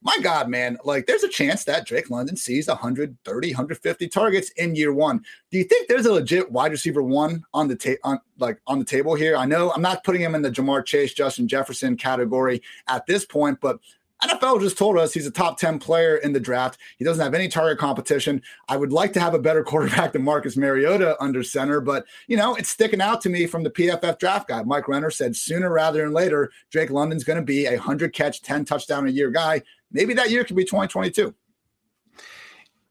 my 0.06 0.16
God, 0.22 0.50
man, 0.50 0.78
like 0.84 1.08
there's 1.08 1.24
a 1.24 1.30
chance 1.30 1.64
that 1.64 1.88
Drake 1.88 2.12
London 2.12 2.38
sees 2.38 2.68
130, 2.68 3.50
150 3.50 4.08
targets 4.08 4.52
in 4.52 4.76
year 4.76 4.94
one. 4.94 5.26
Do 5.50 5.58
you 5.58 5.64
think 5.64 5.88
there's 5.88 6.06
a 6.06 6.14
legit 6.14 6.52
wide 6.52 6.72
receiver 6.72 7.02
one 7.02 7.44
on 7.56 7.68
the 7.68 7.98
on 8.04 8.20
like 8.38 8.62
on 8.68 8.78
the 8.78 8.86
table 8.86 9.16
here? 9.16 9.36
I 9.36 9.46
know 9.46 9.72
I'm 9.72 9.82
not 9.82 10.04
putting 10.04 10.22
him 10.22 10.36
in 10.36 10.44
the 10.44 10.52
Ja'Marr 10.52 10.86
Chase, 10.86 11.16
Justin 11.16 11.48
Jefferson 11.48 11.98
category 11.98 12.62
at 12.88 13.08
this 13.08 13.26
point, 13.26 13.60
but 13.60 13.80
NFL 14.24 14.62
just 14.62 14.78
told 14.78 14.98
us 14.98 15.14
he's 15.14 15.28
a 15.28 15.32
top 15.32 15.60
10 15.60 15.80
player 15.80 16.18
in 16.18 16.34
the 16.34 16.40
draft. 16.40 16.80
He 16.98 17.06
doesn't 17.06 17.24
have 17.24 17.34
any 17.34 17.48
target 17.48 17.78
competition. 17.78 18.42
I 18.70 18.78
would 18.78 18.94
like 18.94 19.12
to 19.14 19.20
have 19.20 19.34
a 19.34 19.40
better 19.40 19.64
quarterback 19.66 20.14
than 20.14 20.24
Marcus 20.24 20.56
Mariota 20.56 21.22
under 21.22 21.44
center, 21.44 21.82
but 21.82 22.06
you 22.28 22.38
know, 22.38 22.56
it's 22.56 22.70
sticking 22.70 23.02
out 23.02 23.22
to 23.22 23.30
me 23.30 23.46
from 23.46 23.64
the 23.64 23.70
PFF 23.70 24.20
draft 24.20 24.48
guy. 24.48 24.64
Mike 24.64 24.88
Renner 24.88 25.12
said 25.12 25.36
sooner 25.36 25.72
rather 25.72 26.04
than 26.04 26.14
later, 26.14 26.52
Drake 26.72 26.90
London's 26.90 27.24
going 27.24 27.40
to 27.40 27.46
be 27.46 27.66
a 27.66 27.72
100 27.72 28.14
catch, 28.14 28.42
10 28.42 28.66
touchdown 28.66 29.08
a 29.08 29.12
year 29.12 29.32
guy. 29.32 29.62
Maybe 29.92 30.14
that 30.16 30.30
year 30.30 30.44
could 30.44 30.56
be 30.56 30.66
2022. 30.66 31.34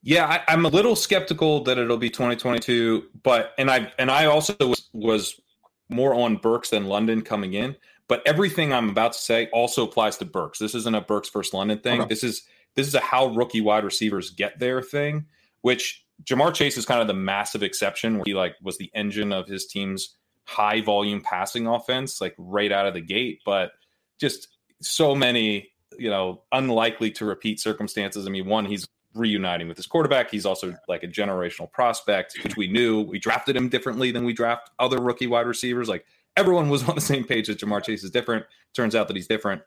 Yeah, 0.03 0.43
I, 0.49 0.53
am 0.53 0.67
a 0.67 0.69
little 0.69 0.97
skeptical 0.97 1.65
that 1.65 1.79
it'll 1.79 1.97
be 1.97 2.11
2022, 2.11 3.05
but 3.23 3.53
and 3.57 3.71
I 3.71 3.91
and 3.99 4.11
I 4.11 4.27
also 4.27 4.55
was, 4.61 4.89
was 4.93 5.41
more 5.89 6.15
on 6.15 6.37
Burks 6.37 6.71
than 6.71 6.85
London 6.87 7.23
coming 7.23 7.55
in. 7.55 7.77
But 8.07 8.23
everything 8.27 8.73
I'm 8.73 8.91
about 8.91 9.15
to 9.15 9.19
say 9.19 9.49
also 9.53 9.85
applies 9.85 10.19
to 10.19 10.27
Burks. 10.27 10.59
This 10.59 10.75
isn't 10.75 10.95
a 10.95 11.01
Burks 11.01 11.29
first 11.29 11.55
London 11.55 11.79
thing. 11.79 12.03
Okay. 12.03 12.09
This 12.09 12.23
is 12.23 12.43
this 12.75 12.87
is 12.87 12.95
a 12.95 13.01
how 13.01 13.29
rookie 13.29 13.63
wide 13.63 13.85
receivers 13.85 14.31
get 14.31 14.59
there 14.59 14.83
thing, 14.83 15.27
which 15.63 16.05
Ja'Marr 16.25 16.55
Chase 16.55 16.77
is 16.77 16.87
kind 16.87 17.01
of 17.01 17.07
the 17.07 17.15
massive 17.15 17.63
exception 17.63 18.17
where 18.17 18.25
he 18.27 18.35
like 18.35 18.57
was 18.63 18.79
the 18.79 18.91
engine 18.95 19.33
of 19.33 19.49
his 19.49 19.67
team's 19.67 20.17
high 20.45 20.83
volume 20.83 21.23
passing 21.23 21.67
offense, 21.67 22.21
like 22.21 22.35
right 22.37 22.71
out 22.71 22.87
of 22.87 22.95
the 22.95 23.01
gate. 23.01 23.41
But 23.45 23.73
just 24.21 24.49
so 24.83 25.15
many, 25.15 25.71
you 25.99 26.11
know, 26.11 26.43
unlikely 26.53 27.11
to 27.13 27.25
repeat 27.25 27.61
circumstances. 27.61 28.27
I 28.27 28.31
mean, 28.31 28.47
one, 28.47 28.65
he's 28.65 28.87
reuniting 29.15 29.69
with 29.69 29.77
his 29.77 29.87
quarterback. 29.87 30.31
He's 30.31 30.47
also 30.47 30.75
like 30.89 31.03
a 31.03 31.09
generational 31.09 31.71
prospect, 31.71 32.39
which 32.43 32.57
we 32.57 32.67
knew. 32.67 33.03
We 33.03 33.19
drafted 33.19 33.57
him 33.57 33.69
differently 33.69 34.11
than 34.11 34.25
we 34.25 34.33
draft 34.33 34.71
other 34.79 35.01
rookie 35.01 35.27
wide 35.27 35.47
receivers. 35.47 35.89
Like 35.89 36.05
everyone 36.37 36.69
was 36.69 36.83
on 36.89 36.95
the 36.95 37.01
same 37.01 37.25
page 37.25 37.47
that 37.47 37.59
Ja'Marr 37.59 37.85
Chase 37.85 38.05
is 38.05 38.11
different. 38.11 38.45
Turns 38.75 38.95
out 38.95 39.09
that 39.09 39.17
he's 39.17 39.29
different. 39.29 39.63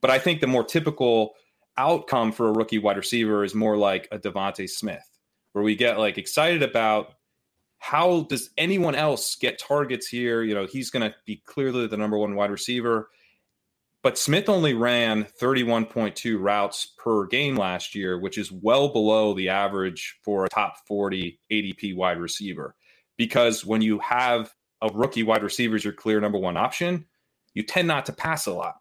But 0.00 0.10
I 0.10 0.18
think 0.18 0.40
the 0.40 0.46
more 0.46 0.64
typical 0.64 1.34
outcome 1.76 2.32
for 2.32 2.48
a 2.48 2.52
rookie 2.52 2.78
wide 2.78 2.96
receiver 2.96 3.44
is 3.44 3.54
more 3.54 3.76
like 3.76 4.08
a 4.10 4.18
DeVonta 4.18 4.68
Smith, 4.68 5.08
where 5.52 5.64
we 5.64 5.76
get 5.76 5.98
like 5.98 6.18
excited 6.18 6.62
about 6.62 7.14
how 7.78 8.22
does 8.22 8.50
anyone 8.58 8.94
else 8.94 9.36
get 9.36 9.58
targets 9.58 10.08
here? 10.08 10.42
You 10.42 10.54
know, 10.54 10.66
he's 10.66 10.90
going 10.90 11.08
to 11.08 11.14
be 11.24 11.42
clearly 11.46 11.86
the 11.86 11.96
number 11.96 12.18
one 12.18 12.34
wide 12.34 12.50
receiver. 12.50 13.08
But 14.02 14.16
Smith 14.16 14.48
only 14.48 14.74
ran 14.74 15.26
31.2 15.40 16.40
routes 16.40 16.94
per 16.98 17.26
game 17.26 17.56
last 17.56 17.94
year, 17.94 18.18
which 18.18 18.38
is 18.38 18.52
well 18.52 18.88
below 18.88 19.34
the 19.34 19.48
average 19.48 20.16
for 20.22 20.44
a 20.44 20.48
top 20.48 20.76
40 20.86 21.38
ADP 21.50 21.96
wide 21.96 22.18
receiver. 22.18 22.76
Because 23.16 23.66
when 23.66 23.82
you 23.82 23.98
have 23.98 24.52
a 24.80 24.88
rookie 24.92 25.24
wide 25.24 25.42
receiver 25.42 25.74
as 25.74 25.84
your 25.84 25.92
clear 25.92 26.20
number 26.20 26.38
one 26.38 26.56
option, 26.56 27.06
you 27.54 27.64
tend 27.64 27.88
not 27.88 28.06
to 28.06 28.12
pass 28.12 28.46
a 28.46 28.52
lot, 28.52 28.76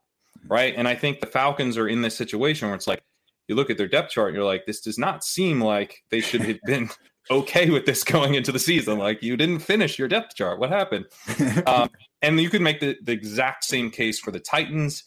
right? 0.47 0.75
And 0.77 0.87
I 0.87 0.93
think 0.93 1.19
the 1.19 1.25
Falcons 1.25 1.77
are 1.77 1.87
in 1.87 2.01
this 2.01 2.15
situation 2.15 2.67
where 2.67 2.75
it's 2.75 2.87
like 2.87 3.01
you 3.47 3.55
look 3.55 3.71
at 3.71 3.77
their 3.77 3.87
depth 3.87 4.11
chart 4.11 4.29
and 4.29 4.35
you're 4.35 4.45
like, 4.45 4.67
this 4.67 4.81
does 4.81 4.99
not 4.99 5.23
seem 5.23 5.61
like 5.61 6.03
they 6.11 6.19
should 6.19 6.41
have 6.41 6.59
been 6.65 6.89
okay 7.31 7.69
with 7.71 7.85
this 7.87 8.03
going 8.03 8.35
into 8.35 8.51
the 8.51 8.59
season. 8.59 8.99
Like 8.99 9.23
you 9.23 9.35
didn't 9.35 9.59
finish 9.59 9.97
your 9.97 10.07
depth 10.07 10.35
chart. 10.35 10.59
What 10.59 10.69
happened? 10.69 11.05
um, 11.65 11.89
and 12.21 12.39
you 12.39 12.49
could 12.49 12.61
make 12.61 12.79
the, 12.79 12.97
the 13.03 13.11
exact 13.11 13.63
same 13.63 13.91
case 13.91 14.19
for 14.19 14.31
the 14.31 14.39
Titans. 14.39 15.03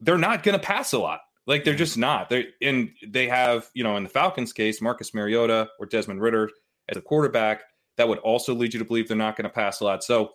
They're 0.00 0.18
not 0.18 0.42
going 0.42 0.58
to 0.58 0.64
pass 0.64 0.92
a 0.92 0.98
lot. 0.98 1.20
Like 1.46 1.64
they're 1.64 1.74
just 1.74 1.98
not. 1.98 2.30
They 2.30 2.46
and 2.62 2.90
they 3.06 3.28
have, 3.28 3.68
you 3.74 3.84
know, 3.84 3.96
in 3.96 4.04
the 4.04 4.08
Falcons 4.08 4.52
case, 4.52 4.80
Marcus 4.80 5.12
Mariota 5.12 5.68
or 5.78 5.86
Desmond 5.86 6.22
Ridder 6.22 6.50
as 6.88 6.96
a 6.96 7.02
quarterback 7.02 7.62
that 7.96 8.08
would 8.08 8.18
also 8.18 8.54
lead 8.54 8.72
you 8.72 8.78
to 8.78 8.84
believe 8.84 9.08
they're 9.08 9.16
not 9.16 9.36
going 9.36 9.44
to 9.44 9.54
pass 9.54 9.80
a 9.80 9.84
lot. 9.84 10.02
So 10.02 10.32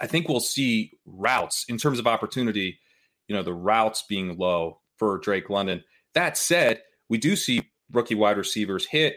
I 0.00 0.06
think 0.06 0.28
we'll 0.28 0.40
see 0.40 0.92
routes 1.06 1.64
in 1.68 1.78
terms 1.78 1.98
of 1.98 2.06
opportunity, 2.06 2.78
you 3.26 3.34
know, 3.34 3.42
the 3.42 3.54
routes 3.54 4.04
being 4.08 4.36
low 4.36 4.80
for 4.96 5.18
Drake 5.18 5.50
London. 5.50 5.82
That 6.14 6.36
said, 6.36 6.82
we 7.08 7.18
do 7.18 7.36
see 7.36 7.62
rookie 7.92 8.14
wide 8.14 8.36
receivers 8.36 8.86
hit. 8.86 9.16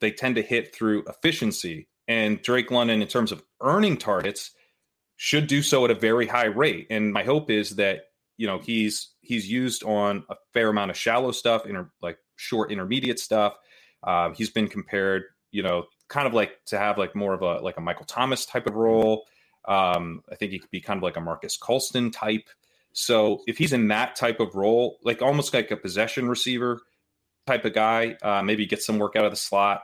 They 0.00 0.10
tend 0.10 0.36
to 0.36 0.42
hit 0.42 0.74
through 0.74 1.04
efficiency. 1.06 1.88
And 2.08 2.40
Drake 2.42 2.70
London, 2.70 3.02
in 3.02 3.08
terms 3.08 3.32
of 3.32 3.42
earning 3.60 3.96
targets, 3.96 4.52
should 5.16 5.46
do 5.46 5.62
so 5.62 5.84
at 5.84 5.90
a 5.90 5.94
very 5.94 6.26
high 6.26 6.46
rate. 6.46 6.86
And 6.90 7.12
my 7.12 7.24
hope 7.24 7.50
is 7.50 7.76
that, 7.76 8.04
you 8.36 8.46
know, 8.46 8.58
he's 8.58 9.10
he's 9.20 9.50
used 9.50 9.82
on 9.82 10.24
a 10.28 10.36
fair 10.52 10.68
amount 10.68 10.90
of 10.90 10.96
shallow 10.96 11.32
stuff, 11.32 11.66
inter, 11.66 11.90
like 12.02 12.18
short 12.36 12.70
intermediate 12.70 13.18
stuff. 13.18 13.54
Uh, 14.02 14.30
he's 14.34 14.50
been 14.50 14.68
compared, 14.68 15.24
you 15.50 15.62
know, 15.62 15.84
kind 16.08 16.26
of 16.26 16.34
like 16.34 16.52
to 16.66 16.78
have 16.78 16.98
like 16.98 17.14
more 17.14 17.34
of 17.34 17.42
a 17.42 17.60
like 17.60 17.76
a 17.78 17.80
Michael 17.80 18.04
Thomas 18.06 18.46
type 18.46 18.66
of 18.66 18.74
role. 18.74 19.24
Um, 19.66 20.22
I 20.30 20.36
think 20.36 20.52
he 20.52 20.58
could 20.58 20.70
be 20.70 20.80
kind 20.80 20.98
of 20.98 21.02
like 21.02 21.16
a 21.16 21.20
Marques 21.20 21.56
Colston 21.56 22.10
type. 22.10 22.48
So 22.92 23.42
if 23.46 23.58
he's 23.58 23.72
in 23.72 23.88
that 23.88 24.16
type 24.16 24.40
of 24.40 24.54
role, 24.54 24.98
like 25.02 25.22
almost 25.22 25.52
like 25.52 25.70
a 25.70 25.76
possession 25.76 26.28
receiver 26.28 26.80
type 27.46 27.64
of 27.64 27.74
guy, 27.74 28.16
uh, 28.22 28.42
maybe 28.42 28.66
get 28.66 28.82
some 28.82 28.98
work 28.98 29.16
out 29.16 29.24
of 29.24 29.32
the 29.32 29.36
slot. 29.36 29.82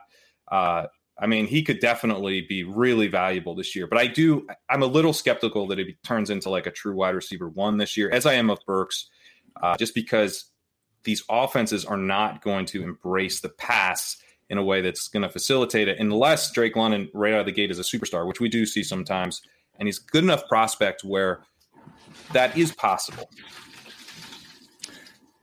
Uh, 0.50 0.86
I 1.22 1.26
mean, 1.28 1.46
he 1.46 1.62
could 1.62 1.78
definitely 1.78 2.40
be 2.40 2.64
really 2.64 3.06
valuable 3.06 3.54
this 3.54 3.76
year. 3.76 3.86
But 3.86 3.98
I 3.98 4.08
do, 4.08 4.44
I'm 4.68 4.82
a 4.82 4.86
little 4.86 5.12
skeptical 5.12 5.68
that 5.68 5.78
it 5.78 6.02
turns 6.02 6.30
into 6.30 6.50
like 6.50 6.66
a 6.66 6.72
true 6.72 6.96
wide 6.96 7.14
receiver 7.14 7.48
one 7.48 7.76
this 7.76 7.96
year, 7.96 8.10
as 8.10 8.26
I 8.26 8.34
am 8.34 8.50
of 8.50 8.58
Burks, 8.66 9.08
uh, 9.62 9.76
just 9.76 9.94
because 9.94 10.46
these 11.04 11.22
offenses 11.30 11.84
are 11.84 11.96
not 11.96 12.42
going 12.42 12.66
to 12.66 12.82
embrace 12.82 13.38
the 13.38 13.50
pass 13.50 14.16
in 14.50 14.58
a 14.58 14.64
way 14.64 14.80
that's 14.80 15.06
going 15.06 15.22
to 15.22 15.28
facilitate 15.28 15.86
it, 15.86 16.00
unless 16.00 16.50
Drake 16.50 16.74
London 16.74 17.08
right 17.14 17.32
out 17.32 17.40
of 17.40 17.46
the 17.46 17.52
gate 17.52 17.70
is 17.70 17.78
a 17.78 17.82
superstar, 17.82 18.26
which 18.26 18.40
we 18.40 18.48
do 18.48 18.66
see 18.66 18.82
sometimes, 18.82 19.42
and 19.78 19.86
he's 19.86 20.00
good 20.00 20.24
enough 20.24 20.48
prospect 20.48 21.04
where 21.04 21.44
that 22.32 22.58
is 22.58 22.72
possible. 22.72 23.30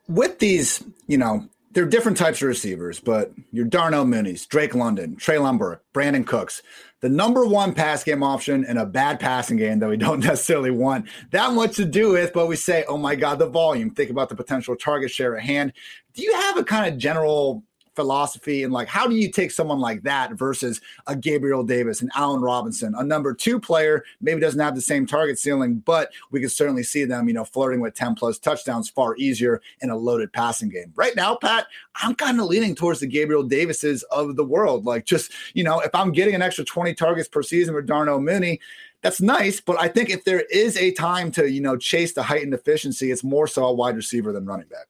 With 0.10 0.40
these, 0.40 0.84
you 1.08 1.18
know, 1.18 1.48
there 1.72 1.84
are 1.84 1.88
different 1.88 2.18
types 2.18 2.42
of 2.42 2.48
receivers, 2.48 3.00
but 3.00 3.32
your 3.52 3.66
Darnell 3.66 4.06
Mooney's, 4.06 4.46
Drake 4.46 4.74
London, 4.74 5.16
Trey 5.16 5.38
Burke, 5.38 5.84
Brandin 5.94 6.26
Cooks, 6.26 6.62
the 7.02 7.10
number 7.10 7.46
one 7.46 7.74
pass 7.74 8.04
game 8.04 8.24
option 8.24 8.66
in 8.66 8.78
a 8.78 8.86
bad 8.86 9.20
passing 9.20 9.58
game 9.58 9.80
that 9.80 9.90
we 9.90 9.98
don't 10.06 10.20
necessarily 10.20 10.72
want 10.72 11.08
that 11.32 11.54
much 11.54 11.76
to 11.76 11.86
do 11.86 12.12
with, 12.12 12.34
but 12.34 12.48
we 12.48 12.56
say, 12.56 12.84
oh 12.88 12.98
my 12.98 13.16
God, 13.16 13.40
the 13.40 13.48
volume. 13.48 13.92
Think 13.92 14.10
about 14.10 14.30
the 14.30 14.36
potential 14.36 14.76
target 14.76 15.12
share 15.12 15.38
at 15.38 15.44
hand. 15.44 15.74
Do 16.14 16.24
you 16.24 16.34
have 16.34 16.58
a 16.58 16.64
kind 16.64 16.92
of 16.92 17.00
general 17.00 17.64
philosophy 18.00 18.64
and 18.64 18.72
like 18.72 18.88
how 18.88 19.06
do 19.06 19.14
you 19.14 19.30
take 19.30 19.52
someone 19.52 19.78
like 19.78 20.02
that 20.04 20.32
versus 20.32 20.80
a 21.08 21.16
Gabriel 21.18 21.66
Davis 21.66 22.00
and 22.00 22.10
Allen 22.16 22.40
Robinson, 22.40 22.96
a 22.96 23.04
number 23.04 23.34
two 23.34 23.60
player, 23.60 24.06
maybe 24.22 24.40
doesn't 24.40 24.62
have 24.62 24.74
the 24.74 24.80
same 24.80 25.06
target 25.06 25.38
ceiling, 25.38 25.76
but 25.80 26.10
we 26.32 26.40
can 26.40 26.50
certainly 26.50 26.82
see 26.82 27.04
them, 27.04 27.28
you 27.28 27.34
know, 27.34 27.44
flirting 27.44 27.82
with 27.82 27.96
10 27.96 28.16
plus 28.16 28.40
touchdowns 28.40 28.90
far 28.90 29.18
easier 29.18 29.62
in 29.82 29.90
a 29.90 29.98
loaded 29.98 30.32
passing 30.32 30.70
game. 30.70 30.94
Right 30.96 31.14
now, 31.14 31.36
Pat, 31.36 31.68
I'm 32.02 32.16
kind 32.16 32.40
of 32.40 32.46
leaning 32.46 32.74
towards 32.74 33.02
the 33.02 33.08
Gabriel 33.08 33.44
Davises 33.44 34.04
of 34.04 34.38
the 34.38 34.46
world. 34.46 34.86
Like 34.86 35.04
just, 35.04 35.34
you 35.54 35.66
know, 35.66 35.82
if 35.82 35.94
I'm 35.94 36.14
getting 36.14 36.36
an 36.36 36.42
extra 36.42 36.64
20 36.64 36.94
targets 36.94 37.28
per 37.28 37.44
season 37.44 37.76
with 37.76 37.86
Darnell 37.86 38.22
Mooney, 38.22 38.62
that's 39.02 39.20
nice, 39.20 39.60
but 39.60 39.78
I 39.78 39.90
think 39.90 40.10
if 40.10 40.24
there 40.24 40.46
is 40.52 40.78
a 40.78 40.92
time 40.92 41.32
to, 41.32 41.52
you 41.52 41.60
know, 41.60 41.76
chase 41.76 42.14
the 42.14 42.24
heightened 42.24 42.54
efficiency, 42.54 43.12
it's 43.12 43.26
more 43.26 43.48
so 43.48 43.66
a 43.66 43.74
wide 43.74 43.98
receiver 43.98 44.32
than 44.32 44.46
running 44.46 44.68
back. 44.68 44.88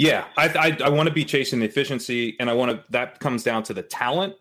Yeah, 0.00 0.24
I 0.38 0.48
I, 0.48 0.86
I 0.86 0.88
want 0.88 1.10
to 1.10 1.14
be 1.14 1.26
chasing 1.26 1.60
the 1.60 1.66
efficiency, 1.66 2.34
and 2.40 2.48
I 2.48 2.54
want 2.54 2.72
to. 2.72 2.82
That 2.88 3.20
comes 3.20 3.42
down 3.42 3.64
to 3.64 3.74
the 3.74 3.82
talent, 3.82 4.34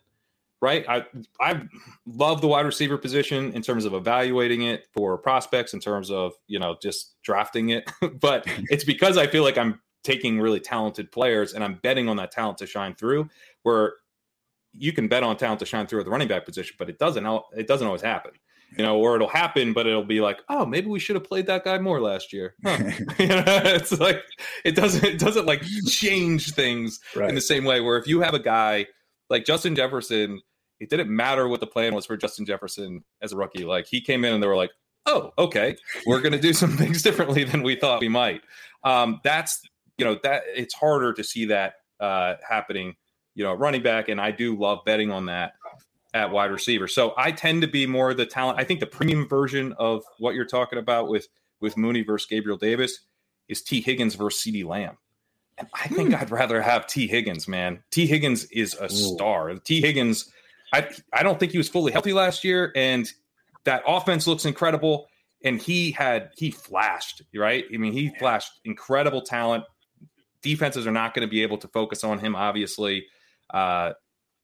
right? 0.62 0.86
I 0.88 1.05
I 1.41 1.64
love 2.05 2.39
the 2.39 2.47
wide 2.47 2.66
receiver 2.66 2.97
position 2.97 3.51
in 3.51 3.62
terms 3.62 3.84
of 3.84 3.93
evaluating 3.93 4.62
it 4.62 4.88
for 4.93 5.18
prospects, 5.18 5.74
in 5.74 5.82
terms 5.82 6.12
of 6.12 6.32
you 6.47 6.60
know 6.60 6.78
just 6.82 7.22
drafting 7.24 7.72
it, 7.72 7.91
but 8.22 8.45
it's 8.70 8.86
because 8.86 9.18
I 9.18 9.28
feel 9.28 9.43
like 9.43 9.57
I'm 9.57 9.82
taking 10.01 10.39
really 10.39 10.62
talented 10.62 11.12
players 11.12 11.53
and 11.53 11.62
I'm 11.62 11.74
betting 11.84 12.07
on 12.07 12.16
that 12.16 12.32
talent 12.32 12.57
to 12.60 12.66
shine 12.66 12.95
through. 12.95 13.28
Where 13.64 13.95
you 14.72 14.93
can 14.93 15.10
bet 15.10 15.24
on 15.24 15.36
talent 15.36 15.60
to 15.60 15.66
shine 15.66 15.88
through 15.88 15.99
at 15.99 16.05
the 16.05 16.12
running 16.12 16.30
back 16.30 16.45
position, 16.45 16.78
but 16.80 16.89
it 16.89 16.99
doesn't. 16.99 17.26
It 17.53 17.68
doesn't 17.68 17.86
always 17.86 18.01
happen 18.01 18.32
you 18.78 18.84
know, 18.84 18.97
or 18.97 19.15
it'll 19.15 19.28
happen, 19.28 19.74
but 19.74 19.88
it'll 19.88 20.03
be 20.03 20.22
like, 20.22 20.41
oh, 20.49 20.65
maybe 20.65 20.88
we 20.88 20.99
should 20.99 21.15
have 21.15 21.24
played 21.24 21.47
that 21.47 21.63
guy 21.63 21.78
more 21.80 22.01
last 22.01 22.32
year. 22.32 22.55
Huh. 22.63 22.78
you 23.20 23.28
know, 23.28 23.43
it's 23.47 23.91
like 23.99 24.24
it 24.63 24.76
doesn't 24.76 25.03
it 25.03 25.20
doesn't 25.20 25.45
like 25.45 25.63
change 25.88 26.53
things 26.53 26.99
right. 27.15 27.30
in 27.30 27.36
the 27.36 27.41
same 27.41 27.65
way. 27.65 27.82
Where 27.82 27.97
if 27.97 28.07
you 28.07 28.22
have 28.22 28.34
a 28.34 28.39
guy 28.39 28.88
like 29.30 29.45
Justin 29.45 29.76
Jefferson, 29.76 30.41
it 30.80 30.89
didn't 30.89 31.13
matter 31.13 31.47
what 31.47 31.59
the 31.59 31.67
plan 31.67 31.93
was 31.93 32.05
for 32.05 32.15
Justin 32.17 32.45
Jefferson 32.45 33.03
as 33.22 33.34
a 33.34 33.38
rookie. 33.38 33.65
Like 33.65 33.88
he 33.88 34.01
came 34.01 34.24
in 34.24 34.34
and 34.34 34.41
they 34.41 34.47
were 34.47 34.55
like, 34.55 34.72
oh, 35.05 35.32
okay, 35.38 35.76
we're 36.05 36.22
going 36.22 36.34
to 36.34 36.39
do 36.39 36.53
some 36.53 36.72
things 36.78 37.01
differently 37.01 37.43
than 37.43 37.63
we 37.63 37.76
thought 37.76 38.01
we 38.01 38.09
might. 38.09 38.41
Um, 38.84 39.20
that's 39.24 39.61
you 39.97 40.05
know 40.05 40.17
that 40.24 40.43
it's 40.55 40.74
harder 40.74 41.13
to 41.13 41.24
see 41.24 41.45
that 41.45 41.76
uh, 41.99 42.36
happening. 42.47 42.95
You 43.36 43.43
know, 43.45 43.53
running 43.53 43.84
back, 43.84 44.09
and 44.09 44.20
I 44.20 44.32
do 44.32 44.55
love 44.57 44.80
betting 44.86 45.11
on 45.11 45.28
that 45.28 45.53
at 46.14 46.32
wide 46.32 46.51
receiver. 46.51 46.88
So 46.88 47.14
I 47.18 47.32
tend 47.32 47.62
to 47.62 47.68
be 47.68 47.86
more 47.86 48.14
the 48.14 48.26
talent. 48.26 48.60
I 48.60 48.64
think 48.64 48.80
the 48.80 48.88
premium 48.88 49.28
version 49.28 49.74
of 49.78 50.03
what 50.18 50.36
you're 50.36 50.45
talking 50.45 50.80
about 50.80 51.07
with 51.10 51.28
with 51.62 51.78
Mooney 51.78 52.03
versus 52.03 52.28
Gabriel 52.28 52.57
Davis 52.57 52.99
is 53.47 53.62
Tee 53.62 53.82
Higgins 53.82 54.16
versus 54.16 54.41
CeeDee 54.41 54.66
Lamb. 54.66 54.97
And 55.57 55.68
I 55.74 55.88
think 55.89 56.10
hmm. 56.10 56.16
I'd 56.16 56.32
rather 56.32 56.62
have 56.62 56.88
Tee 56.88 57.07
Higgins, 57.07 57.47
man. 57.47 57.84
Tee 57.91 58.07
Higgins 58.07 58.45
is 58.45 58.76
a 58.76 58.86
Ooh. 58.86 58.89
star. 58.89 59.53
Tee 59.55 59.82
Higgins, 59.82 60.32
I 60.74 60.89
I 61.14 61.24
don't 61.24 61.39
think 61.39 61.51
he 61.51 61.57
was 61.57 61.70
fully 61.70 61.91
healthy 61.91 62.14
last 62.14 62.43
year, 62.43 62.72
and 62.76 63.12
that 63.66 63.84
offense 63.86 64.26
looks 64.26 64.45
incredible. 64.45 65.07
And 65.43 65.62
he 65.62 65.91
had 65.91 66.32
he 66.38 66.51
flashed, 66.51 67.22
right? 67.34 67.66
I 67.74 67.78
mean, 67.78 67.93
he 67.93 68.10
flashed 68.20 68.51
incredible 68.66 69.22
talent. 69.22 69.64
Defenses 70.41 70.88
are 70.88 70.91
not 70.91 71.14
going 71.14 71.28
to 71.28 71.32
be 71.32 71.43
able 71.43 71.57
to 71.60 71.68
focus 71.70 72.03
on 72.03 72.20
him, 72.20 72.36
obviously. 72.36 73.05
Uh, 73.49 73.93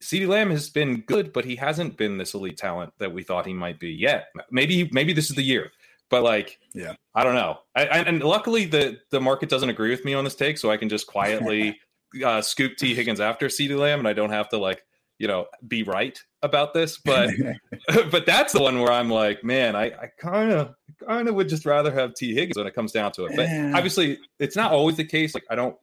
CeeDee 0.06 0.28
Lamb 0.28 0.52
has 0.52 0.70
been 0.70 1.02
good, 1.02 1.34
but 1.34 1.46
he 1.46 1.56
hasn't 1.56 1.98
been 1.98 2.18
this 2.18 2.36
elite 2.36 2.58
talent 2.58 2.94
that 3.00 3.12
we 3.12 3.24
thought 3.24 3.46
he 3.46 3.54
might 3.54 3.80
be 3.80 3.90
yet. 3.90 4.28
Maybe 4.52 4.88
maybe 4.94 5.14
this 5.14 5.30
is 5.30 5.36
the 5.36 5.44
year. 5.44 5.72
But 6.12 6.22
like, 6.22 6.60
yeah, 6.74 6.94
I 7.16 7.24
don't 7.24 7.34
know. 7.34 7.58
I, 7.76 7.86
I, 7.88 7.98
and 8.00 8.22
luckily, 8.22 8.66
the 8.66 9.00
the 9.10 9.20
market 9.20 9.50
doesn't 9.50 9.70
agree 9.70 9.90
with 9.90 10.06
me 10.06 10.14
on 10.14 10.24
this 10.24 10.36
take, 10.36 10.60
so 10.60 10.70
I 10.70 10.78
can 10.78 10.90
just 10.90 11.08
quietly 11.08 11.80
uh, 12.24 12.42
scoop 12.42 12.78
Tee 12.78 12.94
Higgins 12.94 13.20
after 13.20 13.48
CeeDee 13.48 13.78
Lamb, 13.78 14.00
and 14.00 14.08
I 14.08 14.14
don't 14.14 14.30
have 14.30 14.48
to 14.50 14.58
like 14.58 14.84
you 15.18 15.28
know 15.28 15.48
be 15.68 15.82
right 15.82 16.20
about 16.44 16.76
this. 16.76 17.00
But 17.00 17.32
but 18.12 18.28
that's 18.28 18.54
the 18.54 18.62
one 18.62 18.80
where 18.80 18.92
I'm 18.92 19.10
like, 19.10 19.44
man, 19.44 19.76
I 19.76 19.90
kind 20.20 20.52
of 20.52 20.76
kind 21.08 21.28
of 21.28 21.34
would 21.34 21.50
just 21.50 21.66
rather 21.66 21.92
have 21.92 22.14
Tee 22.14 22.36
Higgins 22.36 22.58
when 22.58 22.68
it 22.68 22.76
comes 22.76 22.92
down 22.92 23.12
to 23.14 23.26
it. 23.26 23.36
But 23.36 23.50
obviously, 23.76 24.20
it's 24.40 24.56
not 24.56 24.72
always 24.72 24.98
the 24.98 25.06
case. 25.06 25.34
Like 25.34 25.46
I 25.50 25.56
don't 25.56 25.76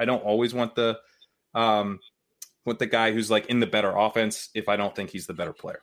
I 0.00 0.04
don't 0.04 0.24
always 0.24 0.52
want 0.52 0.74
the 0.74 0.98
um 1.54 2.00
want 2.68 2.78
the 2.78 2.86
guy 2.86 3.12
who's 3.12 3.30
like 3.30 3.46
in 3.46 3.60
the 3.60 3.66
better 3.66 3.90
offense 3.96 4.50
if 4.54 4.68
I 4.68 4.76
don't 4.76 4.94
think 4.94 5.10
he's 5.10 5.26
the 5.26 5.34
better 5.34 5.52
player. 5.52 5.80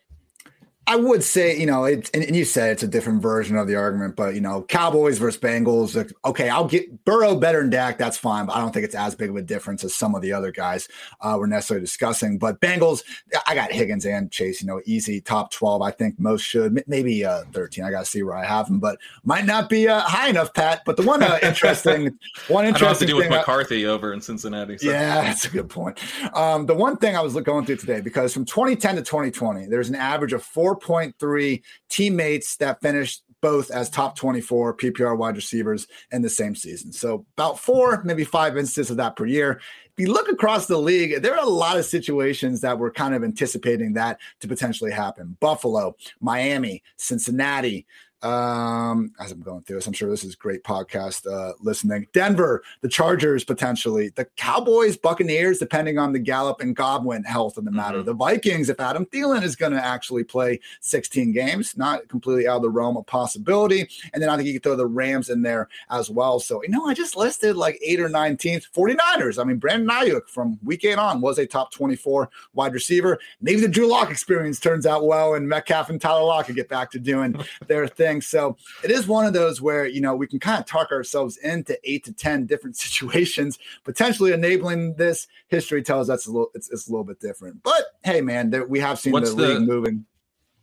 I 0.87 0.95
would 0.95 1.23
say, 1.23 1.57
you 1.57 1.65
know, 1.65 1.85
it's 1.85 2.11
and, 2.11 2.23
and, 2.23 2.35
you 2.35 2.45
said 2.45 2.71
it's 2.71 2.83
a 2.83 2.87
different 2.87 3.21
version 3.21 3.57
of 3.57 3.67
the 3.67 3.75
argument, 3.75 4.15
but 4.15 4.35
you 4.35 4.41
know, 4.41 4.61
Cowboys 4.63 5.17
versus 5.17 5.41
Bengals. 5.41 6.11
Okay, 6.23 6.47
I'll 6.47 6.67
get 6.67 7.03
Burrow 7.05 7.35
better 7.35 7.61
than 7.61 7.71
Dak. 7.71 7.97
That's 7.97 8.17
fine, 8.17 8.45
but 8.45 8.55
I 8.55 8.59
don't 8.59 8.71
think 8.71 8.85
it's 8.85 8.93
as 8.93 9.15
big 9.15 9.31
of 9.31 9.35
a 9.35 9.41
difference 9.41 9.83
as 9.83 9.95
some 9.95 10.13
of 10.13 10.21
the 10.21 10.31
other 10.31 10.51
guys 10.51 10.87
uh, 11.21 11.37
we're 11.39 11.47
necessarily 11.47 11.83
discussing. 11.83 12.37
But 12.37 12.61
Bengals, 12.61 13.03
I 13.47 13.55
got 13.55 13.71
Higgins 13.71 14.05
and 14.05 14.31
Chase. 14.31 14.61
You 14.61 14.67
know, 14.67 14.79
easy 14.85 15.21
top 15.21 15.51
twelve. 15.51 15.81
I 15.81 15.89
think 15.89 16.19
most 16.19 16.41
should 16.41 16.83
maybe 16.87 17.25
uh, 17.25 17.45
thirteen. 17.51 17.83
I 17.83 17.89
got 17.89 18.01
to 18.01 18.05
see 18.05 18.21
where 18.21 18.35
I 18.35 18.45
have 18.45 18.67
them, 18.67 18.79
but 18.79 18.99
might 19.23 19.45
not 19.45 19.69
be 19.69 19.87
uh, 19.87 20.01
high 20.01 20.29
enough, 20.29 20.53
Pat. 20.53 20.83
But 20.85 20.97
the 20.97 21.03
one 21.03 21.23
uh, 21.23 21.39
interesting, 21.43 22.17
one 22.47 22.65
interesting 22.65 22.85
I 22.85 22.89
have 22.89 22.99
to 22.99 23.05
do 23.07 23.15
with 23.15 23.29
McCarthy 23.29 23.87
over 23.87 24.13
in 24.13 24.21
Cincinnati. 24.21 24.77
So. 24.77 24.87
Yeah, 24.87 25.23
that's 25.23 25.45
a 25.45 25.49
good 25.49 25.69
point. 25.69 25.99
Um, 26.35 26.67
the 26.67 26.75
one 26.75 26.97
thing 26.97 27.15
I 27.15 27.21
was 27.21 27.33
going 27.33 27.65
through 27.65 27.77
today 27.77 28.01
because 28.01 28.33
from 28.33 28.45
2010 28.45 28.97
to 28.97 29.01
2020, 29.01 29.65
there's 29.65 29.89
an 29.89 29.95
average 29.95 30.33
of 30.33 30.43
four 30.43 30.74
4.3 30.79 31.61
teammates 31.89 32.57
that 32.57 32.81
finished 32.81 33.23
both 33.41 33.69
as 33.69 33.89
top 33.89 34.15
24 34.15 34.75
PPR 34.75 35.15
wide 35.15 35.35
receivers 35.35 35.85
in 36.11 36.23
the 36.23 36.29
same 36.29 36.55
season. 36.55 36.91
So 36.91 37.25
about 37.37 37.59
four, 37.59 38.01
maybe 38.03 38.23
five 38.23 38.57
instances 38.57 38.89
of 38.89 38.97
that 38.97 39.15
per 39.15 39.27
year. 39.27 39.61
If 39.85 39.99
you 39.99 40.11
look 40.11 40.29
across 40.29 40.65
the 40.65 40.79
league, 40.79 41.21
there 41.21 41.35
are 41.35 41.45
a 41.45 41.49
lot 41.49 41.77
of 41.77 41.85
situations 41.85 42.61
that 42.61 42.79
we're 42.79 42.91
kind 42.91 43.13
of 43.13 43.23
anticipating 43.23 43.93
that 43.93 44.19
to 44.39 44.47
potentially 44.47 44.91
happen. 44.91 45.37
Buffalo, 45.39 45.95
Miami, 46.19 46.81
Cincinnati, 46.97 47.85
um, 48.25 49.13
as 49.19 49.31
I'm 49.31 49.39
going 49.41 49.61
through 49.61 49.75
this, 49.77 49.85
I'm 49.85 49.93
sure 49.93 50.09
this 50.09 50.23
is 50.23 50.33
great 50.33 50.63
podcast 50.63 51.31
uh, 51.31 51.53
listening. 51.61 52.07
Denver, 52.11 52.63
the 52.81 52.89
Chargers 52.89 53.43
potentially, 53.43 54.09
the 54.15 54.25
Cowboys, 54.35 54.97
Buccaneers, 54.97 55.59
depending 55.59 55.99
on 55.99 56.11
the 56.11 56.17
Gallup 56.17 56.59
and 56.59 56.75
Godwin 56.75 57.23
health 57.23 57.57
of 57.57 57.65
the 57.65 57.71
matter. 57.71 57.99
Mm-hmm. 57.99 58.07
The 58.07 58.13
Vikings, 58.15 58.69
if 58.69 58.79
Adam 58.79 59.05
Thielen 59.05 59.43
is 59.43 59.55
going 59.55 59.73
to 59.73 59.83
actually 59.83 60.23
play 60.23 60.59
16 60.81 61.33
games, 61.33 61.77
not 61.77 62.07
completely 62.09 62.47
out 62.47 62.57
of 62.57 62.61
the 62.63 62.69
realm 62.71 62.97
of 62.97 63.05
possibility. 63.05 63.87
And 64.13 64.23
then 64.23 64.29
I 64.29 64.37
think 64.37 64.47
you 64.47 64.53
could 64.53 64.63
throw 64.63 64.75
the 64.75 64.87
Rams 64.87 65.29
in 65.29 65.43
there 65.43 65.69
as 65.91 66.09
well. 66.09 66.39
So, 66.39 66.63
you 66.63 66.69
know, 66.69 66.87
I 66.87 66.95
just 66.95 67.15
listed 67.15 67.55
like 67.55 67.77
eight 67.83 67.99
or 67.99 68.09
nine 68.09 68.37
teams. 68.37 68.67
49ers, 68.75 69.39
I 69.39 69.43
mean, 69.43 69.57
Brandon 69.57 69.87
Aiyuk 69.87 70.29
from 70.29 70.57
week 70.63 70.83
eight 70.83 70.97
on 70.97 71.21
was 71.21 71.37
a 71.37 71.45
top 71.45 71.71
24 71.71 72.31
wide 72.53 72.73
receiver. 72.73 73.19
Maybe 73.39 73.61
the 73.61 73.67
Drew 73.67 73.85
Lock 73.85 74.09
experience 74.09 74.59
turns 74.59 74.87
out 74.87 75.05
well, 75.05 75.35
and 75.35 75.47
Metcalf 75.47 75.91
and 75.91 76.01
Tyler 76.01 76.23
Lockett 76.23 76.55
get 76.55 76.69
back 76.69 76.89
to 76.91 76.99
doing 76.99 77.35
their 77.67 77.87
thing. 77.87 78.14
So 78.21 78.57
it 78.83 78.91
is 78.91 79.07
one 79.07 79.25
of 79.25 79.33
those 79.33 79.61
where, 79.61 79.85
you 79.85 80.01
know, 80.01 80.15
we 80.15 80.27
can 80.27 80.39
kind 80.39 80.59
of 80.59 80.65
talk 80.65 80.91
ourselves 80.91 81.37
into 81.37 81.77
eight 81.83 82.03
to 82.05 82.13
10 82.13 82.45
different 82.45 82.75
situations, 82.77 83.59
potentially 83.83 84.31
enabling 84.31 84.95
this. 84.95 85.27
History 85.47 85.83
tells 85.83 86.09
us 86.09 86.27
a 86.27 86.31
little, 86.31 86.51
it's, 86.53 86.69
it's 86.71 86.87
a 86.87 86.91
little 86.91 87.05
bit 87.05 87.19
different. 87.19 87.63
But 87.63 87.83
hey, 88.03 88.21
man, 88.21 88.49
there, 88.49 88.65
we 88.65 88.79
have 88.79 88.99
seen 88.99 89.13
What's 89.13 89.33
the, 89.33 89.41
the 89.41 89.47
league 89.47 89.67
moving. 89.67 90.05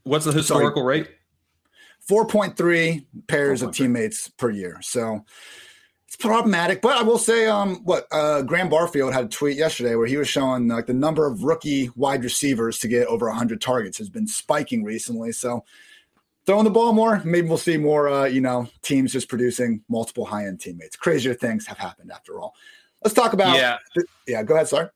What's 0.04 0.24
the 0.24 0.32
historical 0.32 0.82
Sorry. 0.82 1.00
rate? 1.00 1.10
4.3 2.08 3.06
pairs 3.28 3.60
4. 3.60 3.68
of 3.68 3.74
teammates 3.74 4.28
per 4.28 4.50
year. 4.50 4.78
So 4.82 5.24
it's 6.12 6.16
problematic. 6.22 6.82
But 6.82 6.98
I 6.98 7.02
will 7.02 7.16
say, 7.16 7.46
um, 7.46 7.76
what 7.84 8.06
uh, 8.12 8.42
Graham 8.42 8.68
Barfield 8.68 9.14
had 9.14 9.24
a 9.24 9.28
tweet 9.28 9.56
yesterday 9.56 9.94
where 9.94 10.06
he 10.06 10.18
was 10.18 10.28
showing 10.28 10.68
like 10.68 10.86
the 10.86 10.92
number 10.92 11.26
of 11.26 11.44
rookie 11.44 11.90
wide 11.96 12.22
receivers 12.22 12.78
to 12.80 12.88
get 12.88 13.06
over 13.06 13.28
100 13.28 13.62
targets 13.62 13.96
has 13.96 14.10
been 14.10 14.26
spiking 14.26 14.84
recently. 14.84 15.32
So 15.32 15.64
throwing 16.46 16.64
the 16.64 16.70
ball 16.70 16.92
more, 16.92 17.20
maybe 17.24 17.48
we'll 17.48 17.58
see 17.58 17.76
more, 17.76 18.08
uh, 18.08 18.24
you 18.24 18.40
know, 18.40 18.68
teams 18.82 19.12
just 19.12 19.28
producing 19.28 19.82
multiple 19.88 20.24
high 20.24 20.46
end 20.46 20.60
teammates. 20.60 20.96
Crazier 20.96 21.34
things 21.34 21.66
have 21.66 21.78
happened 21.78 22.10
after 22.12 22.40
all. 22.40 22.54
Let's 23.04 23.14
talk 23.14 23.32
about. 23.32 23.56
Yeah. 23.56 23.78
The, 23.94 24.04
yeah. 24.26 24.42
Go 24.42 24.54
ahead. 24.54 24.68
Sorry. 24.68 24.88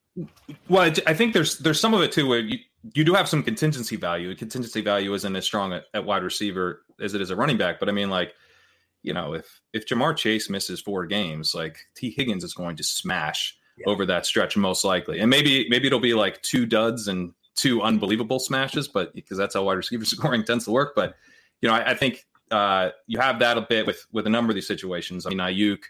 Well, 0.69 0.91
I 1.07 1.15
think 1.15 1.35
there's 1.35 1.59
there's 1.59 1.81
some 1.81 1.93
of 1.93 2.01
it 2.01 2.11
too 2.11 2.27
where 2.27 2.41
you, 2.41 2.59
you 2.95 3.05
do 3.05 3.13
have 3.15 3.29
some 3.29 3.43
contingency 3.43 3.97
value. 3.97 4.35
Contingency 4.35 4.81
value 4.81 5.13
isn't 5.13 5.37
as 5.37 5.45
strong 5.45 5.73
at, 5.73 5.85
at 5.93 6.05
wide 6.05 6.23
receiver 6.23 6.83
as 7.01 7.15
it 7.15 7.21
is 7.21 7.31
a 7.31 7.37
running 7.37 7.59
back. 7.59 7.79
But 7.79 7.89
I 7.89 7.93
mean, 7.93 8.09
like, 8.09 8.33
you 9.03 9.13
know, 9.13 9.35
if 9.35 9.61
if 9.73 9.87
Ja'Marr 9.87 10.17
Chase 10.17 10.49
misses 10.49 10.81
four 10.81 11.05
games, 11.07 11.55
like 11.55 11.79
Tee 11.95 12.11
Higgins 12.11 12.45
is 12.45 12.55
going 12.55 12.77
to 12.77 12.83
smash 12.83 13.57
yeah. 13.77 13.85
over 13.89 14.07
that 14.07 14.25
stretch 14.25 14.57
most 14.57 14.85
likely, 14.85 15.21
and 15.21 15.29
maybe 15.29 15.67
maybe 15.69 15.87
it'll 15.87 16.01
be 16.01 16.15
like 16.15 16.41
two 16.43 16.65
duds 16.65 17.09
and 17.09 17.35
two 17.55 17.83
unbelievable 17.83 18.39
smashes, 18.39 18.89
but 18.89 19.15
because 19.15 19.37
that's 19.37 19.55
how 19.55 19.65
wide 19.65 19.75
receiver 19.75 20.05
scoring 20.07 20.45
tends 20.45 20.65
to 20.65 20.71
work. 20.71 20.95
But 20.95 21.17
you 21.61 21.69
know, 21.69 21.75
I, 21.75 21.91
I 21.91 21.95
think 21.95 22.27
uh, 22.51 22.91
you 23.07 23.19
have 23.19 23.39
that 23.41 23.59
a 23.59 23.63
bit 23.63 23.87
with 23.87 24.07
with 24.13 24.27
a 24.27 24.31
number 24.31 24.51
of 24.51 24.55
these 24.55 24.67
situations. 24.67 25.27
I 25.27 25.31
mean, 25.31 25.39
Aiyuk 25.39 25.83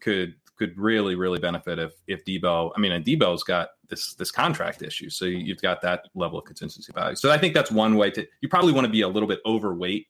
could 0.00 0.34
could 0.56 0.78
really 0.78 1.14
really 1.14 1.38
benefit 1.38 1.78
if 1.78 1.92
if 2.06 2.24
Deebo. 2.24 2.72
I 2.76 2.80
mean, 2.80 2.92
and 2.92 3.04
Deebo's 3.04 3.42
got 3.42 3.70
this 3.88 4.14
this 4.14 4.30
contract 4.30 4.82
issue, 4.82 5.10
so 5.10 5.24
you've 5.24 5.60
got 5.60 5.82
that 5.82 6.06
level 6.14 6.38
of 6.38 6.44
contingency 6.44 6.92
value. 6.92 7.16
So 7.16 7.30
I 7.30 7.38
think 7.38 7.54
that's 7.54 7.70
one 7.70 7.96
way 7.96 8.10
to. 8.12 8.26
You 8.40 8.48
probably 8.48 8.72
want 8.72 8.86
to 8.86 8.90
be 8.90 9.02
a 9.02 9.08
little 9.08 9.28
bit 9.28 9.40
overweight 9.46 10.08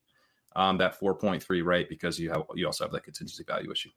um, 0.56 0.78
that 0.78 0.98
4.3 0.98 1.64
rate 1.64 1.88
because 1.88 2.18
you 2.18 2.30
have 2.30 2.42
you 2.54 2.66
also 2.66 2.84
have 2.84 2.92
that 2.92 3.04
contingency 3.04 3.44
value 3.44 3.70
issue. 3.70 3.90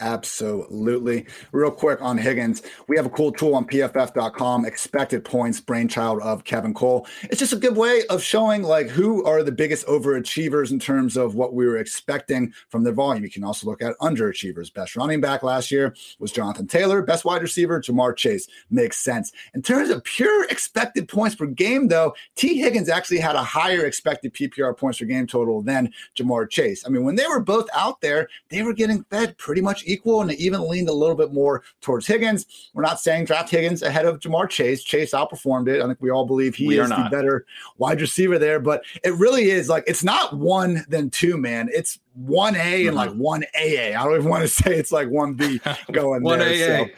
Absolutely. 0.00 1.24
Real 1.52 1.70
quick 1.70 2.02
on 2.02 2.18
Higgins, 2.18 2.60
we 2.86 2.98
have 2.98 3.06
a 3.06 3.10
cool 3.10 3.32
tool 3.32 3.54
on 3.54 3.64
pff.com, 3.64 4.66
expected 4.66 5.24
points, 5.24 5.58
brainchild 5.58 6.20
of 6.20 6.44
Kevin 6.44 6.74
Cole. 6.74 7.06
It's 7.22 7.38
just 7.38 7.54
a 7.54 7.56
good 7.56 7.76
way 7.76 8.02
of 8.10 8.22
showing 8.22 8.62
like 8.62 8.88
who 8.88 9.24
are 9.24 9.42
the 9.42 9.52
biggest 9.52 9.86
overachievers 9.86 10.70
in 10.70 10.78
terms 10.78 11.16
of 11.16 11.34
what 11.34 11.54
we 11.54 11.66
were 11.66 11.78
expecting 11.78 12.52
from 12.68 12.84
their 12.84 12.92
volume. 12.92 13.24
You 13.24 13.30
can 13.30 13.42
also 13.42 13.66
look 13.66 13.80
at 13.80 13.96
underachievers. 14.00 14.72
Best 14.72 14.96
running 14.96 15.22
back 15.22 15.42
last 15.42 15.70
year 15.70 15.94
was 16.18 16.30
Jonathan 16.30 16.66
Taylor, 16.66 17.00
best 17.00 17.24
wide 17.24 17.40
receiver, 17.40 17.80
Ja'Marr 17.80 18.14
Chase. 18.16 18.46
Makes 18.68 18.98
sense. 18.98 19.32
In 19.54 19.62
terms 19.62 19.88
of 19.88 20.04
pure 20.04 20.44
expected 20.50 21.08
points 21.08 21.36
per 21.36 21.46
game, 21.46 21.88
though, 21.88 22.14
Tee 22.34 22.58
Higgins 22.58 22.90
actually 22.90 23.20
had 23.20 23.34
a 23.34 23.42
higher 23.42 23.86
expected 23.86 24.34
PPR 24.34 24.76
points 24.76 24.98
per 24.98 25.06
game 25.06 25.26
total 25.26 25.62
than 25.62 25.90
Ja'Marr 26.16 26.50
Chase. 26.50 26.84
I 26.84 26.90
mean, 26.90 27.04
when 27.04 27.16
they 27.16 27.26
were 27.26 27.40
both 27.40 27.66
out 27.74 28.02
there, 28.02 28.28
they 28.50 28.62
were 28.62 28.74
getting 28.74 29.02
fed 29.04 29.38
pretty 29.38 29.62
much 29.62 29.85
equal 29.86 30.20
and 30.20 30.32
even 30.32 30.68
leaned 30.68 30.88
a 30.88 30.92
little 30.92 31.16
bit 31.16 31.32
more 31.32 31.62
towards 31.80 32.06
Higgins. 32.06 32.70
We're 32.74 32.82
not 32.82 33.00
saying 33.00 33.24
draft 33.24 33.50
Higgins 33.50 33.82
ahead 33.82 34.06
of 34.06 34.20
Ja'Marr 34.20 34.48
Chase. 34.48 34.82
Chase 34.82 35.12
outperformed 35.12 35.68
it. 35.68 35.82
I 35.82 35.86
think 35.86 36.00
we 36.00 36.10
all 36.10 36.26
believe 36.26 36.54
he 36.54 36.68
we 36.68 36.78
is 36.78 36.88
the 36.88 37.08
better 37.10 37.46
wide 37.78 38.00
receiver 38.00 38.38
there, 38.38 38.60
but 38.60 38.84
it 39.04 39.14
really 39.14 39.50
is 39.50 39.68
like 39.68 39.84
it's 39.86 40.04
not 40.04 40.36
one 40.36 40.84
then 40.88 41.10
two, 41.10 41.36
man. 41.36 41.68
It's 41.72 41.98
one 42.14 42.54
A 42.56 42.58
mm-hmm. 42.58 42.88
and 42.88 42.96
like 42.96 43.12
one 43.12 43.44
AA. 43.54 43.98
I 43.98 44.04
don't 44.04 44.14
even 44.14 44.28
want 44.28 44.42
to 44.42 44.48
say 44.48 44.76
it's 44.76 44.92
like 44.92 45.08
one 45.08 45.34
B 45.34 45.60
going 45.92 46.22
one 46.22 46.38
there. 46.38 46.82
AA. 46.82 46.86
So. 46.86 46.90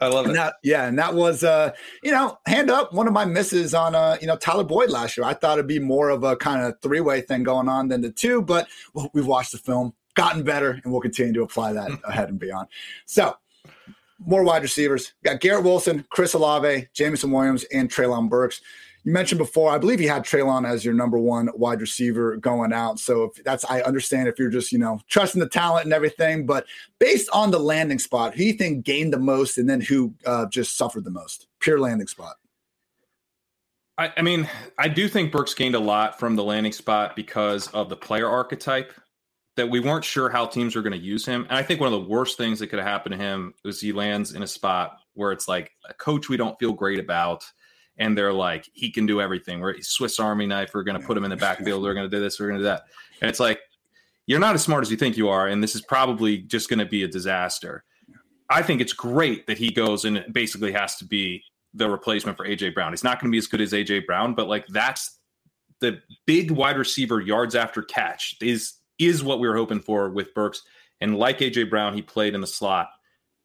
I 0.00 0.06
love 0.06 0.26
it. 0.26 0.34
That, 0.34 0.54
yeah, 0.62 0.86
and 0.86 0.98
that 0.98 1.14
was 1.14 1.42
uh, 1.42 1.72
you 2.02 2.12
know, 2.12 2.38
hand 2.46 2.70
up 2.70 2.92
one 2.92 3.08
of 3.08 3.12
my 3.12 3.24
misses 3.24 3.74
on 3.74 3.94
uh, 3.94 4.16
you 4.20 4.26
know, 4.26 4.36
Tyler 4.36 4.64
Boyd 4.64 4.90
last 4.90 5.16
year. 5.16 5.26
I 5.26 5.34
thought 5.34 5.58
it'd 5.58 5.66
be 5.66 5.80
more 5.80 6.10
of 6.10 6.22
a 6.22 6.36
kind 6.36 6.62
of 6.62 6.80
three-way 6.82 7.22
thing 7.22 7.42
going 7.42 7.68
on 7.68 7.88
than 7.88 8.00
the 8.00 8.10
two, 8.10 8.42
but 8.42 8.68
well, 8.94 9.10
we've 9.12 9.26
watched 9.26 9.52
the 9.52 9.58
film 9.58 9.94
gotten 10.18 10.42
better, 10.42 10.80
and 10.82 10.92
we'll 10.92 11.00
continue 11.00 11.32
to 11.32 11.42
apply 11.42 11.72
that 11.72 11.90
ahead 12.04 12.28
and 12.28 12.40
beyond. 12.40 12.66
So, 13.06 13.36
more 14.18 14.42
wide 14.42 14.62
receivers. 14.62 15.12
We 15.22 15.30
got 15.30 15.40
Garrett 15.40 15.64
Wilson, 15.64 16.04
Chris 16.10 16.34
Olave, 16.34 16.88
Jameson 16.92 17.30
Williams, 17.30 17.64
and 17.72 17.88
Treylon 17.88 18.28
Burks. 18.28 18.60
You 19.04 19.12
mentioned 19.12 19.38
before, 19.38 19.70
I 19.70 19.78
believe 19.78 20.00
you 20.00 20.08
had 20.08 20.24
Treylon 20.24 20.68
as 20.68 20.84
your 20.84 20.92
number 20.92 21.18
one 21.18 21.48
wide 21.54 21.80
receiver 21.80 22.36
going 22.36 22.72
out. 22.72 22.98
So 22.98 23.22
if 23.24 23.44
that's, 23.44 23.64
I 23.70 23.80
understand 23.82 24.26
if 24.26 24.40
you're 24.40 24.50
just, 24.50 24.72
you 24.72 24.78
know, 24.80 24.98
trusting 25.08 25.38
the 25.38 25.48
talent 25.48 25.84
and 25.84 25.94
everything, 25.94 26.46
but 26.46 26.66
based 26.98 27.30
on 27.32 27.52
the 27.52 27.60
landing 27.60 28.00
spot, 28.00 28.34
who 28.34 28.42
you 28.42 28.54
think 28.54 28.84
gained 28.84 29.12
the 29.12 29.20
most 29.20 29.56
and 29.56 29.70
then 29.70 29.80
who 29.80 30.12
uh, 30.26 30.46
just 30.46 30.76
suffered 30.76 31.04
the 31.04 31.10
most? 31.10 31.46
Pure 31.60 31.78
landing 31.78 32.08
spot. 32.08 32.34
I, 33.98 34.12
I 34.16 34.22
mean, 34.22 34.48
I 34.78 34.88
do 34.88 35.08
think 35.08 35.30
Burks 35.30 35.54
gained 35.54 35.76
a 35.76 35.80
lot 35.80 36.18
from 36.18 36.34
the 36.34 36.42
landing 36.42 36.72
spot 36.72 37.14
because 37.14 37.68
of 37.68 37.88
the 37.88 37.96
player 37.96 38.28
archetype 38.28 38.92
that 39.58 39.68
we 39.68 39.80
weren't 39.80 40.04
sure 40.04 40.30
how 40.30 40.46
teams 40.46 40.76
were 40.76 40.82
going 40.82 40.98
to 40.98 41.04
use 41.04 41.26
him. 41.26 41.44
And 41.48 41.58
I 41.58 41.64
think 41.64 41.80
one 41.80 41.92
of 41.92 42.00
the 42.00 42.08
worst 42.08 42.38
things 42.38 42.60
that 42.60 42.68
could 42.68 42.78
have 42.78 42.86
happened 42.86 43.12
to 43.14 43.18
him 43.18 43.52
was 43.64 43.80
he 43.80 43.92
lands 43.92 44.32
in 44.34 44.44
a 44.44 44.46
spot 44.46 45.00
where 45.14 45.32
it's 45.32 45.48
like 45.48 45.72
a 45.88 45.94
coach 45.94 46.28
we 46.28 46.36
don't 46.36 46.56
feel 46.60 46.72
great 46.72 47.00
about. 47.00 47.44
And 47.96 48.16
they're 48.16 48.32
like, 48.32 48.68
he 48.72 48.92
can 48.92 49.04
do 49.04 49.20
everything. 49.20 49.58
We're 49.58 49.80
Swiss 49.80 50.20
Army 50.20 50.46
knife. 50.46 50.70
We're 50.72 50.84
going 50.84 51.00
to 51.00 51.04
put 51.04 51.16
him 51.16 51.24
in 51.24 51.30
the 51.30 51.36
backfield. 51.36 51.82
We're 51.82 51.94
going 51.94 52.08
to 52.08 52.16
do 52.16 52.22
this. 52.22 52.38
We're 52.38 52.46
going 52.46 52.60
to 52.60 52.64
do 52.64 52.68
that. 52.68 52.82
And 53.20 53.28
it's 53.28 53.40
like, 53.40 53.58
you're 54.26 54.38
not 54.38 54.54
as 54.54 54.62
smart 54.62 54.82
as 54.82 54.92
you 54.92 54.96
think 54.96 55.16
you 55.16 55.28
are. 55.28 55.48
And 55.48 55.60
this 55.60 55.74
is 55.74 55.80
probably 55.80 56.38
just 56.38 56.68
going 56.68 56.78
to 56.78 56.86
be 56.86 57.02
a 57.02 57.08
disaster. 57.08 57.82
I 58.48 58.62
think 58.62 58.80
it's 58.80 58.92
great 58.92 59.48
that 59.48 59.58
he 59.58 59.72
goes 59.72 60.04
and 60.04 60.24
basically 60.32 60.70
has 60.70 60.94
to 60.96 61.04
be 61.04 61.42
the 61.74 61.90
replacement 61.90 62.36
for 62.36 62.46
AJ 62.46 62.74
Brown. 62.74 62.92
He's 62.92 63.02
not 63.02 63.20
going 63.20 63.32
to 63.32 63.34
be 63.34 63.38
as 63.38 63.48
good 63.48 63.60
as 63.60 63.72
AJ 63.72 64.06
Brown, 64.06 64.34
but 64.34 64.46
like 64.46 64.66
that's 64.68 65.18
the 65.80 66.00
big 66.26 66.52
wide 66.52 66.78
receiver 66.78 67.20
yards 67.20 67.54
after 67.56 67.82
catch 67.82 68.36
is 68.40 68.74
is 68.98 69.22
what 69.22 69.40
we 69.40 69.48
were 69.48 69.56
hoping 69.56 69.80
for 69.80 70.10
with 70.10 70.34
Burks. 70.34 70.62
And 71.00 71.16
like 71.16 71.38
AJ 71.38 71.70
Brown, 71.70 71.94
he 71.94 72.02
played 72.02 72.34
in 72.34 72.40
the 72.40 72.46
slot 72.46 72.88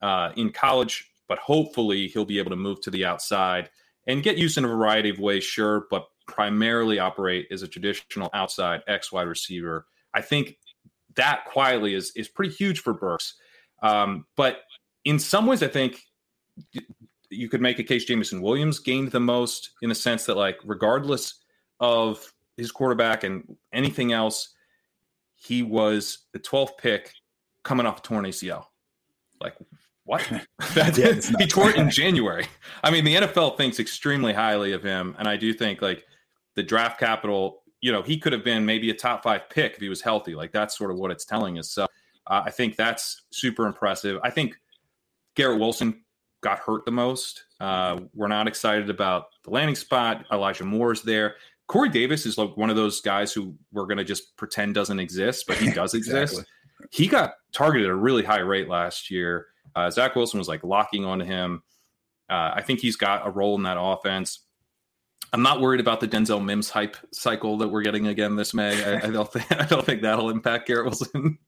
uh, 0.02 0.32
in 0.36 0.52
college, 0.52 1.12
but 1.28 1.38
hopefully 1.40 2.08
he'll 2.08 2.26
be 2.26 2.40
able 2.40 2.50
to 2.50 2.56
move 2.56 2.82
to 2.82 2.92
the 2.92 3.06
outside 3.06 3.70
and 4.08 4.24
get 4.24 4.38
used 4.38 4.58
in 4.58 4.66
a 4.66 4.68
variety 4.68 5.10
of 5.10 5.20
ways, 5.20 5.44
sure, 5.44 5.88
but 5.90 6.08
primarily 6.28 7.00
operate 7.00 7.48
as 7.52 7.62
a 7.62 7.68
traditional 7.68 8.30
outside 8.34 8.82
X 8.88 9.12
wide 9.12 9.28
receiver. 9.28 9.86
I 10.14 10.22
think 10.22 10.58
that 11.16 11.46
quietly 11.46 11.94
is 11.94 12.12
is 12.16 12.28
pretty 12.28 12.54
huge 12.54 12.80
for 12.80 12.94
Burks. 12.94 13.36
Um, 13.82 14.26
but 14.36 14.62
in 15.06 15.20
some 15.20 15.46
ways, 15.46 15.62
I 15.62 15.68
think 15.68 16.02
you 17.30 17.50
could 17.50 17.62
make 17.62 17.80
a 17.80 17.84
case 17.84 18.06
Jameson 18.06 18.42
Williams 18.42 18.80
gained 18.80 19.12
the 19.12 19.20
most 19.20 19.72
in 19.82 19.92
a 19.92 19.96
sense 19.96 20.26
that, 20.26 20.38
like, 20.38 20.60
regardless 20.64 21.42
of 21.80 22.32
his 22.58 22.72
quarterback 22.72 23.24
and 23.24 23.58
anything 23.74 24.14
else, 24.14 24.54
he 25.44 25.64
was 25.64 26.20
the 26.32 26.40
12th 26.40 26.78
pick 26.78 27.14
coming 27.64 27.86
off 27.86 28.00
a 28.00 28.02
torn 28.02 28.26
ACL. 28.26 28.66
Like, 29.42 29.56
what? 30.06 30.26
yeah, 30.76 30.90
he 31.40 31.48
tore 31.48 31.70
it 31.70 31.76
in 31.76 31.90
January. 31.90 32.46
I 32.84 32.92
mean, 32.92 33.04
the 33.04 33.16
NFL 33.16 33.58
thinks 33.58 33.80
extremely 33.80 34.34
highly 34.34 34.72
of 34.74 34.84
him. 34.84 35.16
And 35.18 35.28
I 35.28 35.38
do 35.38 35.54
think, 35.54 35.82
like, 35.82 36.06
the 36.56 36.64
draft 36.64 37.00
capital, 37.00 37.64
you 37.82 37.92
know, 37.92 38.02
he 38.02 38.18
could 38.18 38.34
have 38.34 38.44
been 38.44 38.66
maybe 38.66 38.90
a 38.90 38.94
top 38.94 39.24
five 39.24 39.50
pick 39.50 39.74
if 39.74 39.80
he 39.80 39.90
was 39.90 40.02
healthy. 40.02 40.36
Like, 40.36 40.52
that's 40.52 40.78
sort 40.78 40.92
of 40.92 40.98
what 40.98 41.12
it's 41.12 41.26
telling 41.26 41.58
us. 41.60 41.72
So 41.72 41.84
uh, 42.28 42.44
I 42.46 42.52
think 42.52 42.76
that's 42.76 43.24
super 43.32 43.66
impressive. 43.66 44.20
I 44.24 44.30
think 44.30 44.56
Garrett 45.36 45.60
Wilson 45.60 46.04
got 46.42 46.60
hurt 46.60 46.86
the 46.86 46.92
most. 46.92 47.46
Uh, 47.60 48.02
we're 48.14 48.28
not 48.28 48.48
excited 48.48 48.90
about 48.90 49.28
the 49.44 49.50
landing 49.50 49.76
spot. 49.76 50.26
Elijah 50.32 50.66
Moore's 50.66 51.02
there. 51.02 51.36
Corey 51.68 51.90
Davis 51.90 52.26
is 52.26 52.38
like 52.38 52.56
one 52.58 52.70
of 52.70 52.76
those 52.76 53.02
guys 53.02 53.34
who 53.34 53.56
we're 53.72 53.86
going 53.86 53.98
to 53.98 54.04
just 54.04 54.36
pretend 54.38 54.76
doesn't 54.76 55.00
exist, 55.00 55.46
but 55.48 55.58
he 55.58 55.72
does 55.72 55.94
exist. 55.94 56.44
He 56.92 57.08
got 57.08 57.34
targeted 57.52 57.88
at 57.88 57.92
a 57.92 57.96
really 57.96 58.24
high 58.24 58.40
rate 58.40 58.68
last 58.68 59.10
year. 59.10 59.48
Uh, 59.76 59.90
Zach 59.90 60.16
Wilson 60.16 60.38
was 60.38 60.48
like 60.48 60.64
locking 60.64 61.06
onto 61.06 61.26
him. 61.26 61.64
Uh, 62.30 62.52
I 62.56 62.62
think 62.62 62.80
he's 62.80 62.96
got 62.96 63.28
a 63.28 63.30
role 63.30 63.56
in 63.56 63.64
that 63.64 63.78
offense. 63.80 64.40
I'm 65.32 65.42
not 65.42 65.62
worried 65.62 65.80
about 65.80 66.00
the 66.00 66.08
Denzel 66.08 66.44
Mims 66.44 66.70
hype 66.70 66.96
cycle 67.12 67.58
that 67.58 67.68
we're 67.68 67.82
getting 67.82 68.08
again 68.08 68.36
this 68.36 68.54
May. 68.54 68.84
I, 68.84 69.08
I 69.08 69.10
don't 69.10 69.32
think 69.34 69.52
I 69.52 69.66
don't 69.66 69.86
think 69.86 70.02
that'll 70.04 70.30
impact 70.30 70.68
Garrett 70.68 70.86
Wilson. 70.86 71.40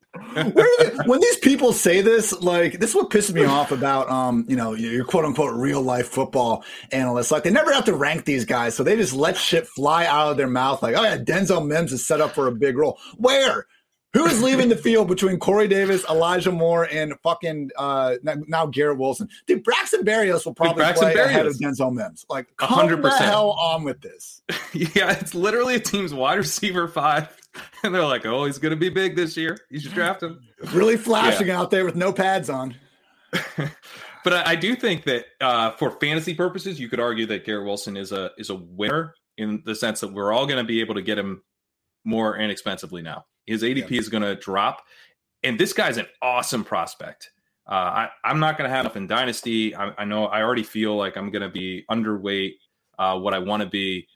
When 1.06 1.20
these 1.20 1.38
people 1.38 1.74
say 1.74 2.02
this, 2.02 2.32
like 2.42 2.80
this 2.80 2.92
is 2.92 2.96
what 2.96 3.10
pisses 3.10 3.34
me 3.34 3.44
off 3.46 3.72
about 3.72 4.10
um, 4.10 4.46
you 4.48 4.56
know, 4.56 4.74
your 4.74 5.06
quote 5.06 5.26
unquote 5.26 5.54
real 5.56 5.82
life 5.82 6.08
football 6.08 6.64
analysts. 6.92 7.32
Like 7.32 7.44
they 7.44 7.52
never 7.52 7.74
have 7.74 7.86
to 7.86 7.94
rank 7.94 8.26
these 8.26 8.46
guys, 8.46 8.76
so 8.76 8.84
they 8.84 8.96
just 8.96 9.14
let 9.14 9.38
shit 9.38 9.68
fly 9.68 10.06
out 10.06 10.32
of 10.32 10.38
their 10.38 10.48
mouth. 10.48 10.82
Like, 10.82 10.96
oh 10.96 11.04
yeah, 11.04 11.18
Denzel 11.18 11.66
Mims 11.66 11.92
is 11.92 12.06
set 12.06 12.22
up 12.22 12.32
for 12.32 12.48
a 12.48 12.52
big 12.52 12.78
role. 12.78 13.00
Where? 13.18 13.68
Who 14.16 14.26
is 14.28 14.42
leaving 14.42 14.70
the 14.70 14.78
field 14.78 15.10
between 15.10 15.40
Corey 15.40 15.68
Davis, 15.68 16.06
Elijah 16.10 16.54
Moore, 16.54 16.88
and 16.90 17.14
fucking 17.22 17.72
uh, 17.78 18.16
now 18.24 18.66
Garrett 18.66 18.98
Wilson? 18.98 19.28
Dude, 19.46 19.62
Braxton 19.62 20.06
Berrios 20.06 20.46
will 20.46 20.54
probably 20.54 20.86
play 20.94 21.14
Berrios. 21.14 21.26
ahead 21.26 21.46
of 21.46 21.56
Denzel 21.56 21.94
Mims. 21.94 22.26
Like, 22.30 22.48
hundred 22.58 23.02
percent. 23.02 23.26
hell 23.26 23.52
on 23.52 23.84
with 23.84 24.00
this? 24.00 24.42
yeah, 24.74 25.12
it's 25.20 25.36
literally 25.36 25.76
a 25.76 25.82
team's 25.82 26.14
wide 26.14 26.38
receiver 26.38 26.88
five, 26.88 27.28
and 27.84 27.94
they're 27.94 28.06
like, 28.06 28.26
"Oh, 28.26 28.46
he's 28.46 28.58
going 28.58 28.72
to 28.72 28.78
be 28.78 28.90
big 28.90 29.16
this 29.16 29.36
year. 29.38 29.58
You 29.70 29.80
should 29.80 29.94
draft 29.94 30.24
him." 30.24 30.42
Really 30.74 30.98
flashing 30.98 31.48
yeah. 31.48 31.60
out 31.60 31.72
there 31.72 31.86
with 31.86 31.96
no 31.96 32.12
pads 32.12 32.50
on. 32.50 32.76
but 34.24 34.34
I, 34.34 34.52
I, 34.52 34.56
do 34.56 34.76
think 34.76 35.04
that 35.06 35.26
uh, 35.42 35.72
for 35.72 35.92
fantasy 35.92 36.34
purposes, 36.34 36.80
you 36.80 36.88
could 36.88 37.00
argue 37.00 37.26
that 37.28 37.46
Garrett 37.46 37.66
Wilson 37.66 37.98
is 37.98 38.12
a 38.12 38.32
is 38.38 38.50
a 38.50 38.56
winner 38.56 39.14
in 39.38 39.62
the 39.66 39.76
sense 39.76 40.00
that 40.00 40.14
we're 40.14 40.32
all 40.32 40.46
going 40.46 40.58
to 40.58 40.64
be 40.64 40.80
able 40.80 40.96
to 40.96 41.02
get 41.02 41.18
him 41.18 41.42
more 42.06 42.38
inexpensively 42.38 43.02
now. 43.02 43.26
His 43.46 43.64
ADP 43.64 43.90
yeah. 43.90 44.00
is 44.00 44.10
going 44.10 44.24
to 44.24 44.36
drop. 44.36 44.84
And 45.44 45.60
this 45.60 45.74
guy's 45.74 45.98
an 45.98 46.08
awesome 46.22 46.64
prospect. 46.64 47.32
Uh, 47.68 48.08
I, 48.24 48.32
am 48.32 48.40
not 48.40 48.58
going 48.58 48.70
to 48.70 48.76
have 48.76 48.86
enough 48.86 48.96
in 48.96 49.08
Dynasty. 49.08 49.76
I, 49.76 49.92
I, 49.98 50.06
know 50.06 50.26
I 50.28 50.42
already 50.42 50.64
feel 50.64 50.96
like 50.96 51.18
I'm 51.18 51.32
going 51.32 51.42
to 51.42 51.50
be 51.50 51.84
underweight 51.90 52.54
uh, 53.00 53.18
what 53.20 53.34
I 53.34 53.40
want 53.40 53.64
to 53.64 53.70
be. 53.70 54.08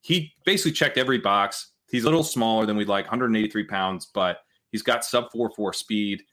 He 0.00 0.32
basically 0.44 0.72
checked 0.72 0.98
every 0.98 1.18
box. 1.18 1.72
He's 1.94 2.02
a 2.02 2.06
little 2.06 2.24
smaller 2.24 2.66
than 2.66 2.76
we'd 2.76 2.88
like, 2.88 3.04
183 3.04 3.64
pounds, 3.66 4.06
but 4.06 4.38
he's 4.72 4.82
got 4.82 5.04
sub 5.04 5.30
4 5.30 5.48
4 5.54 5.72
speed. 5.72 6.24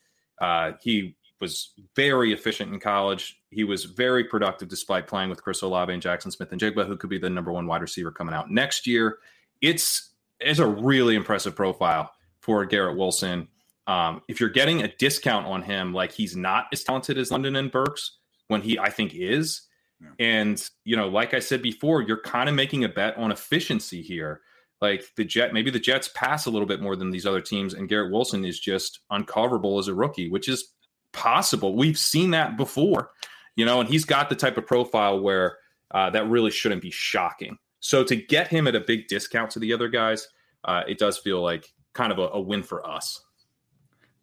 Uh, 0.41 0.71
he 0.81 1.15
was 1.39 1.73
very 1.95 2.33
efficient 2.33 2.73
in 2.73 2.79
college. 2.79 3.39
He 3.51 3.63
was 3.63 3.85
very 3.85 4.23
productive 4.23 4.69
despite 4.69 5.05
playing 5.05 5.29
with 5.29 5.43
Chris 5.43 5.61
Olave 5.61 5.93
and 5.93 6.01
Jackson 6.01 6.31
Smith-Njigba, 6.31 6.87
who 6.87 6.97
could 6.97 7.11
be 7.11 7.19
the 7.19 7.29
number 7.29 7.51
one 7.51 7.67
wide 7.67 7.83
receiver 7.83 8.09
coming 8.09 8.33
out 8.33 8.49
next 8.49 8.87
year. 8.87 9.19
It's 9.61 10.15
it's 10.39 10.57
a 10.57 10.65
really 10.65 11.13
impressive 11.13 11.55
profile 11.55 12.11
for 12.39 12.65
Garrett 12.65 12.97
Wilson. 12.97 13.47
Um, 13.85 14.23
if 14.27 14.39
you're 14.39 14.49
getting 14.49 14.81
a 14.81 14.87
discount 14.95 15.45
on 15.45 15.61
him, 15.61 15.93
like 15.93 16.11
he's 16.11 16.35
not 16.35 16.69
as 16.73 16.83
talented 16.83 17.19
as 17.19 17.29
London 17.29 17.55
and 17.55 17.71
Burks, 17.71 18.17
when 18.47 18.63
he 18.63 18.79
I 18.79 18.89
think 18.89 19.13
is, 19.13 19.67
yeah. 20.01 20.07
and 20.17 20.69
you 20.85 20.97
know, 20.97 21.07
like 21.07 21.35
I 21.35 21.39
said 21.39 21.61
before, 21.61 22.01
you're 22.01 22.21
kind 22.21 22.49
of 22.49 22.55
making 22.55 22.83
a 22.83 22.89
bet 22.89 23.15
on 23.15 23.31
efficiency 23.31 24.01
here. 24.01 24.41
Like 24.81 25.05
the 25.15 25.23
Jet, 25.23 25.53
maybe 25.53 25.69
the 25.69 25.79
Jets 25.79 26.09
pass 26.15 26.47
a 26.47 26.49
little 26.49 26.67
bit 26.67 26.81
more 26.81 26.95
than 26.95 27.11
these 27.11 27.27
other 27.27 27.41
teams, 27.41 27.73
and 27.73 27.87
Garrett 27.87 28.11
Wilson 28.11 28.43
is 28.43 28.59
just 28.59 29.01
uncoverable 29.11 29.79
as 29.79 29.87
a 29.87 29.93
rookie, 29.93 30.29
which 30.29 30.49
is 30.49 30.73
possible. 31.11 31.75
We've 31.75 31.97
seen 31.97 32.31
that 32.31 32.57
before, 32.57 33.11
you 33.55 33.65
know, 33.65 33.79
and 33.79 33.89
he's 33.89 34.05
got 34.05 34.29
the 34.29 34.35
type 34.35 34.57
of 34.57 34.65
profile 34.65 35.19
where 35.19 35.57
uh, 35.91 36.09
that 36.09 36.27
really 36.29 36.51
shouldn't 36.51 36.81
be 36.81 36.91
shocking. 36.91 37.57
So 37.79 38.03
to 38.03 38.15
get 38.15 38.47
him 38.47 38.67
at 38.67 38.75
a 38.75 38.79
big 38.79 39.07
discount 39.07 39.51
to 39.51 39.59
the 39.59 39.73
other 39.73 39.87
guys, 39.87 40.27
uh, 40.63 40.83
it 40.87 40.97
does 40.97 41.17
feel 41.17 41.41
like 41.41 41.71
kind 41.93 42.11
of 42.11 42.19
a, 42.19 42.29
a 42.33 42.41
win 42.41 42.63
for 42.63 42.87
us. 42.87 43.23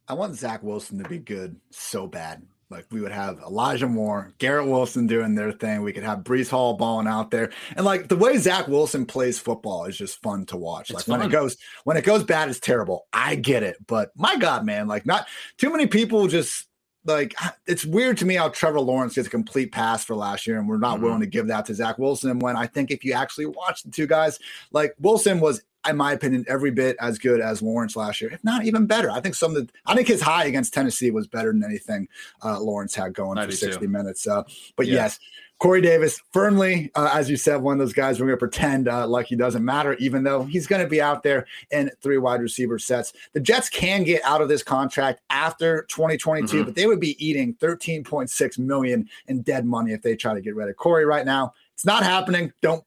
I 0.08 0.14
want 0.14 0.36
Zach 0.36 0.62
Wilson 0.62 1.02
to 1.02 1.08
be 1.08 1.18
good 1.18 1.56
so 1.70 2.06
bad. 2.06 2.46
Like 2.70 2.86
we 2.90 3.00
would 3.00 3.12
have 3.12 3.38
Elijah 3.38 3.88
Moore, 3.88 4.34
Garrett 4.38 4.66
Wilson 4.66 5.06
doing 5.06 5.34
their 5.34 5.52
thing. 5.52 5.82
We 5.82 5.92
could 5.92 6.02
have 6.02 6.18
Breece 6.18 6.50
Hall 6.50 6.74
balling 6.74 7.06
out 7.06 7.30
there, 7.30 7.50
and 7.76 7.86
like 7.86 8.08
the 8.08 8.16
way 8.16 8.36
Zach 8.36 8.68
Wilson 8.68 9.06
plays 9.06 9.38
football 9.38 9.86
is 9.86 9.96
just 9.96 10.20
fun 10.20 10.44
to 10.46 10.56
watch. 10.58 10.92
Like 10.92 11.08
when 11.08 11.22
it 11.22 11.30
goes 11.30 11.56
when 11.84 11.96
it 11.96 12.04
goes 12.04 12.24
bad, 12.24 12.50
it's 12.50 12.60
terrible. 12.60 13.06
I 13.12 13.36
get 13.36 13.62
it, 13.62 13.76
but 13.86 14.10
my 14.16 14.36
God, 14.36 14.66
man, 14.66 14.86
like 14.86 15.06
not 15.06 15.26
too 15.56 15.70
many 15.70 15.86
people 15.86 16.26
just 16.26 16.68
like 17.06 17.34
it's 17.66 17.86
weird 17.86 18.18
to 18.18 18.26
me 18.26 18.34
how 18.34 18.50
Trevor 18.50 18.80
Lawrence 18.80 19.14
gets 19.14 19.28
a 19.28 19.30
complete 19.30 19.72
pass 19.72 20.04
for 20.04 20.14
last 20.14 20.46
year, 20.46 20.58
and 20.58 20.68
we're 20.68 20.78
not 20.78 20.96
mm-hmm. 20.96 21.04
willing 21.04 21.20
to 21.20 21.26
give 21.26 21.46
that 21.46 21.64
to 21.66 21.74
Zach 21.74 21.98
Wilson. 21.98 22.38
When 22.38 22.54
I 22.54 22.66
think 22.66 22.90
if 22.90 23.02
you 23.02 23.14
actually 23.14 23.46
watch 23.46 23.82
the 23.82 23.90
two 23.90 24.06
guys, 24.06 24.38
like 24.72 24.94
Wilson 25.00 25.40
was 25.40 25.62
in 25.88 25.96
my 25.96 26.12
opinion, 26.12 26.44
every 26.48 26.70
bit 26.70 26.96
as 27.00 27.18
good 27.18 27.40
as 27.40 27.62
Lawrence 27.62 27.96
last 27.96 28.20
year, 28.20 28.30
if 28.32 28.42
not 28.44 28.64
even 28.64 28.86
better. 28.86 29.10
I 29.10 29.20
think 29.20 29.34
some 29.34 29.56
of 29.56 29.66
the, 29.66 29.72
I 29.86 29.94
think 29.94 30.08
his 30.08 30.20
high 30.20 30.44
against 30.44 30.74
Tennessee 30.74 31.10
was 31.10 31.26
better 31.26 31.52
than 31.52 31.64
anything 31.64 32.08
uh, 32.44 32.60
Lawrence 32.60 32.94
had 32.94 33.14
going 33.14 33.36
for 33.42 33.50
60 33.50 33.80
too. 33.80 33.88
minutes. 33.88 34.26
Uh, 34.26 34.42
but 34.76 34.86
yeah. 34.86 34.94
yes, 34.94 35.18
Corey 35.58 35.80
Davis, 35.80 36.22
firmly, 36.32 36.88
uh, 36.94 37.10
as 37.12 37.28
you 37.28 37.36
said, 37.36 37.56
one 37.56 37.72
of 37.72 37.78
those 37.80 37.92
guys 37.92 38.20
we're 38.20 38.26
going 38.26 38.36
to 38.36 38.40
pretend 38.40 38.86
uh, 38.86 39.08
like 39.08 39.26
he 39.26 39.34
doesn't 39.34 39.64
matter, 39.64 39.94
even 39.94 40.22
though 40.22 40.44
he's 40.44 40.68
going 40.68 40.82
to 40.82 40.88
be 40.88 41.02
out 41.02 41.24
there 41.24 41.46
in 41.72 41.90
three 42.00 42.18
wide 42.18 42.40
receiver 42.40 42.78
sets. 42.78 43.12
The 43.32 43.40
Jets 43.40 43.68
can 43.68 44.04
get 44.04 44.22
out 44.24 44.40
of 44.40 44.48
this 44.48 44.62
contract 44.62 45.20
after 45.30 45.82
2022, 45.88 46.46
mm-hmm. 46.46 46.64
but 46.64 46.76
they 46.76 46.86
would 46.86 47.00
be 47.00 47.24
eating 47.24 47.54
13.6 47.54 48.58
million 48.58 49.08
in 49.26 49.42
dead 49.42 49.66
money 49.66 49.92
if 49.92 50.00
they 50.00 50.14
try 50.14 50.32
to 50.32 50.40
get 50.40 50.54
rid 50.54 50.68
of 50.68 50.76
Corey 50.76 51.04
right 51.04 51.26
now. 51.26 51.52
It's 51.74 51.84
not 51.84 52.04
happening. 52.04 52.52
Don't 52.62 52.84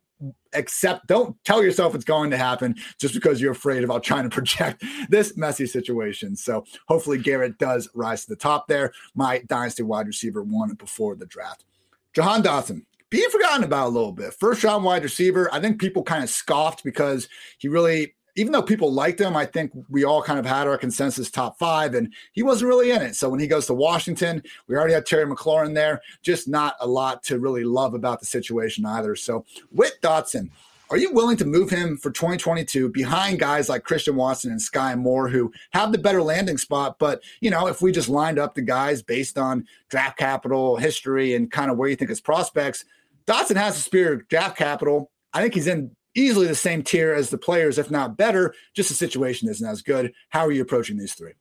accept 0.53 1.07
don't 1.07 1.35
tell 1.43 1.63
yourself 1.63 1.95
it's 1.95 2.05
going 2.05 2.31
to 2.31 2.37
happen 2.37 2.75
just 2.99 3.13
because 3.13 3.41
you're 3.41 3.51
afraid 3.51 3.83
about 3.83 4.03
trying 4.03 4.23
to 4.23 4.29
project 4.35 4.83
this 5.09 5.37
messy 5.37 5.65
situation. 5.65 6.35
So 6.35 6.65
hopefully 6.87 7.17
garrett 7.17 7.57
does 7.57 7.89
rise 7.93 8.25
to 8.25 8.29
the 8.29 8.35
top 8.35 8.67
there. 8.67 8.91
My 9.15 9.39
dynasty 9.47 9.83
wide 9.83 10.07
receiver 10.07 10.43
one 10.43 10.73
before 10.75 11.15
the 11.15 11.25
draft. 11.25 11.65
Jahan 12.13 12.43
Dotson, 12.43 12.83
being 13.09 13.29
forgotten 13.29 13.63
about 13.63 13.87
a 13.87 13.89
little 13.89 14.11
bit. 14.11 14.33
First 14.33 14.63
round 14.63 14.83
wide 14.83 15.03
receiver 15.03 15.49
i 15.53 15.59
think 15.59 15.79
people 15.79 16.03
kind 16.03 16.23
of 16.23 16.29
scoffed 16.29 16.83
because 16.83 17.27
he 17.57 17.67
really 17.67 18.15
even 18.35 18.51
though 18.51 18.61
people 18.61 18.91
liked 18.91 19.19
him, 19.19 19.35
I 19.35 19.45
think 19.45 19.71
we 19.89 20.03
all 20.03 20.21
kind 20.21 20.39
of 20.39 20.45
had 20.45 20.67
our 20.67 20.77
consensus 20.77 21.29
top 21.29 21.59
five, 21.59 21.95
and 21.95 22.13
he 22.33 22.43
wasn't 22.43 22.69
really 22.69 22.91
in 22.91 23.01
it. 23.01 23.15
So 23.15 23.29
when 23.29 23.39
he 23.39 23.47
goes 23.47 23.65
to 23.67 23.73
Washington, 23.73 24.41
we 24.67 24.75
already 24.75 24.93
had 24.93 25.05
Terry 25.05 25.25
McLaurin 25.25 25.73
there, 25.73 26.01
just 26.21 26.47
not 26.47 26.75
a 26.79 26.87
lot 26.87 27.23
to 27.23 27.39
really 27.39 27.63
love 27.63 27.93
about 27.93 28.19
the 28.19 28.25
situation 28.25 28.85
either. 28.85 29.15
So 29.15 29.45
with 29.71 29.93
Dotson, 30.01 30.49
Are 30.91 30.97
you 30.97 31.13
willing 31.13 31.37
to 31.37 31.45
move 31.45 31.69
him 31.69 31.95
for 31.95 32.11
2022 32.11 32.89
behind 32.89 33.39
guys 33.39 33.69
like 33.69 33.85
Christian 33.85 34.17
Watson 34.17 34.51
and 34.51 34.59
Skyy 34.59 34.97
Moore 34.97 35.29
who 35.29 35.49
have 35.71 35.93
the 35.93 35.97
better 35.97 36.21
landing 36.21 36.57
spot? 36.57 36.99
But, 36.99 37.23
you 37.39 37.49
know, 37.49 37.67
if 37.67 37.81
we 37.81 37.93
just 37.93 38.09
lined 38.09 38.37
up 38.37 38.55
the 38.55 38.61
guys 38.61 39.01
based 39.01 39.37
on 39.37 39.65
draft 39.87 40.17
capital, 40.17 40.75
history, 40.75 41.33
and 41.35 41.49
kind 41.49 41.71
of 41.71 41.77
where 41.77 41.87
you 41.87 41.95
think 41.95 42.09
his 42.09 42.19
prospects, 42.19 42.83
Dotson 43.25 43.55
has 43.55 43.77
a 43.77 43.79
superior 43.79 44.17
draft 44.17 44.57
capital. 44.57 45.09
I 45.33 45.41
think 45.41 45.53
he's 45.53 45.67
in 45.67 45.95
easily 46.15 46.47
the 46.47 46.55
same 46.55 46.83
tier 46.83 47.13
as 47.13 47.29
the 47.29 47.37
players, 47.37 47.77
if 47.77 47.91
not 47.91 48.17
better. 48.17 48.53
Just 48.73 48.89
the 48.89 48.95
situation 48.95 49.49
isn't 49.49 49.67
as 49.67 49.81
good. 49.81 50.13
How 50.29 50.45
are 50.45 50.51
you 50.51 50.61
approaching 50.61 50.97
these 50.97 51.13
three? 51.13 51.33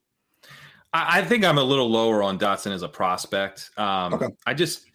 I 0.92 1.22
think 1.22 1.44
I'm 1.44 1.58
a 1.58 1.62
little 1.62 1.88
lower 1.88 2.20
on 2.22 2.38
Dotson 2.38 2.72
as 2.72 2.82
a 2.82 2.88
prospect. 2.88 3.70
Um, 3.76 4.14
okay. 4.14 4.26
I 4.44 4.54
just, 4.54 4.86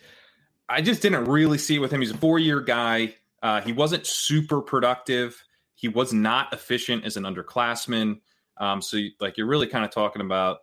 I 0.68 0.82
just 0.82 1.02
didn't 1.02 1.26
really 1.26 1.58
see 1.58 1.76
it 1.76 1.80
with 1.80 1.92
him. 1.92 2.02
He's 2.02 2.12
a 2.12 2.18
four 2.18 2.38
year 2.38 2.60
guy. 2.60 3.16
Uh, 3.42 3.62
he 3.62 3.72
wasn't 3.72 4.06
super 4.06 4.62
productive. 4.62 5.42
He 5.76 5.88
was 5.88 6.12
not 6.12 6.52
efficient 6.52 7.06
as 7.06 7.16
an 7.16 7.24
underclassman. 7.24 8.20
Um, 8.58 8.82
so, 8.82 8.98
like, 9.22 9.38
you're 9.38 9.48
really 9.48 9.68
kind 9.68 9.86
of 9.86 9.92
talking 9.92 10.22
about 10.22 10.60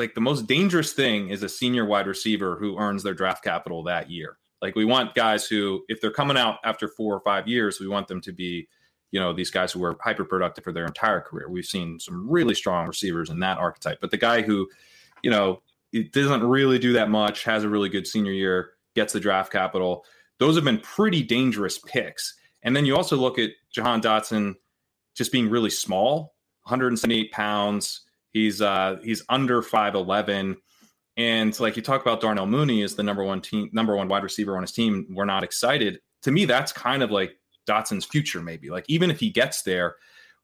like 0.00 0.14
the 0.14 0.20
most 0.20 0.46
dangerous 0.46 0.92
thing 0.92 1.28
is 1.28 1.42
a 1.42 1.48
senior 1.48 1.84
wide 1.84 2.06
receiver 2.06 2.56
who 2.56 2.78
earns 2.78 3.02
their 3.02 3.14
draft 3.14 3.44
capital 3.44 3.84
that 3.84 4.10
year. 4.10 4.38
Like, 4.62 4.74
we 4.74 4.84
want 4.84 5.14
guys 5.14 5.46
who, 5.46 5.84
if 5.88 6.00
they're 6.00 6.10
coming 6.10 6.36
out 6.36 6.58
after 6.64 6.88
four 6.88 7.14
or 7.14 7.20
five 7.20 7.48
years, 7.48 7.80
we 7.80 7.88
want 7.88 8.08
them 8.08 8.20
to 8.22 8.32
be 8.32 8.68
you 9.10 9.18
know 9.18 9.32
these 9.32 9.50
guys 9.50 9.72
who 9.72 9.80
were 9.80 9.96
hyper 10.00 10.24
productive 10.24 10.64
for 10.64 10.72
their 10.72 10.84
entire 10.84 11.20
career. 11.20 11.48
We've 11.48 11.64
seen 11.64 11.98
some 11.98 12.28
really 12.28 12.54
strong 12.54 12.86
receivers 12.86 13.30
in 13.30 13.40
that 13.40 13.58
archetype, 13.58 14.00
but 14.00 14.10
the 14.10 14.16
guy 14.16 14.42
who, 14.42 14.68
you 15.22 15.30
know, 15.30 15.62
it 15.92 16.12
doesn't 16.12 16.44
really 16.44 16.78
do 16.78 16.92
that 16.94 17.10
much, 17.10 17.44
has 17.44 17.64
a 17.64 17.68
really 17.68 17.88
good 17.88 18.06
senior 18.06 18.32
year, 18.32 18.72
gets 18.94 19.12
the 19.12 19.20
draft 19.20 19.52
capital. 19.52 20.04
Those 20.38 20.54
have 20.54 20.64
been 20.64 20.80
pretty 20.80 21.22
dangerous 21.22 21.78
picks. 21.78 22.34
And 22.62 22.76
then 22.76 22.84
you 22.86 22.96
also 22.96 23.16
look 23.16 23.38
at 23.38 23.50
Jahan 23.72 24.00
Dotson 24.00 24.54
just 25.14 25.32
being 25.32 25.50
really 25.50 25.70
small, 25.70 26.34
178 26.64 27.32
pounds. 27.32 28.02
He's 28.32 28.62
uh 28.62 28.98
he's 29.02 29.24
under 29.28 29.60
5'11. 29.60 30.56
And 31.16 31.58
like 31.60 31.76
you 31.76 31.82
talk 31.82 32.00
about 32.00 32.20
Darnell 32.20 32.46
Mooney 32.46 32.82
is 32.82 32.96
the 32.96 33.02
number 33.02 33.24
one 33.24 33.40
team, 33.40 33.68
number 33.72 33.96
one 33.96 34.08
wide 34.08 34.22
receiver 34.22 34.56
on 34.56 34.62
his 34.62 34.72
team. 34.72 35.06
We're 35.10 35.24
not 35.24 35.44
excited. 35.44 36.00
To 36.22 36.30
me, 36.30 36.44
that's 36.44 36.72
kind 36.72 37.02
of 37.02 37.10
like 37.10 37.36
Dotson's 37.66 38.04
future, 38.04 38.40
maybe. 38.40 38.70
Like 38.70 38.84
even 38.88 39.10
if 39.10 39.20
he 39.20 39.30
gets 39.30 39.62
there, 39.62 39.96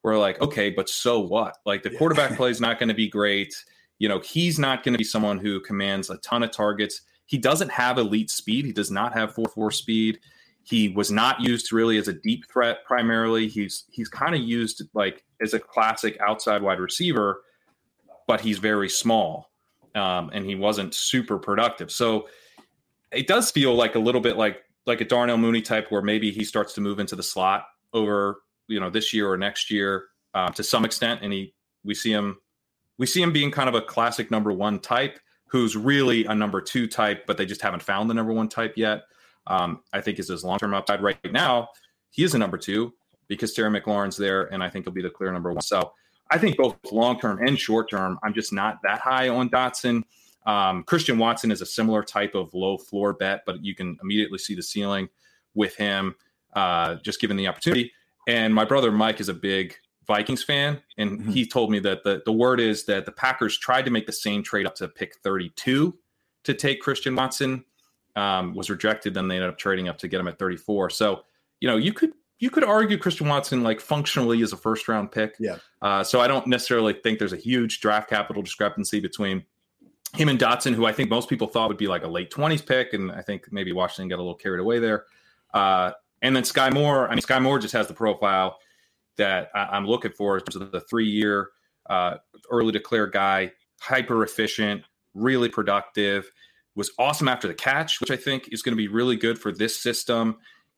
we're 0.03 0.19
like, 0.19 0.41
okay, 0.41 0.71
but 0.71 0.89
so 0.89 1.21
what? 1.21 1.57
Like 1.64 1.83
the 1.83 1.91
quarterback 1.91 2.37
play 2.37 2.51
is 2.51 2.61
not 2.61 2.79
going 2.79 2.89
to 2.89 2.95
be 2.95 3.09
great. 3.09 3.55
You 3.99 4.09
know, 4.09 4.21
he's 4.21 4.59
not 4.59 4.83
going 4.83 4.95
to 4.95 4.99
be 4.99 5.05
someone 5.05 5.39
who 5.39 5.61
commands 5.61 6.11
a 6.11 6.19
ton 6.19 6.43
of 6.43 6.51
targets. 6.51 7.01
He 7.27 7.39
doesn't 7.39 7.71
have 7.71 7.99
elite 7.99 8.31
speed. 8.31 8.64
He 8.64 8.73
does 8.73 8.91
not 8.91 9.14
have 9.14 9.35
4 9.35 9.47
4 9.49 9.71
speed. 9.71 10.21
He 10.62 10.89
was 10.89 11.11
not 11.11 11.41
used 11.41 11.73
really 11.73 11.97
as 11.97 12.09
a 12.09 12.12
deep 12.12 12.45
threat 12.51 12.85
primarily. 12.85 13.49
He's 13.49 13.85
he's 13.91 14.09
kind 14.09 14.35
of 14.35 14.41
used 14.41 14.83
like 14.95 15.25
as 15.41 15.55
a 15.55 15.61
classic 15.61 16.19
outside 16.21 16.61
wide 16.62 16.81
receiver, 16.81 17.43
but 18.27 18.41
he's 18.41 18.59
very 18.59 18.89
small. 18.89 19.51
Um, 19.97 20.30
and 20.32 20.44
he 20.44 20.55
wasn't 20.55 20.94
super 20.94 21.38
productive. 21.38 21.90
So 21.90 22.28
it 23.11 23.26
does 23.26 23.51
feel 23.51 23.74
like 23.74 23.94
a 23.94 23.99
little 23.99 24.20
bit 24.20 24.36
like 24.36 24.62
like 24.84 25.01
a 25.01 25.05
Darnell 25.05 25.38
Mooney 25.38 25.62
type, 25.62 25.90
where 25.90 26.03
maybe 26.03 26.30
he 26.30 26.44
starts 26.44 26.74
to 26.74 26.80
move 26.80 27.01
into 27.01 27.16
the 27.16 27.22
slot 27.22 27.66
over 27.92 28.42
you 28.68 28.78
know 28.78 28.90
this 28.90 29.12
year 29.12 29.30
or 29.30 29.36
next 29.36 29.70
year 29.70 30.07
um, 30.34 30.53
to 30.53 30.62
some 30.62 30.84
extent, 30.84 31.20
and 31.22 31.32
he 31.32 31.55
we 31.84 31.94
see 31.94 32.12
him 32.12 32.38
we 32.99 33.07
see 33.07 33.22
him 33.22 33.32
being 33.32 33.51
kind 33.51 33.68
of 33.68 33.74
a 33.74 33.82
classic 33.82 34.30
number 34.30 34.53
one 34.53 34.78
type 34.78 35.18
who's 35.49 35.76
really 35.76 36.24
a 36.24 36.34
number 36.34 36.61
two 36.61 36.86
type, 36.86 37.26
but 37.26 37.36
they 37.36 37.47
just 37.47 37.62
haven't 37.62 37.82
found 37.82 38.11
the 38.11 38.14
number 38.14 38.32
one 38.32 38.49
type 38.49 38.74
yet. 38.76 39.03
Um, 39.47 39.80
I 39.92 40.01
think 40.01 40.18
is 40.18 40.28
his 40.28 40.44
long 40.44 40.59
term 40.59 40.74
upside 40.74 41.03
right 41.03 41.18
now. 41.32 41.68
He 42.11 42.24
is 42.24 42.34
a 42.34 42.38
number 42.38 42.59
two 42.59 42.92
because 43.28 43.53
Terry 43.55 43.70
McLaurin's 43.70 44.16
there, 44.16 44.53
and 44.53 44.62
I 44.62 44.68
think 44.68 44.84
he'll 44.84 44.94
be 44.94 45.03
the 45.03 45.11
clear 45.11 45.32
number 45.32 45.53
one. 45.53 45.62
So 45.62 45.92
I 46.31 46.39
think 46.39 46.57
both 46.57 46.77
long 46.91 47.18
term 47.20 47.39
and 47.47 47.59
short 47.59 47.91
term, 47.91 48.18
I'm 48.22 48.35
just 48.35 48.53
not 48.53 48.81
that 48.83 49.01
high 49.01 49.29
on 49.29 49.49
Dotson. 49.49 50.03
Um, 50.47 50.85
Christian 50.85 51.18
Watson 51.18 51.51
is 51.51 51.61
a 51.61 51.66
similar 51.66 52.03
type 52.03 52.35
of 52.35 52.55
low 52.55 52.79
floor 52.79 53.12
bet, 53.12 53.43
but 53.47 53.64
you 53.64 53.74
can 53.74 53.99
immediately 54.03 54.39
see 54.39 54.55
the 54.55 54.62
ceiling 54.62 55.09
with 55.55 55.74
him, 55.77 56.14
uh, 56.55 56.97
just 56.97 57.20
given 57.20 57.37
the 57.37 57.49
opportunity. 57.49 57.93
And 58.29 58.55
my 58.55 58.64
brother 58.64 58.93
Mike 58.93 59.20
is 59.20 59.29
a 59.29 59.35
big 59.35 59.77
Vikings 60.07 60.45
fan, 60.45 60.81
and 60.99 61.18
mm-hmm. 61.18 61.31
he 61.31 61.47
told 61.47 61.70
me 61.70 61.81
that 61.81 62.05
the, 62.05 62.22
the 62.24 62.33
word 62.33 62.61
is 62.61 62.85
that 62.85 63.07
the 63.07 63.12
Packers 63.12 63.59
tried 63.59 63.85
to 63.85 63.91
make 63.91 64.07
the 64.07 64.12
same 64.12 64.43
trade 64.43 64.66
up 64.66 64.77
to 64.77 64.89
pick 64.89 65.16
32 65.16 65.97
to 66.45 66.55
take 66.55 66.81
Christian 66.81 67.16
Watson, 67.16 67.64
um, 68.14 68.55
was 68.55 68.70
rejected. 68.70 69.14
Then 69.14 69.27
they 69.27 69.35
ended 69.37 69.51
up 69.51 69.59
trading 69.59 69.89
up 69.89 69.99
to 69.99 70.09
get 70.09 70.20
him 70.20 70.29
at 70.29 70.39
34. 70.39 70.91
So, 70.91 71.22
you 71.61 71.68
know, 71.68 71.77
you 71.77 71.93
could 71.93 72.12
you 72.39 72.51
could 72.51 72.64
argue 72.64 72.99
Christian 72.99 73.28
Watson 73.28 73.62
like 73.62 73.80
functionally 73.80 74.43
is 74.43 74.53
a 74.53 74.57
first 74.57 74.89
round 74.89 75.11
pick. 75.11 75.37
Yeah. 75.39 75.57
Uh, 75.80 76.05
so 76.05 76.20
I 76.20 76.28
don't 76.28 76.47
necessarily 76.47 76.93
think 76.93 77.18
there's 77.18 77.32
a 77.32 77.39
huge 77.39 77.80
draft 77.80 78.11
capital 78.11 78.43
discrepancy 78.43 79.01
between 79.01 79.45
him 80.14 80.28
and 80.28 80.39
Dotson, 80.39 80.74
who 80.74 80.87
I 80.87 80.93
think 80.93 81.11
most 81.11 81.28
people 81.28 81.47
thought 81.47 81.68
would 81.68 81.78
be 81.78 81.89
like 81.89 82.05
a 82.05 82.09
late 82.09 82.30
20s 82.30 82.64
pick. 82.64 82.93
And 82.93 83.11
I 83.12 83.22
think 83.22 83.51
maybe 83.51 83.72
Washington 83.72 84.09
got 84.09 84.16
a 84.16 84.22
little 84.22 84.34
carried 84.34 84.61
away 84.61 84.78
there. 84.78 85.05
Uh, 85.55 85.93
and 86.22 86.34
then 86.34 86.43
Skyy 86.43 86.72
Moore, 86.72 87.09
I 87.09 87.11
mean, 87.11 87.22
Skyy 87.22 87.41
Moore 87.41 87.59
just 87.59 87.72
has 87.72 87.89
the 87.89 87.95
profile 87.95 88.59
that 89.16 89.51
I, 89.55 89.76
am 89.76 89.87
looking 89.87 90.12
for 90.12 90.37
in 90.39 90.45
terms 90.45 90.57
of 90.57 90.72
the 90.72 90.80
three 90.80 91.09
year 91.09 91.51
uh, 91.89 92.16
early 92.51 92.72
declare 92.72 93.07
guy, 93.07 93.53
hyper 93.80 94.22
efficient, 94.22 94.82
really 95.14 95.49
productive, 95.49 96.30
was 96.74 96.91
awesome 96.99 97.28
after 97.28 97.49
the 97.49 97.55
catch, 97.55 98.01
which 98.01 98.11
I 98.11 98.16
think 98.16 98.49
is 98.53 98.62
going 98.62 98.72
to 98.72 98.76
be 98.76 98.89
really 98.89 99.16
good 99.16 99.39
for 99.39 99.53
this 99.53 99.78
system. 99.78 100.37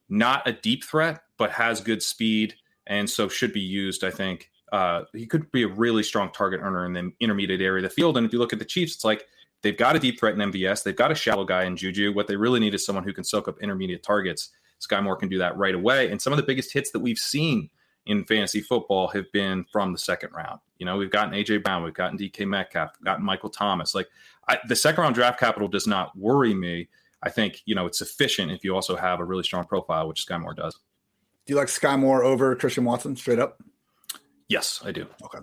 Not 0.08 0.46
a 0.46 0.52
deep 0.52 0.84
threat, 0.84 1.22
but 1.38 1.50
has 1.52 1.80
good 1.80 2.02
speed. 2.02 2.54
And 2.86 3.08
so 3.08 3.28
should 3.28 3.52
be 3.52 3.60
used, 3.60 4.04
I 4.04 4.10
think, 4.10 4.50
uh, 4.72 5.02
he 5.14 5.26
could 5.26 5.50
be 5.52 5.62
a 5.62 5.68
really 5.68 6.02
strong 6.02 6.30
target 6.32 6.60
earner 6.62 6.84
in 6.84 6.92
the 6.92 7.12
intermediate 7.20 7.60
area 7.60 7.84
of 7.84 7.90
the 7.90 7.94
field. 7.94 8.16
And 8.16 8.26
if 8.26 8.32
you 8.32 8.38
look 8.38 8.52
at 8.52 8.58
the 8.58 8.64
Chiefs, 8.64 8.94
it's 8.96 9.04
like 9.04 9.26
they've 9.62 9.76
got 9.76 9.96
a 9.96 9.98
deep 9.98 10.18
threat 10.18 10.34
in 10.34 10.52
MVS, 10.52 10.82
they've 10.82 10.96
got 10.96 11.12
a 11.12 11.14
shallow 11.14 11.44
guy 11.44 11.64
in 11.64 11.76
Juju. 11.76 12.12
What 12.12 12.26
they 12.26 12.36
really 12.36 12.60
need 12.60 12.74
is 12.74 12.84
someone 12.84 13.04
who 13.04 13.12
can 13.12 13.24
soak 13.24 13.48
up 13.48 13.60
intermediate 13.60 14.02
targets. 14.02 14.50
Skyy 14.80 15.02
Moore 15.02 15.16
can 15.16 15.28
do 15.28 15.38
that 15.38 15.56
right 15.56 15.74
away. 15.74 16.10
And 16.10 16.20
some 16.20 16.32
of 16.32 16.36
the 16.36 16.42
biggest 16.42 16.72
hits 16.72 16.90
that 16.92 17.00
we've 17.00 17.18
seen 17.18 17.70
in 18.06 18.24
fantasy 18.24 18.60
football 18.60 19.08
have 19.08 19.30
been 19.32 19.64
from 19.70 19.92
the 19.92 19.98
second 19.98 20.30
round. 20.32 20.60
You 20.78 20.86
know, 20.86 20.96
we've 20.96 21.10
gotten 21.10 21.34
AJ 21.34 21.64
Brown, 21.64 21.82
we've 21.82 21.94
gotten 21.94 22.18
DK 22.18 22.46
Metcalf, 22.46 22.92
we've 22.98 23.04
gotten 23.04 23.24
Michael 23.24 23.50
Thomas. 23.50 23.94
Like 23.94 24.08
I, 24.48 24.58
the 24.66 24.76
second 24.76 25.02
round 25.02 25.14
draft 25.14 25.38
capital 25.38 25.68
does 25.68 25.86
not 25.86 26.16
worry 26.16 26.54
me. 26.54 26.88
I 27.22 27.30
think 27.30 27.62
you 27.64 27.74
know 27.74 27.86
it's 27.86 27.98
sufficient 27.98 28.52
if 28.52 28.64
you 28.64 28.74
also 28.74 28.96
have 28.96 29.20
a 29.20 29.24
really 29.24 29.42
strong 29.42 29.64
profile, 29.64 30.08
which 30.08 30.26
Skyy 30.26 30.40
Moore 30.40 30.54
does. 30.54 30.78
Do 31.48 31.54
you 31.54 31.58
like 31.58 31.68
Skyy 31.68 31.98
Moore 31.98 32.24
over 32.24 32.54
Christian 32.56 32.84
Watson 32.84 33.16
straight 33.16 33.38
up? 33.38 33.58
Yes, 34.50 34.82
I 34.84 34.92
do. 34.92 35.06
Okay. 35.24 35.38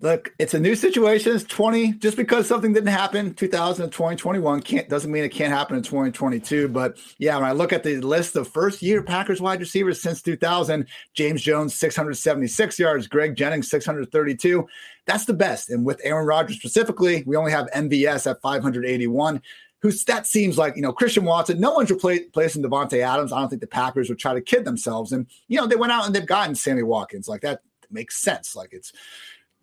Look, 0.00 0.34
it's 0.40 0.52
a 0.52 0.58
new 0.58 0.74
situation. 0.74 1.32
It's 1.32 1.44
20. 1.44 1.92
Just 1.92 2.16
because 2.16 2.48
something 2.48 2.72
didn't 2.72 2.88
happen 2.88 3.32
2020, 3.34 4.16
21 4.16 4.62
can't 4.62 4.88
doesn't 4.88 5.12
mean 5.12 5.22
it 5.22 5.28
can't 5.28 5.52
happen 5.52 5.76
in 5.76 5.84
2022. 5.84 6.66
But 6.66 6.98
yeah, 7.18 7.36
when 7.36 7.44
I 7.44 7.52
look 7.52 7.72
at 7.72 7.84
the 7.84 8.00
list 8.00 8.34
of 8.34 8.48
first 8.48 8.82
year 8.82 9.00
Packers 9.00 9.40
wide 9.40 9.60
receivers 9.60 10.02
since 10.02 10.22
2000, 10.22 10.88
James 11.14 11.40
Jones 11.40 11.76
676 11.76 12.80
yards, 12.80 13.06
Greg 13.06 13.36
Jennings 13.36 13.70
632. 13.70 14.66
That's 15.06 15.26
the 15.26 15.34
best. 15.34 15.70
And 15.70 15.86
with 15.86 16.00
Aaron 16.02 16.26
Rodgers 16.26 16.56
specifically, 16.56 17.22
we 17.28 17.36
only 17.36 17.52
have 17.52 17.70
MVS 17.70 18.28
at 18.28 18.42
581 18.42 19.40
who's 19.82 20.04
that 20.04 20.26
seems 20.26 20.56
like 20.56 20.76
you 20.76 20.82
know 20.82 20.92
Christian 20.92 21.24
Watson. 21.24 21.60
No 21.60 21.72
one's 21.72 21.90
replacing 21.90 22.62
Davante 22.62 23.00
Adams. 23.00 23.32
I 23.32 23.40
don't 23.40 23.48
think 23.50 23.60
the 23.60 23.66
Packers 23.66 24.08
would 24.08 24.18
try 24.18 24.32
to 24.32 24.40
kid 24.40 24.64
themselves. 24.64 25.12
And 25.12 25.26
you 25.48 25.60
know 25.60 25.66
they 25.66 25.76
went 25.76 25.92
out 25.92 26.06
and 26.06 26.14
they've 26.14 26.26
gotten 26.26 26.54
Sammy 26.54 26.82
Watkins 26.82 27.28
like 27.28 27.42
that 27.42 27.60
makes 27.90 28.22
sense. 28.22 28.56
Like 28.56 28.72
it's 28.72 28.92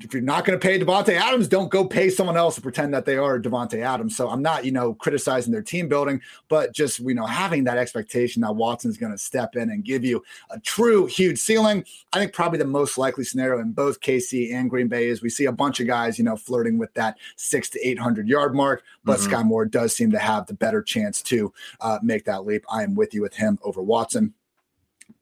if 0.02 0.14
you're 0.14 0.24
not 0.24 0.45
going 0.45 0.58
to 0.58 0.66
pay 0.66 0.80
Davante 0.80 1.14
Adams, 1.14 1.50
don't 1.50 1.70
go 1.70 1.84
pay 1.84 2.10
someone 2.10 2.38
else 2.38 2.56
to 2.56 2.62
pretend 2.62 2.93
that 2.93 3.06
they 3.06 3.18
are 3.18 3.38
Davante 3.38 3.84
Adams. 3.84 4.16
So 4.16 4.30
I'm 4.30 4.41
not, 4.41 4.64
you 4.64 4.72
know, 4.72 4.93
criticizing 4.93 5.52
their 5.52 5.62
team 5.62 5.89
building, 5.89 6.22
but 6.47 6.74
just 6.74 7.00
you 7.00 7.14
know 7.14 7.26
having 7.26 7.66
that 7.66 7.78
expectation 7.78 8.41
that 8.41 8.56
Watson's 8.56 8.97
going 8.97 9.12
to 9.12 9.18
step 9.18 9.58
in 9.58 9.70
and 9.70 9.84
give 9.84 10.06
you 10.06 10.24
a 10.52 10.60
true 10.60 11.06
huge 11.06 11.38
ceiling. 11.38 11.84
I 12.14 12.20
think 12.20 12.32
probably 12.32 12.60
the 12.60 12.66
most 12.66 12.97
likely 12.97 13.26
scenario 13.26 13.60
in 13.60 13.74
both 13.74 14.00
KC 14.00 14.54
and 14.54 14.70
Green 14.70 14.88
Bay 14.88 15.10
is 15.10 15.22
we 15.22 15.30
see 15.30 15.45
a 15.45 15.52
bunch 15.52 15.82
of 15.82 15.88
guys, 15.88 16.18
you 16.18 16.24
know, 16.24 16.38
flirting 16.38 16.78
with 16.78 16.93
that 16.93 17.18
six 17.36 17.70
to 17.72 17.88
eight 17.88 18.00
hundred 18.00 18.30
yard 18.30 18.56
mark, 18.56 18.84
but 19.04 19.20
mm-hmm. 19.20 19.34
Skyy 19.34 19.45
Moore 19.45 19.66
does 19.66 19.93
seem 19.93 20.12
to 20.12 20.20
have 20.20 20.47
the 20.47 20.54
better 20.54 20.82
chance 20.82 21.22
to 21.24 21.54
uh, 21.82 22.00
make 22.02 22.24
that 22.24 22.45
leap. 22.45 22.64
I 22.72 22.84
am 22.84 22.95
with 22.95 23.14
you 23.14 23.22
with 23.22 23.36
him 23.36 23.60
over 23.64 23.82
Watson. 23.82 24.34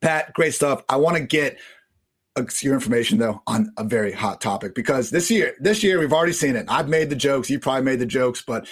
Pat, 0.01 0.33
great 0.33 0.53
stuff. 0.53 0.83
I 0.89 0.97
want 0.97 1.17
to 1.17 1.23
get 1.23 1.57
your 2.61 2.73
information 2.73 3.17
though 3.17 3.41
on 3.47 3.71
a 3.77 3.83
very 3.83 4.11
hot 4.11 4.41
topic 4.41 4.75
because 4.75 5.09
this 5.09 5.29
year, 5.29 5.55
this 5.59 5.83
year 5.83 5.99
we've 5.99 6.13
already 6.13 6.33
seen 6.33 6.55
it. 6.55 6.65
I've 6.67 6.89
made 6.89 7.09
the 7.09 7.15
jokes. 7.15 7.49
You 7.49 7.59
probably 7.59 7.83
made 7.83 7.99
the 7.99 8.05
jokes, 8.05 8.43
but 8.45 8.67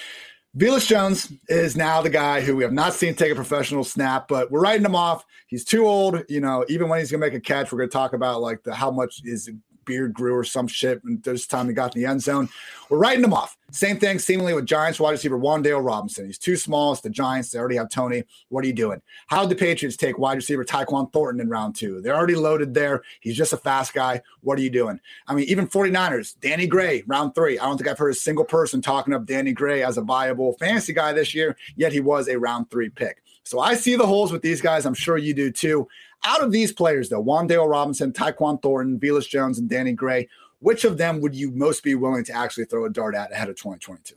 Velus 0.58 0.88
Jones 0.88 1.34
is 1.50 1.76
now 1.76 2.02
the 2.02 2.10
guy 2.10 2.40
who 2.40 2.56
we 2.56 2.64
have 2.64 2.72
not 2.72 2.94
seen 2.94 3.14
take 3.14 3.32
a 3.32 3.36
professional 3.36 3.84
snap, 3.84 4.30
but 4.30 4.50
we're 4.50 4.62
writing 4.62 4.86
him 4.86 4.96
off. 4.96 5.26
He's 5.48 5.66
too 5.66 5.86
old. 5.86 6.24
You 6.30 6.40
know, 6.40 6.66
even 6.70 6.88
when 6.88 7.00
he's 7.00 7.12
gonna 7.12 7.20
make 7.20 7.34
a 7.34 7.42
catch, 7.42 7.72
we're 7.72 7.80
gonna 7.80 7.90
talk 7.90 8.14
about 8.14 8.42
like 8.42 8.64
the 8.64 8.74
how 8.74 8.90
much 8.90 9.22
is 9.26 9.50
beard 9.86 10.14
grew 10.14 10.36
or 10.36 10.44
some 10.44 10.68
shit. 10.68 11.04
And 11.04 11.22
this 11.24 11.48
time 11.48 11.68
he 11.68 11.74
got 11.74 11.96
in 11.96 12.02
the 12.02 12.08
end 12.08 12.22
zone. 12.22 12.50
We're 12.90 12.98
writing 12.98 13.24
him 13.24 13.34
off. 13.34 13.58
Same 13.72 13.98
thing 13.98 14.20
seemingly 14.20 14.54
with 14.54 14.66
Giants 14.66 15.00
wide 15.00 15.12
receiver 15.12 15.38
Wan'Dale 15.38 15.84
Robinson. 15.84 16.28
He's 16.28 16.38
too 16.38 16.56
small. 16.56 16.92
It's 16.92 17.02
the 17.02 17.10
Giants. 17.10 17.50
They 17.50 17.60
already 17.60 17.78
have 17.78 17.90
Toney. 17.90 18.24
What 18.50 18.64
are 18.64 18.68
you 18.68 18.74
doing? 18.74 19.02
How 19.28 19.42
did 19.42 19.50
the 19.50 19.56
Patriots 19.56 19.98
take 19.98 20.18
wide 20.18 20.36
receiver 20.36 20.64
Tyquan 20.64 21.12
Thornton 21.12 21.42
in 21.42 21.50
round 21.50 21.76
two? 21.76 22.00
They're 22.02 22.16
already 22.16 22.36
loaded 22.36 22.74
there. 22.74 23.04
He's 23.22 23.36
just 23.36 23.54
a 23.54 23.58
fast 23.58 23.94
guy. 23.94 24.22
What 24.42 24.60
are 24.60 24.62
you 24.62 24.70
doing? 24.70 25.00
I 25.28 25.34
mean, 25.34 25.46
even 25.50 25.68
49ers, 25.68 26.40
Danny 26.40 26.68
Gray, 26.68 27.04
round 27.08 27.36
three. 27.36 27.58
I 27.58 27.66
don't 27.66 27.78
think 27.78 27.90
I've 27.90 27.98
heard 27.98 28.12
a 28.12 28.16
single 28.16 28.46
person 28.46 28.82
talking 28.82 29.14
up 29.14 29.26
Danny 29.26 29.52
Gray 29.52 29.84
as 29.84 29.98
a 29.98 30.02
viable 30.02 30.54
fantasy 30.54 30.94
guy 30.94 31.14
this 31.14 31.34
year, 31.34 31.58
yet 31.76 31.92
he 31.92 32.00
was 32.00 32.28
a 32.28 32.38
round 32.38 32.70
three 32.70 32.90
pick. 32.90 33.24
So 33.44 33.60
I 33.60 33.76
see 33.76 33.96
the 33.96 34.08
holes 34.08 34.32
with 34.32 34.42
these 34.42 34.60
guys. 34.60 34.86
I'm 34.86 34.96
sure 34.96 35.18
you 35.18 35.34
do 35.34 35.52
too. 35.52 35.88
Out 36.26 36.44
of 36.44 36.52
these 36.52 36.72
players, 36.72 37.10
though, 37.10 37.24
Wan'Dale 37.24 37.70
Robinson, 37.70 38.12
Tyquan 38.12 38.62
Thornton, 38.62 39.00
Velus 39.00 39.28
Jones, 39.28 39.60
and 39.60 39.70
Danny 39.70 39.94
Gray, 39.94 40.28
which 40.60 40.84
of 40.84 40.98
them 40.98 41.22
would 41.22 41.36
you 41.36 41.52
most 41.52 41.84
be 41.84 41.96
willing 41.96 42.24
to 42.26 42.34
actually 42.34 42.66
throw 42.66 42.86
a 42.86 42.90
dart 42.90 43.16
at 43.16 43.32
ahead 43.32 43.50
of 43.50 43.56
2022? 43.56 44.16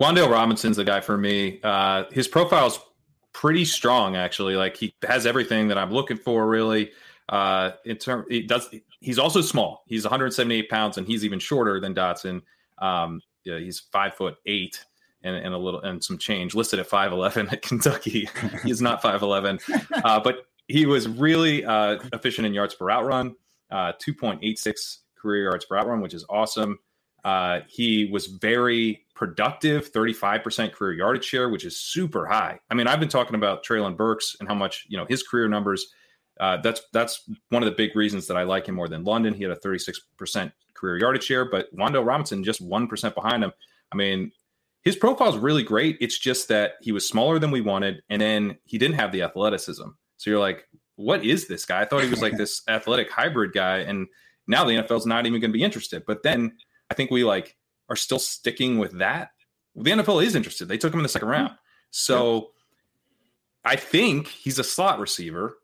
Wan'Dale 0.00 0.30
Robinson's 0.30 0.76
the 0.76 0.84
guy 0.84 1.00
for 1.00 1.16
me. 1.16 1.60
Uh, 1.62 2.04
his 2.10 2.28
profile's 2.28 2.80
pretty 3.32 3.64
strong, 3.64 4.16
actually. 4.16 4.56
Like 4.56 4.76
he 4.76 4.94
has 5.06 5.26
everything 5.26 5.68
that 5.68 5.78
I'm 5.78 5.90
looking 5.90 6.16
for, 6.16 6.46
really. 6.46 6.92
Uh, 7.28 7.72
in 7.84 7.96
term, 7.96 8.24
he 8.28 8.42
does. 8.42 8.68
He's 9.00 9.18
also 9.18 9.40
small. 9.40 9.84
He's 9.86 10.04
178 10.04 10.68
pounds, 10.68 10.98
and 10.98 11.06
he's 11.06 11.24
even 11.24 11.38
shorter 11.38 11.80
than 11.80 11.94
Dotson. 11.94 12.42
Um, 12.78 13.22
yeah, 13.44 13.58
he's 13.58 13.80
five 13.80 14.14
foot 14.14 14.36
eight 14.46 14.84
and, 15.22 15.36
and, 15.36 15.54
a 15.54 15.58
little 15.58 15.80
and 15.82 16.02
some 16.02 16.18
change 16.18 16.54
listed 16.54 16.78
at 16.78 16.88
5'11 16.88 17.52
at 17.52 17.62
Kentucky. 17.68 18.28
he's 18.64 18.80
not 18.80 19.02
5'11, 19.02 19.60
uh, 20.04 20.20
but 20.20 20.46
he 20.70 20.86
was 20.86 21.08
really 21.08 21.64
uh, 21.64 21.98
efficient 22.12 22.46
in 22.46 22.54
yards 22.54 22.74
per 22.74 22.86
route 22.86 23.06
run, 23.06 23.34
uh, 23.70 23.92
2.86 24.04 24.98
career 25.16 25.44
yards 25.44 25.64
per 25.64 25.76
route 25.76 25.86
run, 25.86 26.00
which 26.00 26.14
is 26.14 26.24
awesome. 26.28 26.78
Uh, 27.24 27.60
he 27.68 28.08
was 28.10 28.26
very 28.26 29.04
productive, 29.14 29.92
35% 29.92 30.72
career 30.72 30.92
yardage 30.94 31.24
share, 31.24 31.48
which 31.50 31.64
is 31.64 31.78
super 31.78 32.26
high. 32.26 32.58
I 32.70 32.74
mean, 32.74 32.86
I've 32.86 33.00
been 33.00 33.08
talking 33.08 33.34
about 33.34 33.64
Treylon 33.64 33.96
Burks 33.96 34.36
and 34.40 34.48
how 34.48 34.54
much, 34.54 34.86
you 34.88 34.96
know, 34.96 35.06
his 35.08 35.22
career 35.22 35.48
numbers. 35.48 35.86
Uh, 36.38 36.56
that's 36.62 36.80
that's 36.94 37.28
one 37.50 37.62
of 37.62 37.68
the 37.68 37.76
big 37.76 37.94
reasons 37.94 38.26
that 38.28 38.36
I 38.38 38.44
like 38.44 38.66
him 38.66 38.74
more 38.74 38.88
than 38.88 39.04
London. 39.04 39.34
He 39.34 39.42
had 39.42 39.52
a 39.52 39.56
36% 39.56 40.52
career 40.72 40.96
yardage 40.96 41.24
share, 41.24 41.44
but 41.44 41.74
Wan'Dale 41.76 42.06
Robinson 42.06 42.42
just 42.42 42.66
1% 42.66 43.14
behind 43.14 43.44
him. 43.44 43.52
I 43.92 43.96
mean, 43.96 44.32
his 44.82 44.96
profile 44.96 45.28
is 45.28 45.36
really 45.36 45.62
great. 45.62 45.98
It's 46.00 46.18
just 46.18 46.48
that 46.48 46.74
he 46.80 46.92
was 46.92 47.06
smaller 47.06 47.38
than 47.38 47.50
we 47.50 47.60
wanted, 47.60 48.02
and 48.08 48.22
then 48.22 48.56
he 48.64 48.78
didn't 48.78 48.96
have 48.96 49.12
the 49.12 49.22
athleticism. 49.22 49.88
So 50.20 50.28
you're 50.28 50.38
like, 50.38 50.68
what 50.96 51.24
is 51.24 51.48
this 51.48 51.64
guy? 51.64 51.80
I 51.80 51.86
thought 51.86 52.04
he 52.04 52.10
was 52.10 52.20
like 52.20 52.36
this 52.36 52.60
athletic 52.68 53.10
hybrid 53.10 53.54
guy, 53.54 53.78
and 53.78 54.06
now 54.46 54.64
the 54.64 54.72
NFL's 54.72 55.06
not 55.06 55.24
even 55.24 55.40
going 55.40 55.50
to 55.50 55.56
be 55.56 55.64
interested. 55.64 56.04
But 56.06 56.22
then 56.22 56.58
I 56.90 56.94
think 56.94 57.10
we 57.10 57.24
like 57.24 57.56
are 57.88 57.96
still 57.96 58.18
sticking 58.18 58.78
with 58.78 58.98
that. 58.98 59.30
The 59.74 59.92
NFL 59.92 60.22
is 60.22 60.34
interested. 60.34 60.68
They 60.68 60.76
took 60.76 60.92
him 60.92 61.00
in 61.00 61.04
the 61.04 61.08
second 61.08 61.28
round. 61.28 61.54
So 61.90 62.50
I 63.64 63.76
think 63.76 64.28
he's 64.28 64.58
a 64.58 64.64
slot 64.64 65.00
receiver 65.00 65.56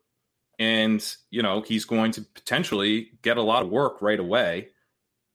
and 0.57 1.05
you 1.29 1.43
know, 1.43 1.61
he's 1.61 1.85
going 1.85 2.11
to 2.13 2.23
potentially 2.33 3.11
get 3.21 3.37
a 3.37 3.43
lot 3.43 3.61
of 3.61 3.69
work 3.69 4.01
right 4.01 4.19
away. 4.19 4.69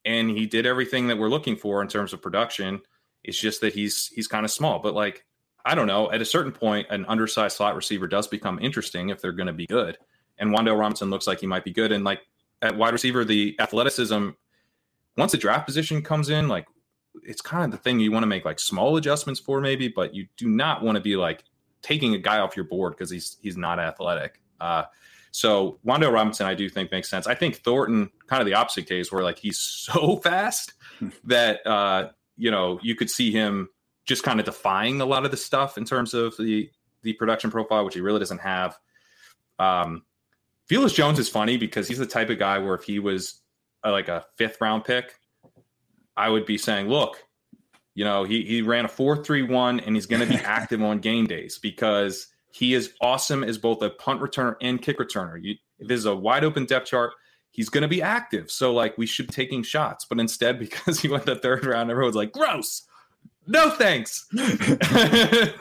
And 0.05 0.31
he 0.31 0.47
did 0.47 0.67
everything 0.67 1.07
that 1.07 1.19
we're 1.19 1.29
looking 1.29 1.55
for 1.55 1.81
in 1.81 1.87
terms 1.87 2.13
of 2.13 2.21
production. 2.21 2.83
It's 3.23 3.41
just 3.41 3.61
that 3.61 3.73
he's 3.73 4.09
he's 4.09 4.27
kind 4.27 4.45
of 4.45 4.51
small, 4.51 4.81
but 4.81 4.95
like 4.95 5.25
I 5.65 5.75
don't 5.75 5.87
know, 5.87 6.11
at 6.11 6.21
a 6.21 6.25
certain 6.25 6.53
point, 6.53 6.89
an 6.91 7.05
undersized 7.07 7.57
slot 7.57 7.77
receiver 7.77 8.09
does 8.09 8.27
become 8.27 8.59
interesting 8.61 9.11
if 9.11 9.21
they're 9.21 9.33
going 9.33 9.47
to 9.47 9.53
be 9.53 9.67
good. 9.67 9.99
And 10.39 10.51
Wan'Dale 10.51 10.79
Robinson 10.79 11.11
looks 11.11 11.27
like 11.27 11.41
he 11.41 11.47
might 11.47 11.65
be 11.65 11.73
good. 11.73 11.93
And 11.93 12.05
like 12.05 12.21
at 12.63 12.77
wide 12.77 12.93
receiver, 12.93 13.25
the 13.25 13.57
athleticism 13.61 14.31
once 15.17 15.33
the 15.33 15.39
draft 15.39 15.67
position 15.67 16.03
comes 16.03 16.31
in, 16.31 16.49
like 16.49 16.67
it's 17.23 17.43
kind 17.43 17.65
of 17.65 17.71
the 17.71 17.77
thing 17.83 18.01
you 18.01 18.11
want 18.11 18.23
to 18.23 18.29
make 18.29 18.45
like 18.45 18.59
small 18.59 18.97
adjustments 18.97 19.41
for 19.41 19.61
maybe, 19.61 19.89
but 19.89 20.15
you 20.15 20.27
do 20.37 20.49
not 20.49 20.83
want 20.83 20.97
to 20.97 21.03
be 21.03 21.17
like 21.17 21.45
taking 21.83 22.15
a 22.15 22.19
guy 22.19 22.39
off 22.39 22.57
your 22.57 22.65
board 22.65 22.95
because 22.95 23.11
he's 23.11 23.37
he's 23.43 23.57
not 23.57 23.79
athletic. 23.79 24.41
Uh, 24.61 24.85
so 25.31 25.79
Wan'Dale 25.87 26.13
Robinson, 26.13 26.47
I 26.47 26.55
do 26.55 26.69
think 26.69 26.91
makes 26.91 27.09
sense. 27.09 27.27
I 27.27 27.35
think 27.35 27.57
Thornton, 27.57 28.11
kind 28.27 28.41
of 28.41 28.47
the 28.47 28.55
opposite 28.55 28.87
case, 28.87 29.11
where 29.11 29.23
like 29.23 29.39
he's 29.39 29.59
so 29.59 30.17
fast 30.19 30.75
that 31.25 31.67
uh, 31.67 32.11
you 32.37 32.51
know 32.51 32.79
you 32.83 32.95
could 32.95 33.11
see 33.11 33.31
him 33.31 33.69
just 34.05 34.23
kind 34.23 34.41
of 34.41 34.47
defying 34.47 35.01
a 35.01 35.05
lot 35.05 35.25
of 35.25 35.31
the 35.31 35.37
stuff 35.37 35.79
in 35.79 35.85
terms 35.85 36.15
of 36.15 36.37
the 36.37 36.71
the 37.03 37.13
production 37.15 37.51
profile, 37.51 37.85
which 37.85 37.95
he 37.95 38.01
really 38.01 38.21
doesn't 38.21 38.41
have. 38.41 38.79
Um, 39.59 40.03
Velus 40.71 40.95
Jones 40.95 41.19
is 41.19 41.29
funny 41.29 41.57
because 41.57 41.89
he's 41.89 41.99
the 41.99 42.07
type 42.07 42.31
of 42.31 42.39
guy 42.39 42.59
where 42.59 42.75
if 42.75 42.85
he 42.85 42.99
was 42.99 43.41
a, 43.83 43.91
like 43.91 44.09
a 44.09 44.25
fifth 44.37 44.61
round 44.61 44.85
pick, 44.85 45.19
I 46.17 46.29
would 46.29 46.47
be 46.47 46.59
saying, 46.59 46.89
look, 46.89 47.25
you 47.95 48.05
know, 48.05 48.25
he 48.25 48.43
he 48.45 48.63
ran 48.63 48.85
a 48.85 48.89
four 48.89 49.23
three 49.23 49.43
one, 49.43 49.81
and 49.81 49.95
he's 49.95 50.07
going 50.07 50.27
to 50.27 50.29
be 50.29 50.37
active 50.45 50.83
on 50.83 50.99
game 50.99 51.27
days 51.27 51.59
because 51.59 52.29
he 52.53 52.75
is 52.75 52.93
awesome 53.01 53.43
as 53.43 53.59
both 53.59 53.83
a 53.83 53.91
punt 53.91 54.21
returner 54.21 54.57
and 54.61 54.81
kick 54.81 54.99
returner. 54.99 55.39
You, 55.43 55.55
if 55.79 55.89
there's 55.89 56.05
a 56.05 56.15
wide 56.15 56.45
open 56.45 56.67
depth 56.67 56.87
chart, 56.87 57.13
he's 57.51 57.69
going 57.69 57.83
to 57.83 57.89
be 57.89 58.03
active. 58.03 58.51
So 58.51 58.73
like 58.73 58.97
we 58.99 59.07
should 59.07 59.29
be 59.29 59.33
taking 59.33 59.63
shots, 59.63 60.05
but 60.05 60.21
instead 60.21 60.59
because 60.59 61.01
he 61.01 61.09
went 61.09 61.27
the 61.27 61.37
third 61.37 61.65
round, 61.65 61.91
everyone's 61.91 62.17
like, 62.17 62.33
gross. 62.33 62.87
No 63.53 63.69
thanks. 63.69 64.27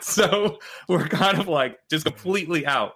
so 0.00 0.58
we're 0.88 1.06
kind 1.08 1.38
of 1.38 1.46
like 1.46 1.78
just 1.90 2.06
completely 2.06 2.64
out. 2.64 2.94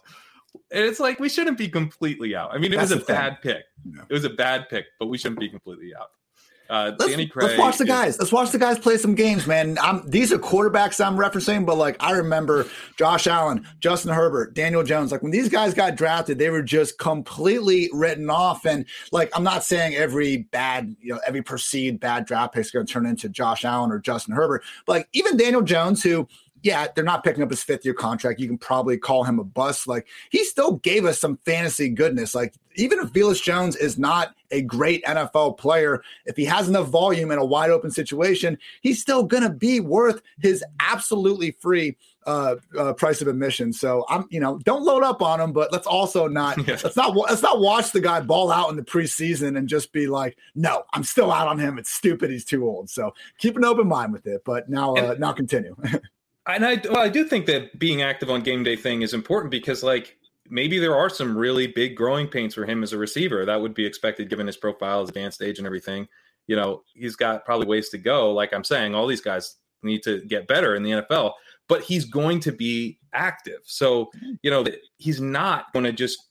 And 0.73 0.85
it's 0.85 0.99
like 0.99 1.21
we 1.21 1.29
shouldn't 1.29 1.59
be 1.59 1.69
completely 1.69 2.35
out. 2.35 2.55
I 2.55 2.59
mean, 2.59 2.73
it 2.73 2.77
That's 2.77 2.95
was 2.95 3.03
a 3.03 3.05
bad 3.05 3.43
pick. 3.43 3.65
Yeah. 3.85 4.03
It 4.09 4.13
was 4.13 4.25
a 4.25 4.31
bad 4.31 4.71
pick, 4.71 4.87
but 4.99 5.09
we 5.09 5.19
shouldn't 5.19 5.39
be 5.39 5.51
completely 5.51 5.95
out. 5.95 6.09
Uh, 6.69 6.93
let's, 6.99 7.11
Danny 7.11 7.27
Gray. 7.27 7.47
Let's 7.47 7.59
watch 7.59 7.79
the 7.79 7.85
guys. 7.85 8.15
Is, 8.15 8.19
let's 8.21 8.33
watch 8.33 8.51
the 8.51 8.59
guys 8.59 8.79
play 8.79 8.97
some 8.97 9.15
games, 9.15 9.47
man. 9.47 9.79
I'm, 9.81 10.09
these 10.09 10.33
are 10.33 10.39
quarterbacks 10.39 11.05
I'm 11.05 11.17
referencing, 11.17 11.65
but 11.65 11.77
like 11.77 11.97
I 12.01 12.13
remember 12.13 12.67
Josh 12.97 13.27
Allen, 13.27 13.67
Justin 13.81 14.13
Herbert, 14.13 14.55
Daniel 14.55 14.83
Jones. 14.83 15.13
Like 15.13 15.23
when 15.23 15.33
these 15.33 15.49
guys 15.49 15.75
got 15.75 15.97
drafted, 15.97 16.39
they 16.39 16.51
were 16.51 16.63
just 16.63 16.99
completely 16.99 17.89
written 17.93 18.31
off. 18.31 18.65
And 18.65 18.87
like 19.13 19.31
I'm 19.35 19.45
not 19.45 19.65
saying 19.65 19.95
every 19.95 20.39
bad, 20.39 20.97
you 21.01 21.15
know, 21.15 21.21
every 21.27 21.43
perceived 21.43 22.01
bad 22.01 22.27
draft 22.27 22.55
pick 22.55 22.63
is 22.63 22.71
going 22.71 22.87
to 22.87 22.93
turn 22.93 23.07
into 23.07 23.29
Josh 23.29 23.65
Allen 23.65 23.93
or 23.93 23.99
Justin 23.99 24.35
Herbert, 24.35 24.63
but 24.87 24.93
like 24.93 25.09
even 25.13 25.37
Daniel 25.37 25.63
Jones, 25.63 26.03
who 26.03 26.29
yeah, 26.67 26.89
they're 26.93 27.05
not 27.05 27.23
picking 27.23 27.45
up 27.45 27.51
his 27.51 27.63
fifth 27.63 27.85
year 27.85 27.95
contract. 27.95 28.41
You 28.41 28.49
can 28.49 28.59
probably 28.59 28.99
call 28.99 29.23
him 29.23 29.39
a 29.39 29.45
bust. 29.45 29.87
Like 29.87 30.09
he 30.31 30.45
still 30.45 30.79
gave 30.79 31.05
us 31.05 31.21
some 31.21 31.37
fantasy 31.45 31.89
goodness. 31.89 32.35
Like 32.35 32.55
even 32.75 32.99
if 32.99 33.13
Velus 33.13 33.41
Jones 33.41 33.77
is 33.77 33.99
not 33.99 34.35
a 34.51 34.63
great 34.63 35.05
NFL 35.05 35.59
player, 35.59 36.03
if 36.25 36.37
he 36.37 36.45
has 36.45 36.69
enough 36.69 36.89
volume 36.89 37.31
in 37.31 37.39
a 37.39 37.45
wide 37.45 37.71
open 37.71 37.93
situation, 37.93 38.59
he's 38.81 39.01
still 39.01 39.23
going 39.23 39.45
to 39.45 39.51
be 39.51 39.79
worth 39.79 40.21
his 40.41 40.65
absolutely 40.81 41.53
free 41.53 41.97
uh, 42.27 42.57
uh, 42.77 42.93
price 42.95 43.23
of 43.23 43.29
admission. 43.29 43.73
So 43.73 44.05
I'm, 44.09 44.27
you 44.31 44.41
know, 44.41 44.59
don't 44.65 44.83
load 44.83 45.05
up 45.05 45.23
on 45.23 45.41
him, 45.41 45.53
but 45.53 45.73
let's 45.73 45.87
also 45.87 46.27
not 46.27 46.59
yeah. 46.67 46.79
let's 46.83 46.97
not 46.97 47.17
let's 47.17 47.43
not 47.43 47.61
watch 47.61 47.93
the 47.93 48.01
guy 48.01 48.21
ball 48.21 48.51
out 48.51 48.71
in 48.71 48.77
the 48.77 48.83
preseason 48.83 49.57
and 49.57 49.69
just 49.69 49.93
be 49.93 50.09
like, 50.09 50.37
no, 50.57 50.83
I'm 50.95 51.05
still 51.05 51.31
out 51.31 51.47
on 51.47 51.61
him. 51.61 51.79
It's 51.79 51.93
stupid. 51.93 52.31
He's 52.31 52.45
too 52.45 52.67
old. 52.67 52.91
So 52.91 53.15
keep 53.39 53.57
an 53.57 53.65
open 53.65 53.87
mind 53.87 54.13
with 54.13 54.27
it. 54.27 54.43
But 54.45 54.69
now, 54.69 54.97
uh, 54.97 55.15
now 55.17 55.31
continue. 55.33 55.77
and 56.47 56.65
I, 56.65 56.81
well, 56.89 57.01
I 57.01 57.09
do 57.09 57.25
think 57.25 57.47
that 57.47 57.79
being 57.79 58.03
active 58.03 58.31
on 58.31 58.43
game 58.43 58.63
day 58.63 58.77
thing 58.77 59.03
is 59.03 59.15
important 59.15 59.51
because, 59.51 59.83
like, 59.83 60.17
maybe 60.49 60.79
there 60.79 60.95
are 60.95 61.09
some 61.09 61.37
really 61.37 61.67
big 61.67 61.97
growing 61.97 62.29
pains 62.29 62.55
for 62.55 62.65
him 62.65 62.83
as 62.83 62.93
a 62.93 62.99
receiver. 62.99 63.45
That 63.45 63.61
would 63.61 63.75
be 63.75 63.85
expected 63.85 64.31
given 64.31 64.47
his 64.47 64.57
profile, 64.57 65.01
his 65.01 65.09
advanced 65.09 65.43
age, 65.43 65.59
and 65.59 65.67
everything. 65.67 66.07
You 66.47 66.57
know, 66.57 66.83
he's 66.95 67.17
got 67.17 67.45
probably 67.45 67.67
ways 67.67 67.89
to 67.91 67.99
go. 67.99 68.33
Like 68.33 68.53
I'm 68.53 68.65
saying, 68.65 68.95
all 68.95 69.07
these 69.07 69.21
guys 69.21 69.57
need 69.83 70.03
to 70.05 70.21
get 70.23 70.47
better 70.47 70.77
in 70.77 70.83
the 70.85 70.91
NFL, 70.91 71.33
but 71.69 71.83
he's 71.83 72.05
going 72.05 72.39
to 72.41 72.53
be 72.53 72.99
active. 73.13 73.61
So, 73.65 74.11
you 74.43 74.51
know, 74.51 74.65
he's 74.99 75.21
not 75.21 75.73
going 75.73 75.85
to 75.85 75.93
just 75.93 76.29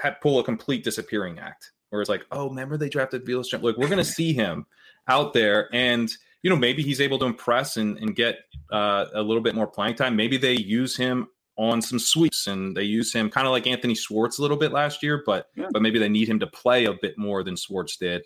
have, 0.00 0.20
pull 0.20 0.38
a 0.38 0.44
complete 0.44 0.84
disappearing 0.84 1.38
act 1.38 1.72
where 1.88 2.02
it's 2.02 2.10
like, 2.10 2.26
oh, 2.32 2.48
remember 2.48 2.76
they 2.76 2.90
drafted 2.90 3.24
Velus? 3.24 3.52
Look, 3.60 3.78
we're 3.78 3.88
going 3.88 3.96
to 3.98 4.04
see 4.04 4.32
him 4.34 4.66
out 5.08 5.32
there 5.32 5.74
and– 5.74 6.10
you 6.42 6.50
know, 6.50 6.56
maybe 6.56 6.82
he's 6.82 7.00
able 7.00 7.18
to 7.20 7.24
impress 7.24 7.76
and, 7.76 7.96
and 7.98 8.14
get 8.14 8.38
uh, 8.70 9.06
a 9.14 9.22
little 9.22 9.42
bit 9.42 9.54
more 9.54 9.66
playing 9.66 9.94
time. 9.94 10.16
Maybe 10.16 10.36
they 10.36 10.54
use 10.54 10.96
him 10.96 11.28
on 11.56 11.82
some 11.82 11.98
sweeps 11.98 12.46
and 12.46 12.76
they 12.76 12.82
use 12.82 13.12
him 13.12 13.30
kind 13.30 13.46
of 13.46 13.52
like 13.52 13.66
Anthony 13.66 13.94
Schwartz 13.94 14.38
a 14.38 14.42
little 14.42 14.56
bit 14.56 14.72
last 14.72 15.02
year, 15.02 15.22
but 15.24 15.48
yeah. 15.54 15.68
but 15.70 15.82
maybe 15.82 15.98
they 15.98 16.08
need 16.08 16.28
him 16.28 16.40
to 16.40 16.46
play 16.46 16.86
a 16.86 16.94
bit 16.94 17.16
more 17.18 17.44
than 17.44 17.56
Schwartz 17.56 17.96
did. 17.96 18.22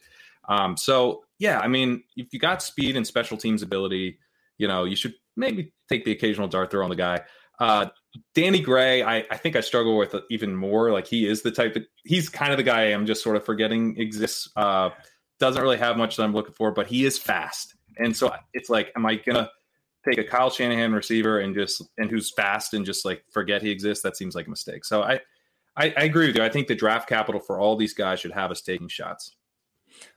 Um, 0.48 0.76
so 0.76 1.24
yeah, 1.38 1.58
I 1.58 1.68
mean, 1.68 2.02
if 2.16 2.32
you 2.32 2.38
got 2.38 2.62
speed 2.62 2.96
and 2.96 3.06
special 3.06 3.36
teams 3.36 3.62
ability, 3.62 4.18
you 4.58 4.68
know, 4.68 4.84
you 4.84 4.96
should 4.96 5.14
maybe 5.36 5.72
take 5.88 6.04
the 6.04 6.12
occasional 6.12 6.48
dart 6.48 6.70
throw 6.70 6.84
on 6.84 6.90
the 6.90 6.96
guy. 6.96 7.22
Uh, 7.58 7.86
Danny 8.34 8.60
Gray, 8.60 9.02
I, 9.02 9.24
I 9.30 9.36
think 9.36 9.56
I 9.56 9.60
struggle 9.60 9.96
with 9.96 10.14
even 10.30 10.54
more. 10.54 10.92
Like 10.92 11.06
he 11.06 11.26
is 11.26 11.42
the 11.42 11.50
type 11.50 11.76
of 11.76 11.84
he's 12.04 12.28
kind 12.28 12.52
of 12.52 12.56
the 12.56 12.62
guy 12.62 12.84
I'm 12.84 13.06
just 13.06 13.22
sort 13.22 13.36
of 13.36 13.44
forgetting 13.44 13.98
exists. 13.98 14.48
Uh, 14.56 14.90
doesn't 15.38 15.60
really 15.60 15.76
have 15.76 15.98
much 15.98 16.16
that 16.16 16.22
I'm 16.22 16.32
looking 16.32 16.54
for, 16.54 16.70
but 16.70 16.86
he 16.86 17.04
is 17.04 17.18
fast. 17.18 17.75
And 17.98 18.16
so 18.16 18.32
it's 18.52 18.70
like, 18.70 18.92
am 18.96 19.06
I 19.06 19.16
gonna 19.16 19.50
take 20.08 20.18
a 20.18 20.24
Kyle 20.24 20.50
Shanahan 20.50 20.92
receiver 20.92 21.40
and 21.40 21.54
just 21.54 21.82
and 21.98 22.10
who's 22.10 22.32
fast 22.32 22.74
and 22.74 22.84
just 22.84 23.04
like 23.04 23.24
forget 23.30 23.62
he 23.62 23.70
exists? 23.70 24.02
That 24.02 24.16
seems 24.16 24.34
like 24.34 24.46
a 24.46 24.50
mistake. 24.50 24.84
So 24.84 25.02
I, 25.02 25.20
I, 25.76 25.92
I 25.96 26.04
agree 26.04 26.26
with 26.26 26.36
you. 26.36 26.42
I 26.42 26.48
think 26.48 26.68
the 26.68 26.74
draft 26.74 27.08
capital 27.08 27.40
for 27.40 27.60
all 27.60 27.76
these 27.76 27.94
guys 27.94 28.20
should 28.20 28.32
have 28.32 28.50
us 28.50 28.62
taking 28.62 28.88
shots. 28.88 29.34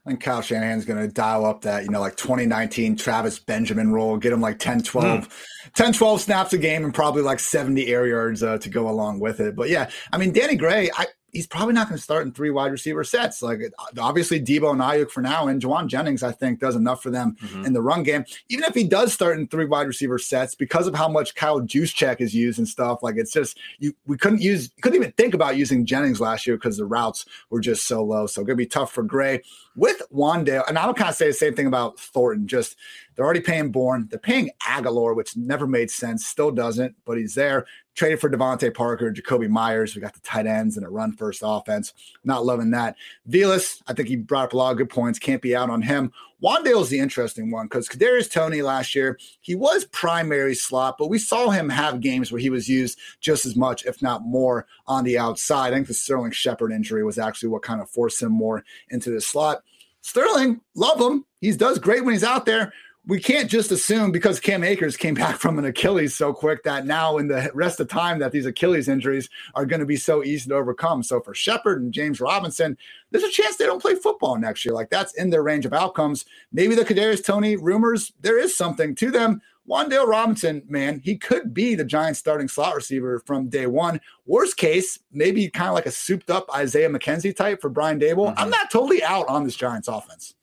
I 0.06 0.10
think 0.10 0.22
Kyle 0.22 0.42
Shanahan's 0.42 0.84
going 0.84 1.00
to 1.00 1.08
dial 1.08 1.44
up 1.44 1.62
that, 1.62 1.84
you 1.84 1.90
know, 1.90 2.00
like 2.00 2.16
2019 2.16 2.96
Travis 2.96 3.38
Benjamin 3.38 3.92
role, 3.92 4.16
get 4.16 4.32
him 4.32 4.40
like 4.40 4.58
10, 4.58 4.82
12, 4.82 5.28
mm. 5.28 5.32
10, 5.74 5.92
12 5.92 6.20
snaps 6.20 6.52
a 6.52 6.58
game 6.58 6.84
and 6.84 6.94
probably 6.94 7.22
like 7.22 7.40
70 7.40 7.86
air 7.86 8.06
yards 8.06 8.42
uh, 8.42 8.58
to 8.58 8.68
go 8.68 8.88
along 8.88 9.20
with 9.20 9.40
it. 9.40 9.56
But 9.56 9.68
yeah, 9.68 9.90
I 10.12 10.18
mean, 10.18 10.32
Danny 10.32 10.56
Gray, 10.56 10.90
I, 10.94 11.06
he's 11.32 11.46
probably 11.46 11.74
not 11.74 11.88
going 11.88 11.96
to 11.96 12.02
start 12.02 12.26
in 12.26 12.32
three 12.32 12.50
wide 12.50 12.72
receiver 12.72 13.04
sets. 13.04 13.42
Like 13.42 13.60
obviously 13.98 14.40
Deebo 14.40 14.72
and 14.72 14.80
Aiyuk 14.80 15.10
for 15.10 15.20
now, 15.20 15.48
and 15.48 15.60
Jauan 15.60 15.86
Jennings 15.86 16.22
I 16.22 16.32
think 16.32 16.60
does 16.60 16.76
enough 16.76 17.02
for 17.02 17.10
them 17.10 17.36
mm-hmm. 17.42 17.64
in 17.64 17.72
the 17.72 17.82
run 17.82 18.02
game. 18.02 18.24
Even 18.48 18.64
if 18.64 18.74
he 18.74 18.84
does 18.84 19.12
start 19.12 19.38
in 19.38 19.46
three 19.48 19.66
wide 19.66 19.86
receiver 19.86 20.18
sets, 20.18 20.54
because 20.54 20.86
of 20.86 20.94
how 20.94 21.08
much 21.08 21.34
Kyle 21.34 21.60
Juszczyk 21.60 22.20
is 22.20 22.34
used 22.34 22.58
and 22.58 22.68
stuff, 22.68 23.02
like 23.02 23.16
it's 23.16 23.32
just 23.32 23.58
you 23.78 23.94
we 24.06 24.16
couldn't 24.16 24.40
use 24.40 24.70
couldn't 24.80 24.96
even 24.96 25.12
think 25.12 25.34
about 25.34 25.56
using 25.56 25.86
Jennings 25.86 26.20
last 26.20 26.46
year 26.46 26.56
because 26.56 26.76
the 26.76 26.86
routes 26.86 27.24
were 27.50 27.60
just 27.60 27.86
so 27.86 28.02
low. 28.02 28.26
So 28.26 28.44
gonna 28.44 28.56
be 28.56 28.66
tough 28.66 28.92
for 28.92 29.02
Gray 29.02 29.42
with 29.76 30.02
Wan'Dale. 30.12 30.68
And 30.68 30.78
I'll 30.78 30.94
kind 30.94 31.10
of 31.10 31.16
say 31.16 31.28
the 31.28 31.32
same 31.32 31.54
thing 31.54 31.66
about 31.66 31.98
Thornton. 31.98 32.46
Just 32.46 32.76
they're 33.14 33.24
already 33.24 33.40
paying 33.40 33.70
Bourne. 33.70 34.08
They're 34.10 34.18
paying 34.18 34.50
Agholor, 34.66 35.14
which 35.14 35.36
never 35.36 35.66
made 35.66 35.90
sense, 35.90 36.26
still 36.26 36.50
doesn't, 36.50 36.94
but 37.04 37.18
he's 37.18 37.34
there. 37.34 37.66
Traded 38.00 38.18
for 38.18 38.30
DeVante 38.30 38.72
Parker, 38.72 39.12
Jakobi 39.12 39.46
Meyers. 39.46 39.94
We 39.94 40.00
got 40.00 40.14
the 40.14 40.20
tight 40.20 40.46
ends 40.46 40.78
and 40.78 40.86
a 40.86 40.88
run 40.88 41.12
first 41.12 41.42
offense. 41.44 41.92
Not 42.24 42.46
loving 42.46 42.70
that. 42.70 42.96
Velus, 43.28 43.82
I 43.86 43.92
think 43.92 44.08
he 44.08 44.16
brought 44.16 44.44
up 44.44 44.52
a 44.54 44.56
lot 44.56 44.70
of 44.70 44.78
good 44.78 44.88
points. 44.88 45.18
Can't 45.18 45.42
be 45.42 45.54
out 45.54 45.68
on 45.68 45.82
him. 45.82 46.10
Wan'Dale's 46.42 46.88
the 46.88 46.98
interesting 46.98 47.50
one 47.50 47.66
because 47.66 47.90
Kadarius 47.90 48.32
Toney 48.32 48.62
last 48.62 48.94
year, 48.94 49.18
he 49.42 49.54
was 49.54 49.84
primary 49.84 50.54
slot, 50.54 50.96
but 50.98 51.10
we 51.10 51.18
saw 51.18 51.50
him 51.50 51.68
have 51.68 52.00
games 52.00 52.32
where 52.32 52.40
he 52.40 52.48
was 52.48 52.70
used 52.70 52.98
just 53.20 53.44
as 53.44 53.54
much, 53.54 53.84
if 53.84 54.00
not 54.00 54.22
more, 54.22 54.66
on 54.86 55.04
the 55.04 55.18
outside. 55.18 55.74
I 55.74 55.76
think 55.76 55.86
the 55.86 55.92
Sterling 55.92 56.30
Shepard 56.30 56.72
injury 56.72 57.04
was 57.04 57.18
actually 57.18 57.50
what 57.50 57.60
kind 57.60 57.82
of 57.82 57.90
forced 57.90 58.22
him 58.22 58.32
more 58.32 58.64
into 58.88 59.10
the 59.10 59.20
slot. 59.20 59.62
Sterling, 60.00 60.62
love 60.74 60.98
him. 60.98 61.26
He 61.42 61.52
does 61.52 61.78
great 61.78 62.02
when 62.02 62.14
he's 62.14 62.24
out 62.24 62.46
there 62.46 62.72
we 63.06 63.18
can't 63.18 63.50
just 63.50 63.72
assume 63.72 64.12
because 64.12 64.40
Cam 64.40 64.62
Akers 64.62 64.96
came 64.96 65.14
back 65.16 65.36
from 65.36 65.58
an 65.58 65.64
Achilles 65.64 66.16
so 66.16 66.32
quick 66.32 66.62
that 66.64 66.86
now 66.86 67.18
in 67.18 67.28
the 67.28 67.50
rest 67.54 67.80
of 67.80 67.88
time 67.88 68.18
that 68.18 68.32
these 68.32 68.46
Achilles 68.46 68.88
injuries 68.88 69.28
are 69.54 69.66
going 69.66 69.80
to 69.80 69.86
be 69.86 69.96
so 69.96 70.22
easy 70.22 70.48
to 70.48 70.54
overcome. 70.56 71.02
So 71.02 71.20
for 71.20 71.34
Shepard 71.34 71.82
and 71.82 71.92
James 71.92 72.20
Robinson, 72.20 72.76
there's 73.10 73.24
a 73.24 73.30
chance 73.30 73.56
they 73.56 73.66
don't 73.66 73.82
play 73.82 73.94
football 73.94 74.36
next 74.38 74.64
year. 74.64 74.74
Like 74.74 74.90
that's 74.90 75.14
in 75.14 75.30
their 75.30 75.42
range 75.42 75.66
of 75.66 75.72
outcomes. 75.72 76.24
Maybe 76.52 76.74
the 76.74 76.84
Kadarius 76.84 77.24
Toney 77.24 77.56
rumors, 77.56 78.12
there 78.20 78.38
is 78.38 78.56
something 78.56 78.94
to 78.96 79.10
them. 79.10 79.40
Wan'Dale 79.68 80.06
Robinson, 80.06 80.62
man, 80.68 81.00
he 81.04 81.16
could 81.16 81.54
be 81.54 81.76
the 81.76 81.84
Giants 81.84 82.18
starting 82.18 82.48
slot 82.48 82.74
receiver 82.74 83.20
from 83.20 83.48
day 83.48 83.66
one. 83.66 84.00
Worst 84.26 84.56
case, 84.56 84.98
maybe 85.12 85.48
kind 85.48 85.68
of 85.68 85.74
like 85.74 85.86
a 85.86 85.92
souped 85.92 86.28
up 86.28 86.52
Isaiah 86.52 86.88
McKenzie 86.88 87.36
type 87.36 87.60
for 87.60 87.68
Brian 87.68 88.00
Daboll. 88.00 88.28
Mm-hmm. 88.28 88.38
I'm 88.40 88.50
not 88.50 88.70
totally 88.70 89.04
out 89.04 89.28
on 89.28 89.44
this 89.44 89.54
Giants 89.54 89.86
offense. 89.86 90.34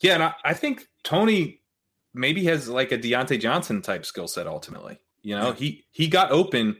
Yeah, 0.00 0.14
and 0.14 0.22
I, 0.22 0.34
I 0.44 0.54
think 0.54 0.88
Toney 1.04 1.60
maybe 2.14 2.44
has 2.44 2.68
like 2.68 2.92
a 2.92 2.98
Diontae 2.98 3.40
Johnson 3.40 3.82
type 3.82 4.04
skill 4.04 4.28
set 4.28 4.46
ultimately. 4.46 4.98
You 5.22 5.36
know, 5.36 5.48
yeah. 5.48 5.54
he 5.54 5.84
he 5.90 6.08
got 6.08 6.30
open 6.30 6.76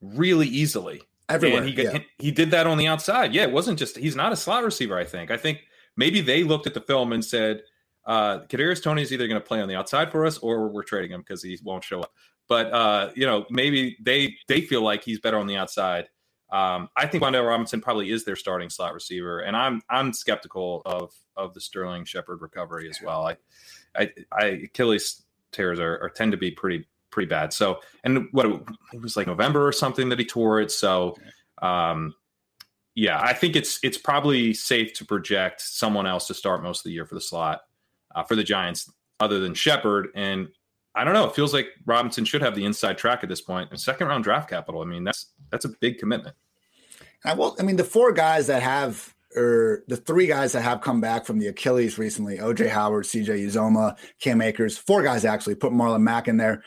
really 0.00 0.46
easily. 0.46 1.02
Everywhere. 1.28 1.60
And 1.60 1.68
he 1.68 1.74
got, 1.74 1.94
yeah. 1.94 2.00
he 2.18 2.32
did 2.32 2.50
that 2.50 2.66
on 2.66 2.76
the 2.76 2.88
outside. 2.88 3.32
Yeah, 3.34 3.42
it 3.42 3.52
wasn't 3.52 3.78
just 3.78 3.96
he's 3.96 4.16
not 4.16 4.32
a 4.32 4.36
slot 4.36 4.64
receiver, 4.64 4.98
I 4.98 5.04
think. 5.04 5.30
I 5.30 5.36
think 5.36 5.60
maybe 5.96 6.20
they 6.20 6.42
looked 6.42 6.66
at 6.66 6.74
the 6.74 6.80
film 6.80 7.12
and 7.12 7.24
said, 7.24 7.62
uh 8.04 8.40
Kadarius 8.48 8.82
Toney 8.82 9.02
is 9.02 9.12
either 9.12 9.28
going 9.28 9.40
to 9.40 9.46
play 9.46 9.60
on 9.60 9.68
the 9.68 9.76
outside 9.76 10.10
for 10.10 10.26
us 10.26 10.38
or 10.38 10.68
we're 10.68 10.82
trading 10.82 11.12
him 11.12 11.20
because 11.20 11.42
he 11.42 11.58
won't 11.62 11.84
show 11.84 12.00
up. 12.00 12.12
But 12.48 12.72
uh, 12.72 13.10
you 13.14 13.26
know, 13.26 13.46
maybe 13.48 13.96
they 14.02 14.36
they 14.48 14.60
feel 14.62 14.82
like 14.82 15.04
he's 15.04 15.20
better 15.20 15.38
on 15.38 15.46
the 15.46 15.56
outside. 15.56 16.08
Um, 16.52 16.88
I 16.96 17.06
think 17.06 17.22
Wan'Dale 17.22 17.46
Robinson 17.46 17.80
probably 17.80 18.10
is 18.10 18.24
their 18.24 18.36
starting 18.36 18.70
slot 18.70 18.92
receiver, 18.92 19.40
and 19.40 19.56
I'm 19.56 19.80
I'm 19.88 20.12
skeptical 20.12 20.82
of 20.84 21.12
of 21.36 21.54
the 21.54 21.60
Sterling 21.60 22.04
Shepard 22.04 22.42
recovery 22.42 22.88
as 22.88 22.98
well. 23.02 23.26
I, 23.26 23.36
I, 23.96 24.10
I 24.32 24.44
Achilles 24.64 25.22
tears 25.52 25.78
are, 25.78 25.98
are, 26.02 26.10
tend 26.10 26.32
to 26.32 26.38
be 26.38 26.50
pretty 26.50 26.86
pretty 27.10 27.28
bad. 27.28 27.52
So, 27.52 27.80
and 28.04 28.26
what 28.32 28.46
it 28.46 29.00
was 29.00 29.16
like 29.16 29.26
November 29.26 29.66
or 29.66 29.72
something 29.72 30.08
that 30.08 30.18
he 30.18 30.24
tore 30.24 30.60
it. 30.60 30.70
So, 30.70 31.16
um, 31.62 32.14
yeah, 32.94 33.20
I 33.20 33.32
think 33.32 33.56
it's 33.56 33.78
it's 33.82 33.98
probably 33.98 34.52
safe 34.52 34.92
to 34.94 35.04
project 35.04 35.60
someone 35.60 36.06
else 36.06 36.26
to 36.28 36.34
start 36.34 36.62
most 36.62 36.80
of 36.80 36.84
the 36.84 36.92
year 36.92 37.06
for 37.06 37.14
the 37.14 37.20
slot 37.20 37.60
uh, 38.14 38.24
for 38.24 38.34
the 38.34 38.44
Giants, 38.44 38.90
other 39.20 39.38
than 39.38 39.54
Shepard. 39.54 40.08
And 40.14 40.48
I 41.00 41.04
don't 41.04 41.14
know. 41.14 41.24
It 41.24 41.34
feels 41.34 41.54
like 41.54 41.68
Robinson 41.86 42.26
should 42.26 42.42
have 42.42 42.54
the 42.54 42.66
inside 42.66 42.98
track 42.98 43.20
at 43.22 43.30
this 43.30 43.40
point. 43.40 43.70
And 43.70 43.80
second 43.80 44.08
round 44.08 44.22
draft 44.22 44.50
capital. 44.50 44.82
I 44.82 44.84
mean, 44.84 45.02
that's 45.02 45.32
that's 45.50 45.64
a 45.64 45.70
big 45.80 45.98
commitment. 45.98 46.36
I 47.24 47.32
will. 47.32 47.56
I 47.58 47.62
mean, 47.62 47.76
the 47.76 47.84
four 47.84 48.12
guys 48.12 48.48
that 48.48 48.62
have 48.62 49.14
or 49.34 49.82
the 49.88 49.96
three 49.96 50.26
guys 50.26 50.52
that 50.52 50.60
have 50.60 50.82
come 50.82 51.00
back 51.00 51.24
from 51.24 51.38
the 51.38 51.46
Achilles 51.46 51.96
recently: 51.96 52.36
OJ 52.36 52.68
Howard, 52.68 53.06
CJ 53.06 53.46
Uzomah, 53.46 53.96
Cam 54.20 54.42
Akers. 54.42 54.76
Four 54.76 55.02
guys 55.02 55.24
actually. 55.24 55.54
Put 55.54 55.72
Marlon 55.72 56.02
Mack 56.02 56.28
in 56.28 56.36
there 56.36 56.62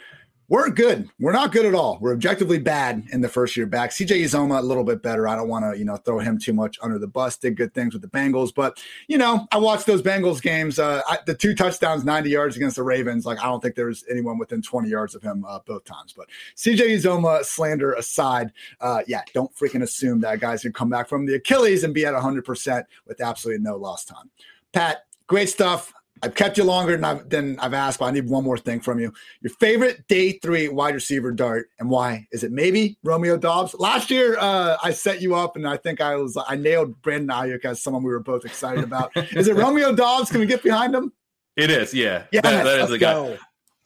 we're 0.49 0.69
good. 0.69 1.09
We're 1.19 1.31
not 1.31 1.51
good 1.51 1.65
at 1.65 1.73
all. 1.73 1.97
We're 2.01 2.13
objectively 2.13 2.59
bad 2.59 3.03
in 3.11 3.21
the 3.21 3.29
first 3.29 3.55
year 3.55 3.65
back. 3.65 3.91
CJ 3.91 4.23
Uzomah 4.23 4.59
a 4.59 4.61
little 4.61 4.83
bit 4.83 5.01
better. 5.01 5.27
I 5.27 5.35
don't 5.35 5.47
want 5.47 5.63
to, 5.63 5.77
you 5.79 5.85
know, 5.85 5.95
throw 5.95 6.19
him 6.19 6.37
too 6.37 6.53
much 6.53 6.77
under 6.81 6.99
the 6.99 7.07
bus. 7.07 7.37
Did 7.37 7.55
good 7.55 7.73
things 7.73 7.93
with 7.93 8.01
the 8.01 8.09
Bengals, 8.09 8.53
but 8.53 8.77
you 9.07 9.17
know, 9.17 9.47
I 9.51 9.57
watched 9.57 9.85
those 9.85 10.01
Bengals 10.01 10.41
games. 10.41 10.79
Uh, 10.79 11.01
I, 11.07 11.19
the 11.25 11.33
two 11.33 11.55
touchdowns, 11.55 12.03
90 12.03 12.29
yards 12.29 12.57
against 12.57 12.75
the 12.75 12.83
Ravens. 12.83 13.25
Like 13.25 13.39
I 13.39 13.45
don't 13.45 13.61
think 13.61 13.75
there 13.75 13.87
was 13.87 14.03
anyone 14.09 14.37
within 14.37 14.61
20 14.61 14.89
yards 14.89 15.15
of 15.15 15.23
him 15.23 15.45
uh, 15.47 15.59
both 15.65 15.85
times. 15.85 16.13
But 16.15 16.27
CJ 16.57 16.97
Uzomah 16.97 17.45
slander 17.45 17.93
aside, 17.93 18.51
uh, 18.81 19.01
yeah, 19.07 19.21
don't 19.33 19.53
freaking 19.55 19.81
assume 19.81 20.19
that 20.21 20.39
guys 20.39 20.63
can 20.63 20.73
come 20.73 20.89
back 20.89 21.07
from 21.07 21.25
the 21.25 21.35
Achilles 21.35 21.83
and 21.83 21.93
be 21.93 22.05
at 22.05 22.13
100 22.13 22.43
percent 22.43 22.85
with 23.07 23.21
absolutely 23.21 23.63
no 23.63 23.77
lost 23.77 24.09
time. 24.09 24.29
Pat, 24.73 25.05
great 25.27 25.49
stuff. 25.49 25.93
I've 26.23 26.35
kept 26.35 26.57
you 26.57 26.63
longer 26.63 26.93
than 26.93 27.03
I've, 27.03 27.29
than 27.29 27.59
I've 27.59 27.73
asked, 27.73 27.99
but 27.99 28.05
I 28.05 28.11
need 28.11 28.29
one 28.29 28.45
more 28.45 28.57
thing 28.57 28.79
from 28.79 28.97
you. 28.97 29.11
Your 29.41 29.51
favorite 29.59 30.07
day 30.07 30.39
three 30.39 30.69
wide 30.69 30.95
receiver 30.95 31.33
dart 31.33 31.67
and 31.79 31.89
why? 31.89 32.27
Is 32.31 32.45
it 32.45 32.51
maybe 32.53 32.97
Romeo 33.03 33.37
Doubs? 33.37 33.73
Last 33.73 34.09
year, 34.09 34.37
uh, 34.39 34.77
I 34.81 34.91
set 34.91 35.21
you 35.21 35.35
up, 35.35 35.57
and 35.57 35.67
I 35.67 35.75
think 35.75 35.99
I 35.99 36.15
was 36.15 36.37
I 36.47 36.55
nailed 36.55 37.01
Brandon 37.01 37.35
Aiyuk 37.35 37.65
as 37.65 37.83
someone 37.83 38.03
we 38.03 38.11
were 38.11 38.21
both 38.21 38.45
excited 38.45 38.85
about. 38.85 39.11
is 39.15 39.49
it 39.49 39.57
Romeo 39.57 39.93
Doubs? 39.93 40.31
Can 40.31 40.39
we 40.39 40.45
get 40.45 40.63
behind 40.63 40.95
him? 40.95 41.11
It 41.57 41.69
is, 41.69 41.93
yeah. 41.93 42.23
Yeah, 42.31 42.41
that, 42.41 42.63
that 42.63 42.79
is 42.79 42.89
the 42.89 42.97
guy. 42.97 43.37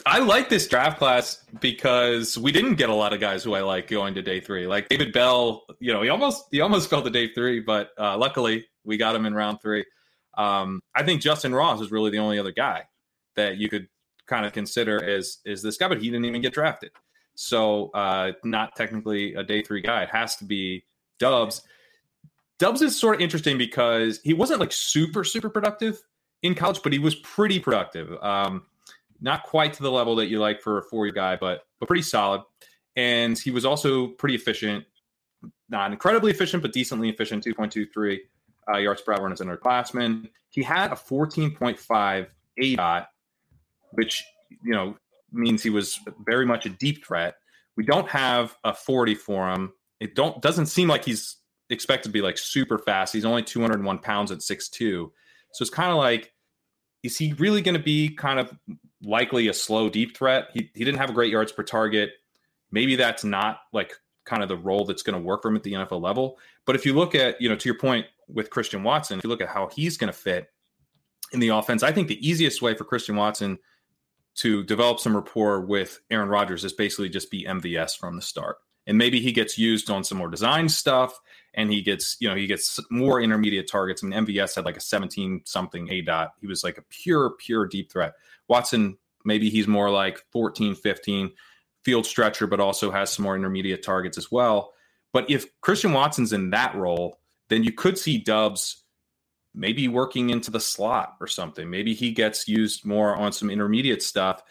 I 0.06 0.20
like 0.20 0.48
this 0.48 0.68
draft 0.68 1.00
class 1.00 1.44
because 1.60 2.38
we 2.38 2.52
didn't 2.52 2.76
get 2.76 2.90
a 2.90 2.94
lot 2.94 3.14
of 3.14 3.20
guys 3.20 3.44
who 3.44 3.56
I 3.56 3.62
like 3.62 3.88
going 3.88 4.14
to 4.14 4.22
day 4.22 4.40
three. 4.40 4.68
Like 4.68 4.88
David 4.90 5.12
Bell, 5.12 5.66
you 5.80 5.92
know, 5.92 6.02
he 6.02 6.10
almost 6.10 6.46
he 6.52 6.62
almost 6.62 6.90
fell 6.90 7.02
to 7.02 7.10
day 7.10 7.34
three, 7.34 7.60
but 7.60 7.90
uh, 7.98 8.18
luckily 8.18 8.66
we 8.86 8.96
got 8.96 9.16
him 9.16 9.26
in 9.26 9.34
round 9.34 9.60
three. 9.62 9.84
Um, 10.38 10.82
I 10.96 11.04
think 11.04 11.22
Justyn 11.22 11.54
Ross 11.54 11.82
is 11.82 11.92
really 11.92 12.12
the 12.12 12.20
only 12.20 12.40
other 12.40 12.52
guy 12.52 12.84
that 13.36 13.58
you 13.58 13.70
could 13.70 13.88
kind 14.28 14.46
of 14.46 14.54
consider 14.54 15.04
as 15.04 15.40
is 15.46 15.62
this 15.62 15.78
guy, 15.78 15.88
but 15.88 16.02
he 16.02 16.10
didn't 16.10 16.26
even 16.26 16.42
get 16.42 16.54
drafted. 16.54 16.92
So 17.36 17.90
uh, 17.94 18.34
not 18.44 18.76
technically 18.76 19.34
a 19.36 19.44
day 19.44 19.62
three 19.62 19.82
guy. 19.82 20.04
It 20.04 20.10
has 20.10 20.36
to 20.38 20.46
be 20.46 20.86
Doubs. 21.20 21.62
Doubs 22.60 22.82
is 22.82 23.00
sort 23.00 23.16
of 23.16 23.22
interesting 23.22 23.58
because 23.58 24.20
he 24.24 24.34
wasn't 24.34 24.60
like 24.60 24.72
super 24.72 25.24
super 25.24 25.50
productive 25.50 26.02
in 26.44 26.56
college, 26.56 26.82
but 26.84 26.94
he 26.94 27.00
was 27.00 27.16
pretty 27.16 27.60
productive. 27.60 28.12
Um, 28.24 28.66
not 29.22 29.44
quite 29.44 29.74
to 29.74 29.84
the 29.84 29.92
level 29.92 30.16
that 30.16 30.28
you 30.28 30.40
like 30.40 30.62
for 30.62 30.80
a 30.80 30.84
four 30.84 31.06
year 31.06 31.14
guy, 31.14 31.36
but 31.36 31.68
but 31.80 31.88
pretty 31.88 32.04
solid. 32.04 32.42
And 32.96 33.38
he 33.38 33.52
was 33.52 33.66
also 33.66 34.08
pretty 34.08 34.36
efficient, 34.36 34.86
not 35.70 35.92
incredibly 35.92 36.32
efficient, 36.32 36.64
but 36.64 36.74
decently 36.74 37.10
efficient. 37.10 37.44
Two 37.44 37.54
point 37.54 37.72
two 37.72 37.86
three 37.86 38.22
uh, 38.72 38.78
yards 38.78 39.02
per 39.02 39.14
hour 39.14 39.32
as 39.32 39.42
an 39.42 39.48
underclassman. 39.48 40.30
He 40.50 40.64
had 40.64 40.92
a 40.92 40.96
14.5 40.96 42.28
aDOT, 42.62 43.06
which 43.92 44.24
you 44.64 44.74
know 44.74 44.96
means 45.32 45.64
he 45.64 45.70
was 45.70 46.00
very 46.26 46.46
much 46.46 46.66
a 46.66 46.70
deep 46.70 47.06
threat. 47.06 47.36
We 47.76 47.86
don't 47.86 48.08
have 48.10 48.56
a 48.64 48.74
40 48.74 49.16
for 49.16 49.52
him. 49.52 49.74
It 50.00 50.16
don't 50.16 50.42
doesn't 50.42 50.68
seem 50.68 50.88
like 50.88 51.06
he's 51.06 51.38
expected 51.70 52.10
to 52.10 52.14
be 52.14 52.22
like 52.22 52.38
super 52.38 52.78
fast. 52.78 53.14
He's 53.14 53.26
only 53.26 53.44
201 53.44 54.00
pounds 54.00 54.32
at 54.32 54.40
6'2. 54.40 54.72
So 54.80 55.12
it's 55.62 55.70
kind 55.70 55.92
of 55.92 55.98
like, 55.98 56.34
is 57.04 57.18
he 57.18 57.34
really 57.34 57.62
going 57.62 57.76
to 57.76 57.84
be 57.84 58.10
kind 58.10 58.40
of 58.40 58.52
likely 59.04 59.48
a 59.48 59.54
slow 59.54 59.90
deep 59.90 60.16
threat? 60.18 60.50
He, 60.54 60.72
he 60.74 60.84
didn't 60.84 61.00
have 61.00 61.10
a 61.10 61.14
great 61.14 61.32
yards 61.32 61.52
per 61.52 61.64
target. 61.64 62.12
Maybe 62.72 62.96
that's 62.96 63.24
not 63.24 63.60
like 63.74 63.94
kind 64.28 64.44
of 64.44 64.50
the 64.50 64.58
role 64.58 64.86
that's 64.86 65.02
going 65.02 65.20
to 65.20 65.26
work 65.26 65.42
for 65.42 65.48
him 65.48 65.56
at 65.56 65.64
the 65.64 65.74
NFL 65.74 66.02
level. 66.02 66.38
But 66.66 66.76
if 66.76 66.86
you 66.86 66.94
look 66.94 67.16
at, 67.16 67.42
you 67.42 67.50
know, 67.50 67.56
to 67.56 67.70
your 67.70 67.78
point, 67.78 68.06
with 68.28 68.50
Christian 68.50 68.84
Watson, 68.84 69.18
if 69.18 69.24
you 69.24 69.30
look 69.30 69.42
at 69.42 69.50
how 69.50 69.68
he's 69.68 69.98
going 69.98 70.12
to 70.12 70.18
fit 70.18 70.52
in 71.32 71.40
the 71.40 71.50
offense, 71.50 71.84
I 71.84 71.92
think 71.92 72.08
the 72.08 72.28
easiest 72.28 72.62
way 72.62 72.76
for 72.76 72.84
Christian 72.84 73.16
Watson 73.16 73.58
to 74.36 74.64
develop 74.64 75.00
some 75.00 75.16
rapport 75.16 75.62
with 75.62 76.00
Aaron 76.12 76.30
Rodgers 76.30 76.64
is 76.64 76.74
basically 76.74 77.10
just 77.10 77.32
be 77.32 77.46
MVS 77.46 77.98
from 77.98 78.16
the 78.16 78.22
start. 78.22 78.58
And 78.86 78.98
maybe 78.98 79.20
he 79.20 79.32
gets 79.32 79.58
used 79.58 79.90
on 79.90 80.04
some 80.04 80.18
more 80.18 80.30
design 80.30 80.70
stuff 80.70 81.20
and 81.54 81.72
he 81.72 81.82
gets, 81.82 82.16
you 82.20 82.30
know, 82.30 82.36
he 82.36 82.48
gets 82.48 82.80
more 82.90 83.20
intermediate 83.20 83.70
targets. 83.70 84.04
I 84.04 84.08
mean, 84.08 84.26
MVS 84.26 84.56
had 84.56 84.66
like 84.66 84.78
a 84.78 84.82
17 84.82 85.42
something 85.46 85.88
aDOT. 85.88 86.30
He 86.40 86.48
was 86.48 86.64
like 86.64 86.78
a 86.78 86.84
pure, 86.84 87.32
pure 87.32 87.66
deep 87.66 87.92
threat. 87.92 88.14
Watson, 88.48 88.98
maybe 89.26 89.50
he's 89.50 89.68
more 89.68 89.90
like 89.90 90.24
14, 90.32 90.76
15 90.76 91.32
field 91.88 92.06
stretcher, 92.06 92.48
but 92.48 92.60
also 92.60 92.92
has 92.92 93.14
some 93.14 93.24
more 93.24 93.38
intermediate 93.38 93.82
targets 93.82 94.18
as 94.18 94.30
well. 94.30 94.74
But 95.14 95.32
if 95.32 95.46
Christian 95.62 95.94
Watson's 95.94 96.34
in 96.34 96.50
that 96.50 96.76
role, 96.76 97.22
then 97.48 97.64
you 97.64 97.72
could 97.72 97.98
see 97.98 98.18
Doubs 98.18 98.84
maybe 99.56 99.88
working 99.88 100.30
into 100.30 100.52
the 100.52 100.60
slot 100.60 101.16
or 101.22 101.28
something. 101.28 101.70
Maybe 101.70 101.94
he 101.94 102.12
gets 102.12 102.46
used 102.46 102.86
more 102.86 103.16
on 103.16 103.32
some 103.32 103.50
intermediate 103.50 104.04
stuff. 104.04 104.44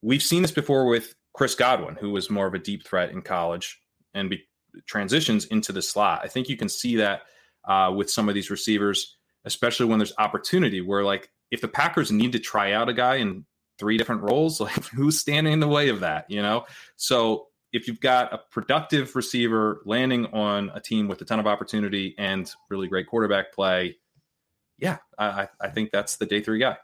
We've 0.00 0.22
seen 0.22 0.40
this 0.40 0.50
before 0.50 0.86
with 0.86 1.14
Chris 1.34 1.54
Godwin, 1.54 1.96
who 1.96 2.10
was 2.10 2.30
more 2.30 2.46
of 2.46 2.54
a 2.54 2.58
deep 2.58 2.86
threat 2.86 3.10
in 3.10 3.20
college 3.20 3.78
and 4.14 4.30
be, 4.30 4.44
transitions 4.86 5.44
into 5.44 5.72
the 5.72 5.82
slot. 5.82 6.22
I 6.24 6.28
think 6.28 6.48
you 6.48 6.56
can 6.56 6.70
see 6.70 6.96
that 6.96 7.20
uh, 7.68 7.92
with 7.94 8.10
some 8.10 8.30
of 8.30 8.34
these 8.34 8.50
receivers, 8.50 9.18
especially 9.44 9.84
when 9.84 9.98
there's 9.98 10.14
opportunity 10.16 10.80
where, 10.80 11.04
like, 11.04 11.28
if 11.50 11.60
the 11.60 11.68
Packers 11.68 12.10
need 12.10 12.32
to 12.32 12.38
try 12.38 12.72
out 12.72 12.88
a 12.88 12.94
guy 12.94 13.16
in 13.16 13.44
three 13.78 13.96
different 13.96 14.22
roles, 14.22 14.60
like, 14.60 14.84
who's 14.86 15.18
standing 15.18 15.52
in 15.52 15.60
the 15.60 15.68
way 15.68 15.88
of 15.88 16.00
that, 16.00 16.30
you 16.30 16.42
know? 16.42 16.66
So 16.96 17.48
if 17.72 17.88
you've 17.88 18.00
got 18.00 18.32
a 18.32 18.38
productive 18.50 19.14
receiver 19.16 19.82
landing 19.84 20.26
on 20.26 20.70
a 20.74 20.80
team 20.80 21.08
with 21.08 21.20
a 21.22 21.24
ton 21.24 21.40
of 21.40 21.46
opportunity 21.46 22.14
and 22.18 22.50
really 22.68 22.88
great 22.88 23.06
quarterback 23.06 23.52
play, 23.52 23.96
yeah, 24.78 24.98
I, 25.18 25.48
I 25.60 25.68
think 25.68 25.90
that's 25.90 26.16
the 26.16 26.26
day 26.26 26.40
three 26.40 26.58
guy. 26.58 26.76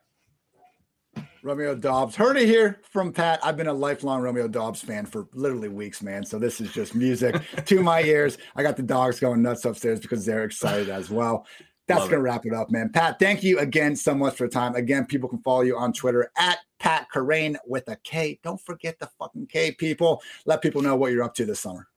Romeo 1.43 1.74
Doubs. 1.74 2.16
Heard 2.16 2.36
it 2.36 2.47
here 2.47 2.80
from 2.91 3.12
Pat. 3.12 3.41
I've 3.43 3.57
been 3.57 3.68
a 3.68 3.72
lifelong 3.72 4.20
Romeo 4.22 4.49
Doubs 4.49 4.80
fan 4.80 5.07
for 5.07 5.28
literally 5.32 5.68
weeks, 5.68 6.03
man. 6.03 6.24
So 6.24 6.39
this 6.39 6.61
is 6.61 6.72
just 6.72 6.95
music 6.95 7.41
to 7.66 7.82
my 7.82 8.03
ears. 8.03 8.39
I 8.57 8.62
got 8.62 8.76
the 8.76 8.82
dogs 8.82 9.20
going 9.20 9.43
nuts 9.43 9.64
upstairs 9.64 10.01
because 10.01 10.26
they're 10.26 10.45
excited 10.45 10.89
as 10.89 11.11
well. 11.11 11.47
That's 11.89 12.01
going 12.01 12.11
to 12.11 12.20
wrap 12.20 12.45
it 12.45 12.53
up, 12.53 12.70
man. 12.70 12.91
Pat, 12.91 13.18
thank 13.18 13.43
you 13.43 13.59
again 13.59 13.97
so 13.97 14.14
much 14.14 14.36
for 14.36 14.47
time. 14.47 14.74
Again, 14.74 15.07
people 15.07 15.28
can 15.28 15.39
follow 15.39 15.62
you 15.62 15.76
on 15.76 15.93
Twitter 15.95 16.30
at 16.36 16.59
Pat 16.78 17.09
Kerrane 17.12 17.57
with 17.66 17.89
a 17.89 17.97
K. 17.97 18.39
Don't 18.43 18.61
forget 18.61 18.99
the 18.99 19.09
fucking 19.18 19.47
K, 19.47 19.72
people. 19.72 20.22
Let 20.45 20.61
people 20.61 20.82
know 20.82 20.97
what 20.97 21.12
you're 21.12 21.24
up 21.24 21.34
to 21.36 21.47
this 21.47 21.61
summer. 21.61 21.89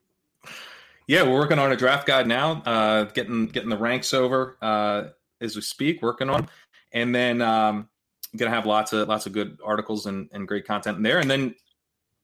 Yeah, 1.07 1.23
we're 1.23 1.37
working 1.37 1.59
on 1.59 1.73
a 1.73 1.75
draft 1.75 2.07
guide 2.07 2.25
now, 2.25 2.61
uh, 2.65 3.03
getting 3.03 3.47
getting 3.47 3.69
the 3.69 3.77
ranks 3.77 4.13
over 4.13 4.57
uh, 4.61 5.09
as 5.41 5.57
we 5.57 5.61
speak, 5.61 6.01
working 6.01 6.29
on, 6.29 6.47
and 6.93 7.13
then 7.13 7.41
um, 7.41 7.89
gonna 8.37 8.51
have 8.51 8.65
lots 8.65 8.93
of 8.93 9.09
lots 9.09 9.25
of 9.25 9.33
good 9.33 9.59
articles 9.61 10.05
and, 10.05 10.29
and 10.31 10.47
great 10.47 10.65
content 10.65 10.95
in 10.95 11.03
there, 11.03 11.19
and 11.19 11.29
then 11.29 11.53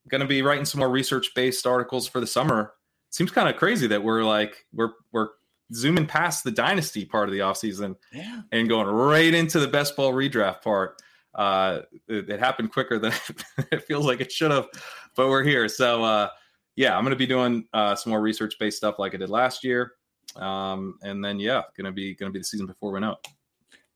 gonna 0.07 0.25
be 0.25 0.41
writing 0.41 0.63
some 0.63 0.79
more 0.79 0.89
research 0.89 1.31
based 1.35 1.67
articles 1.67 2.07
for 2.07 2.21
the 2.21 2.27
summer. 2.27 2.73
It 3.09 3.15
seems 3.15 3.29
kind 3.29 3.49
of 3.49 3.57
crazy 3.57 3.87
that 3.87 4.01
we're 4.01 4.23
like 4.23 4.65
we're 4.73 4.93
we're 5.11 5.29
zooming 5.73 6.05
past 6.05 6.43
the 6.43 6.51
dynasty 6.51 7.05
part 7.05 7.29
of 7.29 7.33
the 7.33 7.39
offseason 7.39 7.95
yeah. 8.13 8.41
and 8.51 8.69
going 8.69 8.87
right 8.87 9.33
into 9.33 9.59
the 9.59 9.67
best 9.67 9.95
ball 9.95 10.13
redraft 10.13 10.61
part. 10.61 11.01
Uh, 11.35 11.81
it, 12.07 12.29
it, 12.29 12.39
happened 12.39 12.71
quicker 12.71 12.97
than 12.97 13.13
it 13.71 13.83
feels 13.83 14.05
like 14.05 14.21
it 14.21 14.31
should 14.31 14.49
have, 14.49 14.67
but 15.15 15.29
we're 15.29 15.43
here. 15.43 15.67
So, 15.67 16.03
uh, 16.03 16.29
yeah, 16.75 16.97
I'm 16.97 17.03
going 17.03 17.11
to 17.11 17.17
be 17.17 17.27
doing 17.27 17.65
uh, 17.73 17.95
some 17.95 18.09
more 18.11 18.21
research 18.21 18.55
based 18.59 18.77
stuff 18.77 18.97
like 18.97 19.13
I 19.13 19.17
did 19.17 19.29
last 19.29 19.63
year. 19.63 19.93
Um, 20.35 20.97
and 21.03 21.23
then, 21.23 21.39
yeah, 21.39 21.63
going 21.75 21.85
to 21.85 21.91
be 21.91 22.15
going 22.15 22.31
to 22.31 22.33
be 22.33 22.39
the 22.39 22.45
season 22.45 22.65
before 22.65 22.91
we 22.91 22.99
know 22.99 23.11
it. 23.11 23.27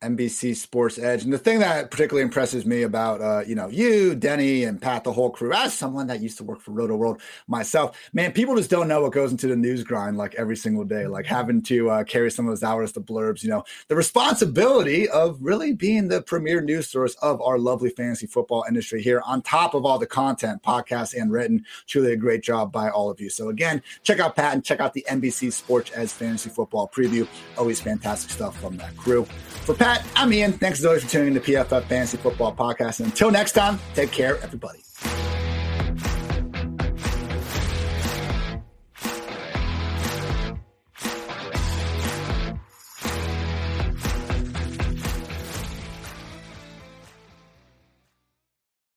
NBC 0.01 0.55
Sports 0.55 0.97
Edge. 0.97 1.23
And 1.23 1.31
the 1.31 1.37
thing 1.37 1.59
that 1.59 1.91
particularly 1.91 2.23
impresses 2.23 2.65
me 2.65 2.83
about, 2.83 3.21
uh, 3.21 3.43
you 3.45 3.55
know, 3.55 3.67
you, 3.67 4.15
Denny, 4.15 4.63
and 4.63 4.81
Pat, 4.81 5.03
the 5.03 5.11
whole 5.11 5.29
crew, 5.29 5.53
as 5.53 5.73
someone 5.73 6.07
that 6.07 6.21
used 6.21 6.37
to 6.37 6.43
work 6.43 6.59
for 6.59 6.71
Rotoworld 6.71 7.21
myself, 7.47 7.97
man, 8.13 8.31
people 8.31 8.55
just 8.55 8.69
don't 8.69 8.87
know 8.87 9.01
what 9.01 9.13
goes 9.13 9.31
into 9.31 9.47
the 9.47 9.55
news 9.55 9.83
grind 9.83 10.17
like 10.17 10.35
every 10.35 10.55
single 10.55 10.83
day, 10.83 11.05
like 11.07 11.25
having 11.25 11.61
to 11.63 11.89
uh, 11.89 12.03
carry 12.03 12.31
some 12.31 12.45
of 12.45 12.51
those 12.51 12.63
hours, 12.63 12.91
the 12.91 13.01
blurbs, 13.01 13.43
you 13.43 13.49
know, 13.49 13.63
the 13.87 13.95
responsibility 13.95 15.07
of 15.09 15.37
really 15.41 15.73
being 15.73 16.07
the 16.07 16.21
premier 16.23 16.61
news 16.61 16.89
source 16.89 17.15
of 17.15 17.41
our 17.41 17.59
lovely 17.59 17.89
fantasy 17.89 18.25
football 18.25 18.65
industry 18.67 19.01
here, 19.01 19.21
on 19.25 19.41
top 19.41 19.73
of 19.73 19.85
all 19.85 19.99
the 19.99 20.07
content, 20.07 20.61
podcasts, 20.63 21.19
and 21.19 21.31
written. 21.31 21.63
Truly 21.85 22.13
a 22.13 22.17
great 22.17 22.41
job 22.41 22.71
by 22.71 22.89
all 22.89 23.09
of 23.09 23.19
you. 23.19 23.29
So, 23.29 23.49
again, 23.49 23.81
check 24.03 24.19
out 24.19 24.35
Pat 24.35 24.53
and 24.53 24.63
check 24.63 24.79
out 24.79 24.93
the 24.93 25.05
NBC 25.09 25.51
Sports 25.51 25.91
Edge 25.93 26.09
fantasy 26.09 26.49
football 26.49 26.89
preview. 26.93 27.27
Always 27.57 27.79
fantastic 27.79 28.31
stuff 28.31 28.59
from 28.59 28.77
that 28.77 28.95
crew. 28.97 29.25
For 29.65 29.75
Pat, 29.75 29.90
I'm 30.15 30.31
Ian. 30.33 30.53
Thanks 30.53 30.79
as 30.79 30.85
always 30.85 31.03
for 31.03 31.09
tuning 31.09 31.29
in 31.29 31.33
to 31.33 31.39
PFF 31.39 31.83
Fantasy 31.85 32.17
Football 32.17 32.55
Podcast. 32.55 32.99
And 32.99 33.07
until 33.07 33.31
next 33.31 33.53
time, 33.53 33.79
take 33.93 34.11
care, 34.11 34.37
everybody. 34.41 34.79